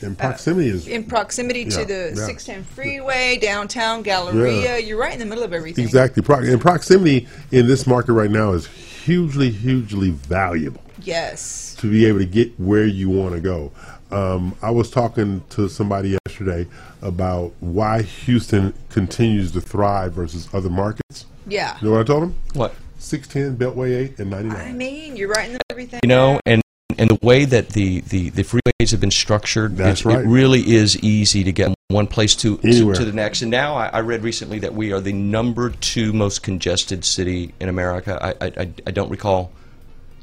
And 0.00 0.16
proximity 0.16 0.68
is 0.68 0.86
in 0.88 1.04
proximity 1.04 1.60
Yeah, 1.64 1.78
to 1.78 1.84
the 1.84 2.12
yeah. 2.16 2.26
610 2.26 2.64
freeway, 2.64 3.38
downtown 3.38 4.02
Galleria. 4.02 4.78
You're 4.78 4.98
right 4.98 5.12
in 5.12 5.18
the 5.18 5.26
middle 5.26 5.44
of 5.44 5.52
everything. 5.52 5.84
exactly. 5.84 6.22
Pro- 6.22 6.38
and 6.38 6.60
proximity 6.60 7.28
in 7.52 7.66
this 7.66 7.86
market 7.86 8.12
right 8.14 8.30
now 8.30 8.52
is 8.52 8.66
hugely, 8.66 9.50
hugely 9.50 10.10
valuable. 10.10 10.80
Yes. 11.02 11.74
to 11.80 11.90
be 11.90 12.06
able 12.06 12.20
to 12.20 12.24
get 12.24 12.58
where 12.58 12.86
you 12.86 13.10
want 13.10 13.34
to 13.34 13.40
go. 13.40 13.70
Um, 14.10 14.54
I 14.62 14.70
was 14.70 14.90
talking 14.90 15.42
to 15.50 15.68
somebody 15.68 16.16
yesterday 16.26 16.66
about 17.02 17.52
why 17.60 18.00
Houston 18.02 18.72
continues 18.88 19.52
to 19.52 19.60
thrive 19.60 20.12
versus 20.14 20.48
other 20.54 20.70
markets. 20.70 21.26
Yeah. 21.46 21.76
You 21.80 21.88
know 21.88 21.92
what 21.92 22.00
I 22.00 22.04
told 22.04 22.22
him? 22.24 22.34
What? 22.54 22.74
610, 22.98 23.58
Beltway 23.58 23.96
8, 24.12 24.18
and 24.20 24.30
99. 24.30 24.56
I 24.56 24.72
mean, 24.72 25.16
you're 25.16 25.28
right 25.28 25.46
in 25.46 25.52
the 25.52 25.58
middle 25.58 25.60
of 25.68 25.72
everything. 25.72 26.00
You 26.02 26.08
know, 26.08 26.40
and 26.46 26.62
and 26.98 27.10
the 27.10 27.18
way 27.22 27.44
that 27.44 27.70
the, 27.70 28.00
the, 28.02 28.30
the 28.30 28.42
freeways 28.42 28.90
have 28.92 29.00
been 29.00 29.10
structured, 29.10 29.76
That's 29.76 30.02
it, 30.02 30.06
right. 30.06 30.20
it 30.20 30.28
really 30.28 30.60
is 30.74 30.96
easy 30.98 31.42
to 31.42 31.50
get 31.50 31.66
from 31.66 31.74
one 31.88 32.06
place 32.06 32.36
to, 32.36 32.56
to, 32.58 32.94
to 32.94 33.04
the 33.04 33.12
next. 33.12 33.42
And 33.42 33.50
now 33.50 33.74
I, 33.74 33.86
I 33.86 34.00
read 34.00 34.22
recently 34.22 34.60
that 34.60 34.74
we 34.74 34.92
are 34.92 35.00
the 35.00 35.12
number 35.12 35.70
two 35.70 36.12
most 36.12 36.42
congested 36.42 37.04
city 37.04 37.52
in 37.60 37.68
America. 37.68 38.18
I, 38.22 38.46
I, 38.46 38.52
I, 38.56 38.72
I 38.86 38.90
don't 38.92 39.10
recall 39.10 39.50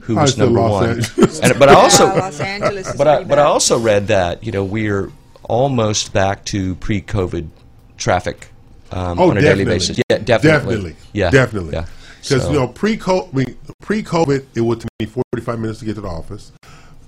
who 0.01 0.15
was 0.15 0.37
number 0.37 0.59
Los 0.59 1.17
one. 1.17 1.29
And, 1.43 1.59
but 1.59 1.69
I 1.69 1.73
also, 1.73 2.05
Yeah, 2.05 2.13
Los 2.13 2.39
Angeles 2.39 2.95
but 2.97 3.07
I, 3.07 3.23
but 3.23 3.37
I 3.37 3.43
also 3.43 3.79
read 3.79 4.07
that 4.07 4.43
you 4.43 4.51
know 4.51 4.63
we're 4.63 5.11
almost 5.43 6.13
back 6.13 6.43
to 6.45 6.75
pre-COVID 6.75 7.49
traffic 7.97 8.47
um, 8.91 9.19
oh, 9.19 9.29
on 9.29 9.37
a 9.37 9.41
definitely. 9.41 9.63
daily 9.65 9.65
basis. 9.65 9.97
Yeah, 10.09 10.17
definitely. 10.19 10.49
Definitely. 10.51 10.95
Yeah, 11.13 11.29
Definitely. 11.31 11.73
Yeah. 11.73 11.85
Because, 12.21 12.43
So- 12.43 12.51
you 12.51 12.59
know, 12.59 12.67
pre-COVID, 12.67 13.33
I 13.33 13.35
mean, 13.37 13.57
pre-COVID, 13.81 14.45
it 14.55 14.61
would 14.61 14.81
take 14.81 14.89
me 14.99 15.05
45 15.33 15.59
minutes 15.59 15.79
to 15.79 15.85
get 15.85 15.95
to 15.95 16.01
the 16.01 16.07
office. 16.07 16.51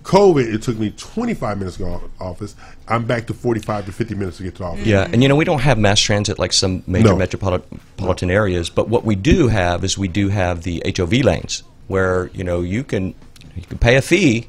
COVID, 0.03 0.53
it 0.53 0.61
took 0.61 0.77
me 0.77 0.89
25 0.97 1.57
minutes 1.59 1.77
to 1.77 1.83
go 1.83 1.97
to 1.99 2.05
the 2.17 2.23
office. 2.23 2.55
I'm 2.89 3.05
back 3.05 3.25
to 3.27 3.33
45 3.33 3.85
to 3.85 3.91
50 3.93 4.15
minutes 4.15 4.37
to 4.37 4.43
get 4.43 4.55
to 4.55 4.59
the 4.59 4.65
office. 4.65 4.85
Yeah, 4.85 5.07
and 5.11 5.23
you 5.23 5.29
know 5.29 5.35
we 5.37 5.45
don't 5.45 5.61
have 5.61 5.77
mass 5.77 5.99
transit 6.01 6.37
like 6.39 6.51
some 6.51 6.83
major 6.87 7.09
No. 7.09 7.15
metropolitan 7.15 8.29
areas, 8.29 8.69
but 8.69 8.89
what 8.89 9.05
we 9.05 9.15
do 9.15 9.47
have 9.47 9.83
is 9.85 9.97
we 9.97 10.09
do 10.09 10.27
have 10.27 10.63
the 10.63 10.83
HOV 10.85 11.13
lanes 11.23 11.63
where 11.87 12.29
you 12.33 12.43
know 12.43 12.61
you 12.61 12.83
can 12.83 13.15
you 13.55 13.61
can 13.69 13.77
pay 13.77 13.95
a 13.95 14.01
fee, 14.01 14.47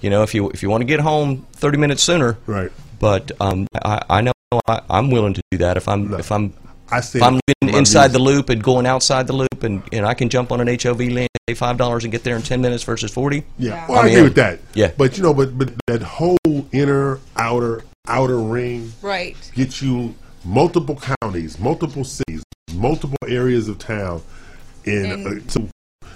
you 0.00 0.10
know 0.10 0.24
if 0.24 0.34
you 0.34 0.50
if 0.50 0.60
you 0.62 0.70
want 0.70 0.80
to 0.80 0.86
get 0.86 0.98
home 0.98 1.46
30 1.52 1.78
minutes 1.78 2.02
sooner. 2.02 2.36
Right. 2.46 2.72
But 2.98 3.30
um, 3.40 3.68
I, 3.84 4.02
I 4.10 4.20
know 4.22 4.32
I, 4.66 4.80
I'm 4.90 5.10
willing 5.12 5.34
to 5.34 5.42
do 5.52 5.58
that 5.58 5.76
if 5.76 5.86
I'm 5.88 6.14
if 6.14 6.32
I'm 6.32 6.52
I 6.90 7.00
say 7.00 7.18
if 7.18 7.22
I'm 7.24 7.34
that 7.34 7.40
living 7.62 7.72
my 7.74 7.78
inside 7.80 8.12
the 8.12 8.18
loop 8.18 8.48
and 8.48 8.62
going 8.62 8.86
outside 8.86 9.26
the 9.26 9.32
loop 9.32 9.62
and, 9.62 9.82
and 9.92 10.06
I 10.06 10.14
can 10.14 10.28
jump 10.28 10.52
on 10.52 10.60
an 10.60 10.68
HOV 10.80 11.00
lane, 11.00 11.28
pay 11.46 11.54
five 11.54 11.76
dollars 11.76 12.04
and 12.04 12.12
get 12.12 12.22
there 12.24 12.36
in 12.36 12.42
10 12.42 12.60
minutes 12.60 12.82
versus 12.84 13.10
40. 13.10 13.42
Yeah, 13.58 13.86
well, 13.88 13.98
I 13.98 14.02
I'm 14.02 14.06
agree 14.06 14.18
in. 14.18 14.24
with 14.24 14.34
that. 14.36 14.60
Yeah. 14.74 14.92
But, 14.96 15.16
you 15.16 15.22
know, 15.22 15.34
but, 15.34 15.56
but 15.58 15.72
that 15.88 16.02
whole 16.02 16.38
inner, 16.72 17.18
outer, 17.36 17.84
outer 18.08 18.38
ring 18.38 18.92
Right. 19.02 19.36
gets 19.54 19.82
you 19.82 20.14
multiple 20.44 21.00
counties, 21.22 21.58
multiple 21.58 22.04
cities, 22.04 22.42
multiple 22.72 23.18
areas 23.26 23.68
of 23.68 23.78
town. 23.78 24.22
And, 24.84 25.26
And- 25.26 25.42
uh, 25.42 25.50
so, 25.50 25.68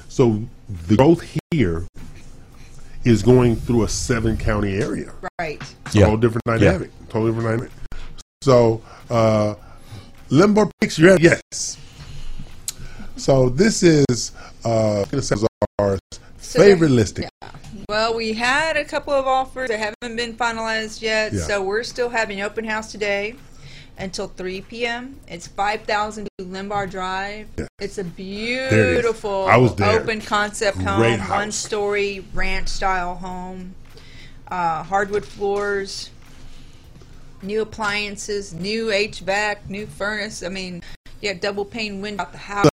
so 0.09 0.43
the 0.87 0.97
growth 0.97 1.25
here 1.51 1.87
is 3.05 3.23
going 3.23 3.57
through 3.57 3.83
a 3.85 3.89
seven 3.89 4.37
county 4.37 4.75
area. 4.75 5.11
Right. 5.41 5.61
It's 5.87 5.95
a 5.97 5.99
Yeah. 6.01 6.07
whole 6.07 6.17
different 6.17 6.43
Yeah. 6.47 6.59
dynamic. 6.59 6.91
Totally 7.09 7.33
different 7.33 7.49
dynamic. 7.49 7.71
So, 8.43 8.83
uh, 9.11 9.55
Limbo 10.31 10.70
picks 10.81 10.98
your 10.98 11.19
yes. 11.19 11.77
So 13.16 13.48
this 13.48 13.82
is 13.82 14.32
uh, 14.65 15.05
our 15.78 15.98
So 16.39 16.59
favorite 16.61 16.90
listing. 16.90 17.28
Well, 17.89 18.15
we 18.15 18.32
had 18.35 18.77
a 18.77 18.85
couple 18.85 19.12
of 19.12 19.27
offers 19.27 19.69
that 19.69 19.78
haven't 19.78 20.16
been 20.16 20.35
finalized 20.35 21.02
yet, 21.02 21.32
Yeah. 21.32 21.40
so 21.40 21.62
we're 21.62 21.82
still 21.82 22.09
having 22.11 22.40
open 22.40 22.65
house 22.65 22.93
today 22.93 23.35
until 23.98 24.28
3 24.28 24.61
p.m. 24.62 25.16
It's 25.27 25.48
5000 25.48 26.28
Lymbar 26.40 26.89
Drive. 26.90 27.48
Yeah. 27.59 27.66
It's 27.81 27.98
a 27.98 28.02
it 28.02 28.16
beautiful 28.16 29.47
I 29.47 29.57
was 29.57 29.78
open 29.81 30.20
concept 30.20 30.78
Great 30.78 30.86
home, 30.86 31.19
house. 31.19 31.31
one 31.39 31.52
story 31.52 32.24
ranch 32.32 32.69
style 32.69 33.16
home, 33.16 33.74
uh, 34.48 34.85
hardwood 34.85 35.24
floors, 35.24 36.11
new 37.43 37.62
appliances, 37.62 38.53
new 38.55 38.87
HVAC, 38.87 39.69
new 39.69 39.87
furnace. 39.87 40.43
I 40.43 40.49
mean, 40.49 40.83
you 41.21 41.29
have 41.29 41.41
double 41.41 41.65
pane 41.65 42.01
window 42.01 42.23
out 42.23 42.33
the 42.33 42.39
house. 42.39 42.69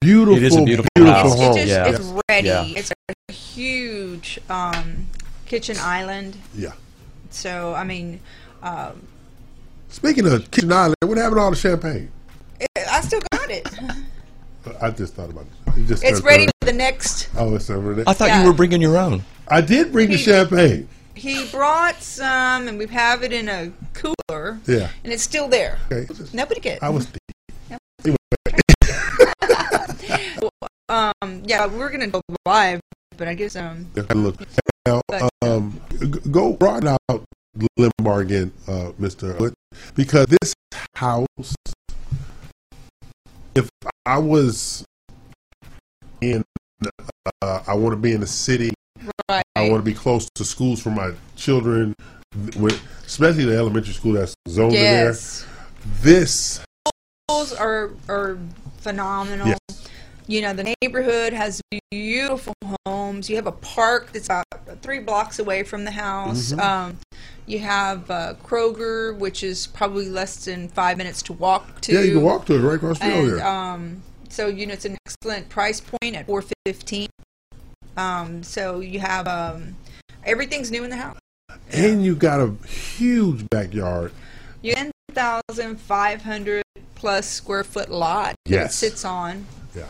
Beautiful, 0.00 0.36
It 0.36 0.42
is 0.44 0.56
a 0.56 0.62
beautiful 0.62 0.88
It's, 0.96 1.08
house. 1.10 1.34
home. 1.34 1.44
it's, 1.48 1.56
just, 1.56 1.68
Yeah. 1.68 1.88
it's 1.88 2.22
ready. 2.28 2.48
Yeah. 2.48 2.64
It's 2.66 2.92
a 3.28 3.32
huge 3.32 4.38
um, 4.48 5.06
kitchen 5.46 5.76
island. 5.78 6.36
Yeah. 6.54 6.72
So 7.30 7.74
I 7.74 7.84
mean, 7.84 8.20
um, 8.62 9.06
Speaking 9.88 10.24
of 10.26 10.48
Kitchen 10.52 10.72
Island, 10.72 10.94
what 11.04 11.18
happened 11.18 11.36
to 11.36 11.40
all 11.42 11.50
the 11.50 11.56
champagne? 11.56 12.10
it, 12.60 12.68
I 12.90 13.00
still 13.00 13.20
got 13.32 13.50
it. 13.50 13.68
I 14.80 14.90
just 14.90 15.14
thought 15.14 15.30
about 15.30 15.46
it. 15.66 15.76
You 15.78 15.84
just 15.86 16.04
it's 16.04 16.20
ready 16.22 16.46
for 16.46 16.66
the 16.66 16.72
next. 16.72 17.28
Oh, 17.36 17.54
it's 17.56 17.68
over 17.70 17.94
there. 17.94 18.04
I 18.06 18.12
thought 18.12 18.28
Yeah. 18.28 18.42
you 18.42 18.46
were 18.48 18.54
bringing 18.54 18.80
your 18.80 18.96
own. 18.96 19.24
I 19.48 19.60
did 19.60 19.90
bring 19.92 20.10
the 20.10 20.18
champagne. 20.18 20.88
He 21.20 21.44
brought 21.50 22.00
some, 22.02 22.66
and 22.66 22.78
we 22.78 22.86
have 22.86 23.22
it 23.22 23.30
in 23.30 23.46
a 23.50 23.70
cooler. 23.92 24.58
Yeah. 24.66 24.88
And 25.04 25.12
it's 25.12 25.22
still 25.22 25.48
there. 25.48 25.78
Okay. 25.92 26.08
Nobody 26.32 26.60
get. 26.60 26.82
I 26.82 26.88
was. 26.88 27.06
Um. 30.88 31.44
Yeah, 31.44 31.66
we're 31.66 31.88
gonna 31.88 32.08
go 32.08 32.20
live, 32.44 32.80
but 33.16 33.28
I 33.28 33.34
guess 33.34 33.54
um. 33.54 33.86
Look 33.94 34.40
now, 34.84 35.00
um, 35.42 35.80
go 36.32 36.54
broaden 36.54 36.88
out 36.88 37.24
Lymbar 37.78 38.22
again, 38.22 38.52
uh, 38.66 38.90
Mister 38.98 39.34
Hood, 39.34 39.54
because 39.94 40.26
this 40.26 40.52
house. 40.96 41.54
If 43.54 43.68
I 44.04 44.18
was 44.18 44.84
in, 46.20 46.42
uh, 47.40 47.62
I 47.68 47.74
want 47.74 47.92
to 47.92 47.96
be 47.96 48.10
in 48.10 48.20
the 48.20 48.26
city. 48.26 48.72
Want 49.70 49.84
to 49.84 49.90
be 49.90 49.94
close 49.96 50.28
to 50.34 50.44
schools 50.44 50.82
for 50.82 50.90
my 50.90 51.12
children, 51.36 51.94
with, 52.56 52.80
especially 53.06 53.44
the 53.44 53.56
elementary 53.56 53.94
school 53.94 54.14
that's 54.14 54.34
zoned 54.48 54.72
Yes. 54.72 55.42
in 55.42 55.48
there. 55.48 55.94
This, 56.02 56.60
schools 57.28 57.52
are 57.52 57.90
are 58.08 58.36
phenomenal. 58.78 59.46
Yes. 59.48 59.58
You 60.26 60.42
know, 60.42 60.52
the 60.52 60.74
neighborhood 60.82 61.32
has 61.32 61.60
beautiful 61.90 62.54
homes. 62.86 63.28
You 63.30 63.36
have 63.36 63.46
a 63.46 63.52
park 63.52 64.12
that's 64.12 64.26
about 64.26 64.44
three 64.82 64.98
blocks 65.00 65.38
away 65.38 65.62
from 65.64 65.84
the 65.84 65.90
house. 65.92 66.52
Mhm. 66.52 66.60
Um, 66.60 66.98
you 67.46 67.58
have 67.60 68.08
uh, 68.10 68.34
Kroger, 68.44 69.16
which 69.16 69.42
is 69.42 69.66
probably 69.68 70.08
less 70.08 70.44
than 70.44 70.68
five 70.68 70.96
minutes 70.98 71.22
to 71.22 71.32
walk 71.32 71.80
to. 71.82 71.92
yeah, 71.94 72.00
you 72.02 72.14
can 72.14 72.22
walk 72.22 72.46
to 72.46 72.54
it 72.54 72.58
right 72.60 72.74
across 72.76 72.98
the 72.98 73.04
street 73.10 73.32
And 73.32 73.40
um, 73.40 74.02
so 74.28 74.46
you 74.46 74.66
know, 74.66 74.74
it's 74.74 74.84
an 74.84 74.96
excellent 75.06 75.48
price 75.48 75.80
point 75.80 76.14
at 76.16 76.26
four 76.26 76.42
fifteen. 76.66 77.08
Um, 77.96 78.42
so 78.42 78.80
you 78.80 79.00
have 79.00 79.26
um, 79.28 79.76
everything's 80.24 80.70
new 80.70 80.84
in 80.84 80.90
the 80.90 80.96
house. 80.96 81.18
and 81.72 82.04
you 82.04 82.14
got 82.14 82.40
a 82.40 82.52
huge 82.66 83.48
backyard. 83.50 84.12
You 84.62 84.74
ten 84.74 84.90
thousand 85.12 85.76
five 85.80 86.22
hundred 86.22 86.62
plus 86.94 87.26
square 87.26 87.64
foot 87.64 87.90
lot 87.90 88.34
that 88.46 88.50
Yes. 88.50 88.70
it 88.82 88.90
sits 88.90 89.04
on 89.04 89.46
Yeah. 89.74 89.84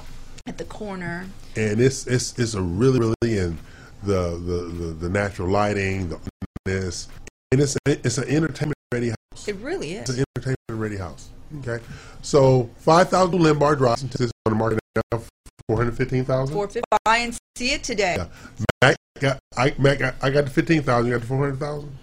at 0.46 0.58
the 0.58 0.64
corner. 0.64 1.26
and 1.56 1.80
it's 1.80 2.06
it's 2.06 2.38
it's 2.38 2.54
a 2.54 2.62
really 2.62 2.98
really 3.00 3.38
in 3.38 3.58
the 4.02 4.30
the 4.30 4.84
the, 4.86 4.92
the 4.94 5.08
natural 5.08 5.48
lighting, 5.48 6.08
the 6.08 6.18
this, 6.64 7.08
and 7.52 7.60
it's 7.60 7.76
a, 7.86 8.06
it's 8.06 8.18
an 8.18 8.28
entertainment 8.28 8.76
ready 8.92 9.08
house. 9.10 9.48
It 9.48 9.56
really 9.56 9.94
is. 9.94 10.08
It's 10.08 10.18
an 10.18 10.24
entertainment 10.36 10.56
ready 10.82 10.96
house. 10.96 11.28
Okay, 11.58 11.82
so 12.22 12.70
five 12.78 13.08
thousand 13.10 13.40
Lymbar 13.40 13.76
Drive 13.76 13.98
is 14.20 14.30
on 14.46 14.52
the 14.52 14.54
market 14.54 14.78
now, 15.12 15.20
four 15.68 15.76
hundred 15.76 15.96
fifteen 15.96 16.24
thousand. 16.24 16.54
Four 16.54 16.68
fifty. 16.68 16.82
Buy 17.04 17.18
and 17.18 17.36
see 17.56 17.72
it 17.72 17.82
today. 17.82 18.16
Yeah. 18.18 18.26
Mac 18.82 18.96
got 19.20 19.38
I 19.56 19.74
Mac 19.78 19.98
got, 19.98 20.14
I 20.22 20.30
got 20.30 20.44
the 20.44 20.50
fifteen 20.50 20.82
thousand. 20.82 21.06
You 21.06 21.14
got 21.14 21.22
the 21.22 21.26
four 21.26 21.38
hundred 21.38 21.58
thousand. 21.58 21.96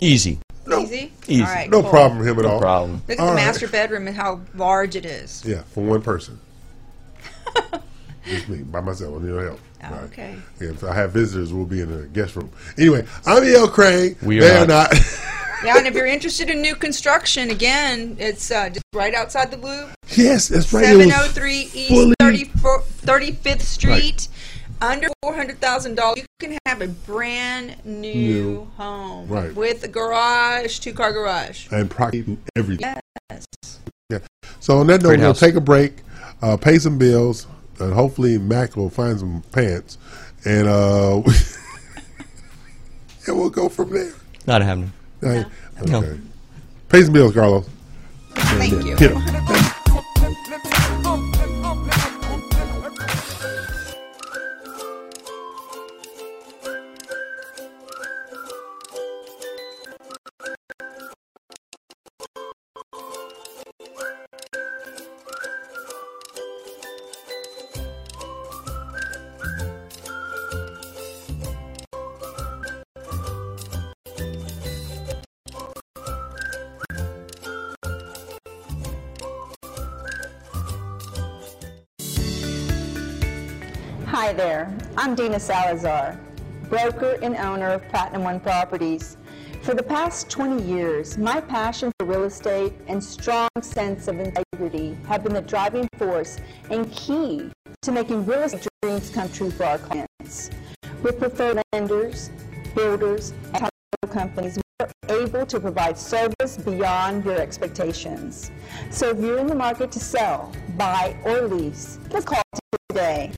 Easy. 0.00 0.38
Easy. 0.78 1.12
Easy. 1.28 1.42
All 1.42 1.48
right. 1.48 1.70
No 1.70 1.82
cool. 1.82 1.90
problem 1.90 2.20
for 2.22 2.28
him 2.28 2.38
at 2.38 2.42
No 2.44 2.50
all. 2.52 2.60
problem. 2.60 3.02
Look 3.08 3.18
at 3.18 3.20
All 3.20 3.26
the 3.30 3.32
right. 3.34 3.44
master 3.46 3.68
bedroom 3.68 4.06
and 4.06 4.16
how 4.16 4.40
large 4.54 4.96
it 4.96 5.04
is. 5.04 5.42
Yeah, 5.46 5.62
for 5.62 5.84
one 5.84 6.00
person. 6.02 6.40
Just 8.24 8.48
me 8.48 8.58
by 8.62 8.80
myself. 8.80 9.14
I 9.20 9.24
need 9.26 9.32
no 9.34 9.38
help. 9.44 9.60
Oh, 9.92 10.04
okay. 10.06 10.36
Yeah, 10.60 10.70
if 10.70 10.84
I 10.84 10.94
have 10.94 11.12
visitors, 11.12 11.52
we'll 11.52 11.66
be 11.66 11.80
in 11.80 11.90
the 11.90 12.06
guest 12.08 12.36
room. 12.36 12.50
Anyway, 12.78 13.04
I'm 13.26 13.44
E.L. 13.44 13.68
Craine. 13.68 14.16
We 14.22 14.38
are 14.38 14.40
they 14.42 14.56
are 14.56 14.66
not. 14.66 14.92
not. 14.92 15.00
Yeah, 15.64 15.78
and 15.78 15.86
if 15.86 15.94
you're 15.94 16.04
interested 16.04 16.50
in 16.50 16.60
new 16.60 16.74
construction, 16.74 17.48
again, 17.50 18.16
it's 18.20 18.50
uh, 18.50 18.68
just 18.68 18.84
right 18.92 19.14
outside 19.14 19.50
the 19.50 19.56
loop. 19.56 19.88
yes, 20.14 20.48
that's 20.48 20.70
right. 20.74 20.84
It 20.84 20.96
was 20.96 21.06
703 21.06 21.70
East 21.72 22.14
34 22.20 22.80
35th 22.82 23.62
Street. 23.62 24.28
Under 24.82 25.08
four 25.22 25.34
hundred 25.34 25.60
thousand 25.62 25.94
dollars, 25.94 26.18
you 26.18 26.26
can 26.38 26.58
have 26.66 26.82
a 26.82 26.88
brand 26.88 27.76
new, 27.86 28.12
New. 28.14 28.70
home 28.76 29.26
Right. 29.28 29.54
with 29.54 29.82
a 29.84 29.88
garage, 29.88 30.80
two 30.80 30.92
car 30.92 31.12
garage. 31.14 31.68
and 31.70 31.90
property 31.90 32.36
everything. 32.56 32.94
Yes. 33.30 33.46
Yeah. 34.10 34.18
So 34.60 34.76
on 34.78 34.86
that 34.88 35.00
note, 35.00 35.08
Great 35.10 35.20
we'll 35.20 35.28
house. 35.28 35.40
take 35.40 35.54
a 35.54 35.62
break, 35.62 35.94
uh, 36.42 36.58
pay 36.58 36.78
some 36.78 36.98
bills, 36.98 37.46
and 37.80 37.92
hopefully 37.92 38.38
Mac 38.38 38.76
will 38.76 38.90
find 38.90 39.18
some 39.18 39.42
pants, 39.52 39.98
and 40.44 40.68
uh, 40.68 41.16
and 43.26 43.38
we'll 43.38 43.50
go 43.50 43.68
from 43.68 43.92
there. 43.92 44.12
Not 44.46 44.62
happening. 44.62 44.92
Right? 45.20 45.46
No. 45.86 46.02
Okay. 46.02 46.20
Pay 46.88 47.02
some 47.02 47.12
bills, 47.12 47.34
Carlos. 47.34 47.68
Thank 48.34 49.00
you. 49.00 49.63
Salazar, 85.38 86.18
broker 86.68 87.18
and 87.22 87.36
owner 87.36 87.70
of 87.70 87.88
Platinum 87.88 88.24
One 88.24 88.40
Properties. 88.40 89.16
For 89.62 89.74
the 89.74 89.82
past 89.82 90.30
20 90.30 90.62
years, 90.62 91.16
my 91.16 91.40
passion 91.40 91.90
for 91.98 92.06
real 92.06 92.24
estate 92.24 92.74
and 92.86 93.02
strong 93.02 93.48
sense 93.60 94.08
of 94.08 94.18
integrity 94.18 94.96
have 95.06 95.22
been 95.24 95.32
the 95.32 95.40
driving 95.40 95.88
force 95.98 96.38
and 96.70 96.90
key 96.92 97.50
to 97.82 97.92
making 97.92 98.26
real 98.26 98.42
estate 98.42 98.68
dreams 98.82 99.10
come 99.10 99.30
true 99.30 99.50
for 99.50 99.64
our 99.64 99.78
clients. 99.78 100.50
With 101.02 101.18
preferred 101.18 101.62
lenders, 101.72 102.30
builders, 102.74 103.32
and 103.54 103.70
companies, 104.10 104.58
we're 104.80 105.22
able 105.22 105.46
to 105.46 105.60
provide 105.60 105.96
service 105.96 106.56
beyond 106.56 107.24
your 107.24 107.40
expectations. 107.40 108.50
So 108.90 109.10
if 109.10 109.18
you're 109.18 109.38
in 109.38 109.46
the 109.46 109.54
market 109.54 109.90
to 109.92 110.00
sell, 110.00 110.52
buy, 110.76 111.16
or 111.24 111.42
lease, 111.42 111.98
let's 112.10 112.24
call 112.24 112.42
today. 112.90 113.32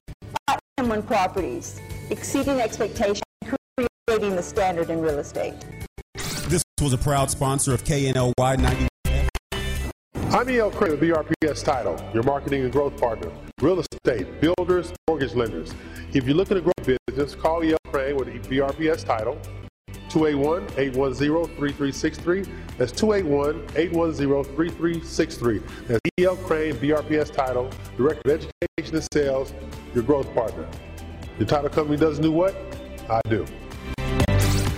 Platinum 0.76 0.98
One 0.98 1.06
Properties, 1.06 1.80
exceeding 2.10 2.60
expectations, 2.60 3.22
creating 4.06 4.36
the 4.36 4.42
standard 4.42 4.90
in 4.90 5.00
real 5.00 5.18
estate. 5.18 5.54
This 6.48 6.62
was 6.82 6.92
a 6.92 6.98
proud 6.98 7.30
sponsor 7.30 7.72
of 7.72 7.82
KNLY 7.84 8.58
90. 8.58 8.88
I'm 10.36 10.50
E.L. 10.50 10.70
Craine 10.70 10.90
with 10.90 11.00
BRPS 11.00 11.64
Title, 11.64 11.98
your 12.12 12.24
marketing 12.24 12.64
and 12.64 12.70
growth 12.70 12.94
partner. 13.00 13.30
Real 13.62 13.80
estate, 13.80 14.40
builders, 14.42 14.92
mortgage 15.08 15.34
lenders. 15.34 15.72
If 16.12 16.26
you're 16.26 16.36
looking 16.36 16.56
to 16.56 16.60
grow 16.60 16.96
business, 17.08 17.34
call 17.34 17.64
E.L. 17.64 17.78
Craine 17.86 18.16
with 18.16 18.28
BRPS 18.46 19.02
Title, 19.02 19.40
281-810-3363. 20.16 22.48
That's 22.78 22.92
281-810-3363. 22.92 25.62
That's 25.86 26.00
E.L. 26.18 26.36
Craine, 26.36 26.74
BRPS 26.76 27.30
Title, 27.32 27.68
Director 27.98 28.30
of 28.30 28.40
Education 28.78 28.96
and 28.96 29.06
Sales, 29.12 29.52
your 29.94 30.04
growth 30.04 30.32
partner. 30.34 30.66
Your 31.38 31.46
title 31.46 31.68
company 31.68 31.98
doesn't 31.98 32.22
do 32.22 32.32
what? 32.32 32.56
I 33.10 33.20
do. 33.28 33.44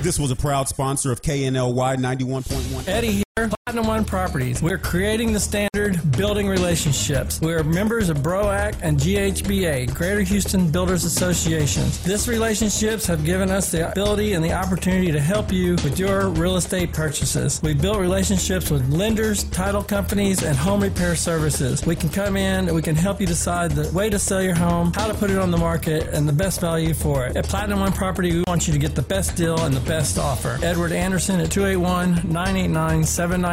This 0.02 0.19
was 0.19 0.32
a 0.32 0.36
proud 0.36 0.69
sponsor 0.69 1.12
of 1.12 1.23
KNLY 1.23 1.97
91.1. 1.97 2.89
Eddie 2.89 3.23
here, 3.36 3.48
Platinum 3.69 3.86
One 3.86 4.05
Properties. 4.07 4.62
We're 4.62 4.78
creating 4.78 5.35
the 5.35 5.40
standard, 5.40 6.01
building 6.16 6.49
relationships. 6.49 7.39
We're 7.39 7.62
members 7.62 8.09
of 8.09 8.16
BROAC 8.23 8.78
and 8.81 8.99
GHBA, 8.99 9.95
Greater 9.95 10.23
Houston 10.23 10.70
Builders 10.70 11.05
Associations. 11.05 12.03
This 12.03 12.28
relationships 12.28 13.07
have 13.07 13.27
given 13.27 13.51
us 13.51 13.70
the 13.70 13.90
ability 13.90 14.32
and 14.32 14.43
the 14.43 14.55
opportunity 14.55 15.12
to 15.12 15.20
help 15.20 15.53
you 15.53 15.73
with 15.85 15.99
your 15.99 16.31
real 16.31 16.57
estate 16.57 16.95
purchases. 16.95 17.61
We've 17.62 17.78
built 17.78 17.99
relationships 17.99 18.70
with 18.70 18.90
lenders, 18.90 19.45
title 19.45 19.82
companies, 19.82 20.43
and 20.45 20.57
home 20.57 20.82
repair 20.82 21.15
services. 21.15 21.85
We 21.85 21.95
can 21.95 22.09
come 22.09 22.39
in 22.39 22.69
and 22.69 22.74
we 22.74 22.81
can 22.81 22.97
help 22.97 23.20
you 23.20 23.27
decide 23.27 23.73
the 23.73 23.93
way 23.95 24.09
to 24.09 24.19
sell 24.19 24.40
your 24.40 24.55
home, 24.55 24.95
how 24.95 25.09
to 25.09 25.15
put 25.15 25.31
it 25.31 25.36
on 25.36 25.51
the 25.51 25.59
market, 25.59 26.09
and 26.15 26.27
the 26.27 26.32
best 26.32 26.62
value 26.62 26.95
for 26.95 27.27
it. 27.27 27.36
At 27.36 27.45
Platinum 27.45 27.81
One 27.81 27.93
Property, 27.93 28.32
we 28.32 28.45
want 28.47 28.66
you 28.66 28.73
to 28.73 28.78
get 28.78 28.95
the 28.95 29.03
best 29.03 29.36
deal 29.36 29.59
and 29.61 29.74
the 29.74 29.86
best 29.86 30.19
offer. 30.19 30.59
Edward 30.62 30.93
Anderson 30.93 31.39
at 31.40 31.51
281 31.51 32.32
989 32.32 33.05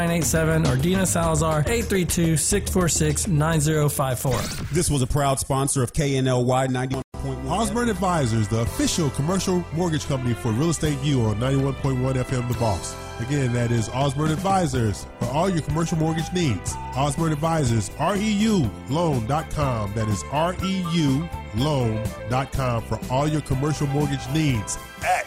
7987 0.05 0.67
or 0.67 0.81
Dina 0.81 1.05
Salazar 1.05 1.59
832 1.61 2.37
646 2.37 3.27
9054. 3.27 4.65
This 4.73 4.89
was 4.89 5.01
a 5.01 5.07
proud 5.07 5.39
sponsor 5.39 5.83
of 5.83 5.93
KNLY 5.93 6.67
91.1. 6.67 7.49
Osborne 7.49 7.89
Advisors, 7.89 8.47
the 8.47 8.59
official 8.59 9.09
commercial 9.11 9.63
mortgage 9.73 10.05
company 10.05 10.33
for 10.33 10.51
Real 10.51 10.69
Estate 10.69 10.99
U 11.03 11.21
on 11.21 11.37
91.1 11.37 12.13
FM 12.13 12.47
The 12.47 12.59
Boss. 12.59 13.04
Again, 13.19 13.53
that 13.53 13.71
is 13.71 13.87
Osborne 13.89 14.31
Advisors 14.31 15.05
for 15.19 15.25
all 15.27 15.47
your 15.49 15.61
commercial 15.61 15.97
mortgage 15.97 16.31
needs. 16.33 16.73
Osborne 16.95 17.31
Advisors, 17.31 17.89
REULoan.com. 17.91 19.93
That 19.93 20.07
is 20.09 20.23
REULoan.com 20.23 22.83
for 22.83 22.99
all 23.09 23.27
your 23.27 23.41
commercial 23.41 23.87
mortgage 23.87 24.27
needs 24.33 24.77
at 25.05 25.25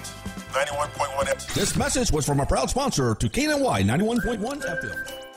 91.1 0.52 1.26
FM. 1.26 1.54
This 1.54 1.76
message 1.76 2.12
was 2.12 2.26
from 2.26 2.40
a 2.40 2.46
proud 2.46 2.68
sponsor 2.70 3.14
to 3.14 3.28
KNY 3.28 3.84
91.1 3.84 4.38
FM. 4.38 5.27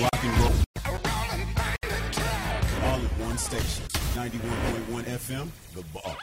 Rock 0.00 0.10
and 0.22 0.38
roll. 0.38 0.52
All 2.82 2.98
at 3.00 3.12
one 3.20 3.38
station. 3.38 3.84
91.1 4.14 5.04
FM, 5.04 5.48
The 5.74 5.82
Boss. 5.92 6.16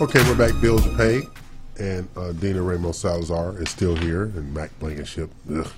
Okay, 0.00 0.22
we're 0.28 0.36
back. 0.36 0.60
Bills 0.60 0.84
are 0.86 0.96
paid. 0.96 1.24
And 1.78 2.08
uh, 2.16 2.32
Dina 2.32 2.60
Ramos 2.60 2.98
Salazar 2.98 3.62
is 3.62 3.70
still 3.70 3.94
here, 3.94 4.24
and 4.24 4.52
Mac 4.52 4.76
Blankenship. 4.80 5.30
Ugh, 5.48 5.70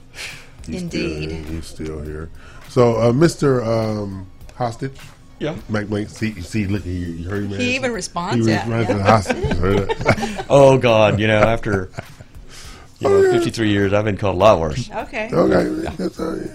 he's 0.67 0.81
Indeed. 0.83 1.29
Still, 1.29 1.53
he's 1.53 1.67
still 1.67 2.01
here. 2.01 2.31
So, 2.71 2.97
uh, 2.97 3.13
Mr. 3.13 3.63
Um, 3.67 4.31
Hostage. 4.55 4.97
Yeah. 5.41 5.57
Mac 5.71 5.87
Blank. 5.87 6.11
See, 6.11 6.41
see, 6.43 6.67
look, 6.67 6.85
you, 6.85 6.93
you 6.93 7.29
heard 7.29 7.45
him. 7.45 7.59
He 7.59 7.75
even 7.75 7.93
responds, 7.93 8.47
He 8.47 8.53
yeah, 8.53 8.61
responds 8.69 8.87
to 8.87 8.93
yeah. 8.93 8.99
the 8.99 9.05
hostage. 9.05 9.45
You 9.49 9.55
heard 9.61 9.91
it? 9.91 10.47
oh 10.51 10.79
God, 10.79 11.19
you 11.19 11.27
know 11.27 11.39
after 11.41 11.91
you 13.01 13.09
know 13.09 13.33
53 13.33 13.69
years, 13.71 13.93
I've 13.95 14.05
been 14.05 14.19
called 14.19 14.37
a 14.37 14.39
lot 14.39 14.61
worse. 14.61 14.91
Okay. 14.91 15.31
Okay, 15.33 15.91
that's 15.97 16.21
all 16.21 16.33
right. 16.37 16.51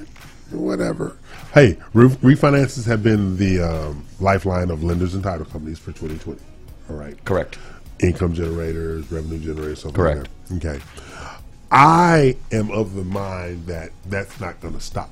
whatever. 0.52 1.18
Hey, 1.54 1.78
re- 1.94 2.10
refinances 2.10 2.86
have 2.86 3.02
been 3.02 3.38
the 3.38 3.60
um, 3.62 4.06
lifeline 4.20 4.70
of 4.70 4.84
lenders 4.84 5.16
and 5.16 5.24
title 5.24 5.46
companies 5.46 5.80
for 5.80 5.92
2020. 5.92 6.40
All 6.90 6.96
right. 6.96 7.24
Correct. 7.26 7.58
Income 8.02 8.34
generators, 8.36 9.12
revenue 9.12 9.40
generators, 9.40 9.82
something 9.82 9.96
Correct. 9.96 10.28
like 10.52 10.62
that. 10.62 10.76
Okay. 10.76 10.84
I 11.72 12.38
am 12.52 12.70
of 12.72 12.94
the 12.94 13.04
mind 13.04 13.66
that 13.68 13.92
that's 14.06 14.40
not 14.40 14.62
going 14.62 14.76
to 14.76 14.80
stop. 14.82 15.10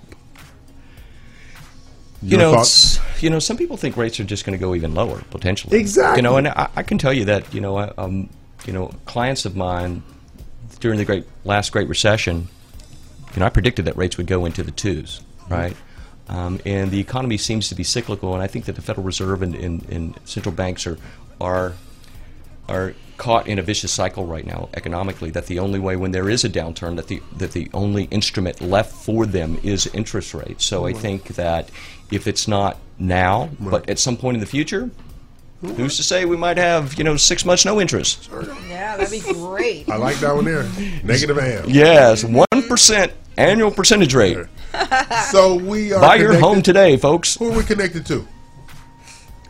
You 2.23 2.37
know, 2.37 2.53
thoughts? 2.53 2.99
you 3.21 3.29
know, 3.29 3.39
some 3.39 3.57
people 3.57 3.77
think 3.77 3.97
rates 3.97 4.19
are 4.19 4.23
just 4.23 4.45
going 4.45 4.57
to 4.57 4.61
go 4.61 4.75
even 4.75 4.95
lower 4.95 5.21
potentially. 5.29 5.77
Exactly. 5.77 6.19
You 6.19 6.23
know, 6.23 6.37
and 6.37 6.47
I, 6.47 6.69
I 6.75 6.83
can 6.83 6.97
tell 6.97 7.13
you 7.13 7.25
that 7.25 7.53
you 7.53 7.61
know, 7.61 7.93
um, 7.97 8.29
you 8.65 8.73
know, 8.73 8.93
clients 9.05 9.45
of 9.45 9.55
mine 9.55 10.03
during 10.79 10.97
the 10.97 11.05
great 11.05 11.25
last 11.43 11.71
Great 11.71 11.87
Recession, 11.87 12.47
you 13.33 13.39
know, 13.39 13.45
I 13.45 13.49
predicted 13.49 13.85
that 13.85 13.97
rates 13.97 14.17
would 14.17 14.27
go 14.27 14.45
into 14.45 14.63
the 14.63 14.71
twos, 14.71 15.21
right? 15.49 15.75
Um, 16.29 16.59
and 16.65 16.89
the 16.91 16.99
economy 16.99 17.37
seems 17.37 17.69
to 17.69 17.75
be 17.75 17.83
cyclical, 17.83 18.33
and 18.33 18.41
I 18.41 18.47
think 18.47 18.65
that 18.65 18.75
the 18.75 18.81
Federal 18.81 19.05
Reserve 19.05 19.41
and, 19.41 19.55
and, 19.55 19.89
and 19.89 20.19
central 20.25 20.53
banks 20.53 20.87
are 20.87 20.97
are 21.41 21.73
are 22.69 22.93
caught 23.23 23.47
in 23.47 23.57
a 23.57 23.61
vicious 23.61 23.91
cycle 23.91 24.25
right 24.25 24.45
now 24.45 24.67
economically. 24.73 25.29
That 25.31 25.47
the 25.47 25.59
only 25.59 25.79
way 25.79 25.95
when 25.95 26.11
there 26.11 26.29
is 26.29 26.43
a 26.43 26.49
downturn, 26.49 26.97
that 26.97 27.07
the 27.07 27.21
that 27.37 27.51
the 27.53 27.69
only 27.73 28.03
instrument 28.05 28.59
left 28.61 28.91
for 28.93 29.25
them 29.25 29.59
is 29.63 29.87
interest 29.87 30.33
rates. 30.33 30.65
So 30.65 30.85
I 30.85 30.93
think 30.93 31.27
that 31.35 31.69
if 32.11 32.27
it's 32.27 32.47
not 32.47 32.77
now, 32.99 33.49
but 33.59 33.89
at 33.89 33.97
some 33.99 34.17
point 34.17 34.35
in 34.35 34.41
the 34.41 34.45
future, 34.57 34.89
who's 35.61 35.95
to 35.97 36.03
say 36.03 36.25
we 36.25 36.35
might 36.37 36.57
have 36.57 36.95
you 36.97 37.03
know 37.05 37.15
six 37.15 37.45
months 37.45 37.63
no 37.65 37.79
interest? 37.79 38.29
Yeah, 38.67 38.97
that'd 38.97 39.09
be 39.09 39.21
great. 39.33 39.89
I 39.89 39.95
like 39.95 40.17
that 40.17 40.35
one 40.35 40.43
there. 40.45 40.63
Negative 41.03 41.37
AM. 41.37 41.69
Yes, 41.69 42.23
one 42.25 42.67
percent 42.67 43.13
annual 43.37 43.71
percentage 43.71 44.13
rate. 44.13 44.37
So 45.31 45.55
we 45.55 45.93
are. 45.93 46.01
Buy 46.01 46.15
your 46.15 46.37
home 46.39 46.61
today, 46.61 46.97
folks. 46.97 47.35
Who 47.37 47.51
are 47.51 47.57
we 47.57 47.63
connected 47.63 48.05
to? 48.07 48.27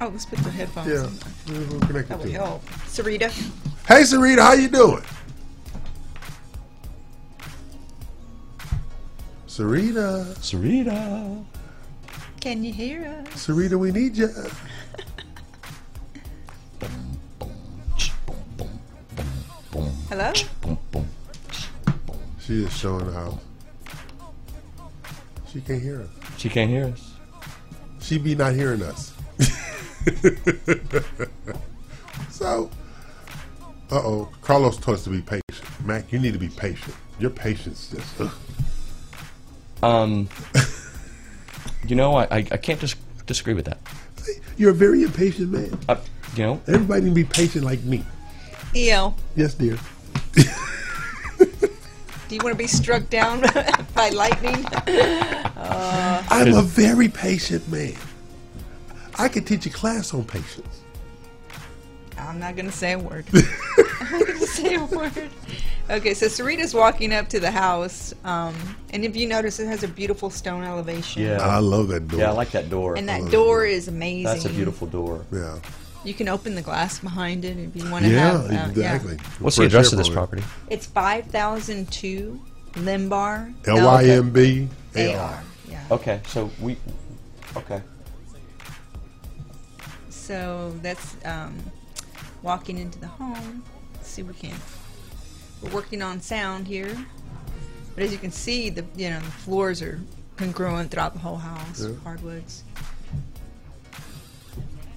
Oh, 0.02 0.08
let's 0.10 0.26
put 0.26 0.40
the 0.40 0.50
headphones 0.52 0.88
Yeah, 0.90 1.06
on. 1.06 1.18
who 1.48 1.76
are 1.76 1.80
we 1.80 1.88
connected 1.88 2.10
That 2.10 2.20
would 2.20 2.28
to? 2.28 2.32
help. 2.34 2.64
Sarita. 2.94 3.28
Hey, 3.88 4.04
Sarita, 4.04 4.42
how 4.44 4.54
you 4.54 4.70
doing? 4.70 5.02
Sarita, 9.48 10.26
Sarita, 10.38 11.44
Can 12.40 12.64
you 12.64 12.72
hear 12.72 13.04
us? 13.26 13.48
Sarita, 13.48 13.80
we 13.80 13.92
need 13.92 14.16
you. 14.16 14.30
Hello? 20.10 20.32
She 22.40 22.66
is 22.66 22.78
showing 22.78 23.08
the 23.08 23.14
house. 23.14 23.40
She 25.52 25.62
can't 25.62 25.82
hear 25.82 26.02
us. 26.02 26.10
She 26.38 26.48
can't 26.48 26.70
hear 26.70 26.86
us. 26.86 27.12
She 28.02 28.18
she 28.18 28.20
be 28.20 28.36
not 28.36 28.54
hearing 28.54 28.84
us. 28.84 29.14
so, 32.30 32.70
uh 33.92 33.96
oh, 34.04 34.30
Carlos 34.42 34.78
told 34.78 34.98
us 34.98 35.04
to 35.06 35.10
be 35.10 35.22
patient. 35.22 35.44
Mac, 35.86 36.12
you 36.12 36.20
need 36.20 36.34
to 36.34 36.40
be 36.40 36.50
patient. 36.50 36.96
Your 37.20 37.30
patience 37.30 37.90
just. 37.96 38.22
ugh. 38.22 38.32
Um, 39.84 40.30
you 41.86 41.98
know, 41.98 42.16
I, 42.16 42.24
I, 42.24 42.38
I 42.38 42.58
can't 42.58 42.80
dis- 42.80 42.96
disagree 43.26 43.54
with 43.54 43.66
that. 43.66 43.80
You're 44.56 44.72
a 44.72 44.74
very 44.74 45.04
impatient 45.04 45.52
man. 45.52 45.78
Uh, 45.90 45.98
you 46.38 46.44
know, 46.44 46.62
Everybody 46.68 47.02
can 47.02 47.14
be 47.14 47.26
patient 47.26 47.66
like 47.66 47.84
me. 47.84 48.06
EL, 48.74 49.14
Yes, 49.36 49.56
dear. 49.56 49.78
do 50.38 50.46
you 52.30 52.40
want 52.42 52.54
to 52.54 52.56
be 52.56 52.66
struck 52.66 53.10
down 53.10 53.42
by 53.94 54.08
lightning? 54.10 54.66
Uh, 54.66 56.24
I'm 56.30 56.54
a 56.54 56.62
very 56.62 57.10
patient 57.10 57.68
man. 57.70 57.96
I 59.20 59.28
could 59.28 59.46
teach 59.46 59.66
a 59.66 59.70
class 59.70 60.14
on 60.14 60.24
patience. 60.24 60.80
I'm 62.28 62.40
not 62.40 62.56
going 62.56 62.66
to 62.66 62.72
say 62.72 62.94
a 62.94 63.00
word. 63.00 63.26
I'm 63.34 64.12
not 64.20 64.28
going 64.28 64.40
to 64.40 64.48
say 64.48 64.76
a 64.76 64.86
word. 64.86 65.30
Okay, 65.90 66.14
so 66.14 66.28
Sarita's 66.28 66.74
walking 66.74 67.12
up 67.14 67.28
to 67.30 67.40
the 67.40 67.52
house, 67.52 68.14
um, 68.24 68.56
and 68.92 69.04
if 69.04 69.16
you 69.16 69.28
notice, 69.28 69.60
it 69.60 69.68
has 69.68 69.84
a 69.84 69.88
beautiful 69.88 70.30
stone 70.30 70.64
elevation. 70.64 71.24
yeah. 71.24 71.38
I 71.42 71.58
love 71.60 71.90
that 71.90 72.08
door. 72.08 72.20
Yeah, 72.22 72.30
I 72.30 72.34
like 72.34 72.52
that 72.52 72.70
door. 72.70 72.96
And 72.98 73.10
that 73.10 73.30
door 73.32 73.66
is 73.66 73.88
amazing. 73.90 74.24
That's 74.24 74.46
a 74.46 74.50
beautiful 74.50 74.88
door. 74.88 75.26
Yeah. 75.32 75.60
You 76.06 76.14
can 76.14 76.28
open 76.30 76.56
the 76.56 76.62
glass 76.62 77.00
behind 77.00 77.46
it 77.46 77.58
if 77.58 77.76
you 77.76 77.90
want 77.90 78.06
to 78.06 78.12
Yeah, 78.12 78.42
have. 78.48 78.52
uh, 78.52 78.70
exactly. 78.70 79.18
What's 79.40 79.56
the 79.56 79.64
address 79.64 79.92
of 79.92 79.98
this 79.98 80.10
property? 80.10 80.44
It's 80.70 80.86
5002 80.86 82.42
Lymbar. 82.74 83.54
L 83.68 83.86
Y 83.86 84.04
M 84.06 84.32
B 84.32 84.68
A 84.96 85.12
Yeah. 85.12 85.42
Okay, 85.92 86.22
so 86.28 86.50
we. 86.62 86.78
Okay. 87.56 87.82
So 90.10 90.74
that's 90.82 91.16
um, 91.26 91.56
walking 92.44 92.78
into 92.78 93.00
the 93.00 93.08
home. 93.08 93.64
Let's 93.96 94.10
see, 94.10 94.22
we 94.22 94.34
can. 94.34 94.56
We're 95.62 95.72
working 95.72 96.02
on 96.02 96.22
sound 96.22 96.68
here, 96.68 96.96
but 97.96 98.04
as 98.04 98.12
you 98.12 98.18
can 98.18 98.32
see, 98.32 98.70
the 98.70 98.86
you 98.96 99.10
know 99.10 99.20
the 99.20 99.32
floors 99.32 99.82
are 99.82 100.00
congruent 100.36 100.92
throughout 100.92 101.14
the 101.14 101.20
whole 101.20 101.38
house. 101.38 101.82
Yeah. 101.84 101.96
Hardwoods. 102.04 102.64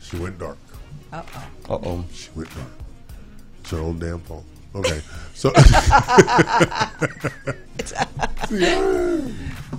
She 0.00 0.16
went 0.18 0.38
dark. 0.38 0.58
Uh 1.12 1.22
oh. 1.68 1.74
Uh 1.74 1.78
oh. 1.82 2.04
She 2.12 2.30
went 2.34 2.54
dark. 2.54 2.68
It's 3.60 3.70
her 3.70 3.78
old 3.78 4.00
damn 4.00 4.20
fault. 4.20 4.44
Okay. 4.76 5.00
So. 5.36 5.50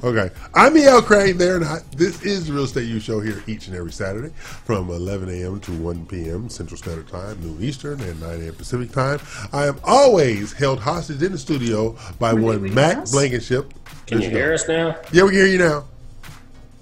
okay. 0.04 0.30
I'm 0.54 0.78
E.L. 0.78 1.02
Craine 1.02 1.36
there, 1.36 1.56
and 1.56 1.66
I, 1.66 1.80
this 1.96 2.22
is 2.22 2.46
the 2.46 2.54
Real 2.54 2.66
Estate 2.66 2.88
U 2.88 3.00
Show 3.00 3.20
here 3.22 3.42
each 3.48 3.66
and 3.66 3.76
every 3.76 3.92
Saturday 3.92 4.30
from 4.36 4.92
11 4.92 5.30
a.m. 5.30 5.60
to 5.62 5.72
1 5.72 6.06
p.m. 6.06 6.48
Central 6.50 6.78
Standard 6.78 7.08
Time, 7.08 7.42
noon 7.42 7.58
Eastern, 7.60 8.00
and 8.02 8.22
9 8.22 8.44
a.m. 8.44 8.54
Pacific 8.54 8.92
Time. 8.92 9.20
I 9.52 9.66
am 9.66 9.80
always 9.84 10.54
held 10.54 10.80
hostage 10.80 11.24
in 11.24 11.32
the 11.32 11.40
studio 11.40 11.98
by 12.20 12.34
one 12.34 12.72
Mac 12.72 13.10
Blankenship. 13.10 13.74
Can 14.06 14.22
you 14.22 14.30
hear 14.30 14.54
us 14.54 14.68
now? 14.68 14.96
Yeah, 15.12 15.24
we 15.24 15.32
can 15.32 15.40
hear 15.40 15.48
you 15.48 15.58
now. 15.58 15.86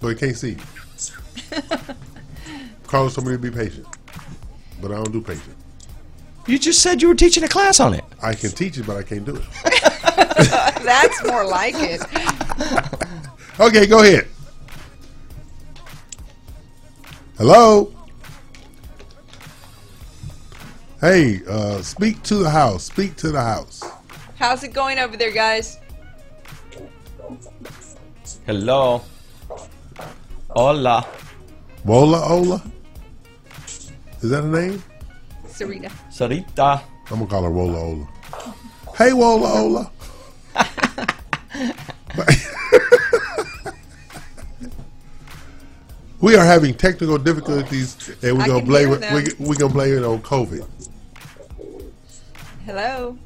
But 0.01 0.07
we 0.07 0.15
can't 0.15 0.35
see 0.35 0.49
you. 1.53 1.59
Carlos 2.87 3.15
told 3.15 3.27
me 3.27 3.33
to 3.33 3.39
be 3.39 3.51
patient, 3.51 3.87
but 4.81 4.91
I 4.91 4.95
don't 4.95 5.13
do 5.13 5.21
patient. 5.21 5.55
You 6.47 6.59
just 6.59 6.81
said 6.81 7.01
you 7.01 7.07
were 7.07 7.15
teaching 7.15 7.43
a 7.43 7.47
class 7.47 7.79
on 7.79 7.93
it. 7.93 8.03
I 8.21 8.35
can 8.35 8.51
teach 8.51 8.77
it, 8.77 8.85
but 8.85 8.97
I 8.97 9.03
can't 9.03 9.25
do 9.25 9.35
it. 9.35 9.43
That's 10.83 11.25
more 11.25 11.45
like 11.45 11.75
it. 11.77 12.01
Okay, 13.59 13.87
go 13.87 14.03
ahead. 14.03 14.27
Hello. 17.37 17.91
Hey, 21.01 21.41
uh, 21.49 21.81
speak 21.81 22.21
to 22.23 22.35
the 22.35 22.49
house. 22.49 22.83
Speak 22.83 23.15
to 23.17 23.31
the 23.31 23.41
house. 23.41 23.83
How's 24.35 24.63
it 24.63 24.73
going 24.73 24.99
over 24.99 25.17
there, 25.17 25.31
guys? 25.31 25.79
Hello. 28.45 29.01
Hola. 30.49 31.05
Wola 31.85 32.29
Ola. 32.29 32.63
Is 34.21 34.29
that 34.29 34.43
a 34.43 34.47
name? 34.47 34.83
Sarita. 35.55 35.89
Sarita. 36.11 36.81
I'm 37.09 37.19
gonna 37.19 37.27
call 37.27 37.43
her 37.43 37.49
Wola 37.49 37.81
Ola. 37.81 38.05
Hey, 38.97 39.11
Wola 39.11 39.61
Ola. 39.61 39.89
we 46.21 46.35
are 46.35 46.43
having 46.43 46.73
technical 46.73 47.17
difficulties, 47.17 48.09
and 48.21 48.37
we're 48.37 48.43
I 48.43 48.47
gonna 48.47 48.65
blame 48.65 48.91
it. 48.91 49.39
We, 49.39 49.45
we're 49.45 49.55
gonna 49.55 49.71
blame 49.71 49.97
it 49.97 50.03
on 50.03 50.21
COVID. 50.21 50.67
Hello. 52.65 53.17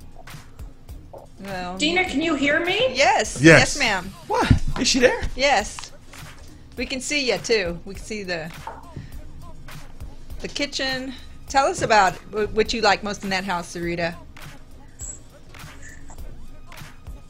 Well, 1.39 1.77
Dina, 1.79 2.05
can 2.05 2.21
you 2.21 2.35
hear 2.35 2.63
me? 2.63 2.93
Yes. 2.93 3.41
Yes. 3.41 3.43
Yes, 3.75 3.79
ma'am. 3.79 4.05
What? 4.27 4.51
Is 4.79 4.87
she 4.87 4.99
there? 4.99 5.19
Yes. 5.35 5.91
We 6.77 6.85
can 6.85 7.01
see 7.01 7.31
you 7.31 7.39
too. 7.39 7.79
We 7.85 7.95
can 7.95 8.03
see 8.03 8.21
the 8.21 8.51
the 10.41 10.47
kitchen. 10.47 11.15
Tell 11.49 11.65
us 11.65 11.81
about 11.81 12.13
what 12.53 12.71
you 12.73 12.81
like 12.81 13.03
most 13.03 13.23
in 13.23 13.31
that 13.31 13.43
house, 13.43 13.75
Sarita. 13.75 14.15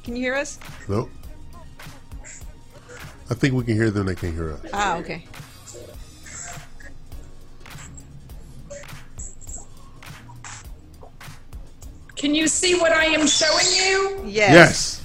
Can 0.04 0.16
you 0.16 0.22
hear 0.22 0.36
us? 0.36 0.60
Nope. 0.90 1.10
I 3.30 3.34
think 3.34 3.54
we 3.54 3.64
can 3.64 3.76
hear 3.76 3.90
them. 3.90 4.08
They 4.08 4.16
can't 4.16 4.34
hear 4.34 4.52
us. 4.54 4.60
Ah, 4.74 4.98
okay. 4.98 5.26
Can 12.18 12.36
you 12.36 12.50
see 12.50 12.78
what 12.78 12.92
I 12.92 13.06
am 13.06 13.26
showing 13.26 13.66
you? 13.74 14.24
Yes. 14.26 14.54
Yes. 14.54 15.04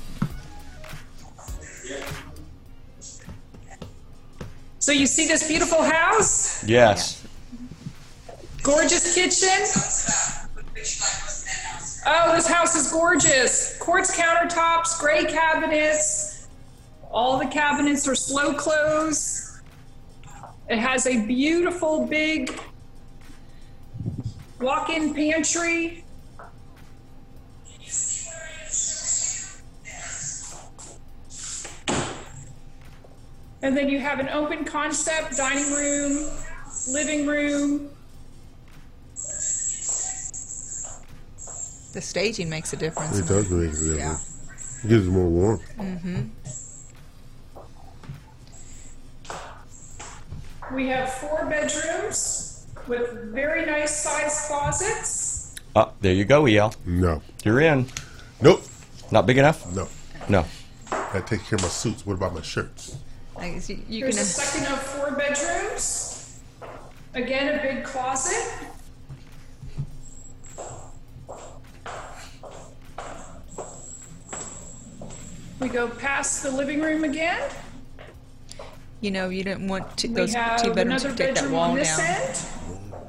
So 4.80 4.90
you 4.90 5.06
see 5.06 5.28
this 5.28 5.46
beautiful 5.46 5.82
house? 5.82 6.64
Yes. 6.66 7.23
Gorgeous 8.64 9.14
kitchen. 9.14 9.60
Oh, 12.06 12.34
this 12.34 12.46
house 12.46 12.74
is 12.74 12.90
gorgeous. 12.90 13.76
Quartz 13.78 14.16
countertops, 14.16 14.98
gray 14.98 15.26
cabinets. 15.26 16.48
All 17.10 17.38
the 17.38 17.44
cabinets 17.44 18.08
are 18.08 18.14
slow 18.14 18.54
close. 18.54 19.60
It 20.70 20.78
has 20.78 21.06
a 21.06 21.26
beautiful 21.26 22.06
big 22.06 22.58
walk-in 24.58 25.12
pantry. 25.12 26.02
And 33.60 33.76
then 33.76 33.90
you 33.90 33.98
have 33.98 34.20
an 34.20 34.30
open 34.30 34.64
concept 34.64 35.36
dining 35.36 35.70
room, 35.70 36.30
living 36.88 37.26
room. 37.26 37.93
The 41.94 42.00
staging 42.00 42.50
makes 42.50 42.72
a 42.72 42.76
difference. 42.76 43.16
It 43.20 43.28
does 43.28 43.48
make 43.52 43.68
a 43.68 43.72
difference. 43.72 44.40
Yeah. 44.82 44.84
It 44.84 44.88
gives 44.88 45.06
more 45.06 45.28
warmth. 45.28 45.62
Mm-hmm. 45.78 46.22
We 50.74 50.88
have 50.88 51.12
four 51.12 51.46
bedrooms 51.46 52.66
with 52.88 53.32
very 53.32 53.64
nice 53.64 53.94
sized 53.96 54.48
closets. 54.48 55.54
Oh, 55.76 55.92
there 56.00 56.12
you 56.12 56.24
go, 56.24 56.46
EL. 56.46 56.74
No. 56.84 57.22
You're 57.44 57.60
in. 57.60 57.86
Nope. 58.42 58.64
Not 59.12 59.26
big 59.26 59.38
enough? 59.38 59.72
No. 59.72 59.86
No. 60.28 60.44
I 60.90 61.20
take 61.20 61.44
care 61.44 61.54
of 61.58 61.62
my 61.62 61.68
suits. 61.68 62.04
What 62.04 62.14
about 62.14 62.34
my 62.34 62.42
shirts? 62.42 62.96
I 63.36 63.50
guess 63.50 63.70
you, 63.70 63.78
you 63.88 64.00
Here's 64.00 64.16
can. 64.16 64.22
a 64.22 64.26
second 64.26 64.72
of 64.72 64.82
four 64.82 65.12
bedrooms. 65.12 66.40
Again, 67.14 67.56
a 67.56 67.62
big 67.62 67.84
closet. 67.84 68.52
We 75.64 75.70
go 75.70 75.88
past 75.88 76.42
the 76.42 76.50
living 76.50 76.82
room 76.82 77.04
again. 77.04 77.40
You 79.00 79.10
know, 79.10 79.30
you 79.30 79.42
didn't 79.42 79.66
want 79.66 79.96
to, 79.96 80.08
We 80.08 80.14
those 80.14 80.34
two 80.60 80.74
bedrooms 80.74 81.04
to 81.04 81.08
take 81.08 81.16
that 81.16 81.34
bedroom 81.36 81.52
wall 81.52 81.70
on 81.70 81.76
this 81.76 81.96
down. 81.96 82.06
end, 82.06 83.06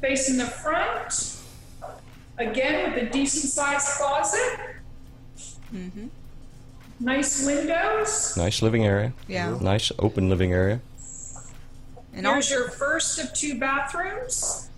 facing 0.00 0.36
the 0.36 0.44
front. 0.44 1.38
Again, 2.38 2.94
with 2.94 3.02
a 3.02 3.10
decent 3.10 3.50
sized 3.50 3.88
closet. 3.98 4.60
Mm-hmm. 5.74 6.06
Nice 7.00 7.44
windows. 7.44 8.36
Nice 8.36 8.62
living 8.62 8.86
area. 8.86 9.12
Yeah. 9.26 9.58
Nice 9.60 9.90
open 9.98 10.28
living 10.28 10.52
area. 10.52 10.80
And 12.14 12.24
Here's 12.24 12.48
your 12.48 12.68
first 12.70 13.18
of 13.18 13.34
two 13.34 13.58
bathrooms. 13.58 14.70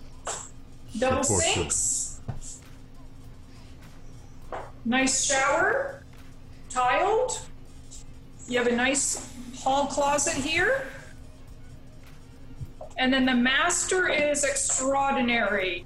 Double 0.97 1.23
Support 1.23 1.43
sinks. 1.43 2.19
Nice 4.85 5.23
shower. 5.23 6.00
Tiled. 6.71 7.41
You 8.47 8.57
have 8.57 8.67
a 8.67 8.75
nice 8.75 9.29
hall 9.59 9.87
closet 9.87 10.33
here. 10.33 10.87
And 12.97 13.13
then 13.13 13.25
the 13.25 13.35
master 13.35 14.07
is 14.09 14.43
extraordinary. 14.43 15.85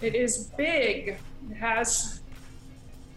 It 0.00 0.14
is 0.14 0.50
big. 0.56 1.16
It 1.50 1.56
has 1.56 2.20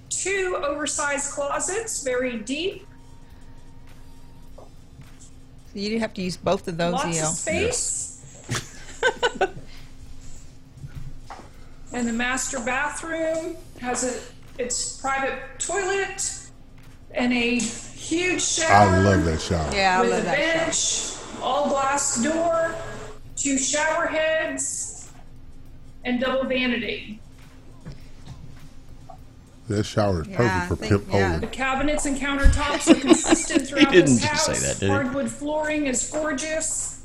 two 0.09 0.61
oversized 0.63 1.31
closets, 1.31 2.03
very 2.03 2.39
deep, 2.39 2.87
You 5.77 5.99
have 5.99 6.13
to 6.15 6.23
use 6.23 6.37
both 6.37 6.67
of 6.67 6.77
those, 6.77 6.93
lots 6.93 7.19
EL. 7.19 7.29
of 7.29 7.35
space. 7.35 8.13
and 11.93 12.07
the 12.07 12.13
master 12.13 12.59
bathroom 12.59 13.55
has 13.79 14.03
a 14.03 14.19
its 14.59 14.99
private 14.99 15.39
toilet 15.59 16.46
and 17.11 17.33
a 17.33 17.59
huge 17.59 18.41
shower. 18.41 18.95
I 18.95 18.99
love 18.99 19.25
that 19.25 19.41
shower. 19.41 19.69
Yeah, 19.73 19.97
I 19.97 20.01
with 20.01 20.11
love 20.11 20.21
a 20.21 20.25
that 20.25 20.73
shower. 20.75 21.15
bench, 21.25 21.41
all 21.41 21.69
glass 21.69 22.21
door, 22.23 22.75
two 23.35 23.57
shower 23.57 24.07
heads, 24.07 25.09
and 26.05 26.19
double 26.19 26.45
vanity. 26.45 27.19
That 29.67 29.83
shower 29.83 30.21
is 30.21 30.27
Yeah, 30.29 30.37
perfect 30.37 30.55
I 30.55 30.67
for 30.67 30.75
think- 30.77 30.91
pimp 30.91 31.07
yeah. 31.13 31.23
holding. 31.31 31.41
The 31.41 31.55
cabinets 31.55 32.05
and 32.05 32.17
countertops 32.17 32.89
are 32.89 32.99
consistent 33.01 33.67
throughout 33.67 33.91
didn't 33.91 34.15
this 34.15 34.21
just 34.21 34.47
house. 34.47 34.59
say 34.59 34.67
that, 34.67 34.79
did 34.79 34.85
he? 34.85 34.91
Hardwood 34.91 35.29
flooring 35.29 35.87
is 35.87 36.09
gorgeous. 36.09 37.01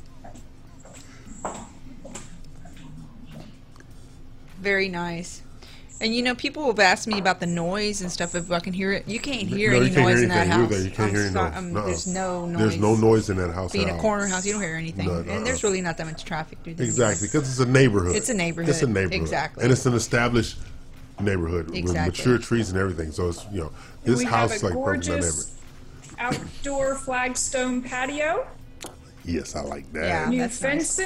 Very 4.61 4.87
nice. 4.87 5.41
And 6.03 6.13
you 6.13 6.21
know, 6.21 6.35
people 6.35 6.65
have 6.67 6.79
asked 6.79 7.07
me 7.07 7.17
about 7.17 7.39
the 7.39 7.45
noise 7.45 8.01
and 8.01 8.11
stuff. 8.11 8.35
If 8.35 8.51
I 8.51 8.59
can 8.59 8.73
hear 8.73 8.91
it, 8.91 9.07
you 9.07 9.21
can't 9.21 9.47
hear 9.47 9.71
no, 9.71 9.77
any 9.77 9.87
you 9.87 9.93
can't 9.93 10.05
noise 10.05 10.15
hear 10.15 10.23
in 10.23 10.29
that 10.29 10.47
house. 10.47 10.69
either. 10.69 10.81
You 10.83 10.89
can't 10.91 10.99
I'm 10.99 11.09
hear 11.15 11.21
any 11.23 11.31
so- 11.33 11.43
noise. 11.47 11.57
um, 11.57 11.73
Nuh-uh. 11.73 11.85
There's 11.85 12.07
no 12.07 12.45
noise. 12.45 12.59
There's 12.59 12.77
no 12.77 12.95
noise 12.95 13.29
in 13.29 13.37
that 13.37 13.53
house 13.53 13.71
Being 13.71 13.89
at 13.89 13.95
a 13.97 14.01
corner 14.01 14.27
house, 14.27 14.45
you 14.45 14.51
don't 14.51 14.61
hear 14.61 14.75
anything, 14.75 15.05
No, 15.07 15.21
no, 15.21 15.31
and 15.31 15.45
there's 15.47 15.63
really 15.63 15.79
not 15.79 15.95
that 15.97 16.05
much 16.05 16.25
traffic 16.25 16.57
through 16.61 16.73
there. 16.73 16.85
Exactly, 16.85 17.27
because 17.29 17.49
it's 17.49 17.59
a 17.65 17.71
neighborhood. 17.71 18.17
It's 18.17 18.27
a 18.27 18.33
neighborhood. 18.33 18.69
It's 18.69 18.81
a 18.81 18.87
neighborhood. 18.87 19.13
Exactly. 19.13 19.63
And 19.63 19.71
it's 19.71 19.85
an 19.85 19.93
established 19.93 20.57
neighborhood 21.21 21.69
with 21.71 21.93
mature 21.93 22.37
trees 22.37 22.69
and 22.69 22.77
everything. 22.77 23.13
So 23.13 23.29
it's 23.29 23.45
you 23.53 23.61
know 23.61 23.71
this 24.03 24.19
we 24.19 24.25
house 24.25 24.49
have 24.49 24.51
is 24.57 24.63
a 24.63 24.65
like 24.65 24.73
perfect 24.83 25.03
dynamic. 25.05 25.23
gorgeous 25.23 25.55
outdoor 26.19 26.95
flagstone 26.95 27.81
patio, 27.81 28.45
Yes, 29.23 29.55
I 29.55 29.61
like 29.61 29.89
that. 29.93 30.03
Yeah. 30.05 30.29
new 30.29 30.37
that's 30.39 30.61
nice. 30.61 30.99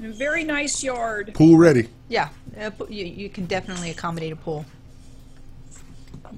Fencing, 0.00 0.04
and 0.04 0.14
a 0.14 0.16
very 0.16 0.44
nice 0.44 0.82
yard. 0.82 1.32
Pool 1.34 1.56
ready. 1.56 1.88
Yeah, 2.08 2.28
uh, 2.58 2.70
you, 2.88 3.04
you 3.04 3.28
can 3.28 3.46
definitely 3.46 3.90
accommodate 3.90 4.32
a 4.32 4.36
pool. 4.36 4.64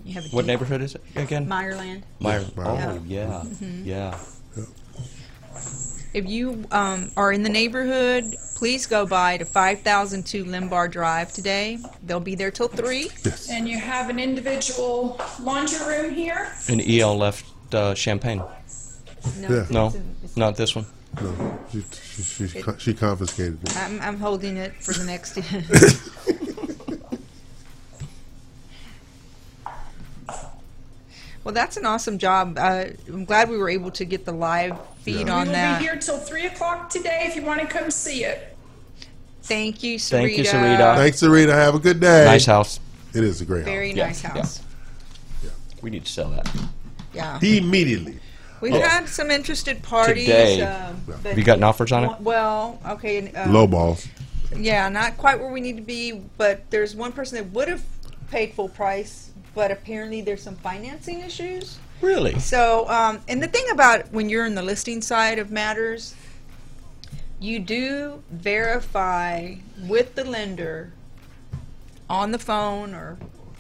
You 0.05 0.15
have 0.15 0.25
a 0.25 0.29
What 0.29 0.43
deep- 0.43 0.47
neighborhood 0.49 0.81
is 0.83 0.95
it 0.95 1.03
again? 1.17 1.47
Meyerland. 1.47 2.03
Meyer. 2.19 2.45
Meyer. 2.57 2.67
Oh 2.67 3.03
yeah, 3.07 3.43
Mhm. 3.45 3.85
yeah. 3.87 4.19
If 6.15 6.27
you 6.29 6.65
um, 6.71 7.11
are 7.17 7.33
in 7.33 7.43
the 7.43 7.49
neighborhood, 7.49 8.37
please 8.57 8.85
go 8.87 9.07
by 9.07 9.39
to 9.39 9.47
5002 9.47 10.45
Lymbar 10.45 10.91
Drive 10.91 11.33
today. 11.33 11.79
They'll 12.05 12.21
be 12.21 12.35
there 12.35 12.51
till 12.51 12.69
3. 12.69 13.11
Yes. 13.25 13.49
And 13.51 13.67
you 13.67 13.79
have 13.79 14.11
an 14.11 14.19
individual 14.19 15.19
laundry 15.41 15.79
room 15.87 16.15
here. 16.15 16.53
And 16.69 16.83
EL 16.87 17.17
left 17.17 17.47
uh, 17.75 17.95
Champagne. 17.95 18.43
No, 19.39 19.49
Yeah. 19.49 19.67
No, 19.71 19.87
it's- 19.87 19.95
it's- 19.95 20.37
not 20.37 20.57
this 20.57 20.77
one. 20.77 20.85
No, 21.21 21.59
she 21.71 21.83
she, 21.83 22.47
she, 22.47 22.63
she 22.79 22.95
confiscated 22.95 23.63
it. 23.63 23.77
I'm, 23.77 24.01
I'm 24.01 24.19
holding 24.19 24.57
it 24.57 24.73
for 24.83 24.95
the 24.95 25.05
next. 25.05 25.37
well, 31.45 31.53
that's 31.53 31.77
an 31.77 31.85
awesome 31.85 32.19
job. 32.19 32.57
Uh, 32.59 32.87
I'm 33.09 33.27
glad 33.27 33.51
we 33.51 33.59
were 33.59 33.69
able 33.69 33.91
to 33.93 34.05
get 34.05 34.25
the 34.25 34.33
live 34.33 34.79
feed 35.01 35.29
on 35.29 35.29
that. 35.29 35.29
We'll 35.29 35.53
that. 35.53 35.79
be 35.81 35.85
here 35.85 35.97
till 35.97 36.19
three 36.19 36.47
o'clock 36.47 36.89
today 36.89 37.25
if 37.27 37.37
you 37.37 37.43
want 37.43 37.61
to 37.61 37.67
come 37.67 37.91
see 37.91 38.25
it. 38.25 38.57
Thank 39.43 39.83
you, 39.83 39.99
Sarita. 39.99 40.11
Thank 40.11 40.39
you, 40.39 40.45
Sarita. 40.45 40.97
Thanks, 40.97 41.21
Sarita. 41.21 41.53
Have 41.53 41.75
a 41.75 41.79
good 41.79 42.01
day. 42.01 42.25
Nice 42.25 42.47
house. 42.47 42.81
It 43.13 43.23
is 43.23 43.43
a 43.43 43.45
great 43.45 43.65
Very 43.65 43.91
house. 43.91 43.97
Yeah, 43.97 44.07
nice 44.07 44.23
yeah. 44.23 44.31
house. 44.31 44.63
We 45.83 45.91
need 45.91 46.07
to 46.07 46.13
sell 46.13 46.31
that. 46.31 46.49
Yeah. 47.13 47.39
Immediately. 47.43 48.19
We've 48.63 48.75
Oh. 48.75 48.81
had 48.81 49.09
some 49.09 49.33
interested 49.33 49.83
parties. 49.83 50.25
Today. 50.27 50.63
um, 50.63 51.03
but- 51.05 51.17
Have 51.31 51.37
you 51.37 51.43
gotten 51.43 51.65
offers 51.65 51.91
on 51.91 52.05
it? 52.05 52.21
Well, 52.21 52.79
okay. 52.87 53.29
Um, 53.33 53.53
Low 53.53 53.67
balls. 53.67 54.07
Yeah, 54.57 54.89
not 54.89 55.17
quite 55.19 55.41
where 55.41 55.51
we 55.51 55.61
need 55.61 55.77
to 55.77 55.83
be, 55.83 56.13
but 56.39 56.71
there's 56.71 56.95
one 56.95 57.11
person 57.11 57.39
that 57.39 57.53
would 57.53 57.67
have 57.67 57.83
paid 58.31 58.55
full 58.55 58.69
price, 58.69 59.31
but 59.53 59.73
apparently 59.73 60.21
there's 60.21 60.43
some 60.45 60.55
financing 60.55 61.21
issues. 61.21 61.79
Really? 62.01 62.39
So, 62.39 62.89
um, 62.89 63.19
and 63.27 63.43
the 63.43 63.49
thing 63.49 63.65
about 63.73 64.13
when 64.13 64.29
you're 64.29 64.47
in 64.47 64.55
the 64.55 64.63
listing 64.63 65.03
side 65.03 65.41
of 65.41 65.51
matters, 65.51 66.15
you 67.41 67.59
do 67.59 68.23
verify 68.31 69.55
with 69.89 70.15
the 70.15 70.23
lender 70.23 70.93
on 72.09 72.31
the 72.31 72.39
phone 72.39 72.95
or 72.95 73.19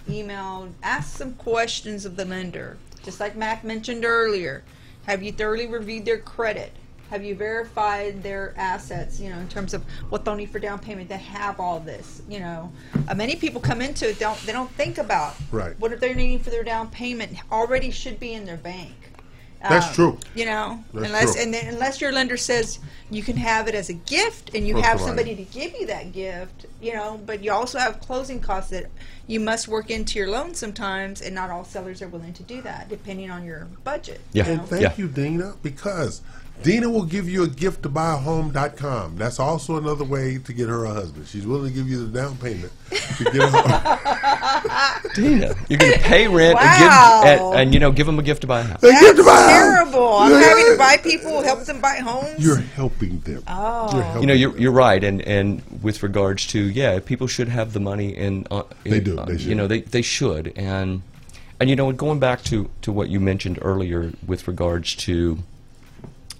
email, 0.08 0.68
ask 0.80 1.16
some 1.18 1.32
questions 1.34 2.04
of 2.04 2.14
the 2.14 2.24
lender. 2.24 2.76
Just 3.04 3.18
like 3.18 3.34
Mac 3.34 3.64
mentioned 3.64 4.04
earlier, 4.04 4.62
have 5.06 5.22
you 5.22 5.32
thoroughly 5.32 5.66
reviewed 5.66 6.04
their 6.04 6.18
credit? 6.18 6.72
Have 7.10 7.22
you 7.24 7.34
verified 7.34 8.22
their 8.22 8.54
assets, 8.56 9.20
you 9.20 9.28
know, 9.28 9.36
in 9.38 9.46
terms 9.48 9.74
of 9.74 9.82
what 10.08 10.24
they'll 10.24 10.34
need 10.34 10.48
for 10.50 10.58
down 10.58 10.78
payment? 10.78 11.10
They 11.10 11.18
have 11.18 11.60
all 11.60 11.78
this, 11.78 12.22
you 12.26 12.40
know. 12.40 12.72
Uh, 13.06 13.14
many 13.14 13.36
people 13.36 13.60
come 13.60 13.82
into 13.82 14.08
it, 14.08 14.18
don't, 14.18 14.38
they 14.46 14.52
don't 14.52 14.70
think 14.72 14.96
about 14.96 15.34
Right. 15.50 15.78
what 15.78 15.98
they're 16.00 16.14
needing 16.14 16.38
for 16.38 16.48
their 16.48 16.64
down 16.64 16.88
payment 16.90 17.36
already 17.50 17.90
should 17.90 18.18
be 18.18 18.32
in 18.32 18.46
their 18.46 18.56
bank. 18.56 18.94
That's 19.68 19.88
Um, 19.88 19.94
true. 19.94 20.18
You 20.34 20.46
know, 20.46 20.82
That's 20.94 21.06
unless 21.06 21.32
true. 21.34 21.42
and 21.42 21.54
then, 21.54 21.66
unless 21.66 22.00
your 22.00 22.12
lender 22.12 22.36
says 22.38 22.78
you 23.10 23.22
can 23.22 23.36
have 23.36 23.68
it 23.68 23.74
as 23.74 23.90
a 23.90 23.94
gift 23.94 24.54
and 24.54 24.66
you 24.66 24.78
Or 24.78 24.82
have 24.82 24.96
provided. 24.96 25.06
somebody 25.06 25.36
to 25.36 25.44
give 25.44 25.72
you 25.78 25.86
that 25.86 26.12
gift, 26.12 26.66
you 26.80 26.94
know, 26.94 27.20
but 27.26 27.44
you 27.44 27.52
also 27.52 27.78
have 27.78 28.00
closing 28.00 28.40
costs 28.40 28.70
that 28.70 28.86
you 29.26 29.40
must 29.40 29.68
work 29.68 29.90
into 29.90 30.18
your 30.18 30.28
loan 30.28 30.54
sometimes, 30.54 31.22
and 31.22 31.34
not 31.34 31.50
all 31.50 31.64
sellers 31.64 32.02
are 32.02 32.08
willing 32.08 32.32
to 32.34 32.42
do 32.42 32.60
that, 32.62 32.88
depending 32.88 33.30
on 33.30 33.44
your 33.44 33.66
budget. 33.84 34.20
Yeah. 34.32 34.46
you 34.46 34.54
know? 34.54 34.60
And 34.60 34.68
thank 34.68 34.98
you, 34.98 35.08
Dina, 35.08 35.54
because 35.62 36.22
Dina 36.62 36.88
will 36.88 37.04
give 37.04 37.28
you 37.28 37.42
a 37.42 37.48
gift 37.48 37.82
to 37.82 37.88
buy 37.88 38.12
a 38.14 38.16
home.com. 38.16 39.16
That's 39.16 39.40
also 39.40 39.78
another 39.78 40.04
way 40.04 40.38
to 40.38 40.52
get 40.52 40.68
her 40.68 40.84
a 40.84 40.92
husband. 40.92 41.26
She's 41.26 41.44
willing 41.44 41.70
to 41.72 41.74
give 41.76 41.88
you 41.88 42.06
the 42.06 42.20
down 42.20 42.36
payment 42.36 42.72
to 43.18 43.24
get 43.24 43.34
a 43.42 43.48
home. 43.50 45.12
Dina, 45.14 45.54
you're 45.68 45.78
going 45.78 45.92
to 45.92 45.98
pay 45.98 46.28
rent 46.28 46.54
Wow. 46.54 47.22
and, 47.24 47.38
give, 47.40 47.46
and, 47.48 47.60
and 47.60 47.74
you 47.74 47.80
know 47.80 47.90
give 47.90 48.06
them 48.06 48.18
a 48.18 48.22
gift 48.22 48.42
to 48.42 48.46
buy 48.46 48.60
a 48.60 48.64
house. 48.64 48.82
A 48.82 48.90
gift 48.92 49.16
to 49.16 49.24
buy 49.24 49.30
a 49.32 49.42
house. 49.42 49.50
Terrible. 49.50 50.16
I'm 50.18 50.30
Yeah. 50.30 50.40
having 50.40 50.64
to 50.72 50.76
buy 50.78 50.96
people, 50.98 51.42
help 51.42 51.64
them 51.64 51.80
buy 51.80 51.96
homes. 51.96 52.38
You're 52.38 52.56
helping 52.60 53.18
them. 53.20 53.42
Oh. 53.48 53.92
You're 53.92 54.02
helping 54.02 54.20
You 54.22 54.26
know, 54.28 54.34
you're, 54.34 54.56
you're 54.58 54.72
right, 54.72 55.02
and, 55.02 55.20
and 55.22 55.62
with 55.82 56.02
regards 56.04 56.46
to 56.48 56.60
yeah, 56.60 57.00
people 57.00 57.26
should 57.26 57.48
have 57.48 57.72
the 57.72 57.80
money, 57.80 58.16
and 58.16 58.46
uh, 58.52 58.62
They 58.84 59.00
do, 59.00 59.18
uh, 59.18 59.24
they 59.24 59.32
You 59.32 59.38
should. 59.40 59.56
know, 59.56 59.66
they 59.66 59.80
they 59.80 60.02
should, 60.02 60.52
and 60.54 61.02
and 61.58 61.68
you 61.68 61.74
know, 61.76 61.90
going 61.92 62.20
back 62.20 62.42
to 62.44 62.70
to 62.82 62.92
what 62.92 63.08
you 63.08 63.18
mentioned 63.18 63.58
earlier 63.62 64.12
with 64.26 64.46
regards 64.46 64.94
to 64.96 65.38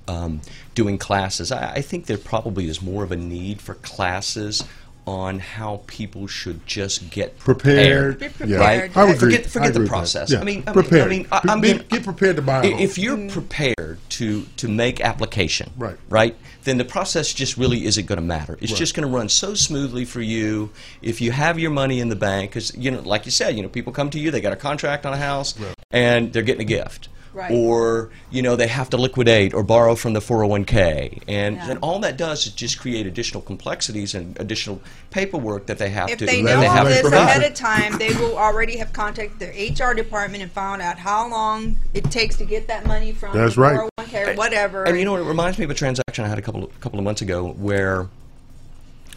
um, 0.08 0.40
doing 0.74 0.98
classes, 0.98 1.52
I, 1.52 1.74
I 1.74 1.80
think 1.82 2.06
there 2.06 2.18
probably 2.18 2.68
is 2.68 2.82
more 2.82 3.04
of 3.04 3.12
a 3.12 3.16
need 3.16 3.60
for 3.60 3.74
classes 3.74 4.64
on 5.04 5.40
how 5.40 5.82
people 5.88 6.28
should 6.28 6.64
just 6.64 7.10
get 7.10 7.36
Prepared. 7.40 8.20
Be 8.20 8.26
Yeah. 8.26 8.30
prepared. 8.30 8.60
Right? 8.60 8.96
I 8.96 9.04
would 9.04 9.16
agree. 9.16 9.36
Forget, 9.38 9.56
I 9.56 9.70
the 9.70 9.84
process. 9.86 10.30
Yeah. 10.30 10.38
I 10.40 10.44
mean, 10.44 10.62
I 10.64 10.72
prepared. 10.72 11.10
mean, 11.10 11.26
I, 11.32 11.40
mean, 11.40 11.50
I, 11.50 11.52
I'm 11.52 11.60
Be- 11.60 11.72
get 11.88 12.04
prepared 12.04 12.36
to 12.36 12.42
buy 12.42 12.62
a 12.62 12.66
if 12.78 12.98
you're 12.98 13.28
prepared 13.28 13.98
to 14.10 14.42
to 14.58 14.68
make 14.68 15.00
application, 15.00 15.70
Right. 15.76 15.96
right, 16.08 16.36
then 16.62 16.78
the 16.78 16.84
process 16.84 17.34
just 17.34 17.56
really 17.56 17.84
isn't 17.84 18.06
going 18.06 18.20
to 18.20 18.24
matter. 18.24 18.56
It's 18.60 18.70
Right. 18.70 18.78
just 18.78 18.94
going 18.94 19.08
to 19.08 19.12
run 19.12 19.28
so 19.28 19.54
smoothly 19.54 20.04
for 20.04 20.20
you 20.22 20.70
if 21.02 21.20
you 21.20 21.32
have 21.32 21.58
your 21.58 21.72
money 21.72 21.98
in 21.98 22.08
the 22.08 22.14
bank. 22.16 22.52
Because 22.52 22.72
you 22.76 22.92
know, 22.92 23.00
like 23.00 23.24
you 23.24 23.32
said, 23.32 23.56
you 23.56 23.62
know, 23.62 23.68
people 23.68 23.92
come 23.92 24.08
to 24.10 24.20
you, 24.20 24.30
they 24.30 24.40
got 24.40 24.52
a 24.52 24.56
contract 24.56 25.04
on 25.04 25.12
a 25.12 25.16
house, 25.18 25.56
and 25.90 26.32
they're 26.32 26.42
getting 26.44 26.62
a 26.62 26.64
gift. 26.64 27.08
Right. 27.34 27.50
Or 27.50 28.10
you 28.30 28.42
know 28.42 28.56
they 28.56 28.66
have 28.66 28.90
to 28.90 28.98
liquidate 28.98 29.54
or 29.54 29.62
borrow 29.62 29.94
from 29.94 30.12
the 30.12 30.20
401k, 30.20 31.22
and 31.26 31.56
Yeah. 31.56 31.66
then 31.66 31.78
all 31.78 31.98
that 32.00 32.18
does 32.18 32.46
is 32.46 32.52
just 32.52 32.78
create 32.78 33.06
additional 33.06 33.40
complexities 33.42 34.14
and 34.14 34.38
additional 34.38 34.82
paperwork 35.10 35.64
that 35.66 35.78
they 35.78 35.88
have 35.88 36.10
If 36.10 36.18
to. 36.18 36.26
they 36.26 36.42
know 36.42 36.60
they 36.60 36.66
all 36.66 36.74
have 36.74 36.88
to 36.88 36.92
this 36.92 37.10
ahead 37.12 37.42
of 37.42 37.54
time, 37.54 37.96
they 37.98 38.12
will 38.14 38.36
already 38.36 38.76
have 38.76 38.92
contacted 38.92 39.38
their 39.38 39.52
HR 39.52 39.94
department 39.94 40.42
and 40.42 40.52
found 40.52 40.82
out 40.82 40.98
how 40.98 41.26
long 41.28 41.78
it 41.94 42.04
takes 42.10 42.36
to 42.36 42.44
get 42.44 42.68
that 42.68 42.86
money 42.86 43.12
from 43.12 43.34
That's 43.36 43.54
the 43.54 43.60
right. 43.62 43.90
401k 43.98 44.28
or 44.28 44.34
whatever. 44.36 44.84
And 44.84 44.98
you 44.98 45.04
know 45.06 45.12
what? 45.12 45.22
It 45.22 45.24
reminds 45.24 45.58
me 45.58 45.64
of 45.64 45.70
a 45.70 45.74
transaction 45.74 46.24
I 46.24 46.28
had 46.28 46.38
a 46.38 46.42
couple 46.42 46.64
of, 46.64 46.80
couple 46.80 46.98
of 46.98 47.04
months 47.04 47.22
ago 47.22 47.52
where, 47.52 48.08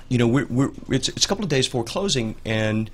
you 0.08 0.18
know, 0.18 0.28
we're, 0.28 0.46
we're 0.46 0.72
it's, 0.90 1.10
it's 1.10 1.26
a 1.26 1.28
couple 1.28 1.44
of 1.44 1.50
days 1.50 1.68
before 1.68 1.84
closing, 1.84 2.36
and 2.46 2.90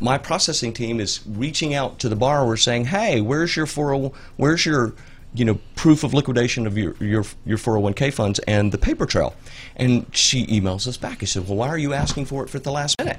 my 0.00 0.18
processing 0.18 0.72
team 0.72 1.00
is 1.00 1.20
reaching 1.26 1.74
out 1.74 1.98
to 2.00 2.08
the 2.08 2.16
borrower 2.16 2.56
saying, 2.56 2.86
"Hey, 2.86 3.20
where's 3.20 3.56
your 3.56 3.66
40, 3.66 4.14
where's 4.36 4.64
your 4.64 4.94
you 5.32 5.44
know 5.44 5.58
proof 5.76 6.02
of 6.02 6.12
liquidation 6.12 6.66
of 6.66 6.76
your 6.76 6.94
your 7.00 7.24
your 7.44 7.58
401k 7.58 8.12
funds 8.12 8.38
and 8.40 8.72
the 8.72 8.78
paper 8.78 9.06
trail?" 9.06 9.34
And 9.76 10.06
she 10.12 10.46
emails 10.46 10.86
us 10.86 10.96
back. 10.96 11.20
She 11.20 11.26
said, 11.26 11.48
"Well, 11.48 11.56
why 11.56 11.68
are 11.68 11.78
you 11.78 11.92
asking 11.92 12.26
for 12.26 12.44
it 12.44 12.50
for 12.50 12.58
the 12.58 12.72
last 12.72 12.96
minute?" 12.98 13.18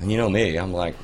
And 0.00 0.12
you 0.12 0.16
know 0.16 0.30
me, 0.30 0.56
I'm 0.56 0.72
like, 0.72 0.94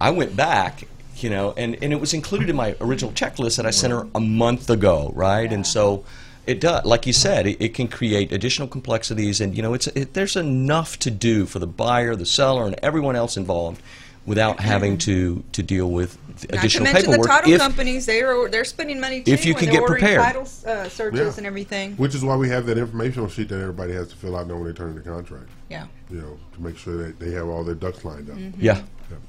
I 0.00 0.10
went 0.10 0.36
back 0.36 0.84
you 1.22 1.30
know, 1.30 1.52
and, 1.56 1.76
and 1.82 1.92
it 1.92 2.00
was 2.00 2.14
included 2.14 2.48
in 2.48 2.56
my 2.56 2.74
original 2.80 3.12
checklist 3.12 3.56
that 3.56 3.66
I 3.66 3.70
sent 3.70 3.92
her 3.92 4.06
a 4.14 4.20
month 4.20 4.70
ago, 4.70 5.12
right? 5.14 5.50
And 5.52 5.66
so 5.66 6.04
it 6.50 6.60
does, 6.60 6.84
like 6.84 7.06
you 7.06 7.12
said, 7.12 7.46
it, 7.46 7.62
it 7.62 7.74
can 7.74 7.86
create 7.86 8.32
additional 8.32 8.66
complexities, 8.66 9.40
and 9.40 9.56
you 9.56 9.62
know, 9.62 9.72
it's 9.72 9.86
it, 9.88 10.14
there's 10.14 10.34
enough 10.34 10.98
to 10.98 11.10
do 11.10 11.46
for 11.46 11.60
the 11.60 11.66
buyer, 11.66 12.16
the 12.16 12.26
seller, 12.26 12.66
and 12.66 12.74
everyone 12.82 13.14
else 13.14 13.36
involved 13.36 13.80
without 14.30 14.60
having 14.60 14.96
to 14.96 15.42
to 15.52 15.62
deal 15.62 15.90
with 15.90 16.16
Not 16.50 16.60
additional 16.60 16.86
to 16.86 16.92
mention 16.92 17.10
paperwork. 17.12 17.22
the 17.28 17.34
title 17.34 17.52
if, 17.52 17.60
companies, 17.60 18.06
they're 18.06 18.48
they're 18.48 18.64
spending 18.64 19.00
money 19.00 19.22
too 19.22 19.32
if 19.32 19.44
you 19.44 19.54
when 19.54 19.64
can 19.64 19.72
get 19.72 19.84
prepared. 19.84 20.20
title 20.22 20.42
uh, 20.66 20.88
searches 20.88 21.20
Yeah. 21.20 21.32
and 21.38 21.46
everything. 21.46 21.96
Which 21.96 22.14
is 22.14 22.24
why 22.24 22.36
we 22.36 22.48
have 22.48 22.64
that 22.66 22.78
informational 22.78 23.28
sheet 23.28 23.48
that 23.48 23.60
everybody 23.60 23.92
has 23.92 24.06
to 24.08 24.16
fill 24.16 24.36
out 24.36 24.46
now 24.46 24.54
when 24.54 24.66
they 24.68 24.72
turn 24.72 24.90
in 24.90 24.94
the 24.94 25.00
contract. 25.02 25.48
Yeah. 25.68 25.86
You 26.10 26.18
know, 26.22 26.38
to 26.54 26.62
make 26.62 26.78
sure 26.78 26.96
that 26.98 27.18
they 27.18 27.32
have 27.32 27.48
all 27.48 27.64
their 27.64 27.74
ducks 27.74 28.04
lined 28.04 28.30
up. 28.30 28.36
Mhm. 28.36 28.54
Yeah. 28.58 28.80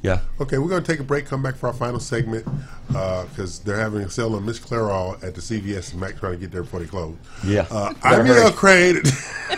Yeah. 0.03 0.19
Okay, 0.39 0.59
we're 0.59 0.69
going 0.69 0.83
to 0.83 0.91
take 0.91 0.99
a 0.99 1.03
break, 1.03 1.25
come 1.25 1.41
back 1.41 1.55
for 1.55 1.65
our 1.65 1.73
final 1.73 1.99
segment 1.99 2.45
because 2.87 3.57
they're 3.59 3.79
having 3.79 4.01
a 4.03 4.09
sale 4.11 4.35
on 4.35 4.45
Miss 4.45 4.59
Clairol 4.59 5.15
at 5.23 5.33
the 5.33 5.41
CVS 5.41 5.93
and 5.93 5.99
Mac 5.99 6.19
trying 6.19 6.33
to 6.33 6.37
get 6.37 6.51
there 6.51 6.61
before 6.61 6.79
they 6.81 6.85
close. 6.85 7.15
Yeah. 7.43 7.65
Uh, 7.71 7.91
I'm 8.03 8.23
hurry. 8.27 8.41
E.L. 8.41 8.51
Craine. 8.51 9.01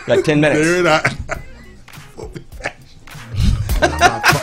Got 0.08 0.24
10 0.24 0.40
minutes. 0.40 0.62
There 0.62 0.80
it 0.80 0.86
is. 0.86 1.38
We'll 2.16 2.30
be 2.30 2.40
back. 2.62 4.40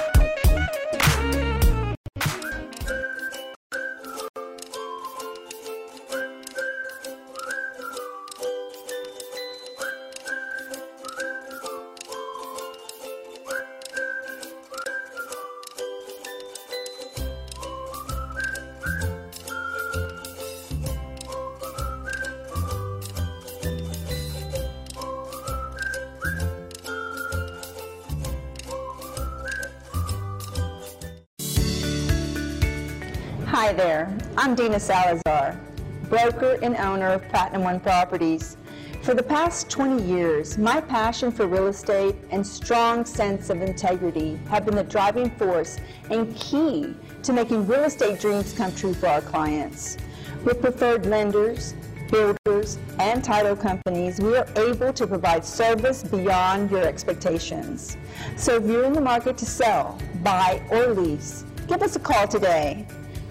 I'm 34.50 34.56
Dina 34.56 34.80
Salazar, 34.80 35.60
broker 36.08 36.58
and 36.60 36.74
owner 36.74 37.06
of 37.06 37.28
Platinum 37.28 37.62
One 37.62 37.78
Properties. 37.78 38.56
For 39.02 39.14
the 39.14 39.22
past 39.22 39.70
20 39.70 40.02
years, 40.02 40.58
my 40.58 40.80
passion 40.80 41.30
for 41.30 41.46
real 41.46 41.68
estate 41.68 42.16
and 42.32 42.44
strong 42.44 43.04
sense 43.04 43.48
of 43.48 43.62
integrity 43.62 44.40
have 44.48 44.66
been 44.66 44.74
the 44.74 44.82
driving 44.82 45.30
force 45.30 45.78
and 46.10 46.34
key 46.34 46.96
to 47.22 47.32
making 47.32 47.68
real 47.68 47.84
estate 47.84 48.18
dreams 48.18 48.52
come 48.52 48.74
true 48.74 48.92
for 48.92 49.06
our 49.06 49.20
clients. 49.20 49.96
With 50.42 50.60
preferred 50.60 51.06
lenders, 51.06 51.74
builders, 52.10 52.76
and 52.98 53.22
title 53.22 53.54
companies, 53.54 54.18
we 54.18 54.36
are 54.36 54.48
able 54.56 54.92
to 54.94 55.06
provide 55.06 55.44
service 55.44 56.02
beyond 56.02 56.72
your 56.72 56.82
expectations. 56.82 57.96
So 58.34 58.56
if 58.56 58.64
you're 58.64 58.82
in 58.82 58.94
the 58.94 59.00
market 59.00 59.38
to 59.38 59.46
sell, 59.46 59.96
buy, 60.24 60.60
or 60.72 60.88
lease, 60.88 61.44
give 61.68 61.82
us 61.82 61.94
a 61.94 62.00
call 62.00 62.26
today. 62.26 62.88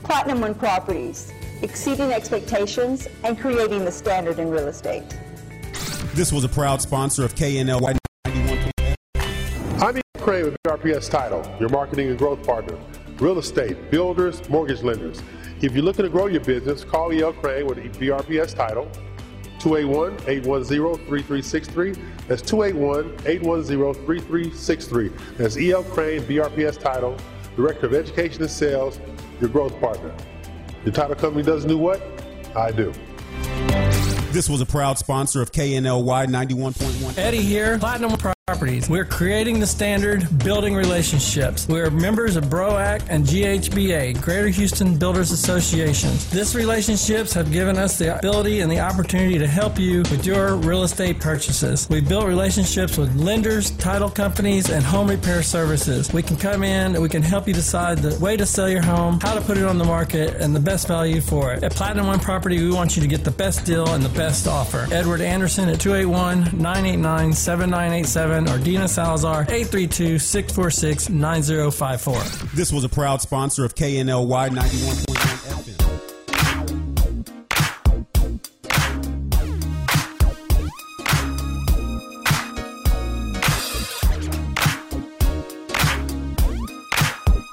Platinum 0.09 0.41
One 0.41 0.55
Properties, 0.55 1.31
exceeding 1.61 2.11
expectations 2.11 3.07
and 3.23 3.39
creating 3.39 3.85
the 3.85 3.91
standard 3.91 4.39
in 4.39 4.49
real 4.49 4.67
estate. 4.67 5.03
This 6.15 6.33
was 6.33 6.43
a 6.43 6.49
proud 6.49 6.81
sponsor 6.81 7.23
of 7.23 7.35
KNLY 7.35 7.95
91. 8.25 8.71
I'm 9.79 9.97
E.L. 9.97 10.01
Craine 10.17 10.45
with 10.45 10.57
BRPS 10.63 11.11
Title, 11.11 11.45
your 11.59 11.69
marketing 11.69 12.09
and 12.09 12.17
growth 12.17 12.43
partner. 12.43 12.75
Real 13.19 13.37
estate, 13.37 13.91
builders, 13.91 14.49
mortgage 14.49 14.81
lenders. 14.81 15.21
If 15.61 15.75
you're 15.75 15.83
looking 15.83 16.05
to 16.05 16.09
grow 16.09 16.25
your 16.25 16.41
business, 16.41 16.83
call 16.83 17.13
E.L. 17.13 17.33
Craine 17.33 17.67
with 17.67 17.77
BRPS 17.77 18.55
Title, 18.55 18.89
281-810-3363. 19.59 21.99
That's 22.27 22.41
281-810-3363. 22.41 25.37
That's 25.37 25.57
E.L. 25.57 25.83
Craine, 25.83 26.23
BRPS 26.23 26.79
Title, 26.79 27.15
Director 27.55 27.85
of 27.85 27.93
Education 27.93 28.41
and 28.41 28.49
Sales, 28.49 28.99
your 29.39 29.49
growth 29.49 29.79
partner. 29.79 30.13
Your 30.85 30.93
title 30.93 31.15
company 31.15 31.43
does 31.43 31.65
do 31.65 31.77
what? 31.77 32.01
I 32.55 32.71
do. 32.71 32.93
This 34.31 34.49
was 34.49 34.61
a 34.61 34.65
proud 34.65 34.97
sponsor 34.97 35.41
of 35.41 35.51
KNLY 35.51 36.27
91.1. 36.27 37.17
Eddie 37.17 37.41
here, 37.41 37.79
Platinum 37.79 38.11
Properties. 38.49 38.89
We're 38.89 39.05
creating 39.05 39.59
the 39.59 39.67
standard, 39.67 40.27
building 40.43 40.73
relationships. 40.73 41.67
We're 41.67 41.91
members 41.91 42.35
of 42.35 42.45
BROAC 42.45 43.03
and 43.07 43.23
GHBA, 43.23 44.19
Greater 44.23 44.47
Houston 44.47 44.97
Builders 44.97 45.29
Associations. 45.29 46.27
These 46.31 46.55
relationships 46.55 47.31
have 47.33 47.51
given 47.51 47.77
us 47.77 47.99
the 47.99 48.17
ability 48.17 48.61
and 48.61 48.71
the 48.71 48.79
opportunity 48.79 49.37
to 49.37 49.45
help 49.45 49.77
you 49.77 49.99
with 50.09 50.25
your 50.25 50.55
real 50.55 50.81
estate 50.81 51.19
purchases. 51.19 51.87
We've 51.91 52.09
built 52.09 52.25
relationships 52.25 52.97
with 52.97 53.15
lenders, 53.15 53.69
title 53.69 54.09
companies, 54.09 54.71
and 54.71 54.83
home 54.83 55.11
repair 55.11 55.43
services. 55.43 56.11
We 56.11 56.23
can 56.23 56.35
come 56.35 56.63
in 56.63 56.95
and 56.95 57.03
we 57.03 57.09
can 57.09 57.21
help 57.21 57.47
you 57.47 57.53
decide 57.53 57.99
the 57.99 58.17
way 58.17 58.35
to 58.35 58.47
sell 58.47 58.67
your 58.67 58.81
home, 58.81 59.19
how 59.21 59.35
to 59.35 59.41
put 59.41 59.59
it 59.59 59.65
on 59.65 59.77
the 59.77 59.85
market, 59.85 60.41
and 60.41 60.55
the 60.55 60.59
best 60.59 60.87
value 60.87 61.21
for 61.21 61.53
it. 61.53 61.63
At 61.63 61.73
Platinum 61.73 62.07
One 62.07 62.19
Property, 62.19 62.59
we 62.63 62.71
want 62.71 62.95
you 62.95 63.03
to 63.03 63.07
get 63.07 63.23
the 63.23 63.29
best 63.29 63.63
deal 63.63 63.87
and 63.89 64.03
the 64.03 64.17
best 64.17 64.47
offer. 64.47 64.87
Edward 64.91 65.21
Anderson 65.21 65.69
at 65.69 65.79
281 65.79 66.57
989 66.57 67.33
7987 67.33 68.38
or 68.47 68.57
Dina 68.59 68.87
Salazar 68.87 69.41
832 69.41 70.19
646 70.19 71.09
9054. 71.09 72.49
This 72.55 72.71
was 72.71 72.83
a 72.83 72.89
proud 72.89 73.21
sponsor 73.21 73.65
of 73.65 73.75
KNLY 73.75 74.49
91.1 74.49 75.05
FM. 75.49 75.75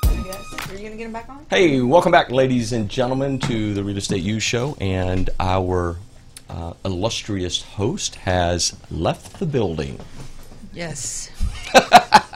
I 0.04 0.22
guess. 0.24 0.70
Are 0.70 0.74
you 0.74 0.82
gonna 0.84 0.96
get 0.96 1.06
him 1.06 1.12
back 1.12 1.28
on? 1.28 1.46
Hey, 1.50 1.80
welcome 1.80 2.12
back, 2.12 2.30
ladies 2.30 2.72
and 2.72 2.88
gentlemen, 2.88 3.38
to 3.40 3.74
the 3.74 3.82
Real 3.82 3.96
Estate 3.96 4.22
U 4.22 4.38
Show. 4.40 4.76
And 4.80 5.30
our 5.40 5.96
uh, 6.48 6.74
illustrious 6.84 7.62
host 7.62 8.16
has 8.16 8.76
left 8.90 9.38
the 9.38 9.46
building. 9.46 9.98
Yes. 10.77 11.31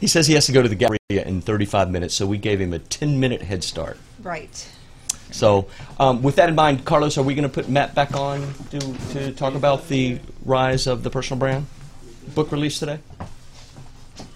He 0.00 0.06
says 0.06 0.26
he 0.26 0.34
has 0.34 0.44
to 0.46 0.52
go 0.52 0.60
to 0.60 0.68
the 0.68 0.74
gallery 0.74 0.98
in 1.08 1.40
35 1.40 1.90
minutes, 1.90 2.14
so 2.14 2.26
we 2.26 2.36
gave 2.36 2.60
him 2.60 2.74
a 2.74 2.78
10 2.78 3.18
minute 3.18 3.40
head 3.40 3.64
start. 3.64 3.96
Right. 4.22 4.68
So, 5.30 5.68
um, 5.98 6.22
with 6.22 6.36
that 6.36 6.48
in 6.50 6.54
mind, 6.54 6.84
Carlos, 6.84 7.16
are 7.16 7.22
we 7.22 7.34
going 7.34 7.48
to 7.48 7.52
put 7.52 7.68
Matt 7.68 7.94
back 7.94 8.14
on 8.14 8.52
to, 8.70 8.78
to 9.12 9.32
talk 9.32 9.54
about 9.54 9.88
the 9.88 10.20
rise 10.44 10.86
of 10.86 11.02
the 11.02 11.10
personal 11.10 11.38
brand 11.38 11.66
book 12.34 12.52
release 12.52 12.78
today? 12.78 12.98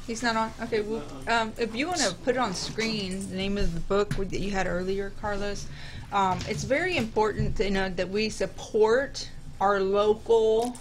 He's 0.06 0.22
not 0.22 0.36
on. 0.36 0.52
Okay. 0.62 0.80
Well, 0.80 1.02
um, 1.28 1.52
if 1.58 1.76
you 1.76 1.86
want 1.86 2.00
to 2.00 2.14
put 2.14 2.36
it 2.36 2.38
on 2.38 2.54
screen, 2.54 3.28
the 3.28 3.36
name 3.36 3.58
of 3.58 3.74
the 3.74 3.80
book 3.80 4.16
that 4.16 4.40
you 4.40 4.50
had 4.50 4.66
earlier, 4.66 5.12
Carlos, 5.20 5.66
um, 6.12 6.38
it's 6.48 6.64
very 6.64 6.96
important 6.96 7.56
to, 7.56 7.64
you 7.64 7.70
know 7.70 7.90
that 7.90 8.08
we 8.08 8.30
support 8.30 9.28
our 9.60 9.80
local 9.80 10.78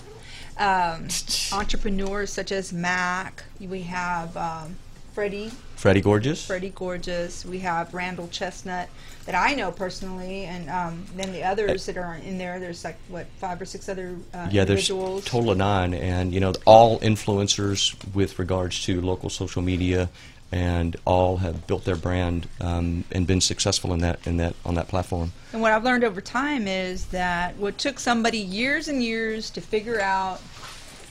um, 0.57 1.07
entrepreneurs 1.51 2.31
such 2.31 2.51
as 2.51 2.73
Mac. 2.73 3.43
We 3.59 3.83
have 3.83 4.35
um, 4.35 4.75
Freddie. 5.13 5.51
Freddie 5.75 6.01
Gorgeous? 6.01 6.45
Freddie 6.45 6.73
Gorgeous. 6.75 7.45
We 7.45 7.59
have 7.59 7.93
Randall 7.93 8.27
Chestnut 8.27 8.89
that 9.25 9.35
I 9.35 9.55
know 9.55 9.71
personally, 9.71 10.45
and 10.45 10.69
um, 10.69 11.05
then 11.15 11.31
the 11.31 11.43
others 11.43 11.85
that 11.85 11.97
are 11.97 12.15
in 12.15 12.37
there. 12.37 12.59
There's 12.59 12.83
like 12.83 12.97
what 13.07 13.27
five 13.37 13.61
or 13.61 13.65
six 13.65 13.89
other 13.89 14.15
uh, 14.33 14.47
yeah, 14.51 14.63
there's 14.63 14.89
individuals. 14.89 15.25
total 15.25 15.51
of 15.51 15.57
nine, 15.57 15.93
and 15.93 16.33
you 16.33 16.39
know, 16.39 16.53
all 16.65 16.99
influencers 16.99 17.95
with 18.13 18.39
regards 18.39 18.83
to 18.85 19.01
local 19.01 19.29
social 19.29 19.61
media, 19.61 20.09
and 20.51 20.95
all 21.05 21.37
have 21.37 21.67
built 21.67 21.83
their 21.83 21.95
brand 21.95 22.47
um, 22.61 23.03
and 23.11 23.27
been 23.27 23.41
successful 23.41 23.93
in 23.93 23.99
that 23.99 24.25
in 24.25 24.37
that 24.37 24.55
on 24.65 24.75
that 24.75 24.87
platform. 24.87 25.31
And 25.53 25.61
what 25.61 25.71
I've 25.71 25.83
learned 25.83 26.03
over 26.03 26.21
time 26.21 26.67
is 26.67 27.05
that 27.07 27.55
what 27.57 27.77
took 27.77 27.99
somebody 27.99 28.37
years 28.37 28.87
and 28.87 29.03
years 29.03 29.49
to 29.51 29.61
figure 29.61 29.99
out, 29.99 30.41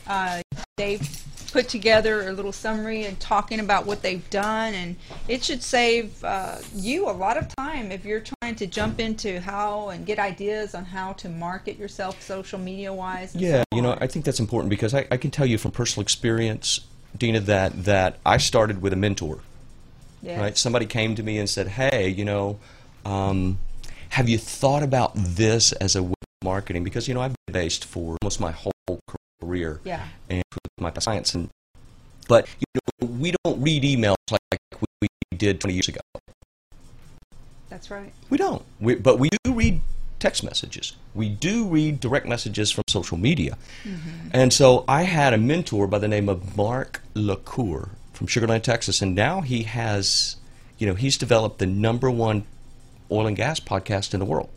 uh, 0.07 0.41
they've 0.77 1.25
put 1.53 1.69
together 1.69 2.29
a 2.29 2.33
little 2.33 2.53
summary 2.53 3.05
and 3.05 3.19
talking 3.19 3.61
about 3.61 3.87
what 3.87 4.03
they've 4.03 4.29
done, 4.29 4.75
and 4.75 4.97
it 5.27 5.43
should 5.43 5.63
save 5.63 6.23
uh, 6.23 6.57
you 6.75 7.09
a 7.09 7.13
lot 7.13 7.39
of 7.39 7.55
time 7.57 7.91
if 7.91 8.05
you're 8.05 8.23
trying 8.43 8.55
to 8.55 8.67
jump 8.67 9.01
into 9.01 9.41
how 9.41 9.89
and 9.89 10.05
get 10.05 10.19
ideas 10.19 10.75
on 10.75 10.85
how 10.85 11.15
to 11.15 11.31
market 11.31 11.79
yourself 11.79 12.21
social 12.21 12.59
media 12.59 12.93
wise. 12.93 13.35
Yeah, 13.35 13.65
you 13.75 13.81
know, 13.81 13.97
I 14.01 14.07
think 14.07 14.25
that's 14.25 14.41
important 14.41 14.69
because 14.69 14.93
I, 14.93 15.07
I 15.11 15.17
can 15.17 15.31
tell 15.31 15.47
you 15.47 15.57
from 15.57 15.71
personal 15.71 16.03
experience, 16.03 16.81
Dina, 17.19 17.41
that 17.41 17.85
that 17.85 18.19
I 18.25 18.37
started 18.39 18.83
with 18.83 18.93
a 18.93 18.97
mentor. 18.97 19.41
Yeah. 20.23 20.41
Right? 20.41 20.57
Somebody 20.59 20.87
came 20.87 21.15
to 21.15 21.23
me 21.23 21.39
and 21.39 21.49
said, 21.49 21.69
"Hey, 21.69 22.09
you 22.09 22.25
know, 22.25 22.59
um, 23.05 23.59
have 24.11 24.29
you 24.29 24.39
thought 24.39 24.83
about 24.83 25.13
this 25.15 25.73
as 25.73 25.95
a 25.97 26.03
way 26.03 26.15
of 26.41 26.45
marketing?" 26.45 26.85
Because 26.85 27.07
you 27.09 27.15
know, 27.15 27.21
I've 27.21 27.35
been 27.47 27.53
based 27.53 27.85
for 27.85 28.17
almost 28.23 28.41
my 28.41 28.53
whole 28.53 28.73
career, 29.41 29.81
Yeah. 29.85 30.03
and 30.29 30.43
with 30.53 30.81
my 30.81 30.93
science, 31.01 31.35
and 31.35 31.49
but 32.29 32.49
you 32.59 32.81
know, 33.03 33.07
we 33.21 33.35
don't 33.45 33.61
read 33.63 33.83
emails 33.83 34.17
like 34.31 34.61
we 35.01 35.09
did 35.37 35.61
20 35.61 35.75
years 35.75 35.89
ago. 35.89 36.01
That's 37.69 37.91
right. 37.91 38.13
We 38.31 38.39
don't. 38.39 38.63
We, 38.81 38.95
but 38.95 39.19
we 39.19 39.29
do 39.45 39.53
read 39.53 39.81
text 40.19 40.43
messages. 40.43 40.95
We 41.15 41.29
do 41.29 41.67
read 41.67 42.01
direct 42.01 42.27
messages 42.27 42.71
from 42.71 42.85
social 42.89 43.17
media. 43.19 43.57
Mm-hmm. 43.85 44.29
And 44.33 44.53
so 44.53 44.85
I 44.89 45.03
had 45.03 45.33
a 45.35 45.39
mentor 45.39 45.87
by 45.87 45.99
the 45.99 46.09
name 46.09 46.29
of 46.29 46.57
Mark 46.57 47.03
LaCour 47.15 47.91
from 48.13 48.27
Sugar 48.27 48.47
Land, 48.47 48.65
Texas, 48.65 49.03
and 49.03 49.15
now 49.15 49.43
he 49.43 49.65
has, 49.65 50.37
you 50.79 50.87
know, 50.87 50.95
he's 50.95 51.19
developed 51.19 51.59
the 51.59 51.67
number 51.67 52.11
one 52.11 52.45
oil 53.11 53.27
and 53.27 53.37
gas 53.37 53.61
podcast 53.61 54.15
in 54.15 54.21
the 54.21 54.27
world. 54.27 54.49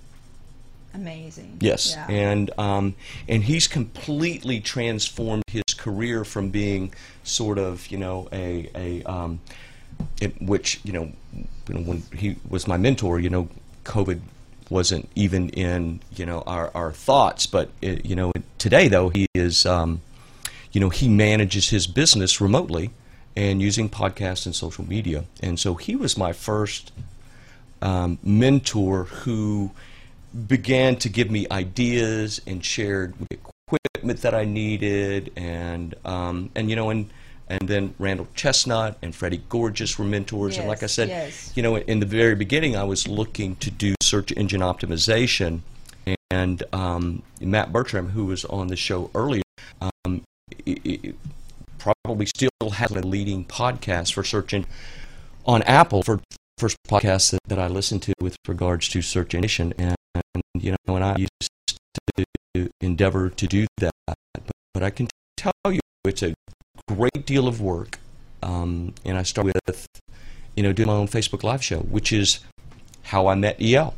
Amazing. 0.93 1.57
Yes, 1.59 1.93
Yeah. 1.95 2.07
and 2.09 2.51
um, 2.57 2.95
and 3.27 3.43
he's 3.43 3.67
completely 3.67 4.59
transformed 4.59 5.43
his 5.47 5.63
career 5.77 6.25
from 6.25 6.49
being 6.49 6.93
sort 7.23 7.59
of 7.59 7.85
you 7.91 7.97
know 7.99 8.27
a 8.33 8.69
a 8.73 9.03
um, 9.03 9.39
it, 10.19 10.41
which 10.41 10.79
you 10.83 10.91
know, 10.93 11.11
you 11.67 11.73
know 11.75 11.81
when 11.81 12.01
he 12.15 12.37
was 12.49 12.67
my 12.67 12.77
mentor, 12.77 13.19
you 13.19 13.29
know, 13.29 13.49
COVID 13.85 14.19
wasn't 14.69 15.09
even 15.15 15.49
in 15.49 15.99
you 16.15 16.25
know 16.25 16.43
our, 16.45 16.71
our 16.73 16.91
thoughts, 16.91 17.45
but 17.45 17.69
it, 17.81 18.05
you 18.05 18.15
know 18.15 18.31
today 18.57 18.87
though 18.87 19.09
he 19.09 19.27
is 19.33 19.65
um, 19.65 20.01
you 20.71 20.79
know 20.79 20.89
he 20.89 21.07
manages 21.07 21.69
his 21.69 21.87
business 21.87 22.39
remotely 22.39 22.91
and 23.35 23.61
using 23.61 23.89
podcasts 23.89 24.45
and 24.45 24.55
social 24.55 24.85
media, 24.85 25.25
and 25.41 25.59
so 25.59 25.75
he 25.75 25.95
was 25.95 26.17
my 26.17 26.33
first 26.33 26.91
um, 27.81 28.17
mentor 28.23 29.05
who 29.05 29.71
began 30.47 30.95
to 30.97 31.09
give 31.09 31.31
me 31.31 31.47
ideas 31.49 32.41
and 32.45 32.63
shared 32.63 33.13
equipment 33.31 34.21
that 34.21 34.33
I 34.33 34.45
needed, 34.45 35.31
and 35.35 35.95
um, 36.05 36.51
and 36.55 36.69
you 36.69 36.75
know, 36.75 36.89
and 36.89 37.09
and 37.49 37.67
then 37.67 37.95
Randall 37.97 38.27
Chestnut 38.35 38.97
and 39.01 39.15
Freddie 39.15 39.41
Gorgeous 39.49 39.97
were 39.97 40.05
mentors, 40.05 40.57
and 40.57 40.67
like 40.67 40.83
I 40.83 40.85
said, 40.85 41.09
yes. 41.09 41.51
you 41.55 41.63
know, 41.63 41.77
in 41.77 41.99
the 41.99 42.05
very 42.05 42.35
beginning, 42.35 42.75
I 42.75 42.83
was 42.83 43.07
looking 43.07 43.55
to 43.57 43.71
do 43.71 43.95
search 44.01 44.31
engine 44.31 44.61
optimization, 44.61 45.61
and 46.29 46.63
um, 46.71 47.23
Matt 47.41 47.73
Bertram, 47.73 48.09
who 48.09 48.25
was 48.25 48.45
on 48.45 48.67
the 48.67 48.75
show 48.75 49.09
earlier, 49.15 49.41
um, 49.81 50.21
probably 51.79 52.27
still 52.27 52.49
has 52.73 52.91
a 52.91 53.01
leading 53.01 53.45
podcast 53.45 54.13
for 54.13 54.23
search 54.23 54.53
engine 54.53 54.69
on 55.45 55.63
Apple 55.63 56.03
for 56.03 56.21
first 56.59 56.77
podcast 56.87 57.31
that, 57.31 57.39
that 57.47 57.57
I 57.57 57.67
listened 57.67 58.03
to 58.03 58.13
with 58.21 58.35
regards 58.47 58.89
to 58.89 59.01
search 59.01 59.33
engine, 59.33 59.73
and, 59.77 59.95
you 60.53 60.75
know, 60.85 60.95
and 60.95 61.03
I 61.03 61.15
used 61.15 61.49
to 62.17 62.69
endeavor 62.81 63.29
to 63.29 63.47
do 63.47 63.65
that, 63.77 63.91
but, 64.05 64.43
but 64.73 64.83
I 64.83 64.91
can 64.91 65.07
tell 65.37 65.53
you 65.65 65.79
it's 66.05 66.21
a 66.21 66.33
great 66.95 67.25
deal 67.25 67.47
of 67.47 67.61
work, 67.61 67.99
um, 68.41 68.93
and 69.05 69.17
I 69.17 69.23
started 69.23 69.53
with, 69.67 69.87
you 70.55 70.63
know, 70.63 70.73
doing 70.73 70.87
my 70.87 70.93
own 70.93 71.07
Facebook 71.07 71.43
Live 71.43 71.63
show, 71.63 71.79
which 71.79 72.11
is 72.11 72.39
how 73.03 73.27
I 73.27 73.35
met 73.35 73.61
EL. 73.61 73.93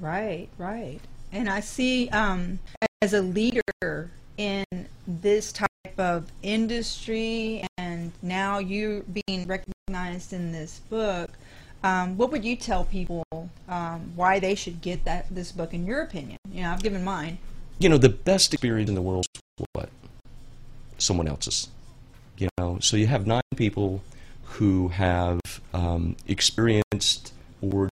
Right, 0.00 0.48
right. 0.58 1.00
And 1.32 1.48
I 1.48 1.60
see 1.60 2.08
um, 2.10 2.58
as 3.02 3.12
a 3.14 3.22
leader 3.22 4.10
in 4.36 4.64
this 5.06 5.52
type 5.52 5.70
of 5.98 6.26
industry, 6.42 7.64
and 7.78 8.12
now 8.22 8.58
you 8.58 9.04
being 9.26 9.46
recognized 9.46 10.32
in 10.32 10.52
this 10.52 10.80
book. 10.90 11.30
Um, 11.82 12.16
what 12.16 12.30
would 12.32 12.44
you 12.44 12.56
tell 12.56 12.84
people 12.84 13.24
um, 13.68 14.12
why 14.16 14.40
they 14.40 14.54
should 14.54 14.80
get 14.80 15.04
that 15.04 15.26
this 15.30 15.52
book? 15.52 15.72
In 15.72 15.86
your 15.86 16.02
opinion, 16.02 16.38
you 16.50 16.62
know, 16.62 16.72
I've 16.72 16.82
given 16.82 17.04
mine. 17.04 17.38
you 17.78 17.88
know, 17.88 17.98
the 17.98 18.08
best 18.08 18.52
experience 18.54 18.88
in 18.88 18.94
the 18.94 19.02
world 19.02 19.26
is 19.34 19.66
what? 19.72 19.88
Someone 20.98 21.28
else's. 21.28 21.68
You 22.38 22.48
know, 22.58 22.78
so 22.80 22.96
you 22.96 23.06
have 23.06 23.26
nine 23.26 23.42
people 23.56 24.02
who 24.42 24.88
have 24.88 25.40
um, 25.72 26.16
experienced 26.26 27.32
or 27.60 27.88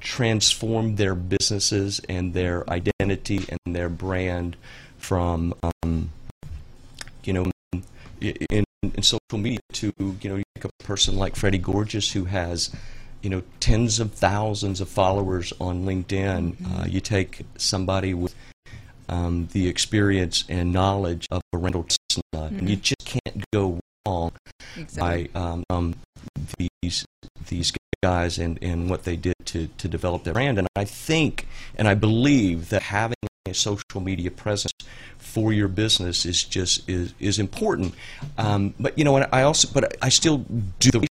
transformed 0.00 0.96
their 0.96 1.14
businesses 1.14 2.00
and 2.08 2.34
their 2.34 2.68
identity 2.70 3.46
and 3.48 3.74
their 3.74 3.88
brand 3.88 4.56
from, 4.98 5.54
um, 5.82 6.10
you 7.24 7.32
know, 7.32 7.50
in, 8.20 8.64
in 8.82 9.02
social 9.02 9.38
media 9.38 9.58
to, 9.72 9.92
you 9.98 10.30
know, 10.30 10.36
you 10.36 10.44
take 10.54 10.64
a 10.64 10.84
person 10.84 11.16
like 11.16 11.34
Freddie 11.36 11.58
Gorgeous 11.58 12.12
who 12.12 12.26
has, 12.26 12.70
you 13.22 13.30
know, 13.30 13.42
tens 13.60 13.98
of 13.98 14.12
thousands 14.12 14.80
of 14.80 14.88
followers 14.88 15.52
on 15.60 15.84
LinkedIn. 15.84 16.54
Uh, 16.80 16.86
you 16.86 17.00
take 17.00 17.42
somebody 17.56 18.14
with 18.14 18.34
um, 19.08 19.48
the 19.52 19.68
experience 19.68 20.44
and 20.48 20.72
knowledge 20.72 21.26
of 21.30 21.42
a 21.52 21.58
Randall 21.58 21.84
Chestnut, 21.84 22.52
and 22.52 22.68
you 22.68 22.76
just 22.76 22.93
can't 23.14 23.44
go 23.52 23.78
wrong 24.06 24.32
Exactly. 24.76 25.30
by 25.34 25.40
um, 25.40 25.64
um, 25.70 25.94
these 26.82 27.04
these 27.48 27.72
guys 28.02 28.38
and, 28.38 28.58
and 28.62 28.90
what 28.90 29.04
they 29.04 29.16
did 29.16 29.34
to, 29.46 29.66
to 29.78 29.88
develop 29.88 30.24
their 30.24 30.34
brand. 30.34 30.58
And 30.58 30.68
I 30.76 30.84
think 30.84 31.46
and 31.76 31.88
I 31.88 31.94
believe 31.94 32.68
that 32.68 32.82
having 32.82 33.16
a 33.48 33.54
social 33.54 34.00
media 34.00 34.30
presence 34.30 34.72
for 35.18 35.52
your 35.52 35.68
business 35.68 36.24
is 36.26 36.44
just 36.44 36.88
is 36.88 37.14
is 37.20 37.38
important. 37.38 37.94
Um, 38.38 38.74
but 38.78 38.98
you 38.98 39.04
know, 39.04 39.16
and 39.16 39.26
I 39.32 39.42
also 39.42 39.68
but 39.72 39.96
I 40.02 40.08
still 40.10 40.38
do 40.78 40.90
the 40.90 41.06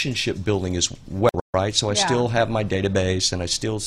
relationship 0.00 0.44
building 0.44 0.76
as 0.76 0.92
well, 1.08 1.40
right? 1.54 1.74
So 1.74 1.90
I 1.90 1.94
Yeah. 1.94 2.06
still 2.06 2.28
have 2.28 2.50
my 2.50 2.64
database 2.64 3.32
and 3.32 3.42
I 3.42 3.46
still 3.46 3.80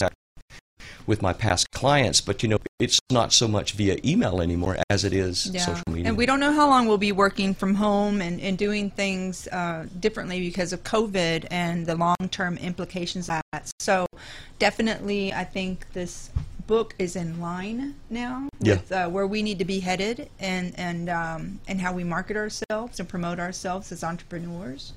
with 1.11 1.21
my 1.21 1.33
past 1.33 1.69
clients, 1.71 2.21
but 2.21 2.41
you 2.41 2.47
know, 2.47 2.57
it's 2.79 2.97
not 3.11 3.33
so 3.33 3.45
much 3.45 3.73
via 3.73 3.97
email 4.05 4.39
anymore 4.41 4.77
as 4.89 5.03
it 5.03 5.11
is 5.11 5.41
social 5.41 5.83
media. 5.89 6.07
And 6.07 6.15
we 6.17 6.25
don't 6.25 6.39
know 6.39 6.53
how 6.53 6.69
long 6.69 6.88
we'll 6.88 6.97
be 6.97 7.11
working 7.11 7.53
from 7.53 7.75
home 7.75 8.21
and, 8.21 8.39
and 8.39 8.57
doing 8.57 8.89
things 8.89 9.45
uh, 9.49 9.88
differently 9.99 10.39
because 10.39 10.71
of 10.71 10.85
COVID 10.85 11.47
and 11.51 11.85
the 11.85 11.95
long 11.95 12.15
term 12.31 12.57
implications 12.57 13.27
of 13.29 13.41
that. 13.51 13.69
So, 13.79 14.07
definitely, 14.57 15.33
I 15.33 15.43
think 15.43 15.91
this 15.91 16.29
book 16.65 16.95
is 16.97 17.17
in 17.17 17.41
line 17.41 17.95
now 18.09 18.47
Yeah. 18.61 18.75
with 18.75 18.91
uh, 18.93 19.09
where 19.09 19.27
we 19.27 19.43
need 19.43 19.59
to 19.59 19.65
be 19.65 19.81
headed 19.81 20.29
and, 20.39 20.73
and, 20.79 21.09
um, 21.09 21.59
and 21.67 21.81
how 21.81 21.91
we 21.91 22.05
market 22.05 22.38
ourselves 22.38 23.01
and 23.01 23.09
promote 23.09 23.38
ourselves 23.38 23.91
as 23.91 24.01
entrepreneurs. 24.01 24.93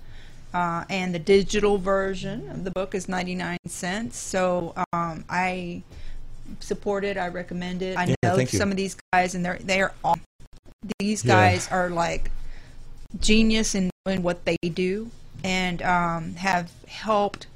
Uh, 0.55 0.85
and 0.89 1.13
the 1.13 1.19
digital 1.19 1.79
version 1.79 2.49
of 2.51 2.63
the 2.63 2.71
book 2.71 2.95
is 2.95 3.09
99 3.09 3.59
cents. 3.67 4.17
So 4.17 4.73
um, 4.93 5.25
I 5.29 5.83
support 6.61 7.05
it. 7.05 7.17
I 7.17 7.29
recommend 7.29 7.83
it. 7.83 7.97
I 7.97 8.05
Yeah, 8.07 8.15
know 8.23 8.45
some 8.47 8.71
of 8.71 8.77
these 8.77 8.97
guys, 9.13 9.35
and 9.35 9.45
they're 9.45 9.59
they 9.59 9.81
are 9.81 9.93
all 10.05 10.19
these 10.99 11.25
Yeah. 11.25 11.35
guys 11.35 11.69
are 11.69 11.91
like 11.91 12.31
genius 13.21 13.75
in, 13.75 13.91
in 14.07 14.23
what 14.23 14.45
they 14.45 14.57
do, 14.63 15.11
and 15.43 15.83
um, 15.83 16.35
have 16.37 16.71
helped 16.87 17.47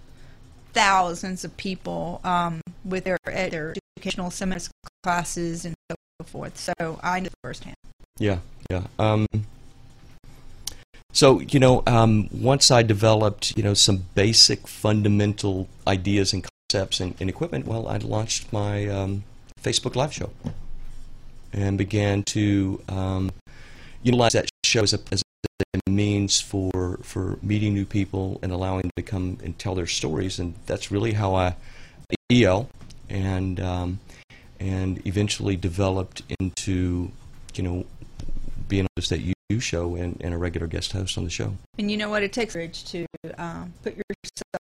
thousands 0.72 1.44
of 1.44 1.56
people 1.56 2.20
um, 2.24 2.60
with 2.84 3.04
their 3.04 3.18
their 3.24 3.74
educational 3.96 4.30
seminars, 4.30 4.70
classes, 5.02 5.64
and 5.64 5.74
so 5.90 5.96
forth. 6.24 6.56
So 6.56 7.00
I 7.02 7.20
know 7.20 7.28
firsthand. 7.42 7.76
Yeah, 8.18 8.38
yeah. 8.70 8.84
Um, 8.98 9.26
so 11.12 11.40
you 11.40 11.58
know, 11.58 11.82
um, 11.86 12.28
once 12.32 12.70
I 12.70 12.82
developed 12.82 13.56
you 13.56 13.62
know 13.62 13.74
some 13.74 14.04
basic 14.14 14.68
fundamental 14.68 15.68
ideas 15.86 16.32
and 16.32 16.46
concepts 16.68 17.00
and, 17.00 17.14
and 17.20 17.30
equipment, 17.30 17.66
well, 17.66 17.88
I 17.88 17.96
launched 17.98 18.52
my 18.52 18.86
um, 18.88 19.24
Facebook 19.62 19.96
Live 19.96 20.12
show 20.12 20.30
and 21.52 21.78
began 21.78 22.22
to 22.24 22.82
um, 22.88 23.30
utilize 24.02 24.32
that 24.32 24.50
show 24.64 24.82
as 24.82 24.92
a, 24.92 24.98
as 25.10 25.22
a 25.86 25.90
means 25.90 26.40
for 26.40 26.98
for 27.02 27.38
meeting 27.42 27.72
new 27.72 27.86
people 27.86 28.38
and 28.42 28.52
allowing 28.52 28.82
them 28.82 28.90
to 28.96 29.02
come 29.02 29.38
and 29.42 29.58
tell 29.58 29.74
their 29.74 29.86
stories, 29.86 30.38
and 30.38 30.54
that's 30.66 30.90
really 30.90 31.12
how 31.12 31.34
I 31.34 31.54
EL 32.30 32.68
and 33.08 33.58
um, 33.60 34.00
and 34.60 35.04
eventually 35.06 35.56
developed 35.56 36.22
into 36.38 37.10
you 37.54 37.62
know 37.62 37.86
being 38.68 38.82
on 38.82 38.88
the 38.96 39.02
State 39.02 39.34
U 39.48 39.60
show 39.60 39.94
and, 39.94 40.20
and 40.20 40.34
a 40.34 40.36
regular 40.36 40.66
guest 40.66 40.92
host 40.92 41.16
on 41.16 41.24
the 41.24 41.30
show. 41.30 41.56
And 41.78 41.90
you 41.90 41.96
know 41.96 42.10
what? 42.10 42.22
It 42.22 42.34
takes 42.34 42.52
courage 42.52 42.84
to 42.90 43.06
um, 43.38 43.72
put 43.82 43.96
yourself 43.96 44.67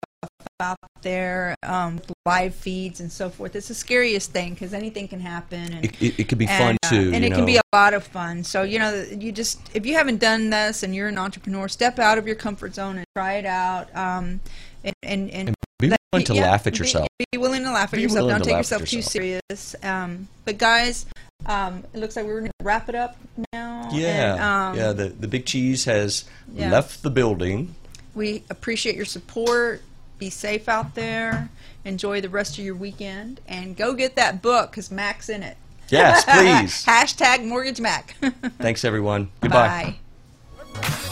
out 0.61 0.79
there, 1.03 1.55
um, 1.63 2.01
live 2.27 2.55
feeds 2.55 3.01
and 3.01 3.11
so 3.11 3.29
forth. 3.31 3.55
It's 3.57 3.69
the 3.69 3.75
scariest 3.75 4.33
thing 4.33 4.55
because 4.55 4.73
anything 4.73 5.09
can 5.09 5.21
happen. 5.21 5.73
And 5.73 5.85
It, 5.85 6.03
it, 6.03 6.21
it 6.21 6.29
could 6.29 6.39
be 6.39 6.47
and, 6.47 6.59
fun 6.59 6.77
uh, 6.85 6.89
too. 6.91 7.11
and 7.15 7.25
it 7.25 7.33
can 7.33 7.47
be 7.47 7.57
a 7.57 7.63
lot 7.73 7.95
of 7.95 8.05
fun. 8.05 8.45
So 8.45 8.63
you 8.63 8.79
know, 8.79 9.05
you 9.11 9.33
just 9.33 9.61
if 9.75 9.87
you 9.87 9.95
haven't 9.95 10.21
done 10.21 10.51
this 10.51 10.83
and 10.83 10.95
you're 10.95 11.09
an 11.09 11.19
entrepreneur, 11.19 11.69
step 11.69 11.99
out 11.99 12.19
of 12.19 12.27
your 12.27 12.37
comfort 12.37 12.75
zone 12.75 12.97
and 12.97 13.07
try 13.17 13.35
it 13.35 13.47
out. 13.47 13.95
Um, 13.97 14.41
and 14.85 14.95
and, 15.03 15.31
and 15.31 15.55
be 15.79 15.93
willing 16.13 16.27
to 16.27 16.35
yeah, 16.35 16.51
laugh 16.51 16.67
at 16.67 16.79
yourself. 16.79 17.09
Be, 17.33 17.39
willing 17.39 17.65
to 17.65 17.71
laugh 17.71 17.93
at 17.93 17.97
Be 17.97 18.03
yourself. 18.03 18.31
Don't 18.31 18.43
take 18.43 18.53
laugh 18.53 18.61
yourself 18.61 18.85
too 18.87 19.03
serious. 19.03 19.75
Um, 19.83 20.29
but 20.45 20.59
guys, 20.59 21.07
um, 21.47 21.85
it 21.93 21.99
looks 21.99 22.17
like 22.17 22.27
we're 22.27 22.41
going 22.41 22.53
to 22.59 22.65
wrap 22.65 22.89
it 22.89 22.95
up 22.95 23.17
now. 23.53 23.89
Yeah, 23.93 24.35
And, 24.35 24.43
um, 24.43 24.77
yeah. 24.77 24.93
The 24.93 25.09
the 25.09 25.29
big 25.29 25.47
cheese 25.47 25.85
has 25.85 26.25
yeah. 26.53 26.71
left 26.71 27.03
the 27.03 27.11
building. 27.11 27.75
we 28.15 28.45
appreciate 28.51 28.97
your 28.97 29.05
support. 29.05 29.83
Be 30.19 30.31
safe 30.31 30.69
out 30.69 30.95
there. 30.95 31.51
Enjoy 31.85 32.21
the 32.21 32.29
rest 32.29 32.59
of 32.59 32.65
your 32.65 32.75
weekend, 32.75 33.41
and 33.47 33.77
go 33.77 33.95
get 33.95 34.17
that 34.17 34.41
book 34.41 34.71
because 34.71 34.91
Mac's 34.91 35.29
in 35.29 35.43
it. 35.43 35.57
Yes, 35.89 36.25
please. 36.25 36.85
Hashtag 36.87 37.45
Mortgage 37.45 37.81
Mac. 37.81 38.17
Thanks, 38.59 38.85
everyone. 38.85 39.31
Goodbye. 39.41 39.97
Bye. 40.73 41.11